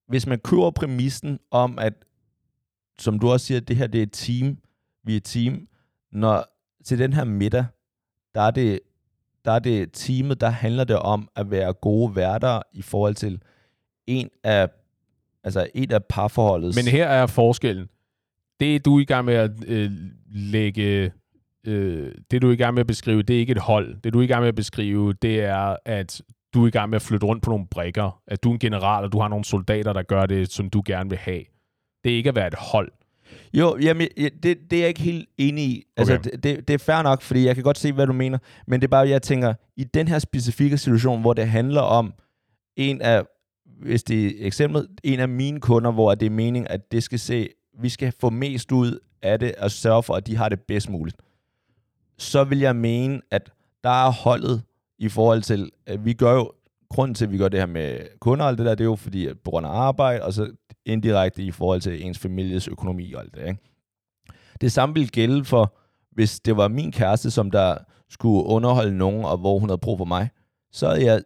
hvis 0.07 0.27
man 0.27 0.39
køber 0.39 0.71
præmissen 0.71 1.39
om, 1.51 1.79
at, 1.79 1.93
som 2.99 3.19
du 3.19 3.29
også 3.29 3.45
siger, 3.45 3.59
det 3.59 3.75
her 3.75 3.87
det 3.87 3.99
er 3.99 4.03
et 4.03 4.11
team, 4.11 4.57
vi 5.03 5.13
er 5.13 5.17
et 5.17 5.23
team, 5.23 5.67
når 6.11 6.45
til 6.85 6.99
den 6.99 7.13
her 7.13 7.23
middag, 7.23 7.65
der 8.35 8.41
er 8.41 8.51
det, 8.51 8.79
der 9.45 9.51
er 9.51 9.59
det 9.59 9.89
teamet, 9.93 10.41
der 10.41 10.49
handler 10.49 10.83
det 10.83 10.95
om 10.95 11.29
at 11.35 11.51
være 11.51 11.73
gode 11.73 12.15
værter 12.15 12.61
i 12.73 12.81
forhold 12.81 13.15
til 13.15 13.41
en 14.07 14.29
af, 14.43 14.69
altså 15.43 15.67
en 15.75 15.91
af 15.91 16.05
parforholdets... 16.05 16.75
Men 16.75 16.91
her 16.91 17.07
er 17.07 17.27
forskellen. 17.27 17.87
Det, 18.59 18.85
du 18.85 18.97
er 18.97 19.01
i 19.01 19.05
gang 19.05 19.25
med 19.25 19.33
at 19.33 19.51
øh, 19.67 19.91
lægge... 20.31 21.11
Øh, 21.67 22.11
det, 22.31 22.41
du 22.41 22.47
er 22.49 22.53
i 22.53 22.55
gang 22.55 22.73
med 22.73 22.81
at 22.81 22.87
beskrive, 22.87 23.21
det 23.23 23.35
er 23.35 23.39
ikke 23.39 23.51
et 23.51 23.57
hold. 23.57 23.95
Det, 24.03 24.13
du 24.13 24.19
er 24.19 24.23
i 24.23 24.27
gang 24.27 24.41
med 24.41 24.47
at 24.47 24.55
beskrive, 24.55 25.13
det 25.13 25.39
er, 25.43 25.75
at 25.85 26.21
du 26.53 26.63
er 26.63 26.67
i 26.67 26.71
gang 26.71 26.89
med 26.89 26.95
at 26.95 27.01
flytte 27.01 27.25
rundt 27.27 27.43
på 27.43 27.49
nogle 27.49 27.67
brikker. 27.67 28.21
At 28.27 28.43
du 28.43 28.49
er 28.49 28.53
en 28.53 28.59
general, 28.59 29.03
og 29.03 29.11
du 29.11 29.19
har 29.19 29.27
nogle 29.27 29.45
soldater, 29.45 29.93
der 29.93 30.03
gør 30.03 30.25
det, 30.25 30.51
som 30.51 30.69
du 30.69 30.83
gerne 30.85 31.09
vil 31.09 31.19
have. 31.19 31.43
Det 32.03 32.11
er 32.11 32.15
ikke 32.17 32.29
at 32.29 32.35
være 32.35 32.47
et 32.47 32.55
hold. 32.57 32.91
Jo, 33.53 33.77
jamen, 33.81 34.07
ja, 34.17 34.29
det, 34.43 34.57
det 34.71 34.73
er 34.73 34.79
jeg 34.79 34.87
ikke 34.87 35.01
helt 35.01 35.29
enig 35.37 35.63
i. 35.63 35.83
Altså, 35.97 36.13
Okay. 36.13 36.31
det, 36.31 36.43
det, 36.43 36.67
det 36.67 36.73
er 36.73 36.77
fair 36.77 37.01
nok, 37.01 37.21
fordi 37.21 37.45
jeg 37.45 37.55
kan 37.55 37.63
godt 37.63 37.77
se, 37.77 37.91
hvad 37.91 38.07
du 38.07 38.13
mener. 38.13 38.37
Men 38.67 38.81
det 38.81 38.87
er 38.87 38.89
bare, 38.89 39.07
jeg 39.09 39.21
tænker, 39.21 39.53
i 39.77 39.83
den 39.83 40.07
her 40.07 40.19
specifikke 40.19 40.77
situation, 40.77 41.21
hvor 41.21 41.33
det 41.33 41.47
handler 41.47 41.81
om 41.81 42.13
en 42.75 43.01
af, 43.01 43.23
hvis 43.79 44.03
det 44.03 44.25
er 44.25 44.47
eksemplet, 44.47 44.87
en 45.03 45.19
af 45.19 45.29
mine 45.29 45.59
kunder, 45.59 45.91
hvor 45.91 46.15
det 46.15 46.25
er 46.25 46.29
meningen, 46.29 46.67
at 46.67 46.91
det 46.91 47.03
skal 47.03 47.19
se, 47.19 47.49
vi 47.79 47.89
skal 47.89 48.13
få 48.19 48.29
mest 48.29 48.71
ud 48.71 48.99
af 49.21 49.39
det, 49.39 49.55
og 49.55 49.71
sørge 49.71 50.03
for, 50.03 50.13
at 50.13 50.27
de 50.27 50.35
har 50.35 50.49
det 50.49 50.61
bedst 50.61 50.89
muligt. 50.89 51.17
Så 52.17 52.43
vil 52.43 52.59
jeg 52.59 52.75
mene, 52.75 53.21
at 53.31 53.51
der 53.83 54.07
er 54.07 54.11
holdet 54.11 54.63
i 54.99 55.09
forhold 55.09 55.41
til, 55.41 55.71
at 55.85 56.05
vi 56.05 56.13
gør 56.13 56.33
jo, 56.33 56.51
grunden 56.89 57.15
til, 57.15 57.25
at 57.25 57.31
vi 57.31 57.37
gør 57.37 57.49
det 57.49 57.59
her 57.59 57.67
med 57.67 57.99
kunder 58.19 58.45
og 58.45 58.49
alt 58.49 58.57
det 58.57 58.65
der, 58.65 58.75
det 58.75 58.83
er 58.83 58.89
jo 58.89 58.95
fordi, 58.95 59.27
at 59.27 59.39
på 59.39 59.49
grund 59.49 59.65
af 59.65 59.69
arbejde, 59.69 60.23
og 60.23 60.33
så 60.33 60.51
indirekte 60.85 61.43
i 61.43 61.51
forhold 61.51 61.81
til 61.81 62.05
ens 62.05 62.19
families 62.19 62.67
økonomi 62.67 63.13
og 63.13 63.21
alt 63.21 63.35
det, 63.35 63.47
ikke? 63.47 63.59
Det 64.61 64.71
samme 64.71 64.95
vil 64.95 65.11
gælde 65.11 65.45
for, 65.45 65.77
hvis 66.11 66.39
det 66.39 66.57
var 66.57 66.67
min 66.67 66.91
kæreste, 66.91 67.31
som 67.31 67.51
der 67.51 67.77
skulle 68.09 68.45
underholde 68.45 68.97
nogen, 68.97 69.25
og 69.25 69.37
hvor 69.37 69.59
hun 69.59 69.69
havde 69.69 69.77
brug 69.77 69.97
for 69.97 70.05
mig, 70.05 70.29
så 70.71 70.87
er 70.87 70.95
jeg, 70.95 71.21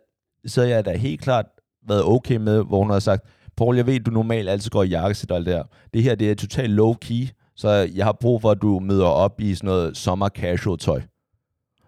så 0.46 0.62
er 0.62 0.66
jeg 0.66 0.86
da 0.86 0.98
helt 0.98 1.22
klart 1.22 1.46
været 1.88 2.04
okay 2.04 2.36
med, 2.38 2.64
hvor 2.66 2.80
hun 2.80 2.90
har 2.90 3.00
sagt, 3.00 3.24
Paul, 3.58 3.76
jeg 3.76 3.86
ved, 3.88 4.00
du 4.00 4.12
normalt 4.12 4.50
altid 4.50 4.70
går 4.70 4.84
i 4.84 4.88
jakkesæt 4.88 5.32
og 5.32 5.38
alt 5.38 5.46
det 5.46 5.54
her. 5.56 5.64
Det 5.94 6.04
her, 6.04 6.16
det 6.16 6.32
er 6.32 6.36
totalt 6.36 6.80
low-key, 6.80 7.52
så 7.56 7.70
jeg 7.70 8.06
har 8.06 8.12
brug 8.14 8.42
for, 8.42 8.52
at 8.52 8.62
du 8.62 8.80
møder 8.80 9.06
op 9.06 9.42
i 9.42 9.56
sådan 9.56 9.68
noget 9.68 9.98
sommer 9.98 10.30
casual 10.30 10.78
tøj. 10.78 11.02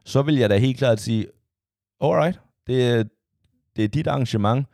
Så 0.06 0.22
vil 0.22 0.36
jeg 0.36 0.50
da 0.50 0.58
helt 0.58 0.78
klart 0.78 1.00
sige, 1.00 1.28
alright, 2.02 2.40
det, 2.68 2.88
er- 2.88 3.04
det 3.76 3.84
er 3.84 3.88
dit 3.88 4.08
arrangement. 4.08 4.68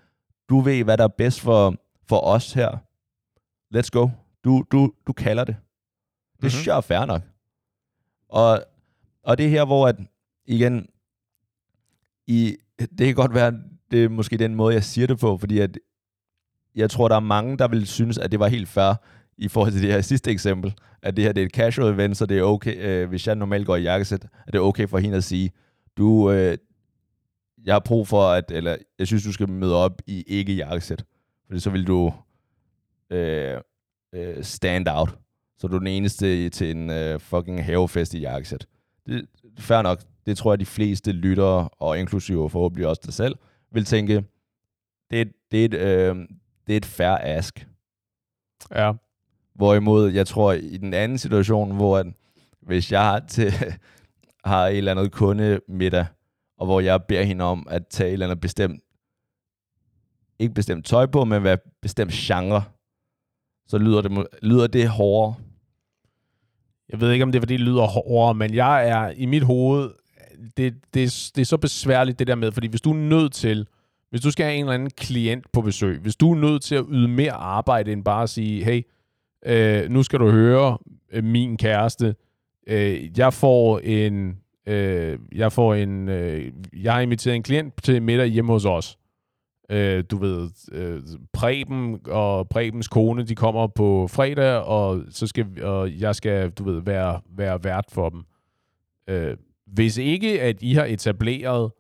Du 0.50 0.60
ved, 0.60 0.84
hvad 0.84 0.98
der 0.98 1.04
er 1.04 1.08
bedst 1.18 1.42
for, 1.42 1.76
for 2.10 2.20
os 2.20 2.54
her. 2.54 2.78
Let's 3.76 3.90
go. 3.92 4.10
Du, 4.44 4.64
du, 4.72 4.92
du 5.08 5.14
kalder 5.14 5.44
det. 5.44 5.56
Det 6.36 6.44
Mhm. 6.44 6.50
synes 6.50 6.68
jeg 6.68 6.78
er 6.78 6.82
fair 6.82 7.06
nok. 7.06 7.22
Og, 8.30 8.64
og 9.24 9.38
det 9.38 9.46
er 9.46 9.50
her, 9.50 9.66
hvor 9.66 9.88
at, 9.88 9.96
igen, 10.46 10.88
i, 12.28 12.58
det 12.80 13.06
kan 13.08 13.16
godt 13.16 13.34
være, 13.34 13.54
det 13.96 14.04
er 14.04 14.10
måske 14.10 14.38
den 14.38 14.56
måde, 14.56 14.74
jeg 14.74 14.84
siger 14.84 15.08
det 15.08 15.20
på, 15.20 15.38
fordi 15.38 15.60
at 15.60 15.78
jeg 16.76 16.90
tror, 16.90 17.08
der 17.08 17.16
er 17.16 17.20
mange, 17.20 17.58
der 17.58 17.68
vil 17.68 17.88
synes, 17.88 18.18
at 18.18 18.32
det 18.32 18.40
var 18.40 18.48
helt 18.48 18.68
fair 18.68 18.94
i 19.38 19.48
forhold 19.48 19.72
til 19.72 19.82
det 19.82 19.92
her 19.92 20.02
sidste 20.02 20.32
eksempel, 20.32 20.74
at 21.02 21.16
det 21.16 21.24
her 21.24 21.32
det 21.32 21.42
er 21.42 21.46
et 21.46 21.52
casual 21.52 21.94
event, 21.94 22.18
så 22.18 22.26
det 22.26 22.38
er 22.38 22.44
okay, 22.44 22.76
øh, 22.78 23.10
hvis 23.10 23.28
jeg 23.28 23.36
normalt 23.36 23.66
går 23.66 23.76
i 23.76 23.82
jakkesæt, 23.82 24.24
at 24.48 24.54
det 24.54 24.56
er 24.56 24.64
okay 24.64 24.88
for 24.88 24.98
hende 24.98 25.18
at 25.18 25.24
sige, 25.24 25.52
du, 25.98 26.32
øh, 26.32 26.58
jeg 27.66 27.76
har 27.76 27.80
brug 27.80 28.08
for, 28.08 28.30
at, 28.30 28.52
eller 28.52 28.78
jeg 29.00 29.08
synes, 29.08 29.24
du 29.24 29.32
skal 29.32 29.50
møde 29.50 29.76
op 29.76 30.02
i 30.08 30.24
ikke 30.28 30.54
jakkesæt, 30.54 31.06
fordi 31.48 31.60
så 31.60 31.70
vil 31.70 31.88
du 31.88 32.14
øh, 33.10 33.58
øh, 34.14 34.44
stand 34.44 34.88
out. 34.90 35.18
Så 35.58 35.68
du 35.68 35.76
er 35.76 35.80
den 35.80 35.88
eneste 35.88 36.50
til 36.50 36.72
en 36.72 36.90
øh, 36.90 37.20
fucking 37.20 37.66
havefest 37.66 38.14
i 38.14 38.20
jakkesæt. 38.20 38.68
Det 39.06 39.28
er 39.58 39.62
fair 39.62 39.82
nok. 39.82 40.00
Det 40.26 40.38
tror 40.38 40.52
jeg, 40.52 40.60
de 40.60 40.66
fleste 40.66 41.12
lyttere, 41.12 41.70
og 41.70 42.00
inklusive 42.00 42.50
forhåbentlig 42.50 42.88
også 42.88 43.02
dig 43.06 43.14
selv, 43.14 43.36
vil 43.76 43.86
tænke, 43.86 44.24
det 45.12 45.22
er, 45.22 45.26
det 45.52 45.62
er, 45.62 45.66
et, 45.66 45.74
øh, 45.74 46.16
det 46.68 46.74
er 46.74 46.78
et 46.78 46.86
fair 46.86 47.18
ask. 47.22 47.68
Ja. 48.72 48.92
Hvorimod, 49.56 50.12
jeg 50.12 50.28
tror, 50.28 50.54
i 50.54 50.78
den 50.78 50.94
anden 50.94 51.18
situation, 51.18 51.76
hvor 51.76 51.98
at, 51.98 52.06
hvis 52.62 52.92
jeg 52.92 53.02
har, 53.02 53.20
til, 53.20 53.54
har 54.46 54.68
et 54.68 54.78
eller 54.78 54.92
andet 54.92 55.12
kunde 55.12 55.60
middag, 55.68 56.06
og 56.58 56.66
hvor 56.66 56.80
jeg 56.80 57.04
beder 57.04 57.24
hende 57.24 57.46
om 57.46 57.68
at 57.70 57.88
tage 57.88 58.08
et 58.10 58.14
eller 58.14 58.26
andet 58.26 58.42
bestemt, 58.42 58.82
ikke 60.40 60.54
bestemt 60.54 60.86
tøj 60.86 61.06
på, 61.06 61.26
men 61.26 61.42
hvad 61.42 61.58
bestemt 61.82 62.12
genre, 62.12 62.64
så 63.68 63.78
lyder 63.78 64.02
det, 64.02 64.28
lyder 64.42 64.68
det 64.68 64.90
hårdere. 64.90 65.36
Jeg 66.90 67.02
ved 67.02 67.12
ikke, 67.12 67.24
om 67.24 67.32
det 67.32 67.40
er, 67.40 67.42
fordi 67.42 67.54
det 67.54 67.62
lyder 67.62 67.86
hårdere, 67.86 68.34
men 68.34 68.54
jeg 68.54 68.90
er 68.90 69.10
i 69.10 69.26
mit 69.26 69.44
hoved, 69.44 69.92
det, 70.58 70.74
det, 70.94 71.32
det 71.36 71.42
er 71.42 71.46
så 71.46 71.58
besværligt 71.58 72.20
det 72.20 72.28
der 72.28 72.36
med, 72.36 72.52
fordi 72.52 72.68
hvis 72.68 72.82
du 72.82 72.92
er 72.92 72.98
nødt 72.98 73.34
til, 73.34 73.68
hvis 74.10 74.22
du 74.22 74.32
skal 74.32 74.46
have 74.46 74.56
en 74.56 74.62
eller 74.62 74.74
anden 74.74 74.90
klient 74.90 75.52
på 75.52 75.62
besøg, 75.62 76.00
hvis 76.00 76.16
du 76.16 76.32
er 76.32 76.36
nødt 76.36 76.62
til 76.62 76.76
at 76.76 76.86
yde 76.90 77.08
mere 77.08 77.32
arbejde 77.32 77.92
end 77.92 78.04
bare 78.04 78.24
at 78.24 78.30
sige, 78.30 78.64
hey, 78.64 78.82
øh, 79.46 79.90
nu 79.90 80.04
skal 80.04 80.20
du 80.20 80.30
høre 80.30 80.78
øh, 81.12 81.24
min 81.24 81.58
kæreste, 81.58 82.16
øh, 82.68 83.18
jeg 83.18 83.34
får 83.34 83.80
en, 83.80 84.38
øh, 84.68 85.20
jeg 85.32 85.52
får 85.52 85.74
en, 85.74 86.10
øh, 86.10 86.52
jeg 86.74 86.94
har 86.94 87.02
inviteret 87.02 87.36
en 87.36 87.44
klient 87.44 87.84
til 87.84 88.02
middag 88.02 88.28
hjemme 88.28 88.52
hos 88.52 88.66
os. 88.66 88.98
Øh, 89.70 90.04
du 90.12 90.18
ved, 90.18 90.50
øh, 90.72 91.02
Preben 91.34 92.00
og 92.06 92.50
Prebens 92.50 92.88
kone, 92.88 93.24
de 93.24 93.36
kommer 93.36 93.68
på 93.68 94.08
fredag, 94.08 94.60
og 94.60 95.04
så 95.10 95.28
skal 95.28 95.64
og 95.64 95.92
jeg 96.00 96.16
skal, 96.16 96.50
du 96.50 96.64
ved, 96.64 96.82
være, 96.82 97.22
være 97.38 97.64
vært 97.64 97.86
for 97.92 98.10
dem. 98.10 98.24
Øh, 99.10 99.38
hvis 99.68 99.98
ikke, 99.98 100.42
at 100.42 100.62
I 100.62 100.74
har 100.74 100.86
etableret, 100.86 101.72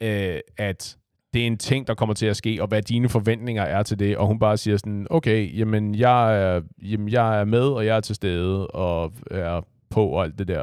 øh, 0.00 0.40
at 0.56 0.98
det 1.32 1.42
er 1.42 1.46
en 1.46 1.58
ting, 1.58 1.86
der 1.86 1.94
kommer 1.94 2.14
til 2.14 2.26
at 2.26 2.36
ske, 2.36 2.58
og 2.62 2.68
hvad 2.68 2.82
dine 2.82 3.08
forventninger 3.08 3.62
er 3.62 3.82
til 3.82 3.98
det, 3.98 4.16
og 4.16 4.26
hun 4.26 4.38
bare 4.38 4.56
siger 4.56 4.76
sådan, 4.76 5.06
okay, 5.10 5.58
jamen 5.58 5.94
jeg 5.94 6.42
er, 6.42 6.62
jamen, 6.82 7.08
jeg 7.08 7.40
er 7.40 7.44
med, 7.44 7.68
og 7.68 7.86
jeg 7.86 7.96
er 7.96 8.00
til 8.00 8.14
stede, 8.14 8.66
og 8.66 9.12
er 9.30 9.60
på, 9.90 10.06
og 10.06 10.24
alt 10.24 10.38
det 10.38 10.48
der. 10.48 10.62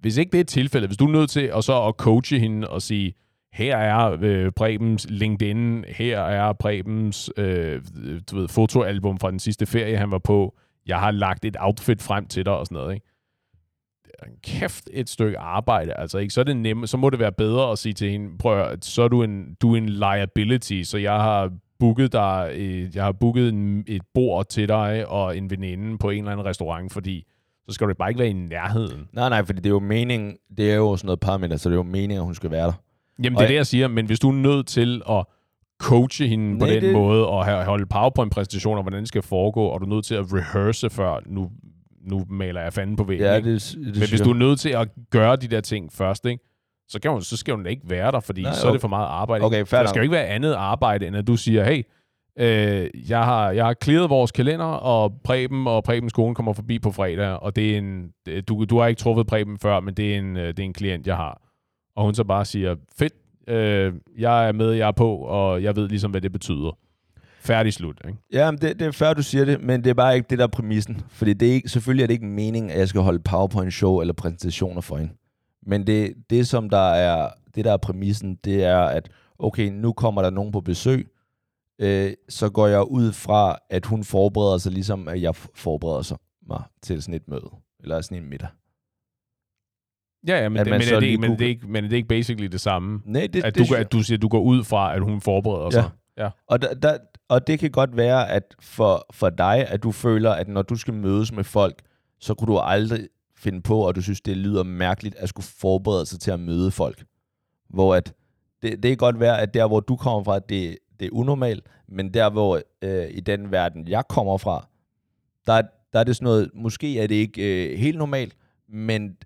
Hvis 0.00 0.16
ikke 0.16 0.32
det 0.32 0.40
er 0.40 0.44
tilfældet, 0.44 0.88
hvis 0.88 0.96
du 0.96 1.06
er 1.06 1.12
nødt 1.12 1.30
til 1.30 1.50
at 1.56 1.64
så 1.64 1.82
at 1.82 1.94
coache 1.94 2.38
hende 2.38 2.68
og 2.68 2.82
sige, 2.82 3.14
her 3.52 3.76
er 3.76 4.16
øh, 4.20 4.52
Prebens 4.52 5.06
LinkedIn, 5.10 5.84
her 5.88 6.20
er 6.20 6.52
Prebens 6.52 7.30
øh, 7.36 7.82
du 8.30 8.36
ved, 8.36 8.48
fotoalbum 8.48 9.18
fra 9.18 9.30
den 9.30 9.38
sidste 9.38 9.66
ferie, 9.66 9.96
han 9.96 10.10
var 10.10 10.18
på. 10.18 10.56
Jeg 10.86 11.00
har 11.00 11.10
lagt 11.10 11.44
et 11.44 11.56
outfit 11.60 12.02
frem 12.02 12.26
til 12.26 12.44
dig 12.44 12.56
og 12.56 12.66
sådan 12.66 12.76
noget, 12.76 12.94
ikke? 12.94 13.06
Kæft 14.42 14.88
et 14.92 15.08
stykke 15.08 15.38
arbejde, 15.38 15.92
altså 15.92 16.18
ikke? 16.18 16.34
Så 16.34 16.40
er 16.40 16.44
det 16.44 16.56
nemt, 16.56 16.88
så 16.88 16.96
må 16.96 17.10
det 17.10 17.18
være 17.18 17.32
bedre 17.32 17.72
at 17.72 17.78
sige 17.78 17.92
til 17.92 18.10
hende, 18.10 18.38
prøv 18.38 18.60
at, 18.60 18.84
så 18.84 19.02
er 19.02 19.08
du 19.08 19.22
en, 19.22 19.56
du 19.62 19.72
er 19.74 19.78
en 19.78 19.88
liability, 19.88 20.82
så 20.82 20.98
jeg 20.98 21.12
har 21.12 21.50
booket 21.78 22.12
dig, 22.12 22.50
øh, 22.56 22.96
jeg 22.96 23.04
har 23.04 23.12
booket 23.12 23.48
en, 23.48 23.84
et 23.86 24.02
bord 24.14 24.46
til 24.48 24.68
dig 24.68 25.08
og 25.08 25.36
en 25.36 25.50
veninde 25.50 25.98
på 25.98 26.10
en 26.10 26.18
eller 26.18 26.32
anden 26.32 26.46
restaurant, 26.46 26.92
fordi 26.92 27.24
så 27.68 27.74
skal 27.74 27.88
du 27.88 27.94
bare 27.94 28.10
ikke 28.10 28.18
være 28.18 28.28
i 28.30 28.32
nærheden. 28.32 29.08
Nej, 29.12 29.28
nej, 29.28 29.44
fordi 29.44 29.58
det 29.60 29.66
er 29.66 29.70
jo 29.70 29.78
meningen, 29.80 30.36
det 30.56 30.70
er 30.70 30.76
jo 30.76 30.96
sådan 30.96 31.06
noget 31.06 31.20
parameter, 31.20 31.56
så 31.56 31.68
det 31.68 31.74
er 31.74 31.78
jo 31.78 31.82
meningen, 31.82 32.18
at 32.18 32.24
hun 32.24 32.34
skal 32.34 32.50
være 32.50 32.66
der. 32.66 32.72
Jamen, 33.24 33.36
Og 33.36 33.40
det 33.40 33.44
er 33.44 33.44
jeg- 33.44 33.48
det, 33.48 33.54
jeg 33.56 33.66
siger, 33.66 33.88
men 33.88 34.06
hvis 34.06 34.20
du 34.20 34.28
er 34.28 34.32
nødt 34.34 34.66
til 34.66 35.02
at 35.10 35.24
coache 35.80 36.26
hende 36.28 36.58
på 36.58 36.64
Nej, 36.66 36.74
den 36.74 36.82
det- 36.82 36.92
måde, 36.92 37.28
og 37.28 37.64
holde 37.64 37.86
powerpoint-præsentationer, 37.86 38.82
hvordan 38.82 39.00
det 39.00 39.08
skal 39.08 39.22
foregå, 39.22 39.64
og 39.64 39.80
du 39.80 39.84
er 39.84 39.88
nødt 39.90 40.04
til 40.04 40.14
at 40.14 40.24
rehearse 40.32 40.90
før, 40.90 41.20
nu, 41.26 41.50
nu 42.08 42.24
maler 42.30 42.60
jeg 42.60 42.72
fanden 42.72 42.96
på 42.96 43.04
væggen. 43.04 43.26
Ja, 43.26 43.36
det, 43.36 43.44
det 43.44 43.76
men 43.84 43.92
hvis 43.94 44.12
jeg. 44.12 44.24
du 44.24 44.30
er 44.30 44.34
nødt 44.34 44.60
til 44.60 44.68
at 44.70 44.88
gøre 45.10 45.36
de 45.36 45.48
der 45.48 45.60
ting 45.60 45.92
først, 45.92 46.26
ikke? 46.26 46.44
Så, 46.88 47.00
kan 47.00 47.10
hun, 47.10 47.22
så 47.22 47.36
skal 47.36 47.54
hun 47.54 47.66
ikke 47.66 47.82
være 47.90 48.12
der, 48.12 48.20
fordi 48.20 48.42
Nej, 48.42 48.52
så 48.52 48.60
er 48.60 48.64
det 48.64 48.70
okay. 48.70 48.80
for 48.80 48.88
meget 48.88 49.06
arbejde. 49.06 49.44
Okay, 49.44 49.66
fair 49.66 49.80
der 49.80 49.88
skal 49.88 49.98
jo 49.98 50.02
ikke 50.02 50.12
være 50.12 50.26
andet 50.26 50.52
arbejde, 50.52 51.06
end 51.06 51.16
at 51.16 51.26
du 51.26 51.36
siger, 51.36 51.64
hey, 51.64 51.82
øh, 52.38 52.90
jeg, 53.10 53.24
har, 53.24 53.50
jeg 53.50 53.64
har 53.66 53.74
clearet 53.84 54.10
vores 54.10 54.32
kalender, 54.32 54.64
og 54.66 55.12
Preben 55.24 55.66
og 55.66 55.84
Prebens 55.84 56.12
kone 56.12 56.34
kommer 56.34 56.52
forbi 56.52 56.78
på 56.78 56.90
fredag, 56.90 57.42
og 57.42 57.56
det 57.56 57.74
er 57.74 57.78
en, 57.78 58.10
det- 58.26 58.48
du, 58.48 58.64
du 58.64 58.78
har 58.78 58.86
ikke 58.86 58.98
truffet 58.98 59.26
Preben 59.26 59.58
før, 59.58 59.80
men 59.80 59.94
det 59.94 60.14
er, 60.14 60.18
en, 60.18 60.36
øh, 60.36 60.46
det 60.48 60.58
er 60.58 60.64
en 60.64 60.72
klient, 60.72 61.06
jeg 61.06 61.16
har. 61.16 61.42
Og 61.96 62.04
hun 62.04 62.14
så 62.14 62.24
bare 62.24 62.44
siger, 62.44 62.76
fedt, 62.98 63.12
øh, 63.48 63.92
jeg 64.18 64.48
er 64.48 64.52
med, 64.52 64.70
jeg 64.72 64.88
er 64.88 64.92
på, 64.92 65.16
og 65.16 65.62
jeg 65.62 65.76
ved 65.76 65.88
ligesom, 65.88 66.10
hvad 66.10 66.20
det 66.20 66.32
betyder. 66.32 66.78
Færdig 67.40 67.72
slut, 67.72 68.00
ikke? 68.08 68.18
Ja, 68.32 68.50
men 68.50 68.60
det, 68.60 68.78
det 68.78 68.86
er 68.86 68.90
før, 68.90 69.14
du 69.14 69.22
siger 69.22 69.44
det, 69.44 69.62
men 69.62 69.84
det 69.84 69.90
er 69.90 69.94
bare 69.94 70.16
ikke 70.16 70.26
det, 70.30 70.38
der 70.38 70.44
er 70.44 70.48
præmissen. 70.48 71.02
Fordi 71.08 71.32
det 71.32 71.48
er 71.48 71.52
ikke, 71.52 71.68
selvfølgelig 71.68 72.02
er 72.02 72.06
det 72.06 72.14
ikke 72.14 72.26
meningen, 72.26 72.70
at 72.70 72.78
jeg 72.78 72.88
skal 72.88 73.00
holde 73.00 73.22
PowerPoint-show 73.28 74.00
eller 74.00 74.14
præsentationer 74.14 74.80
for 74.80 74.96
hende. 74.96 75.12
Men 75.66 75.86
det, 75.86 76.14
det, 76.30 76.48
som 76.48 76.70
der 76.70 76.90
er, 76.90 77.28
det, 77.54 77.64
der 77.64 77.72
er 77.72 77.76
præmissen, 77.76 78.38
det 78.44 78.64
er, 78.64 78.78
at 78.78 79.10
okay, 79.38 79.68
nu 79.68 79.92
kommer 79.92 80.22
der 80.22 80.30
nogen 80.30 80.52
på 80.52 80.60
besøg, 80.60 81.08
øh, 81.80 82.12
så 82.28 82.50
går 82.50 82.66
jeg 82.66 82.90
ud 82.90 83.12
fra, 83.12 83.58
at 83.70 83.86
hun 83.86 84.04
forbereder 84.04 84.58
sig, 84.58 84.72
ligesom 84.72 85.08
at 85.08 85.22
jeg 85.22 85.34
forbereder 85.34 86.02
sig 86.02 86.18
mig 86.48 86.62
til 86.82 87.02
sådan 87.02 87.14
et 87.14 87.28
møde, 87.28 87.50
eller 87.80 88.00
sådan 88.00 88.22
en 88.22 88.30
middag. 88.30 88.48
Ja, 90.28 90.42
ja 90.42 90.48
men, 90.48 90.58
det, 90.58 90.66
men, 90.66 90.80
er 90.80 91.00
det, 91.00 91.20
men, 91.20 91.30
det 91.30 91.40
er 91.40 91.46
ikke, 91.46 91.68
men 91.68 91.84
er 91.84 91.88
det 91.88 91.96
ikke 91.96 92.08
basically 92.08 92.46
det 92.46 92.60
samme? 92.60 93.00
Nej, 93.04 93.26
det, 93.32 93.44
At 93.44 93.54
det, 93.54 93.68
du, 93.68 93.74
at 93.74 93.92
du 93.92 94.02
siger, 94.02 94.16
at 94.18 94.22
du 94.22 94.28
går 94.28 94.40
ud 94.40 94.64
fra, 94.64 94.94
at 94.94 95.02
hun 95.02 95.20
forbereder 95.20 95.70
sig? 95.70 95.90
Ja. 96.18 96.30
Og, 96.46 96.62
der, 96.62 96.74
der, 96.74 96.98
og 97.28 97.46
det 97.46 97.58
kan 97.58 97.70
godt 97.70 97.96
være, 97.96 98.30
at 98.30 98.54
for, 98.60 99.06
for 99.12 99.30
dig, 99.30 99.66
at 99.68 99.82
du 99.82 99.92
føler, 99.92 100.30
at 100.30 100.48
når 100.48 100.62
du 100.62 100.76
skal 100.76 100.94
mødes 100.94 101.32
med 101.32 101.44
folk, 101.44 101.82
så 102.18 102.34
kunne 102.34 102.52
du 102.52 102.58
aldrig 102.58 103.08
finde 103.36 103.60
på, 103.62 103.80
og 103.80 103.94
du 103.94 104.02
synes, 104.02 104.20
det 104.20 104.36
lyder 104.36 104.62
mærkeligt, 104.62 105.14
at 105.14 105.28
skulle 105.28 105.46
forberede 105.46 106.06
sig 106.06 106.20
til 106.20 106.30
at 106.30 106.40
møde 106.40 106.70
folk. 106.70 107.04
Hvor 107.68 107.94
at, 107.94 108.14
det, 108.62 108.82
det 108.82 108.90
kan 108.90 108.96
godt 108.96 109.20
være, 109.20 109.40
at 109.40 109.54
der, 109.54 109.66
hvor 109.66 109.80
du 109.80 109.96
kommer 109.96 110.24
fra, 110.24 110.38
det, 110.38 110.78
det 111.00 111.06
er 111.06 111.10
unormalt, 111.12 111.64
men 111.88 112.14
der, 112.14 112.30
hvor 112.30 112.60
øh, 112.82 113.08
i 113.10 113.20
den 113.20 113.50
verden, 113.50 113.88
jeg 113.88 114.04
kommer 114.08 114.38
fra, 114.38 114.68
der, 115.46 115.62
der 115.92 115.98
er 115.98 116.04
det 116.04 116.16
sådan 116.16 116.24
noget, 116.24 116.50
måske 116.54 117.00
er 117.00 117.06
det 117.06 117.14
ikke 117.14 117.70
øh, 117.72 117.78
helt 117.78 117.98
normalt, 117.98 118.36
men 118.68 119.16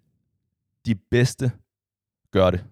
de 0.86 0.94
bedste 0.94 1.52
gør 2.30 2.50
det. 2.50 2.64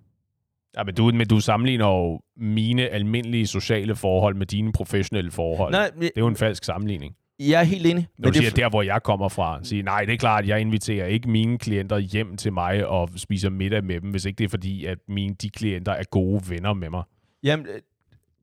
Ja, 0.77 0.85
men 0.85 0.95
du, 0.95 1.07
men 1.13 1.27
du 1.29 1.41
sammenligner 1.41 1.87
jo 1.87 2.21
mine 2.37 2.89
almindelige 2.89 3.47
sociale 3.47 3.97
forhold 3.97 4.35
med 4.35 4.47
dine 4.47 4.73
professionelle 4.73 5.31
forhold. 5.31 5.73
Nej, 5.73 5.91
Det 5.99 6.07
er 6.07 6.21
jo 6.21 6.27
en 6.27 6.37
falsk 6.37 6.65
sammenligning. 6.65 7.17
jeg 7.39 7.61
er 7.61 7.65
helt 7.65 7.87
enig. 7.87 8.09
Når 8.19 8.31
du 8.31 8.39
det, 8.39 8.47
siger, 8.49 8.55
der 8.65 8.71
hvor 8.71 8.83
jeg 8.83 9.03
kommer 9.03 9.29
fra, 9.29 9.61
sige, 9.65 9.83
nej, 9.83 10.05
det 10.05 10.15
er 10.15 10.19
klart, 10.19 10.47
jeg 10.47 10.61
inviterer 10.61 11.07
ikke 11.07 11.31
mine 11.31 11.59
klienter 11.59 11.99
hjem 11.99 12.37
til 12.37 12.53
mig 12.53 12.87
og 12.87 13.09
spiser 13.17 13.51
middag 13.51 13.85
med 13.85 14.01
dem, 14.01 14.11
hvis 14.11 14.25
ikke 14.25 14.39
det 14.39 14.45
er 14.45 14.49
fordi, 14.49 14.85
at 14.85 14.99
mine 15.09 15.35
de 15.35 15.51
klienter 15.51 15.93
er 15.93 16.05
gode 16.11 16.43
venner 16.51 16.73
med 16.73 16.91
mig. 16.91 17.03
Jamen, 17.43 17.67
øh, 17.67 17.81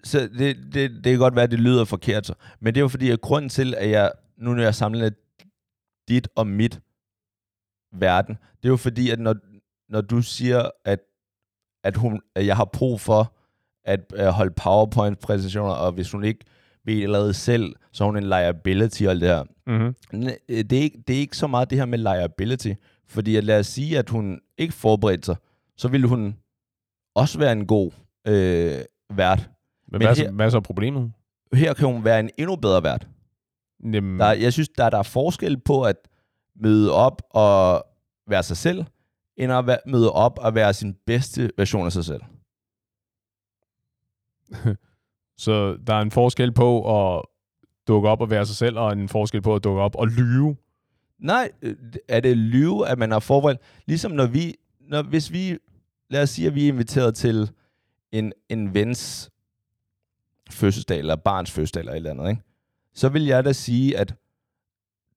så 0.04 0.20
det, 0.20 0.58
det, 0.74 0.92
det 0.92 1.04
kan 1.04 1.18
godt 1.20 1.36
være, 1.36 1.44
at 1.44 1.52
det 1.52 1.60
lyder 1.60 1.86
forkert, 1.86 2.26
så. 2.28 2.34
men 2.60 2.74
det 2.76 2.80
er 2.80 2.84
jo 2.84 2.88
fordi, 2.88 3.10
at 3.10 3.22
grunden 3.22 3.50
til, 3.50 3.76
at 3.78 3.90
jeg, 3.90 4.12
nu 4.38 4.54
når 4.54 4.64
jeg 4.64 4.76
samler 4.76 5.10
dit 6.08 6.28
og 6.36 6.48
mit 6.48 6.80
verden, 7.94 8.36
det 8.36 8.66
er 8.66 8.70
jo 8.70 8.78
fordi, 8.78 9.10
at 9.10 9.20
når, 9.20 9.36
når 9.90 10.02
du 10.02 10.22
siger, 10.22 10.70
at, 10.86 11.00
at, 11.84 11.98
hun, 11.98 12.22
at 12.36 12.46
jeg 12.46 12.56
har 12.56 12.66
brug 12.66 13.02
for 13.02 13.34
at, 13.86 14.14
at 14.16 14.34
holde 14.34 14.54
PowerPoint-præsentationer, 14.54 15.74
og 15.74 15.92
hvis 15.92 16.12
hun 16.12 16.24
ikke 16.24 16.46
ved 16.86 17.04
allerede 17.04 17.34
selv, 17.34 17.76
så 17.92 18.04
er 18.04 18.06
hun 18.06 18.18
en 18.18 18.24
liability 18.24 19.04
og 19.04 19.10
alt 19.12 19.22
det 19.22 19.30
her. 19.30 19.44
Mm-hmm. 19.68 20.28
Øh, 20.50 20.64
Det 20.64 20.74
er, 20.74 20.82
ikke, 20.82 21.04
det 21.08 21.16
er 21.16 21.20
ikke 21.20 21.38
så 21.38 21.48
meget 21.48 21.70
det 21.70 21.78
her 21.78 21.86
med 21.86 21.98
liability, 22.00 22.72
fordi 23.08 23.36
at 23.36 23.44
lad 23.44 23.60
os 23.60 23.68
sige, 23.68 23.98
at 24.00 24.10
hun 24.10 24.40
ikke 24.58 24.74
forberedte 24.74 25.26
sig, 25.26 25.36
så 25.78 25.88
ville 25.88 26.08
hun 26.08 26.36
også 27.16 27.40
være 27.40 27.52
en 27.52 27.68
god 27.68 27.92
øh, 28.28 28.80
vært. 29.14 29.40
Men, 29.40 29.92
Men 29.92 30.02
hvad, 30.02 30.08
er 30.08 30.16
her- 30.24 30.32
hvad 30.32 30.46
er 30.46 30.50
så 30.50 30.60
problemet? 30.60 31.12
Her 31.54 31.74
kan 31.74 31.88
hun 31.88 32.04
være 32.04 32.20
en 32.20 32.30
endnu 32.38 32.56
bedre 32.56 32.84
vært. 32.84 33.08
Jamen, 33.94 34.20
Der, 34.20 34.26
er- 34.26 34.34
jeg 34.34 34.54
synes, 34.54 34.70
der, 34.70 34.90
der 34.90 34.98
er 34.98 35.04
forskel 35.04 35.60
på 35.60 35.84
at 35.84 35.96
møde 36.56 36.94
op 36.94 37.22
og 37.30 37.86
være 38.30 38.44
sig 38.44 38.58
selv, 38.58 38.86
end 39.38 39.52
at 39.52 39.80
møde 39.86 40.12
op 40.12 40.40
og 40.42 40.56
være 40.56 40.74
sin 40.74 40.94
bedste 41.06 41.52
version 41.58 41.86
af 41.86 41.92
sig 41.92 42.06
selv. 42.06 42.22
så 45.38 45.78
der 45.88 45.94
er 45.94 46.02
en 46.02 46.12
forskel 46.12 46.52
på 46.52 46.80
at 47.18 47.22
dukke 47.88 48.10
op 48.10 48.22
og 48.22 48.30
være 48.30 48.46
sig 48.46 48.56
selv, 48.56 48.78
og 48.78 48.92
en 48.92 49.10
forskel 49.10 49.42
på 49.42 49.56
at 49.56 49.64
dukke 49.64 49.82
op 49.82 49.96
og 49.96 50.08
lyve. 50.08 50.56
Nej, 51.20 51.52
øh, 51.62 51.76
er 52.08 52.20
det 52.20 52.38
lyve, 52.38 52.88
at 52.88 52.98
man 52.98 53.12
har 53.12 53.20
forberedt? 53.20 53.60
Ligesom 53.86 54.12
når 54.12 54.26
vi, 54.26 54.56
når, 54.80 55.02
hvis 55.02 55.32
vi, 55.32 55.58
lad 56.10 56.22
os 56.24 56.30
sige, 56.30 56.48
at 56.48 56.56
vi 56.56 56.64
er 56.64 56.68
inviteret 56.68 57.16
til 57.16 57.52
en, 58.12 58.34
en 58.50 58.74
vens 58.74 59.32
fødselsdag, 60.52 61.00
eller 61.00 61.16
barns 61.16 61.52
fødselsdag, 61.52 61.80
eller 61.80 61.92
et 61.92 61.98
eller 61.98 62.12
andet, 62.12 62.30
ikke? 62.30 62.42
så 62.94 63.10
vil 63.10 63.26
jeg 63.26 63.46
da 63.46 63.54
sige, 63.54 63.98
at 63.98 64.16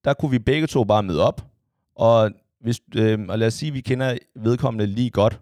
der 0.04 0.14
kunne 0.14 0.30
vi 0.30 0.38
begge 0.38 0.66
to 0.66 0.84
bare 0.84 1.02
møde 1.02 1.26
op, 1.26 1.46
og, 1.94 2.30
hvis, 2.60 2.80
øh, 2.96 3.18
og 3.28 3.38
lad 3.38 3.46
os 3.46 3.54
sige, 3.54 3.68
at 3.68 3.74
vi 3.74 3.80
kender 3.80 4.18
vedkommende 4.36 4.86
lige 4.86 5.10
godt. 5.10 5.40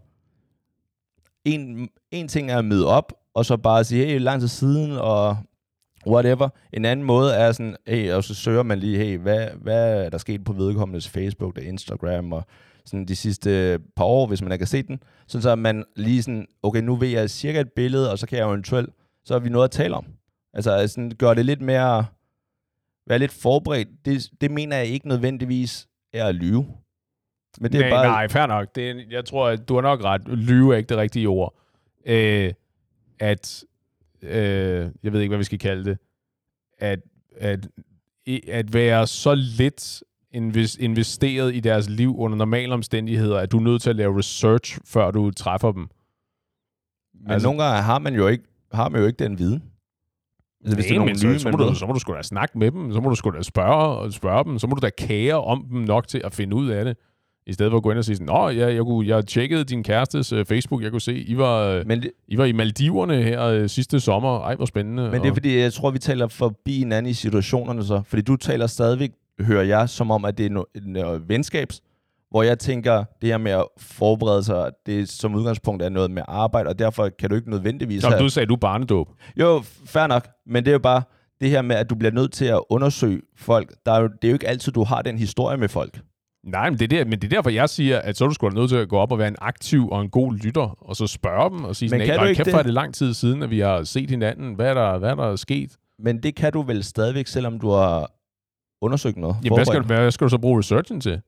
En, 1.45 1.89
en 2.11 2.29
ting 2.29 2.51
er 2.51 2.59
at 2.59 2.65
møde 2.65 2.87
op, 2.87 3.13
og 3.35 3.45
så 3.45 3.57
bare 3.57 3.85
sige, 3.85 4.07
hey, 4.07 4.19
lang 4.21 4.41
tid 4.41 4.49
siden, 4.49 4.93
og 4.93 5.37
whatever. 6.07 6.49
En 6.73 6.85
anden 6.85 7.07
måde 7.07 7.35
er 7.35 7.53
sådan, 7.53 7.77
hey, 7.87 8.13
og 8.13 8.25
så 8.25 8.35
søger 8.35 8.63
man 8.63 8.79
lige, 8.79 8.99
hey, 8.99 9.19
hvad, 9.19 9.49
hvad 9.63 10.05
er 10.05 10.09
der 10.11 10.19
sket 10.19 10.45
på 10.45 10.53
vedkommendes 10.53 11.09
Facebook 11.09 11.59
og 11.59 11.65
Instagram, 11.65 12.33
og 12.33 12.45
sådan 12.85 13.05
de 13.05 13.17
sidste 13.17 13.79
par 13.97 14.05
år, 14.05 14.27
hvis 14.27 14.43
man 14.43 14.53
ikke 14.53 14.63
har 14.63 14.67
set 14.67 14.89
den. 14.89 15.03
Sådan 15.27 15.43
så 15.43 15.55
man 15.55 15.85
lige 15.97 16.23
sådan, 16.23 16.47
okay, 16.63 16.81
nu 16.81 16.97
ved 16.97 17.09
jeg 17.09 17.31
cirka 17.31 17.61
et 17.61 17.73
billede, 17.73 18.11
og 18.11 18.19
så 18.19 18.27
kan 18.27 18.39
jeg 18.39 18.49
eventuelt, 18.49 18.91
så 19.25 19.35
er 19.35 19.39
vi 19.39 19.49
noget 19.49 19.65
at 19.65 19.71
tale 19.71 19.95
om. 19.95 20.07
Altså 20.55 20.89
sådan, 20.89 21.11
gør 21.11 21.35
det 21.35 21.47
lidt 21.47 21.61
mere, 21.61 22.07
være 23.07 23.19
lidt 23.19 23.33
forberedt. 23.33 23.89
Det, 24.05 24.31
det 24.41 24.51
mener 24.51 24.77
jeg 24.77 24.87
ikke 24.87 25.09
nødvendigvis 25.09 25.89
er 26.13 26.25
at 26.25 26.35
lyve. 26.35 26.67
Men 27.61 27.73
det 27.73 27.79
er 27.79 27.83
nej, 27.83 27.91
bare, 27.91 28.07
nej, 28.07 28.29
fair 28.29 28.47
nok. 28.47 28.75
Det 28.75 28.91
er, 28.91 28.95
jeg 29.11 29.25
tror, 29.25 29.49
at 29.49 29.69
du 29.69 29.75
har 29.75 29.81
nok 29.83 30.05
ret. 30.05 30.29
Lyve 30.29 30.73
er 30.75 30.79
ikke 30.79 30.89
det 30.89 30.97
rigtige 30.97 31.29
ord. 31.29 31.55
Øh, 32.07 32.53
at, 33.19 33.65
øh, 34.23 34.91
jeg 35.03 35.13
ved 35.13 35.21
ikke, 35.21 35.31
hvad 35.31 35.39
vi 35.39 35.45
skal 35.45 35.59
kalde 35.59 35.85
det, 35.85 35.99
at, 36.79 37.01
at, 37.37 37.69
at 38.49 38.75
være 38.75 39.07
så 39.07 39.35
lidt 39.35 40.03
inves- 40.37 40.77
investeret 40.81 41.55
i 41.55 41.61
deres 41.61 41.89
liv 41.89 42.19
under 42.19 42.37
normale 42.39 42.75
omstændigheder, 42.75 43.39
at 43.39 43.53
du 43.53 43.59
er 43.59 43.63
nødt 43.63 43.83
til 43.83 43.91
at 43.91 43.97
lave 43.97 44.19
research, 44.19 44.79
før 44.87 45.11
du 45.11 45.31
træffer 45.31 45.73
dem. 45.73 45.89
men 47.21 47.31
altså- 47.31 47.49
nogle 47.49 47.63
gange 47.65 47.83
har 47.83 47.99
man 47.99 48.15
jo 48.15 48.29
ikke, 48.29 48.45
har 48.73 48.89
man 48.89 49.01
jo 49.01 49.07
ikke 49.07 49.25
den 49.25 49.39
viden. 49.39 49.63
Altså, 50.61 50.77
hvis 50.77 50.87
det 50.87 50.95
er 50.95 50.99
Nej, 50.99 51.07
men 51.07 51.19
så, 51.19 51.27
nye, 51.27 51.39
så, 51.39 51.51
må 51.51 51.57
du, 51.57 51.75
så 51.75 51.87
må 51.87 51.93
du 51.93 51.99
sgu 51.99 52.15
da 52.15 52.23
snakke 52.23 52.59
med 52.59 52.71
dem, 52.71 52.93
så 52.93 53.01
må 53.01 53.09
du 53.09 53.15
sgu 53.15 53.31
da 53.31 53.43
spørge, 53.43 54.13
spørge 54.13 54.45
dem, 54.45 54.59
så 54.59 54.67
må 54.67 54.75
du 54.75 54.81
da 54.81 54.91
kære 54.99 55.45
om 55.45 55.67
dem 55.71 55.81
nok 55.81 56.09
til 56.09 56.21
at 56.25 56.35
finde 56.35 56.57
ud 56.57 56.69
af 56.69 56.85
det, 56.85 56.97
i 57.49 57.53
stedet 57.53 57.73
for 57.73 57.77
at 57.77 57.83
gå 57.83 57.91
ind 57.91 57.99
og 57.99 58.05
sige 58.05 58.17
sådan, 58.17 58.27
Nå, 58.27 58.49
ja, 58.49 58.75
jeg, 58.75 58.83
kunne, 58.83 59.09
jeg 59.09 59.27
tjekkede 59.27 59.65
din 59.65 59.83
kærestes 59.83 60.33
uh, 60.33 60.45
Facebook, 60.45 60.83
jeg 60.83 60.91
kunne 60.91 61.01
se, 61.01 61.15
I 61.15 61.37
var, 61.37 61.63
øh, 61.63 61.87
Men 61.87 62.03
det, 62.03 62.11
I 62.29 62.39
var 62.39 62.45
i 62.45 62.53
Maldiverne 62.53 63.23
her 63.23 63.63
uh, 63.63 63.67
sidste 63.67 64.01
sommer, 64.01 64.41
ej, 64.41 64.55
hvor 64.55 64.67
spændende. 64.67 65.03
Men 65.03 65.13
det 65.13 65.27
er 65.27 65.31
og, 65.31 65.37
fordi, 65.37 65.59
jeg 65.59 65.73
tror, 65.73 65.91
vi 65.91 65.99
taler 65.99 66.29
forbi 66.29 66.79
hinanden 66.79 67.11
i 67.11 67.15
situationerne 67.15 67.85
så. 67.85 68.03
Fordi 68.07 68.23
du 68.23 68.37
taler 68.37 68.67
stadigvæk, 68.67 69.11
hører 69.41 69.63
jeg, 69.63 69.89
som 69.89 70.11
om, 70.11 70.25
at 70.25 70.39
det 70.39 70.47
er 70.47 70.51
no- 70.51 70.91
noget 70.91 71.29
venskabs, 71.29 71.81
hvor 72.31 72.43
jeg 72.43 72.59
tænker, 72.59 73.05
det 73.23 73.29
her 73.29 73.39
med 73.39 73.53
at 73.53 73.65
forberede 73.79 74.43
sig, 74.43 74.71
det 74.87 75.09
som 75.09 75.35
udgangspunkt 75.35 75.83
er 75.83 75.89
noget 75.89 76.11
med 76.11 76.23
arbejde, 76.29 76.69
og 76.69 76.79
derfor 76.79 77.09
kan 77.19 77.31
du 77.31 77.37
ikke 77.37 77.51
nødvendigvis 77.51 78.03
Nå, 78.03 78.09
have... 78.09 78.23
du 78.23 78.29
sagde, 78.29 78.47
du 78.47 78.55
er 78.55 78.59
barnedåb. 78.59 79.09
Jo, 79.37 79.63
fair 79.87 80.07
nok, 80.07 80.29
men 80.47 80.65
det 80.65 80.71
er 80.71 80.75
jo 80.75 80.79
bare 80.79 81.03
det 81.41 81.51
her 81.51 81.63
med, 81.63 81.77
at 81.77 81.91
du 81.91 81.95
bliver 81.95 82.13
nødt 82.13 82.33
til 82.33 82.45
at 82.45 82.61
undersøge 82.71 83.21
folk. 83.37 83.75
Der 83.87 83.93
er 83.93 84.01
jo, 84.01 84.09
det 84.09 84.25
er 84.25 84.29
jo 84.29 84.35
ikke 84.35 84.49
altid, 84.49 84.73
du 84.73 84.85
har 84.85 85.03
den 85.03 85.19
historie 85.19 85.57
med 85.57 85.69
folk. 85.69 86.01
Nej, 86.51 86.71
men 86.71 86.79
det, 86.79 86.93
er 86.93 86.97
der, 86.99 87.05
men 87.05 87.19
det 87.21 87.25
er 87.25 87.37
derfor, 87.37 87.51
jeg 87.51 87.69
siger, 87.69 87.99
at 87.99 88.17
så 88.17 88.25
er 88.25 88.29
du 88.29 88.47
da 88.49 88.55
nødt 88.55 88.69
til 88.71 88.77
at 88.77 88.89
gå 88.89 88.99
op 88.99 89.13
og 89.13 89.19
være 89.19 89.29
en 89.29 89.37
aktiv 89.41 89.89
og 89.91 90.03
en 90.03 90.11
god 90.11 90.35
lytter, 90.35 90.77
og 90.81 90.97
så 90.97 91.07
spørge 91.07 91.51
dem 91.51 91.65
og 91.65 91.77
sige 91.77 91.87
Men 91.91 92.01
sådan, 92.01 92.07
kan 92.07 92.15
"Hey, 92.19 92.25
du 92.25 92.29
ikke 92.29 92.37
kæft, 92.39 92.47
det? 92.47 92.55
er 92.59 92.63
det 92.63 92.75
lang 92.75 92.95
tid 92.95 93.15
siden, 93.15 93.43
at 93.43 93.51
vi 93.51 93.61
har 93.61 93.83
set 93.85 94.11
hinanden. 94.11 94.55
Hvad 94.55 94.67
er 94.71 94.75
der, 94.75 94.99
hvad 94.99 95.11
er 95.11 95.15
der 95.15 95.37
sket? 95.37 95.77
Men 95.99 96.23
det 96.23 96.35
kan 96.35 96.53
du 96.53 96.63
vel 96.63 96.85
stadigvæk, 96.85 97.27
selvom 97.27 97.61
du 97.61 97.71
har 97.71 98.11
undersøgt 98.83 99.17
noget. 99.17 99.37
Jamen, 99.45 99.57
hvad 99.57 99.65
skal, 99.65 99.81
du, 99.81 99.87
hvad 99.87 100.11
skal 100.11 100.25
du 100.25 100.29
så 100.31 100.39
bruge 100.39 100.59
researchen 100.59 101.01
til? 101.01 101.21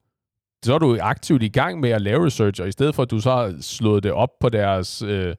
Så 0.65 0.75
er 0.75 0.79
du 0.79 0.99
aktivt 1.01 1.43
i 1.43 1.49
gang 1.49 1.81
med 1.81 1.91
at 1.91 2.01
lave 2.03 2.27
research, 2.27 2.63
og 2.63 2.69
i 2.69 2.73
stedet 2.73 2.95
for, 2.95 3.03
at 3.03 3.11
du 3.11 3.21
så 3.21 3.31
har 3.31 3.55
slået 3.61 4.03
det 4.03 4.13
op 4.13 4.29
på 4.41 4.49
deres 4.49 5.03
øh, 5.03 5.35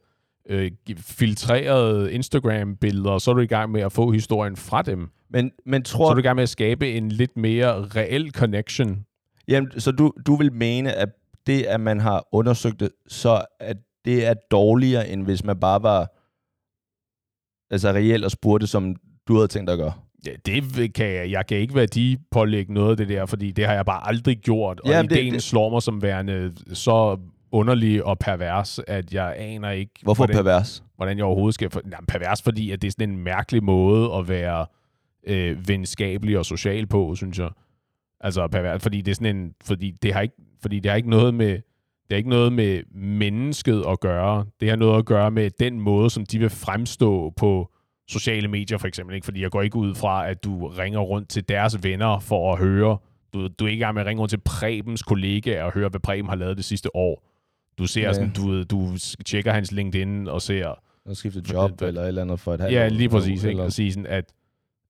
øh, 0.50 0.72
filtrerede 0.98 2.14
Instagram-billeder, 2.14 3.18
så 3.18 3.32
er 3.32 3.36
du 3.36 3.42
i 3.42 3.48
gang 3.48 3.72
med 3.72 3.82
at 3.82 3.92
få 3.92 4.12
historien 4.12 4.56
fra 4.56 4.82
dem. 4.82 5.10
Men, 5.30 5.52
men 5.66 5.86
Så 5.86 5.92
tror 5.94 6.10
er 6.10 6.14
du 6.14 6.20
i 6.20 6.24
gang 6.24 6.36
med 6.36 6.44
at 6.44 6.50
skabe 6.50 6.92
en 6.92 7.10
lidt 7.10 7.38
mere 7.38 7.82
reel 7.82 8.32
connection. 8.32 9.06
Jamen, 9.52 9.80
så 9.80 9.92
du, 9.92 10.14
du 10.26 10.36
vil 10.36 10.54
mene, 10.54 10.94
at 10.94 11.10
det, 11.48 11.64
at 11.64 11.80
man 11.80 12.00
har 12.00 12.28
undersøgt 12.32 12.80
det, 12.80 12.90
så 13.08 13.46
at 13.60 13.78
det 14.06 14.26
er 14.26 14.34
dårligere, 14.52 15.10
end 15.10 15.24
hvis 15.24 15.44
man 15.44 15.60
bare 15.60 15.84
var 15.84 16.12
altså 17.74 17.90
reelt 17.92 18.26
og 18.26 18.32
spurgte, 18.32 18.68
som 18.68 18.96
du 19.28 19.36
havde 19.36 19.48
tænkt 19.48 19.68
dig 19.68 19.74
at 19.74 19.80
gøre? 19.80 19.94
Ja, 20.26 20.32
det 20.46 20.94
kan 20.94 21.06
jeg. 21.14 21.32
Jeg 21.32 21.48
kan 21.48 21.58
ikke 21.58 21.76
værdipålægge 21.76 22.74
noget 22.74 22.92
af 22.92 22.98
det 22.98 23.10
der, 23.10 23.26
fordi 23.26 23.52
det 23.52 23.66
har 23.66 23.74
jeg 23.74 23.86
bare 23.86 24.08
aldrig 24.08 24.38
gjort. 24.38 24.80
Og 24.80 24.90
det- 24.90 25.12
ideen 25.12 25.34
det- 25.34 25.44
slår 25.44 25.70
mig 25.70 25.82
som 25.82 26.02
værende 26.02 26.54
så 26.74 27.18
underlig 27.52 28.04
og 28.06 28.20
pervers, 28.20 28.80
at 28.88 29.14
jeg 29.14 29.36
aner 29.38 29.70
ikke, 29.72 29.92
Hvorfor 30.04 30.26
hvordan, 30.26 30.36
pervers? 30.44 30.84
hvordan 30.96 31.18
jeg 31.18 31.26
overhovedet 31.26 31.54
skal... 31.56 31.70
For, 31.70 31.82
jamen, 31.92 32.06
pervers, 32.08 32.42
fordi 32.42 32.72
at 32.72 32.82
det 32.82 32.88
er 32.88 32.92
sådan 32.92 33.10
en 33.10 33.18
mærkelig 33.24 33.64
måde 33.64 34.14
at 34.14 34.28
være 34.30 34.66
øh, 35.28 35.68
venskabelig 35.68 36.38
og 36.38 36.46
social 36.46 36.88
på, 36.88 37.16
synes 37.16 37.40
jeg. 37.40 37.50
Altså 38.24 38.48
pervers, 38.48 38.82
fordi 38.84 39.02
det 39.02 39.12
er 39.12 39.16
sådan 39.16 39.36
en... 39.36 39.54
Fordi 39.64 39.92
det 39.92 40.14
har 40.14 40.22
ikke, 40.22 40.36
fordi 40.62 40.80
det 40.80 40.90
har 40.92 40.96
ikke 40.98 41.10
noget 41.10 41.34
med... 41.34 41.50
Det 41.52 42.16
har 42.16 42.18
ikke 42.18 42.30
noget 42.30 42.54
med 42.54 42.82
mennesket 42.96 43.84
at 43.90 44.00
gøre. 44.00 44.46
Det 44.60 44.70
har 44.70 44.76
noget 44.76 44.98
at 45.00 45.06
gøre 45.06 45.32
med 45.32 45.50
den 45.60 45.80
måde, 45.82 46.10
som 46.10 46.26
de 46.26 46.40
vil 46.40 46.50
fremstå 46.50 47.30
på 47.38 47.72
sociale 48.10 48.48
medier, 48.48 48.78
for 48.78 48.88
eksempel. 48.88 49.16
Ikke? 49.16 49.26
Fordi 49.26 49.42
jeg 49.42 49.52
går 49.52 49.62
ikke 49.62 49.76
ud 49.76 49.96
fra, 49.96 50.30
at 50.30 50.44
du 50.44 50.68
ringer 50.68 51.00
rundt 51.00 51.30
til 51.30 51.50
deres 51.50 51.84
venner 51.84 52.20
for 52.20 52.54
at 52.54 52.60
høre. 52.60 52.98
Du, 53.34 53.48
du 53.48 53.66
er 53.66 53.70
ikke 53.70 53.80
i 53.80 53.84
gang 53.84 53.94
med 53.94 54.02
at 54.02 54.08
ringe 54.08 54.20
rundt 54.20 54.30
til 54.30 54.40
Prebens 54.46 55.04
kollegaer 55.04 55.64
og 55.64 55.72
høre, 55.74 55.90
hvad 55.90 56.00
Preben 56.00 56.30
har 56.30 56.36
lavet 56.36 56.58
det 56.58 56.66
sidste 56.66 56.96
år. 56.96 57.28
Du 57.78 57.88
ser 57.88 58.02
Ja. 58.02 58.14
sådan, 58.14 58.34
du, 58.34 58.64
du 58.64 58.88
tjekker 59.26 59.52
hans 59.54 59.72
LinkedIn 59.72 60.28
og 60.28 60.42
ser, 60.42 60.74
At 61.06 61.18
skifte 61.18 61.44
job 61.54 61.80
det- 61.80 61.88
eller 61.88 62.02
et 62.02 62.08
eller 62.08 62.22
andet 62.22 62.40
for 62.40 62.54
et 62.54 62.60
halvt 62.62 62.74
Ja, 62.76 62.88
lige 62.88 63.10
præcis. 63.10 63.44
Ikke? 63.44 63.62
At 63.62 63.74
sige 63.74 63.92
sådan, 63.94 64.06
at, 64.08 64.34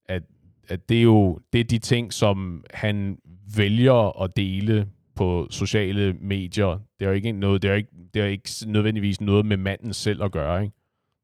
at, 0.10 0.24
at 0.68 0.90
det 0.90 0.98
er 0.98 1.02
jo 1.02 1.40
det 1.54 1.60
er 1.60 1.64
de 1.64 1.80
ting, 1.80 2.14
som 2.14 2.64
han 2.74 3.18
vælger 3.56 4.22
at 4.24 4.38
dele 4.38 4.88
på 5.16 5.48
sociale 5.50 6.14
medier. 6.14 6.80
Det 7.00 7.06
er 7.06 7.10
jo 7.10 7.16
ikke 7.16 7.32
noget, 7.32 7.62
det 7.62 7.68
er 7.68 7.72
jo 7.72 7.78
ikke, 7.78 7.92
det 8.14 8.20
er 8.20 8.26
jo 8.26 8.32
ikke 8.32 8.50
nødvendigvis 8.66 9.22
noget 9.22 9.46
med 9.46 9.58
manden 9.58 9.94
selv 9.94 10.24
at 10.24 10.32
gøre, 10.32 10.64
ikke? 10.64 10.76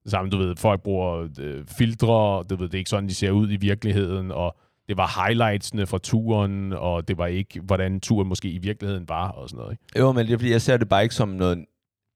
Det 0.03 0.11
samme, 0.11 0.30
du 0.30 0.38
ved, 0.38 0.56
folk 0.56 0.82
bruger 0.82 1.28
øh, 1.40 1.66
filtre, 1.78 2.44
du 2.44 2.56
ved, 2.56 2.66
det 2.68 2.74
er 2.74 2.78
ikke 2.78 2.90
sådan, 2.90 3.10
de 3.10 3.16
ser 3.16 3.32
ud 3.32 3.52
i 3.52 3.56
virkeligheden, 3.56 4.32
og 4.32 4.57
det 4.88 4.98
var 4.98 5.26
highlightsene 5.26 5.86
fra 5.86 5.98
turen, 5.98 6.74
og 6.74 7.07
det 7.07 7.18
var 7.18 7.26
ikke, 7.28 7.60
hvordan 7.60 7.99
turen 7.99 8.28
måske 8.28 8.49
i 8.49 8.57
virkeligheden 8.57 9.10
var, 9.10 9.30
og 9.30 9.49
sådan 9.49 9.57
noget, 9.57 9.72
ikke? 9.72 9.99
Jo, 9.99 10.11
men 10.11 10.26
det 10.26 10.34
er 10.34 10.38
fordi, 10.38 10.52
jeg 10.52 10.61
ser 10.61 10.78
det 10.78 10.90
bare 10.90 11.03
ikke 11.03 11.16
som 11.16 11.30
noget, 11.30 11.66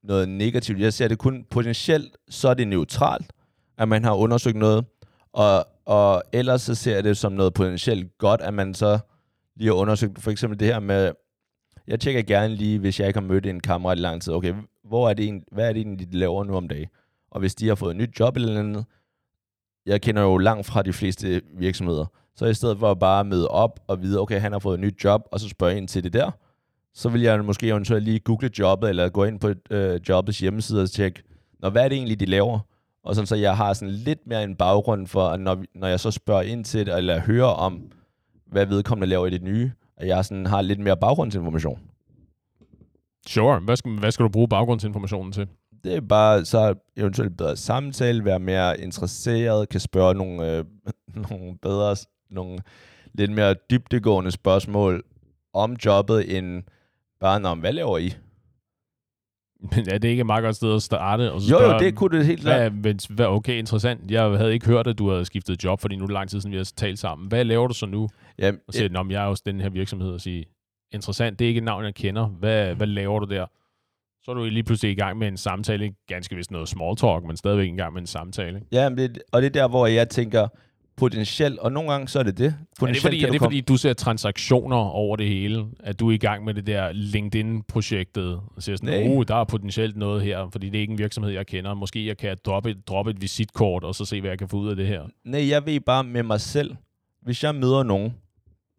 noget 0.03 0.29
negativt. 0.29 0.79
Jeg 0.79 0.93
ser 0.93 1.07
det 1.07 1.17
kun 1.17 1.45
potentielt, 1.49 2.17
så 2.29 2.49
er 2.49 2.53
det 2.53 2.67
neutralt, 2.67 3.33
at 3.77 3.87
man 3.87 4.03
har 4.03 4.15
undersøgt 4.15 4.57
noget, 4.57 4.85
og, 5.33 5.67
og 5.91 6.23
ellers 6.33 6.61
så 6.61 6.75
ser 6.75 6.93
jeg 6.93 7.03
det 7.03 7.17
som 7.17 7.31
noget 7.31 7.53
potentielt 7.53 8.17
godt, 8.17 8.41
at 8.41 8.53
man 8.53 8.73
så 8.73 8.99
lige 9.55 9.67
har 9.67 9.75
undersøgt, 9.75 10.21
for 10.21 10.31
eksempel 10.31 10.59
det 10.59 10.67
her 10.67 10.79
med, 10.79 11.11
jeg 11.87 11.99
tjekker 11.99 12.21
gerne 12.21 12.55
lige, 12.55 12.79
hvis 12.79 12.99
jeg 12.99 13.07
ikke 13.07 13.19
har 13.19 13.27
mødt 13.27 13.45
en 13.45 13.59
kammerat 13.59 13.97
i 13.97 14.01
lang 14.01 14.21
tid, 14.21 14.33
okay, 14.33 14.53
hvor 14.83 15.09
er 15.09 15.13
det 15.13 15.23
egentlig, 15.23 15.43
hvad 15.51 15.69
er 15.69 15.73
det 15.73 15.79
egentlig, 15.79 16.11
de 16.11 16.17
laver 16.17 16.43
nu 16.43 16.55
om 16.55 16.67
dagen? 16.67 16.87
Og 17.31 17.39
hvis 17.39 17.55
de 17.55 17.67
har 17.67 17.75
fået 17.75 17.91
et 17.91 17.97
nyt 17.97 18.19
job 18.19 18.35
eller 18.35 18.59
andet, 18.59 18.85
jeg 19.85 20.01
kender 20.01 20.21
jo 20.21 20.37
langt 20.37 20.65
fra 20.65 20.81
de 20.81 20.93
fleste 20.93 21.41
virksomheder, 21.57 22.05
så 22.35 22.45
i 22.45 22.53
stedet 22.53 22.79
for 22.79 22.91
at 22.91 22.99
bare 22.99 23.25
møde 23.25 23.47
op 23.47 23.79
og 23.87 24.01
vide, 24.01 24.19
okay, 24.19 24.39
han 24.39 24.51
har 24.51 24.59
fået 24.59 24.73
et 24.73 24.79
nyt 24.79 25.03
job, 25.03 25.21
og 25.31 25.39
så 25.39 25.49
spørge 25.49 25.77
ind 25.77 25.87
til 25.87 26.03
det 26.03 26.13
der, 26.13 26.31
så 26.93 27.09
vil 27.09 27.21
jeg 27.21 27.45
måske 27.45 27.67
eventuelt 27.67 28.03
lige 28.03 28.19
google 28.19 28.49
jobbet, 28.59 28.89
eller 28.89 29.09
gå 29.09 29.23
ind 29.23 29.39
på 29.39 29.53
øh, 29.71 29.99
jobbets 30.09 30.39
hjemmeside 30.39 30.81
og 30.81 30.89
tjekke, 30.89 31.23
når 31.59 31.69
hvad 31.69 31.83
er 31.83 31.89
det 31.89 31.95
egentlig, 31.95 32.19
de 32.19 32.25
laver? 32.25 32.59
Og 33.03 33.15
sådan, 33.15 33.27
så 33.27 33.35
jeg 33.35 33.57
har 33.57 33.73
sådan 33.73 33.93
lidt 33.93 34.27
mere 34.27 34.43
en 34.43 34.55
baggrund 34.55 35.07
for, 35.07 35.27
at 35.27 35.39
når, 35.39 35.63
når 35.75 35.87
jeg 35.87 35.99
så 35.99 36.11
spørger 36.11 36.41
ind 36.41 36.65
til 36.65 36.85
det, 36.85 36.97
eller 36.97 37.19
hører 37.19 37.45
om, 37.45 37.91
hvad 38.45 38.65
vedkommende 38.65 39.07
laver 39.07 39.27
i 39.27 39.29
det 39.29 39.41
nye, 39.41 39.71
at 39.97 40.07
jeg 40.07 40.25
sådan 40.25 40.45
har 40.45 40.61
lidt 40.61 40.79
mere 40.79 40.97
baggrundsinformation. 40.97 41.79
Sure. 43.27 43.59
Hvad 43.59 43.75
skal, 43.75 43.99
hvad 43.99 44.11
skal 44.11 44.23
du 44.23 44.29
bruge 44.29 44.47
baggrundsinformationen 44.47 45.31
til? 45.31 45.47
Det 45.83 45.95
er 45.95 46.01
bare 46.01 46.45
så 46.45 46.75
eventuelt 46.97 47.37
bedre 47.37 47.57
samtale, 47.57 48.25
være 48.25 48.39
mere 48.39 48.79
interesseret, 48.79 49.69
kan 49.69 49.79
spørge 49.79 50.13
nogle, 50.13 50.57
øh, 50.57 50.65
nogle 51.29 51.57
bedre, 51.61 51.95
nogle 52.29 52.59
lidt 53.13 53.31
mere 53.31 53.55
dybdegående 53.71 54.31
spørgsmål 54.31 55.03
om 55.53 55.75
jobbet, 55.85 56.37
end 56.37 56.63
bare, 57.19 57.41
om 57.43 57.59
hvad 57.59 57.73
laver 57.73 57.97
I? 57.97 58.13
Men 59.61 59.89
er 59.89 59.97
det 59.97 60.07
ikke 60.07 60.19
et 60.19 60.25
meget 60.25 60.43
godt 60.43 60.55
sted 60.55 60.75
at 60.75 60.81
starte? 60.81 61.31
Og 61.31 61.41
så 61.41 61.49
Jo, 61.51 61.57
spørge, 61.59 61.73
jo, 61.73 61.79
det 61.79 61.95
kunne 61.95 62.17
det 62.17 62.25
helt 62.25 62.41
klart. 62.41 62.73
men, 62.73 62.99
hvad, 63.09 63.25
okay, 63.25 63.57
interessant. 63.57 64.11
Jeg 64.11 64.23
havde 64.23 64.53
ikke 64.53 64.65
hørt, 64.65 64.87
at 64.87 64.97
du 64.97 65.09
havde 65.09 65.25
skiftet 65.25 65.63
job, 65.63 65.79
fordi 65.81 65.95
nu 65.95 66.03
er 66.03 66.07
det 66.07 66.13
lang 66.13 66.29
tid 66.29 66.41
siden, 66.41 66.51
vi 66.51 66.57
har 66.57 66.71
talt 66.77 66.99
sammen. 66.99 67.27
Hvad 67.27 67.43
laver 67.45 67.67
du 67.67 67.73
så 67.73 67.85
nu? 67.85 68.09
Ja, 68.39 68.51
Og 68.67 68.73
siger, 68.73 69.03
men 69.03 69.11
jeg 69.11 69.23
er 69.23 69.27
også 69.27 69.43
den 69.45 69.61
her 69.61 69.69
virksomhed, 69.69 70.11
og 70.11 70.21
sige, 70.21 70.45
interessant, 70.93 71.39
det 71.39 71.45
er 71.45 71.49
ikke 71.49 71.57
et 71.57 71.63
navn, 71.63 71.85
jeg 71.85 71.95
kender. 71.95 72.27
Hvad, 72.27 72.75
hvad 72.75 72.87
laver 72.87 73.19
du 73.19 73.25
der? 73.25 73.45
Så 74.23 74.31
er 74.31 74.35
du 74.35 74.43
lige 74.43 74.63
pludselig 74.63 74.91
i 74.91 74.95
gang 74.95 75.17
med 75.17 75.27
en 75.27 75.37
samtale. 75.37 75.93
Ganske 76.07 76.35
vist 76.35 76.51
noget 76.51 76.67
small 76.67 76.95
talk, 76.95 77.23
men 77.25 77.37
stadigvæk 77.37 77.67
i 77.67 77.75
gang 77.75 77.93
med 77.93 78.01
en 78.01 78.07
samtale. 78.07 78.55
Ikke? 78.55 78.67
ja 78.71 78.89
men 78.89 78.97
det, 78.97 79.19
og 79.31 79.41
det 79.41 79.47
er 79.55 79.61
der, 79.61 79.67
hvor 79.67 79.87
jeg 79.87 80.09
tænker, 80.09 80.47
potentielt, 81.01 81.59
og 81.59 81.71
nogle 81.71 81.91
gange 81.91 82.07
så 82.07 82.19
er 82.19 82.23
det 82.23 82.37
det. 82.37 82.55
Er 82.81 82.85
det, 82.85 82.97
fordi, 83.01 83.23
er 83.23 83.31
det 83.31 83.39
komme- 83.39 83.45
fordi, 83.45 83.61
du 83.61 83.77
ser 83.77 83.93
transaktioner 83.93 84.77
over 84.77 85.15
det 85.15 85.27
hele? 85.27 85.65
At 85.79 85.99
du 85.99 86.07
er 86.09 86.13
i 86.13 86.17
gang 86.17 86.43
med 86.43 86.53
det 86.53 86.67
der 86.67 86.91
LinkedIn-projektet? 86.91 88.41
Og 88.55 88.63
siger 88.63 88.75
sådan, 88.75 89.05
Nej. 89.05 89.17
oh, 89.17 89.23
der 89.27 89.35
er 89.35 89.43
potentielt 89.43 89.97
noget 89.97 90.21
her, 90.21 90.49
fordi 90.51 90.69
det 90.69 90.77
er 90.77 90.81
ikke 90.81 90.91
en 90.91 90.97
virksomhed, 90.97 91.31
jeg 91.31 91.47
kender. 91.47 91.73
Måske 91.73 92.07
jeg 92.07 92.17
kan 92.17 92.37
droppe 92.45 92.69
et, 92.71 92.87
droppe 92.87 93.11
et 93.11 93.21
visitkort, 93.21 93.83
og 93.83 93.95
så 93.95 94.05
se, 94.05 94.21
hvad 94.21 94.29
jeg 94.31 94.39
kan 94.39 94.47
få 94.49 94.57
ud 94.57 94.69
af 94.69 94.75
det 94.75 94.87
her. 94.87 95.01
Nej, 95.25 95.49
jeg 95.49 95.65
ved 95.65 95.79
bare 95.79 96.03
med 96.03 96.23
mig 96.23 96.41
selv, 96.41 96.75
hvis 97.21 97.43
jeg 97.43 97.55
møder 97.55 97.83
nogen 97.83 98.13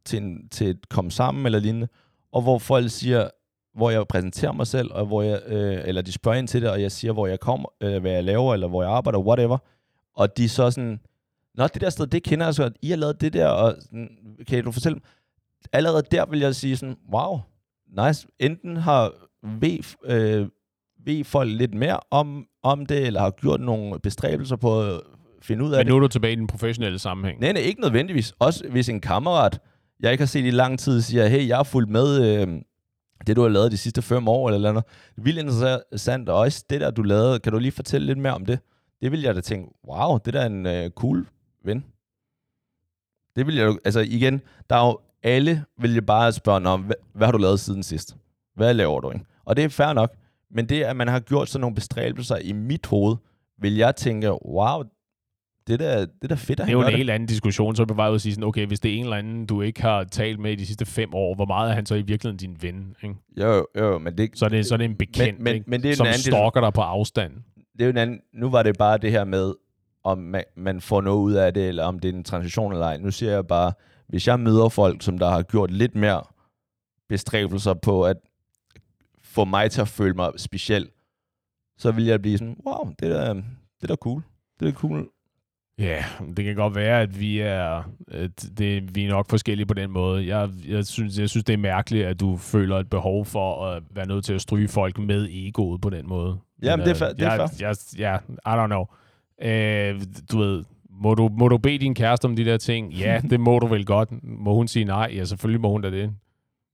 til, 0.05 0.23
en, 0.23 0.49
til 0.51 0.66
et 0.66 0.89
komme 0.89 1.11
sammen 1.11 1.47
eller 1.47 1.59
lignende, 1.59 1.89
og 2.32 2.43
hvor 2.43 2.59
folk 2.59 2.90
siger, 2.90 3.28
hvor 3.74 3.90
jeg 3.90 4.07
præsenterer 4.09 4.53
mig 4.53 4.66
selv, 4.66 4.90
og 4.93 5.07
hvor 5.07 5.23
jeg, 5.23 5.40
øh, 5.47 5.81
eller 5.85 6.03
de 6.03 6.12
spørger 6.12 6.39
ind 6.39 6.49
til 6.49 6.62
det, 6.62 6.70
og 6.70 6.82
jeg 6.82 6.93
siger, 6.93 7.12
hvor 7.12 7.27
jeg 7.27 7.40
kommer, 7.40 7.69
øh, 7.81 8.01
hvad 8.01 8.12
jeg 8.12 8.24
laver, 8.24 8.55
eller 8.55 8.69
hvor 8.69 8.82
jeg 8.82 8.93
arbejder, 8.93 9.19
whatever, 9.19 9.59
og 10.16 10.36
de 10.36 10.49
så 10.49 10.70
sådan, 10.70 11.01
Nå, 11.55 11.66
det 11.66 11.81
der 11.81 11.91
sted, 11.91 12.07
det 12.07 12.23
kender 12.23 12.47
jeg 12.47 12.55
så 12.55 12.62
godt. 12.62 12.77
I 12.83 12.91
har 12.91 12.97
lavet 12.97 13.20
det 13.20 13.33
der, 13.33 13.47
og 13.49 13.74
kan 14.49 14.65
du 14.65 14.73
fortælle 14.73 14.95
mig? 14.95 15.03
Allerede 15.73 16.03
der 16.11 16.27
vil 16.27 16.41
jeg 16.41 16.55
sige 16.55 16.77
sådan, 16.77 16.97
wow, 17.15 17.39
nice. 18.07 18.27
Enten 18.39 18.77
har 18.77 19.12
ved, 19.61 19.79
øh, 20.05 20.49
ved 21.07 21.24
folk 21.24 21.51
lidt 21.53 21.74
mere 21.74 22.01
om, 22.11 22.47
om 22.62 22.87
det, 22.87 23.07
eller 23.07 23.20
har 23.20 23.31
gjort 23.31 23.61
nogle 23.61 23.99
bestræbelser 24.01 24.57
på 24.57 24.83
at 24.83 25.01
finde 25.43 25.65
ud 25.65 25.73
af 25.73 25.79
Men 25.79 25.87
det. 25.87 25.91
nu 25.93 25.97
er 25.97 26.01
du 26.01 26.09
tilbage 26.09 26.33
i 26.33 26.37
den 26.37 26.47
professionelle 26.47 26.99
sammenhæng. 26.99 27.41
Nej, 27.41 27.53
nej, 27.53 27.62
ikke 27.62 27.81
nødvendigvis. 27.81 28.33
Også 28.39 28.69
hvis 28.70 28.89
en 28.89 29.01
kammerat, 29.01 29.61
jeg 30.01 30.12
ikke 30.12 30.23
har 30.23 30.27
set 30.27 30.45
i 30.45 30.51
lang 30.51 30.79
tid, 30.79 31.01
siger, 31.03 31.27
hey, 31.27 31.49
jeg 31.49 31.57
har 31.57 31.65
fulgt 31.65 31.91
med 31.91 32.41
øh, 32.41 32.49
det, 33.27 33.37
du 33.37 33.43
har 33.43 33.49
lavet 33.49 33.73
de 33.73 33.77
sidste 33.77 34.03
fem 34.03 34.29
år, 34.29 34.51
eller 34.51 34.73
noget. 34.73 34.85
Vildt 35.16 35.39
interessant, 35.39 36.29
og 36.29 36.39
også 36.39 36.65
det 36.70 36.81
der, 36.81 36.91
du 36.91 37.03
lavede, 37.03 37.39
kan 37.39 37.53
du 37.53 37.59
lige 37.59 37.73
fortælle 37.73 38.07
lidt 38.07 38.19
mere 38.19 38.35
om 38.35 38.47
det? 38.47 38.59
Det 39.03 39.12
vil 39.12 39.20
jeg 39.23 39.35
da 39.35 39.41
tænke, 39.41 39.74
wow, 39.89 40.19
det 40.24 40.35
der 40.35 40.41
er 40.41 40.47
en 40.47 40.66
øh, 40.66 40.91
cool 40.91 41.27
ven. 41.65 41.85
Det 43.37 43.47
vil 43.47 43.55
jeg 43.55 43.67
jo, 43.67 43.79
altså 43.85 44.01
igen, 44.01 44.41
der 44.71 44.77
er 44.77 44.87
jo, 44.87 44.99
alle 45.23 45.65
vil 45.81 45.93
jeg 45.95 46.07
bare 46.07 46.33
spørge, 46.33 46.69
om, 46.69 46.83
hvad, 46.83 46.97
hvad 47.15 47.27
har 47.27 47.33
du 47.33 47.39
lavet 47.39 47.61
siden 47.61 47.83
sidst? 47.83 48.17
Hvad 48.55 48.75
laver 48.75 49.01
du, 49.01 49.11
ikke? 49.11 49.25
Og 49.45 49.57
det 49.57 49.65
er 49.65 49.69
fair 49.69 49.93
nok, 49.93 50.15
men 50.51 50.69
det, 50.69 50.83
at 50.83 50.97
man 50.97 51.09
har 51.09 51.21
gjort 51.21 51.49
sådan 51.49 51.61
nogle 51.61 51.75
bestræbelser 51.75 52.37
i 52.37 52.53
mit 52.53 52.87
hoved, 52.87 53.17
vil 53.59 53.77
jeg 53.77 53.97
tænke, 53.97 54.31
wow, 54.47 54.83
det 55.67 55.81
der, 55.81 56.07
det 56.23 56.31
der 56.31 56.37
fedt 56.37 56.61
at 56.61 56.67
Det 56.67 56.73
er 56.73 56.79
jo 56.79 56.87
en 56.87 56.95
helt 56.97 57.11
anden 57.11 57.27
diskussion, 57.27 57.77
så 57.77 57.83
er 57.83 57.87
bare 57.87 58.11
ud 58.11 58.15
at 58.15 58.21
sige 58.21 58.33
sådan, 58.35 58.45
okay, 58.45 58.67
hvis 58.67 58.81
det 58.81 58.91
er 58.93 58.97
en 58.97 59.05
eller 59.05 59.17
anden, 59.17 59.47
du 59.47 59.63
ikke 59.63 59.83
har 59.83 60.05
talt 60.05 60.41
med 60.41 60.53
i 60.53 60.55
de 60.55 60.67
sidste 60.67 60.87
fem 60.87 61.15
år, 61.15 61.35
hvor 61.35 61.45
meget 61.45 61.71
er 61.71 61.75
han 61.75 61.87
så 61.87 61.95
i 61.95 62.03
virkeligheden 62.03 62.37
din 62.37 62.57
ven? 62.63 62.95
Ikke? 63.03 63.15
Jo, 63.37 63.53
jo, 63.55 63.67
jo, 63.79 63.99
men 63.99 64.19
det, 64.19 64.31
Så, 64.39 64.45
er 64.45 64.49
det, 64.49 64.67
så 64.67 64.75
er 64.75 64.77
det 64.77 64.85
en 64.85 64.97
bekendt, 64.97 65.41
men- 65.41 65.55
ikke? 65.55 65.71
men 65.71 65.83
det 65.83 65.89
er 65.89 65.93
en 65.93 65.97
som 65.97 66.07
anden 66.07 66.19
stalker 66.19 66.61
dig 66.61 66.73
på 66.73 66.81
afstand. 66.81 67.33
det 67.73 67.81
er 67.81 67.85
jo 67.85 67.91
en 67.91 67.97
anden, 67.97 68.21
nu 68.35 68.51
var 68.51 68.63
det 68.63 68.79
bare 68.79 68.99
det 68.99 69.11
her 69.11 69.25
med, 69.25 69.55
om 70.05 70.19
man, 70.19 70.45
man 70.57 70.81
får 70.81 71.01
noget 71.01 71.19
ud 71.19 71.33
af 71.33 71.55
det, 71.55 71.69
eller 71.69 71.85
om 71.85 71.99
det 71.99 72.09
er 72.09 72.12
en 72.12 72.24
transition 72.24 72.73
eller 72.73 72.87
ej. 72.87 72.97
Nu 72.97 73.11
siger 73.11 73.33
jeg 73.33 73.47
bare, 73.47 73.73
hvis 74.07 74.27
jeg 74.27 74.41
møder 74.41 74.69
folk, 74.69 75.03
som 75.03 75.19
der 75.19 75.31
har 75.31 75.43
gjort 75.43 75.70
lidt 75.70 75.95
mere 75.95 76.23
bestræbelser 77.09 77.74
på 77.74 78.05
at 78.05 78.16
få 79.23 79.45
mig 79.45 79.70
til 79.70 79.81
at 79.81 79.89
føle 79.89 80.15
mig 80.15 80.31
speciel, 80.37 80.89
så 81.79 81.93
vil 81.93 82.05
jeg 82.05 82.23
blive 82.23 82.39
sådan, 82.39 82.57
wow, 82.66 82.93
det 83.01 83.20
er 83.29 83.35
det 83.35 83.43
er 83.83 83.87
da 83.87 83.95
cool. 83.95 84.23
Det 84.61 84.69
er 84.69 84.73
cool. 84.73 85.09
Ja, 85.79 86.05
det 86.37 86.45
kan 86.45 86.55
godt 86.57 86.74
være, 86.74 87.01
at 87.01 87.20
vi 87.20 87.39
er, 87.41 87.83
at 88.09 88.45
det, 88.59 88.95
vi 88.95 89.05
er 89.05 89.09
nok 89.09 89.31
forskellige 89.31 89.66
på 89.66 89.74
den 89.74 89.91
måde. 89.91 90.27
Jeg, 90.37 90.51
jeg, 90.69 90.87
synes, 90.87 91.19
jeg 91.19 91.31
synes, 91.31 91.45
det 91.45 91.53
er 91.53 91.57
mærkeligt, 91.57 92.07
at 92.07 92.20
du 92.20 92.37
føler 92.37 92.79
et 92.79 92.91
behov 92.91 93.24
for 93.27 93.66
at 93.66 93.83
være 93.91 94.07
nødt 94.07 94.24
til 94.24 94.35
at 94.35 94.41
stryge 94.41 94.69
folk 94.69 94.99
med 94.99 95.29
egoet 95.31 95.81
på 95.81 95.91
den 95.91 96.09
måde. 96.09 96.39
Jamen, 96.62 96.87
det 96.87 97.01
er 97.03 97.07
øh, 97.07 97.11
fa- 97.11 97.15
det 97.15 97.23
er 97.23 97.35
jeg, 97.35 97.51
fair. 97.51 97.66
jeg, 97.69 97.77
ja, 97.99 98.16
I 98.53 98.62
don't 98.62 98.66
know. 98.66 98.85
Øh, 99.43 100.03
du 100.33 100.39
ved, 100.39 100.65
må 100.91 101.15
du, 101.15 101.29
må 101.29 101.49
du 101.49 101.59
bede 101.59 101.79
din 101.79 101.95
kæreste 101.95 102.25
om 102.25 102.37
de 102.37 102.45
der 102.45 102.57
ting? 102.57 102.93
Ja, 102.93 103.21
det 103.31 103.41
må 103.41 103.59
du 103.59 103.67
vel 103.67 103.87
godt. 103.87 104.09
Må 104.23 104.55
hun 104.55 104.69
sige 104.69 104.85
nej? 104.85 105.13
Ja, 105.15 105.25
selvfølgelig 105.25 105.61
må 105.61 105.71
hun 105.71 105.83
da 105.83 105.91
det. 105.91 106.15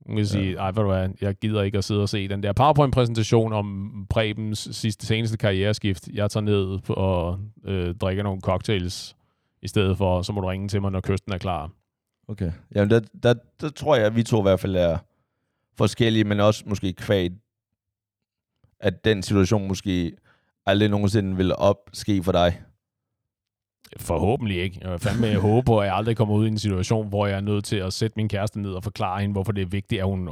Hun 0.06 0.16
kan 0.16 0.26
sige, 0.26 0.56
ej, 0.56 0.66
ved 0.66 0.82
du 0.82 0.86
hvad, 0.86 1.09
jeg 1.20 1.35
gider 1.35 1.62
ikke 1.62 1.78
at 1.78 1.85
sidde 1.85 2.02
og 2.02 2.09
se 2.09 2.28
den 2.28 2.43
der 2.43 2.52
PowerPoint-præsentation 2.52 3.52
om 3.52 4.06
Prebens 4.10 4.68
sidste, 4.72 5.06
seneste 5.06 5.36
karriereskift. 5.36 6.09
Jeg 6.12 6.30
tager 6.30 6.44
ned 6.44 6.78
og 6.89 7.39
øh, 7.64 7.94
drikker 7.94 8.22
nogle 8.22 8.40
cocktails 8.40 9.16
i 9.62 9.68
stedet 9.68 9.98
for, 9.98 10.22
så 10.22 10.32
må 10.32 10.40
du 10.40 10.47
ringe 10.47 10.68
til 10.68 10.80
mig, 10.80 10.93
når 10.93 11.01
kysten 11.01 11.32
er 11.32 11.39
klar. 11.39 11.70
Okay. 12.28 12.52
Jamen, 12.74 12.90
der, 12.90 13.01
der, 13.22 13.35
der 13.60 13.68
tror 13.68 13.97
jeg, 13.97 14.06
at 14.06 14.16
vi 14.16 14.22
to 14.22 14.39
i 14.39 14.43
hvert 14.43 14.60
fald 14.60 14.76
er 14.76 14.98
forskellige, 15.78 16.24
men 16.24 16.40
også 16.40 16.64
måske 16.66 16.93
kvad, 16.93 17.30
at 18.80 19.05
den 19.05 19.22
situation 19.22 19.68
måske 19.68 20.12
aldrig 20.68 20.88
nogensinde 20.88 21.36
vil 21.36 21.54
opske 21.56 22.22
for 22.22 22.32
dig. 22.32 22.60
Forhåbentlig 23.96 24.62
ikke. 24.62 24.78
Jeg 24.82 24.90
vil 24.90 24.98
fandme 24.98 25.34
håbe 25.40 25.64
på, 25.64 25.78
at 25.78 25.86
jeg 25.86 25.94
aldrig 25.94 26.16
kommer 26.16 26.34
ud 26.34 26.44
i 26.44 26.48
en 26.48 26.58
situation, 26.58 27.08
hvor 27.08 27.26
jeg 27.26 27.36
er 27.36 27.40
nødt 27.40 27.64
til 27.64 27.76
at 27.76 27.92
sætte 27.92 28.14
min 28.16 28.28
kæreste 28.28 28.60
ned 28.60 28.72
og 28.72 28.84
forklare 28.84 29.20
hende, 29.20 29.32
hvorfor 29.32 29.52
det 29.52 29.62
er 29.62 29.66
vigtigt, 29.66 30.00
at 30.00 30.06
hun 30.06 30.28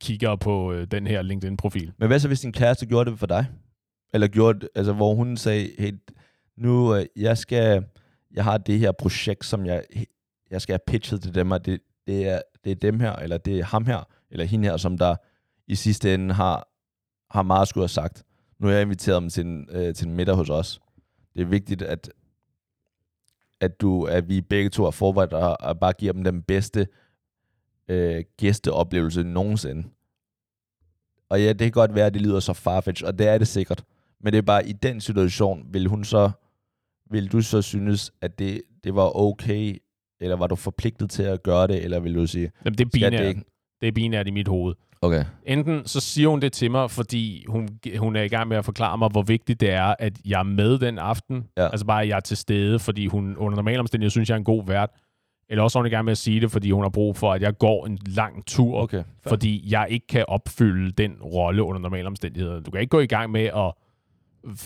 kigger 0.00 0.36
på 0.36 0.72
øh, 0.72 0.86
den 0.90 1.06
her 1.06 1.22
LinkedIn-profil. 1.22 1.92
Men 1.98 2.08
hvad 2.08 2.18
så, 2.18 2.28
hvis 2.28 2.40
din 2.40 2.52
kæreste 2.52 2.86
gjorde 2.86 3.10
det 3.10 3.18
for 3.18 3.26
dig? 3.26 3.46
Eller 4.14 4.28
gjorde 4.28 4.68
altså 4.74 4.92
hvor 4.92 5.14
hun 5.14 5.36
sagde, 5.36 5.70
hey, 5.78 5.92
nu, 6.56 6.94
øh, 6.94 7.06
jeg 7.16 7.38
skal, 7.38 7.84
jeg 8.34 8.44
har 8.44 8.58
det 8.58 8.78
her 8.78 8.92
projekt, 8.92 9.44
som 9.44 9.66
jeg, 9.66 9.84
jeg 10.50 10.60
skal 10.60 10.72
have 10.72 10.80
pitchet 10.86 11.22
til 11.22 11.34
dem, 11.34 11.50
og 11.50 11.66
det, 11.66 11.80
det, 12.06 12.28
er, 12.28 12.40
det 12.64 12.70
er 12.70 12.76
dem 12.76 13.00
her, 13.00 13.12
eller 13.12 13.38
det 13.38 13.58
er 13.58 13.64
ham 13.64 13.86
her, 13.86 14.08
eller 14.30 14.44
hende 14.44 14.68
her, 14.68 14.76
som 14.76 14.98
der 14.98 15.16
i 15.68 15.74
sidste 15.74 16.14
ende 16.14 16.34
har, 16.34 16.68
har 17.30 17.42
meget 17.42 17.68
skulle 17.68 17.82
have 17.82 17.88
sagt. 17.88 18.22
Nu 18.58 18.66
har 18.66 18.74
jeg 18.74 18.82
inviteret 18.82 19.22
dem 19.22 19.30
til 19.30 19.46
en, 19.46 19.68
øh, 19.72 19.94
til 19.94 20.06
en 20.06 20.14
middag 20.14 20.34
hos 20.34 20.50
os. 20.50 20.80
Det 21.34 21.42
er 21.42 21.46
vigtigt, 21.46 21.82
at, 21.82 22.10
at, 23.60 23.80
du, 23.80 24.04
at 24.04 24.28
vi 24.28 24.40
begge 24.40 24.70
to 24.70 24.84
er 24.84 24.90
forberedt 24.90 25.32
og, 25.32 25.56
og 25.60 25.78
bare 25.80 25.92
giver 25.92 26.12
dem 26.12 26.24
den 26.24 26.42
bedste 26.42 26.86
øh, 27.88 28.24
gæsteoplevelse 28.36 29.22
nogensinde. 29.22 29.88
Og 31.28 31.42
ja, 31.42 31.48
det 31.48 31.58
kan 31.60 31.70
godt 31.70 31.94
være, 31.94 32.06
at 32.06 32.14
det 32.14 32.22
lyder 32.22 32.40
så 32.40 32.52
farfetch, 32.52 33.04
og 33.06 33.18
det 33.18 33.28
er 33.28 33.38
det 33.38 33.48
sikkert. 33.48 33.84
Men 34.20 34.32
det 34.32 34.38
er 34.38 34.42
bare, 34.42 34.68
i 34.68 34.72
den 34.72 35.00
situation, 35.00 35.66
vil 35.70 35.86
hun 35.86 36.04
så, 36.04 36.30
vil 37.10 37.32
du 37.32 37.40
så 37.40 37.62
synes, 37.62 38.12
at 38.20 38.38
det, 38.38 38.62
det 38.84 38.94
var 38.94 39.16
okay, 39.16 39.78
eller 40.20 40.36
var 40.36 40.46
du 40.46 40.56
forpligtet 40.56 41.10
til 41.10 41.22
at 41.22 41.42
gøre 41.42 41.66
det, 41.66 41.84
eller 41.84 42.00
vil 42.00 42.14
du 42.14 42.26
sige, 42.26 42.52
Jamen, 42.64 42.78
det 42.78 42.84
er 42.84 42.88
skal 42.88 43.12
det 43.12 43.18
binært. 43.18 43.28
ikke? 43.28 43.44
Det 43.80 43.88
er 43.88 43.92
binært 43.92 44.26
i 44.26 44.30
mit 44.30 44.48
hoved. 44.48 44.74
Okay. 45.02 45.24
Enten 45.46 45.86
så 45.86 46.00
siger 46.00 46.28
hun 46.28 46.40
det 46.40 46.52
til 46.52 46.70
mig, 46.70 46.90
fordi 46.90 47.44
hun, 47.48 47.68
hun 47.98 48.16
er 48.16 48.22
i 48.22 48.28
gang 48.28 48.48
med 48.48 48.56
at 48.56 48.64
forklare 48.64 48.98
mig, 48.98 49.08
hvor 49.08 49.22
vigtigt 49.22 49.60
det 49.60 49.70
er, 49.70 49.94
at 49.98 50.12
jeg 50.24 50.38
er 50.38 50.42
med 50.44 50.78
den 50.78 50.98
aften. 50.98 51.44
Ja. 51.56 51.68
Altså 51.68 51.86
bare, 51.86 52.02
at 52.02 52.08
jeg 52.08 52.16
er 52.16 52.20
til 52.20 52.36
stede, 52.36 52.78
fordi 52.78 53.06
hun 53.06 53.36
under 53.36 53.56
normale 53.56 53.80
omstændigheder 53.80 54.10
synes, 54.10 54.28
jeg 54.28 54.34
er 54.34 54.38
en 54.38 54.44
god 54.44 54.66
vært. 54.66 54.90
Eller 55.48 55.62
også 55.62 55.78
er 55.78 55.80
hun 55.80 55.86
i 55.86 55.90
gang 55.90 56.04
med 56.04 56.12
at 56.12 56.18
sige 56.18 56.40
det, 56.40 56.50
fordi 56.50 56.70
hun 56.70 56.82
har 56.82 56.88
brug 56.90 57.16
for, 57.16 57.32
at 57.32 57.42
jeg 57.42 57.58
går 57.58 57.86
en 57.86 57.98
lang 58.06 58.46
tur, 58.46 58.80
Okay. 58.82 58.96
fair. 58.96 59.28
fordi 59.28 59.64
jeg 59.72 59.86
ikke 59.90 60.06
kan 60.06 60.24
opfylde 60.28 60.90
den 60.92 61.12
rolle 61.22 61.62
under 61.62 61.80
normale 61.80 62.06
omstændigheder. 62.06 62.60
Du 62.60 62.70
kan 62.70 62.80
ikke 62.80 62.90
gå 62.90 63.00
i 63.00 63.06
gang 63.06 63.32
med 63.32 63.44
at 63.44 63.72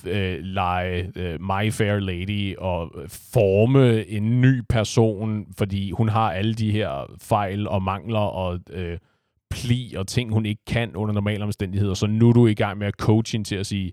øh, 0.07 0.39
lege 0.43 1.13
øh, 1.17 1.41
My 1.41 1.73
Fair 1.73 1.99
Lady 1.99 2.57
og 2.57 2.93
forme 3.09 4.07
en 4.09 4.41
ny 4.41 4.63
person, 4.69 5.47
fordi 5.59 5.91
hun 5.91 6.09
har 6.09 6.33
alle 6.33 6.55
de 6.55 6.71
her 6.73 7.13
fejl 7.21 7.69
og 7.69 7.83
mangler 7.83 8.19
og 8.19 8.59
øh, 8.71 8.99
pli 9.51 9.95
og 9.97 10.07
ting, 10.07 10.33
hun 10.33 10.47
ikke 10.47 10.65
kan 10.67 10.97
under 10.97 11.15
normale 11.15 11.45
omstændigheder. 11.45 11.95
Så 11.95 12.07
nu 12.07 12.29
er 12.29 12.33
du 12.33 12.47
i 12.47 12.55
gang 12.55 12.79
med 12.79 12.87
at 12.87 12.95
coach 12.95 13.35
hende 13.35 13.49
til 13.49 13.57
at 13.57 13.67
sige, 13.67 13.93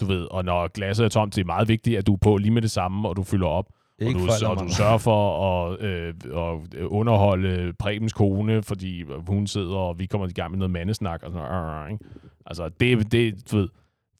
du 0.00 0.04
ved, 0.06 0.26
og 0.30 0.44
når 0.44 0.68
glasset 0.68 1.04
er 1.04 1.08
tomt, 1.08 1.34
det 1.34 1.40
er 1.40 1.46
meget 1.46 1.68
vigtigt, 1.68 1.98
at 1.98 2.06
du 2.06 2.12
er 2.12 2.18
på 2.18 2.36
lige 2.36 2.50
med 2.50 2.62
det 2.62 2.70
samme, 2.70 3.08
og 3.08 3.16
du 3.16 3.22
fylder 3.22 3.46
op. 3.46 3.66
Og 4.00 4.14
du, 4.14 4.18
fejl, 4.18 4.46
og 4.46 4.58
du 4.58 4.68
sørger 4.74 4.98
for 4.98 5.46
at, 5.46 5.80
øh, 5.80 6.14
at 6.36 6.86
underholde 6.86 7.72
Prebens 7.78 8.12
kone, 8.12 8.62
fordi 8.62 9.04
hun 9.26 9.46
sidder, 9.46 9.76
og 9.76 9.98
vi 9.98 10.06
kommer 10.06 10.28
i 10.28 10.32
gang 10.32 10.50
med 10.50 10.58
noget 10.58 10.70
mandesnak. 10.70 11.22
Og 11.22 11.32
sådan, 11.32 11.86
øh, 11.86 11.92
ikke? 11.92 12.04
Altså, 12.46 12.68
det, 12.80 13.12
det, 13.12 13.50
du 13.52 13.56
ved, 13.56 13.68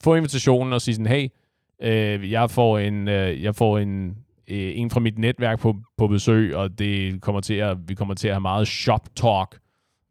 få 0.04 0.14
invitationen 0.14 0.72
og 0.72 0.80
sige 0.80 0.94
sådan, 0.94 1.06
hey, 1.06 1.28
øh, 1.82 2.30
jeg 2.30 2.50
får 2.50 2.78
en, 2.78 3.08
øh, 3.08 3.42
jeg 3.42 3.54
får 3.54 3.78
en, 3.78 4.16
øh, 4.48 4.72
en 4.74 4.90
fra 4.90 5.00
mit 5.00 5.18
netværk 5.18 5.60
på, 5.60 5.76
på 5.98 6.06
besøg, 6.06 6.56
og 6.56 6.78
det 6.78 7.20
kommer 7.20 7.40
til 7.40 7.54
at, 7.54 7.76
vi 7.88 7.94
kommer 7.94 8.14
til 8.14 8.28
at 8.28 8.34
have 8.34 8.40
meget 8.40 8.68
shop 8.68 9.08
talk. 9.16 9.58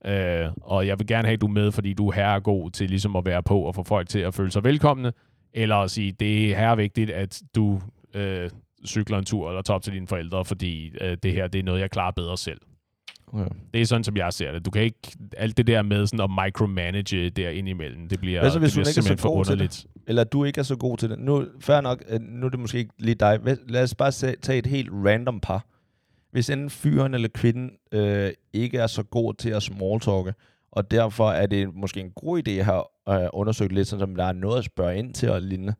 Øh, 0.06 0.50
og 0.62 0.88
jeg 0.88 1.00
vil 1.00 1.08
gerne 1.08 1.28
have, 1.28 1.34
at 1.34 1.42
du 1.42 1.48
er 1.48 1.52
med, 1.52 1.72
fordi 1.72 1.94
du 1.94 2.08
er 2.08 2.14
herregod 2.14 2.72
til 2.72 2.90
ligesom 2.90 3.16
at 3.16 3.26
være 3.26 3.44
på 3.44 3.60
og 3.60 3.76
få 3.76 3.84
folk 3.84 4.10
til 4.10 4.20
at 4.20 4.34
føle 4.34 4.52
sig 4.52 4.64
velkomne. 4.64 5.14
Eller 5.54 5.76
at 5.76 5.92
sige, 5.92 6.12
det 6.12 6.52
er 6.52 6.58
her 6.58 6.76
vigtigt, 6.76 7.10
at 7.10 7.42
du 7.56 7.82
øh, 8.14 8.50
cykler 8.86 9.18
en 9.18 9.26
tur 9.26 9.50
eller 9.50 9.62
tager 9.62 9.76
op 9.76 9.82
til 9.82 9.94
dine 9.94 10.08
forældre, 10.08 10.46
fordi 10.46 10.94
øh, 11.02 11.18
det 11.24 11.34
her 11.34 11.48
det 11.48 11.60
er 11.60 11.64
noget, 11.64 11.82
jeg 11.82 11.92
klarer 11.92 12.12
bedre 12.12 12.38
selv. 12.38 12.62
Okay. 13.34 13.46
Det 13.74 13.82
er 13.82 13.86
sådan, 13.86 14.04
som 14.04 14.18
jeg 14.18 14.34
ser 14.34 14.52
det. 14.52 14.66
Du 14.66 14.72
kan 14.72 14.82
ikke... 14.82 15.18
Alt 15.38 15.58
det 15.58 15.68
der 15.68 15.82
med 15.82 16.08
sådan 16.08 16.24
at 16.24 16.46
micromanage 16.46 17.30
der 17.30 17.50
indimellem, 17.50 18.10
det 18.10 18.20
bliver, 18.20 18.42
Hvad 18.42 18.52
så, 18.52 18.60
hvis 18.60 18.74
det 18.74 18.84
bliver 18.84 18.86
hun 18.86 19.12
ikke 19.12 19.12
er 19.12 19.18
så 19.18 19.28
god 19.28 19.46
til 19.46 19.60
det? 19.60 19.86
Eller 20.08 20.24
du 20.24 20.44
ikke 20.44 20.60
er 20.60 20.64
så 20.64 20.76
god 20.76 20.98
til 20.98 21.10
det. 21.10 21.20
Nu, 21.20 21.46
fair 21.60 21.82
nok, 21.82 22.04
øh, 22.10 22.20
nu 22.22 22.46
er 22.46 22.50
det 22.50 22.60
måske 22.60 22.78
ikke 22.78 22.94
lige 23.00 23.16
dig. 23.16 23.40
Lad 23.68 23.84
os 23.84 23.96
bare 23.96 24.12
tage 24.12 24.60
et 24.60 24.66
helt 24.66 24.90
random 24.94 25.40
par. 25.40 25.66
Hvis 26.32 26.50
enten 26.50 26.70
fyren 26.70 27.14
eller 27.14 27.30
kvinden 27.34 27.72
øh, 27.92 28.32
ikke 28.54 28.78
er 28.78 28.88
så 28.88 29.04
god 29.04 29.34
til 29.34 29.50
at 29.50 29.64
smalltalke, 29.64 30.34
og 30.72 30.92
derfor 30.92 31.32
er 31.32 31.46
det 31.46 31.76
måske 31.76 32.00
en 32.00 32.12
god 32.12 32.48
idé 32.48 32.52
at 32.52 32.66
have 32.66 32.84
øh, 33.10 33.30
undersøgt 33.34 33.72
lidt, 33.72 33.88
sådan 33.88 34.00
som 34.00 34.16
der 34.16 34.24
er 34.24 34.32
noget 34.32 34.58
at 34.58 34.66
spørge 34.66 34.98
ind 34.98 35.14
til 35.14 35.30
og 35.30 35.42
lignende. 35.42 35.76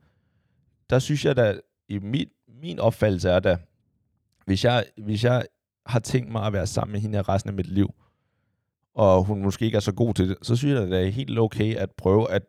Der 0.90 1.00
synes 1.00 1.26
jeg 1.26 1.36
da, 1.36 1.60
i 1.90 2.00
mit, 2.00 2.30
min 2.62 2.80
opfattelse 2.80 3.30
er 3.30 3.40
da, 3.40 3.58
hvis 4.46 4.66
jeg, 4.66 4.86
hvis 4.98 5.24
jeg 5.24 5.46
har 5.86 6.00
tænkt 6.00 6.32
mig 6.32 6.46
at 6.46 6.54
være 6.54 6.68
sammen 6.68 6.92
med 6.92 7.00
hende 7.00 7.22
resten 7.22 7.50
af 7.50 7.54
mit 7.54 7.68
liv, 7.68 7.94
og 8.96 9.24
hun 9.24 9.42
måske 9.42 9.66
ikke 9.66 9.76
er 9.76 9.80
så 9.80 9.92
god 9.92 10.14
til 10.14 10.30
det, 10.30 10.38
så 10.42 10.56
synes 10.56 10.74
jeg, 10.74 10.84
at 10.84 10.90
det 10.90 11.08
er 11.08 11.12
helt 11.12 11.40
okay 11.40 11.76
at 11.76 11.92
prøve 11.92 12.32
at 12.32 12.44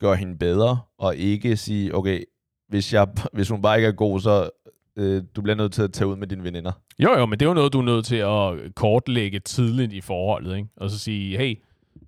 gøre 0.00 0.16
hende 0.16 0.38
bedre, 0.38 0.78
og 0.98 1.16
ikke 1.16 1.56
sige, 1.56 1.94
okay, 1.94 2.24
hvis, 2.68 2.92
jeg, 2.92 3.08
hvis 3.32 3.48
hun 3.48 3.62
bare 3.62 3.76
ikke 3.76 3.88
er 3.88 3.92
god, 3.92 4.20
så 4.20 4.50
øh, 4.98 5.22
du 5.36 5.42
bliver 5.42 5.56
nødt 5.56 5.72
til 5.72 5.82
at 5.82 5.92
tage 5.92 6.08
ud 6.08 6.16
med 6.16 6.26
dine 6.26 6.44
veninder. 6.44 6.72
Jo, 6.98 7.18
jo, 7.18 7.26
men 7.26 7.38
det 7.40 7.46
er 7.46 7.50
jo 7.50 7.54
noget, 7.54 7.72
du 7.72 7.78
er 7.78 7.84
nødt 7.84 8.04
til 8.06 8.16
at 8.16 8.74
kortlægge 8.74 9.38
tidligt 9.38 9.92
i 9.92 10.00
forholdet, 10.00 10.56
ikke? 10.56 10.68
Og 10.76 10.90
så 10.90 10.98
sige, 10.98 11.38
hey, 11.38 11.56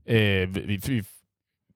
øh, 0.07 0.55
vi, 0.69 0.77
vi, 0.87 1.03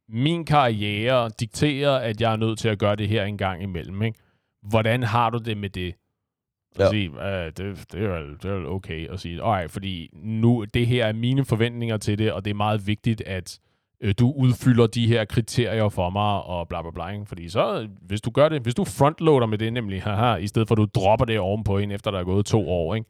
min 0.09 0.45
karriere 0.45 1.31
dikterer, 1.41 1.91
at 1.99 2.21
jeg 2.21 2.33
er 2.33 2.37
nødt 2.37 2.59
til 2.59 2.69
at 2.69 2.79
gøre 2.79 2.97
det 2.97 3.09
her 3.09 3.25
en 3.25 3.39
gang 3.39 3.63
imellem, 3.63 4.03
ikke? 4.03 4.19
Hvordan 4.63 5.03
har 5.03 5.31
du 5.31 5.39
det 5.39 5.57
med 5.57 5.71
det? 5.71 5.95
Og 6.77 6.81
Ja. 6.81 6.91
sige, 6.91 7.11
øh, 7.27 7.47
det, 7.47 7.57
det, 7.93 8.03
er 8.03 8.09
vel, 8.21 8.33
det 8.43 8.45
er 8.45 8.55
vel 8.55 8.67
okay 8.67 9.09
at 9.11 9.21
sige, 9.21 9.43
alright, 9.43 9.71
fordi 9.71 10.11
nu, 10.15 10.65
det 10.75 10.87
her 10.87 11.07
er 11.07 11.13
mine 11.13 11.45
forventninger 11.45 11.97
til 11.97 12.19
det, 12.19 12.33
og 12.33 12.45
det 12.45 12.51
er 12.51 12.55
meget 12.55 12.87
vigtigt, 12.87 13.21
at 13.27 13.59
øh, 14.01 14.15
du 14.19 14.33
udfylder 14.33 14.87
de 14.87 15.07
her 15.07 15.25
kriterier 15.25 15.89
for 15.89 16.11
mig, 16.11 16.43
og 16.43 16.69
bla 16.69 16.83
bla 16.83 16.91
bla. 16.91 17.09
Ikke? 17.09 17.27
Fordi 17.27 17.49
så, 17.49 17.89
hvis 18.03 18.21
du 18.21 18.31
gør 18.31 18.49
det, 18.49 18.63
hvis 18.63 18.75
du 18.75 18.85
frontloader 18.85 19.47
med 19.47 19.59
det 19.59 19.73
nemlig, 19.73 20.03
haha, 20.03 20.37
i 20.37 20.47
stedet 20.47 20.69
for 20.69 20.75
at 20.75 20.79
du 20.79 20.87
dropper 21.01 21.25
det 21.27 21.39
ovenpå 21.39 21.79
en, 21.79 21.91
efter 21.91 22.11
der 22.11 22.19
er 22.19 22.25
gået 22.25 22.47
to 22.47 22.69
år, 22.71 22.95
ikke? 22.95 23.09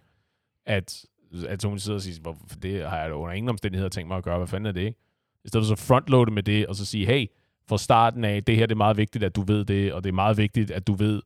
At, 0.67 1.05
at 1.49 1.65
hun 1.65 1.79
sidder 1.79 1.97
og 1.99 2.03
siger, 2.03 2.21
"Hvor- 2.23 2.37
det 2.63 2.89
har 2.91 2.99
jeg 3.01 3.11
da 3.11 3.15
under 3.15 3.35
ingen 3.35 3.49
omstændigheder 3.51 3.89
tænkt 3.91 4.09
mig 4.09 4.17
at 4.17 4.25
gøre, 4.25 4.39
hvad 4.39 4.47
fanden 4.49 4.67
er 4.67 4.73
det, 4.73 4.81
ikke? 4.81 4.99
I 5.45 5.49
stedet 5.49 5.67
for 5.67 5.77
så 5.77 5.87
frontloade 5.87 6.31
med 6.31 6.43
det, 6.43 6.67
og 6.67 6.77
så 6.77 6.87
sige, 6.87 7.07
hey, 7.07 7.27
fra 7.69 7.79
starten 7.79 8.25
af, 8.25 8.45
det 8.45 8.57
her 8.57 8.67
det 8.67 8.75
er 8.75 8.77
meget 8.77 8.97
vigtigt, 8.97 9.25
at 9.25 9.37
du 9.37 9.43
ved 9.43 9.65
det, 9.65 9.93
og 9.93 10.05
det 10.05 10.09
er 10.11 10.15
meget 10.15 10.37
vigtigt, 10.37 10.71
at 10.71 10.87
du 10.87 10.93
ved, 10.95 11.23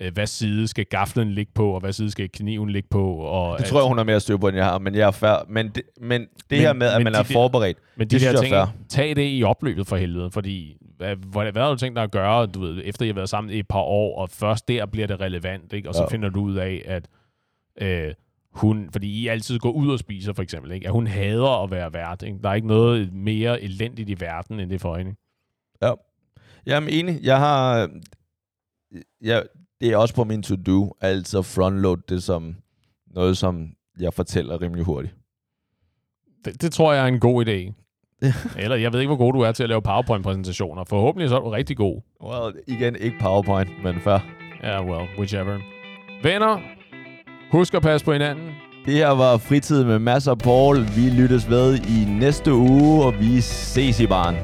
øh, 0.00 0.12
hvad 0.12 0.26
side 0.26 0.68
skal 0.68 0.84
gaflen 0.86 1.32
ligge 1.32 1.52
på, 1.54 1.70
og 1.74 1.80
hvad 1.80 1.92
side 1.92 2.10
skal 2.10 2.28
kniven 2.28 2.70
ligge 2.70 2.88
på. 2.90 3.14
Og 3.16 3.58
Det 3.58 3.66
tror 3.66 3.80
jeg, 3.80 3.88
hun 3.88 3.96
har 3.96 4.04
mere 4.04 4.20
styr 4.20 4.36
på, 4.36 4.48
end 4.48 4.56
jeg 4.56 4.64
har, 4.66 4.78
men 4.78 4.94
jeg 4.94 5.06
er 5.06 5.10
fair. 5.10 5.44
Men 5.48 5.68
det, 5.68 5.82
men 6.00 6.20
det 6.20 6.28
Men- 6.50 6.58
her 6.60 6.72
med, 6.72 6.86
at 6.86 7.02
man 7.02 7.12
de 7.12 7.18
er 7.18 7.22
der- 7.22 7.32
forberedt, 7.32 7.78
Men 7.96 8.08
de 8.08 8.10
Det 8.10 8.20
der 8.20 8.28
synes 8.28 8.40
ting, 8.40 8.52
jeg 8.54 8.62
er 8.62 8.68
tag 8.88 9.16
det 9.16 9.38
i 9.38 9.42
opløbet 9.42 9.86
for 9.86 9.96
helvede, 9.96 10.30
fordi 10.30 10.76
hvad, 10.96 11.16
hvad, 11.16 11.52
hvad 11.52 11.62
har 11.62 11.70
du 11.70 11.76
tænkt 11.76 11.96
dig 11.96 12.02
at 12.02 12.10
gøre, 12.10 12.46
du 12.46 12.60
ved, 12.60 12.82
efter 12.84 13.04
I 13.04 13.08
har 13.08 13.14
været 13.14 13.28
sammen 13.28 13.52
i 13.54 13.58
et 13.58 13.68
par 13.68 13.80
år, 13.80 14.18
og 14.18 14.30
først 14.30 14.68
der 14.68 14.86
bliver 14.86 15.06
det 15.06 15.20
relevant, 15.20 15.72
ikke? 15.72 15.88
og 15.88 15.94
så 15.94 16.02
Ja. 16.02 16.08
finder 16.08 16.28
du 16.28 16.40
ud 16.40 16.54
af, 16.56 16.82
at 16.84 17.08
øh, 17.80 18.14
hun, 18.52 18.88
fordi 18.92 19.22
I 19.22 19.28
altid 19.28 19.58
går 19.58 19.70
ud 19.70 19.92
og 19.92 19.98
spiser 19.98 20.32
for 20.32 20.42
eksempel, 20.42 20.72
ikke? 20.72 20.86
at 20.86 20.92
hun 20.92 21.06
hader 21.06 21.62
at 21.64 21.70
være 21.70 21.92
vært. 21.92 22.22
Ikke? 22.22 22.38
Der 22.42 22.48
er 22.50 22.54
ikke 22.54 22.66
noget 22.68 23.12
mere 23.12 23.62
elendigt 23.62 24.08
i 24.10 24.20
verden, 24.20 24.60
end 24.60 24.70
det 24.70 24.80
for 24.80 24.96
hende. 24.96 25.14
Jeg 26.66 26.76
er 26.76 26.86
enig. 26.90 27.18
Jeg 27.22 27.38
har... 27.38 27.90
Jeg, 29.20 29.42
det 29.82 29.92
er 29.92 29.96
også 29.96 30.14
på 30.14 30.24
min 30.24 30.42
to-do, 30.42 30.92
altså 31.00 31.42
frontload 31.42 31.96
det 32.08 32.22
som 32.22 32.56
noget, 33.14 33.38
som 33.38 33.68
jeg 34.00 34.14
fortæller 34.14 34.62
rimelig 34.62 34.84
hurtigt. 34.84 35.14
Det, 36.44 36.62
det 36.62 36.72
tror 36.72 36.92
jeg 36.92 37.02
er 37.02 37.08
en 37.08 37.20
god 37.20 37.46
idé. 37.46 37.72
Eller 38.62 38.76
jeg 38.76 38.92
ved 38.92 39.00
ikke, 39.00 39.08
hvor 39.08 39.24
god 39.24 39.32
du 39.32 39.40
er 39.40 39.52
til 39.52 39.62
at 39.62 39.68
lave 39.68 39.82
PowerPoint-præsentationer. 39.82 40.84
Forhåbentlig 40.84 41.28
så 41.28 41.36
er 41.36 41.40
du 41.40 41.48
rigtig 41.48 41.76
god. 41.76 42.00
Well, 42.24 42.54
igen, 42.66 42.96
ikke 42.96 43.16
PowerPoint, 43.20 43.70
men 43.84 44.00
fair. 44.00 44.18
Ja, 44.62 44.68
yeah, 44.68 44.90
well, 44.90 45.08
whichever. 45.18 45.58
Venner, 46.22 46.60
husk 47.52 47.74
at 47.74 47.82
passe 47.82 48.04
på 48.04 48.12
hinanden. 48.12 48.50
Det 48.86 48.94
her 48.94 49.10
var 49.10 49.36
Fritid 49.36 49.84
med 49.84 49.98
Mads 49.98 50.26
og 50.28 50.38
Paul. 50.38 50.76
Vi 50.96 51.10
lyttes 51.10 51.50
ved 51.50 51.78
i 51.78 52.04
næste 52.20 52.54
uge, 52.54 53.04
og 53.04 53.20
vi 53.20 53.40
ses 53.40 54.00
i 54.00 54.06
baren. 54.06 54.36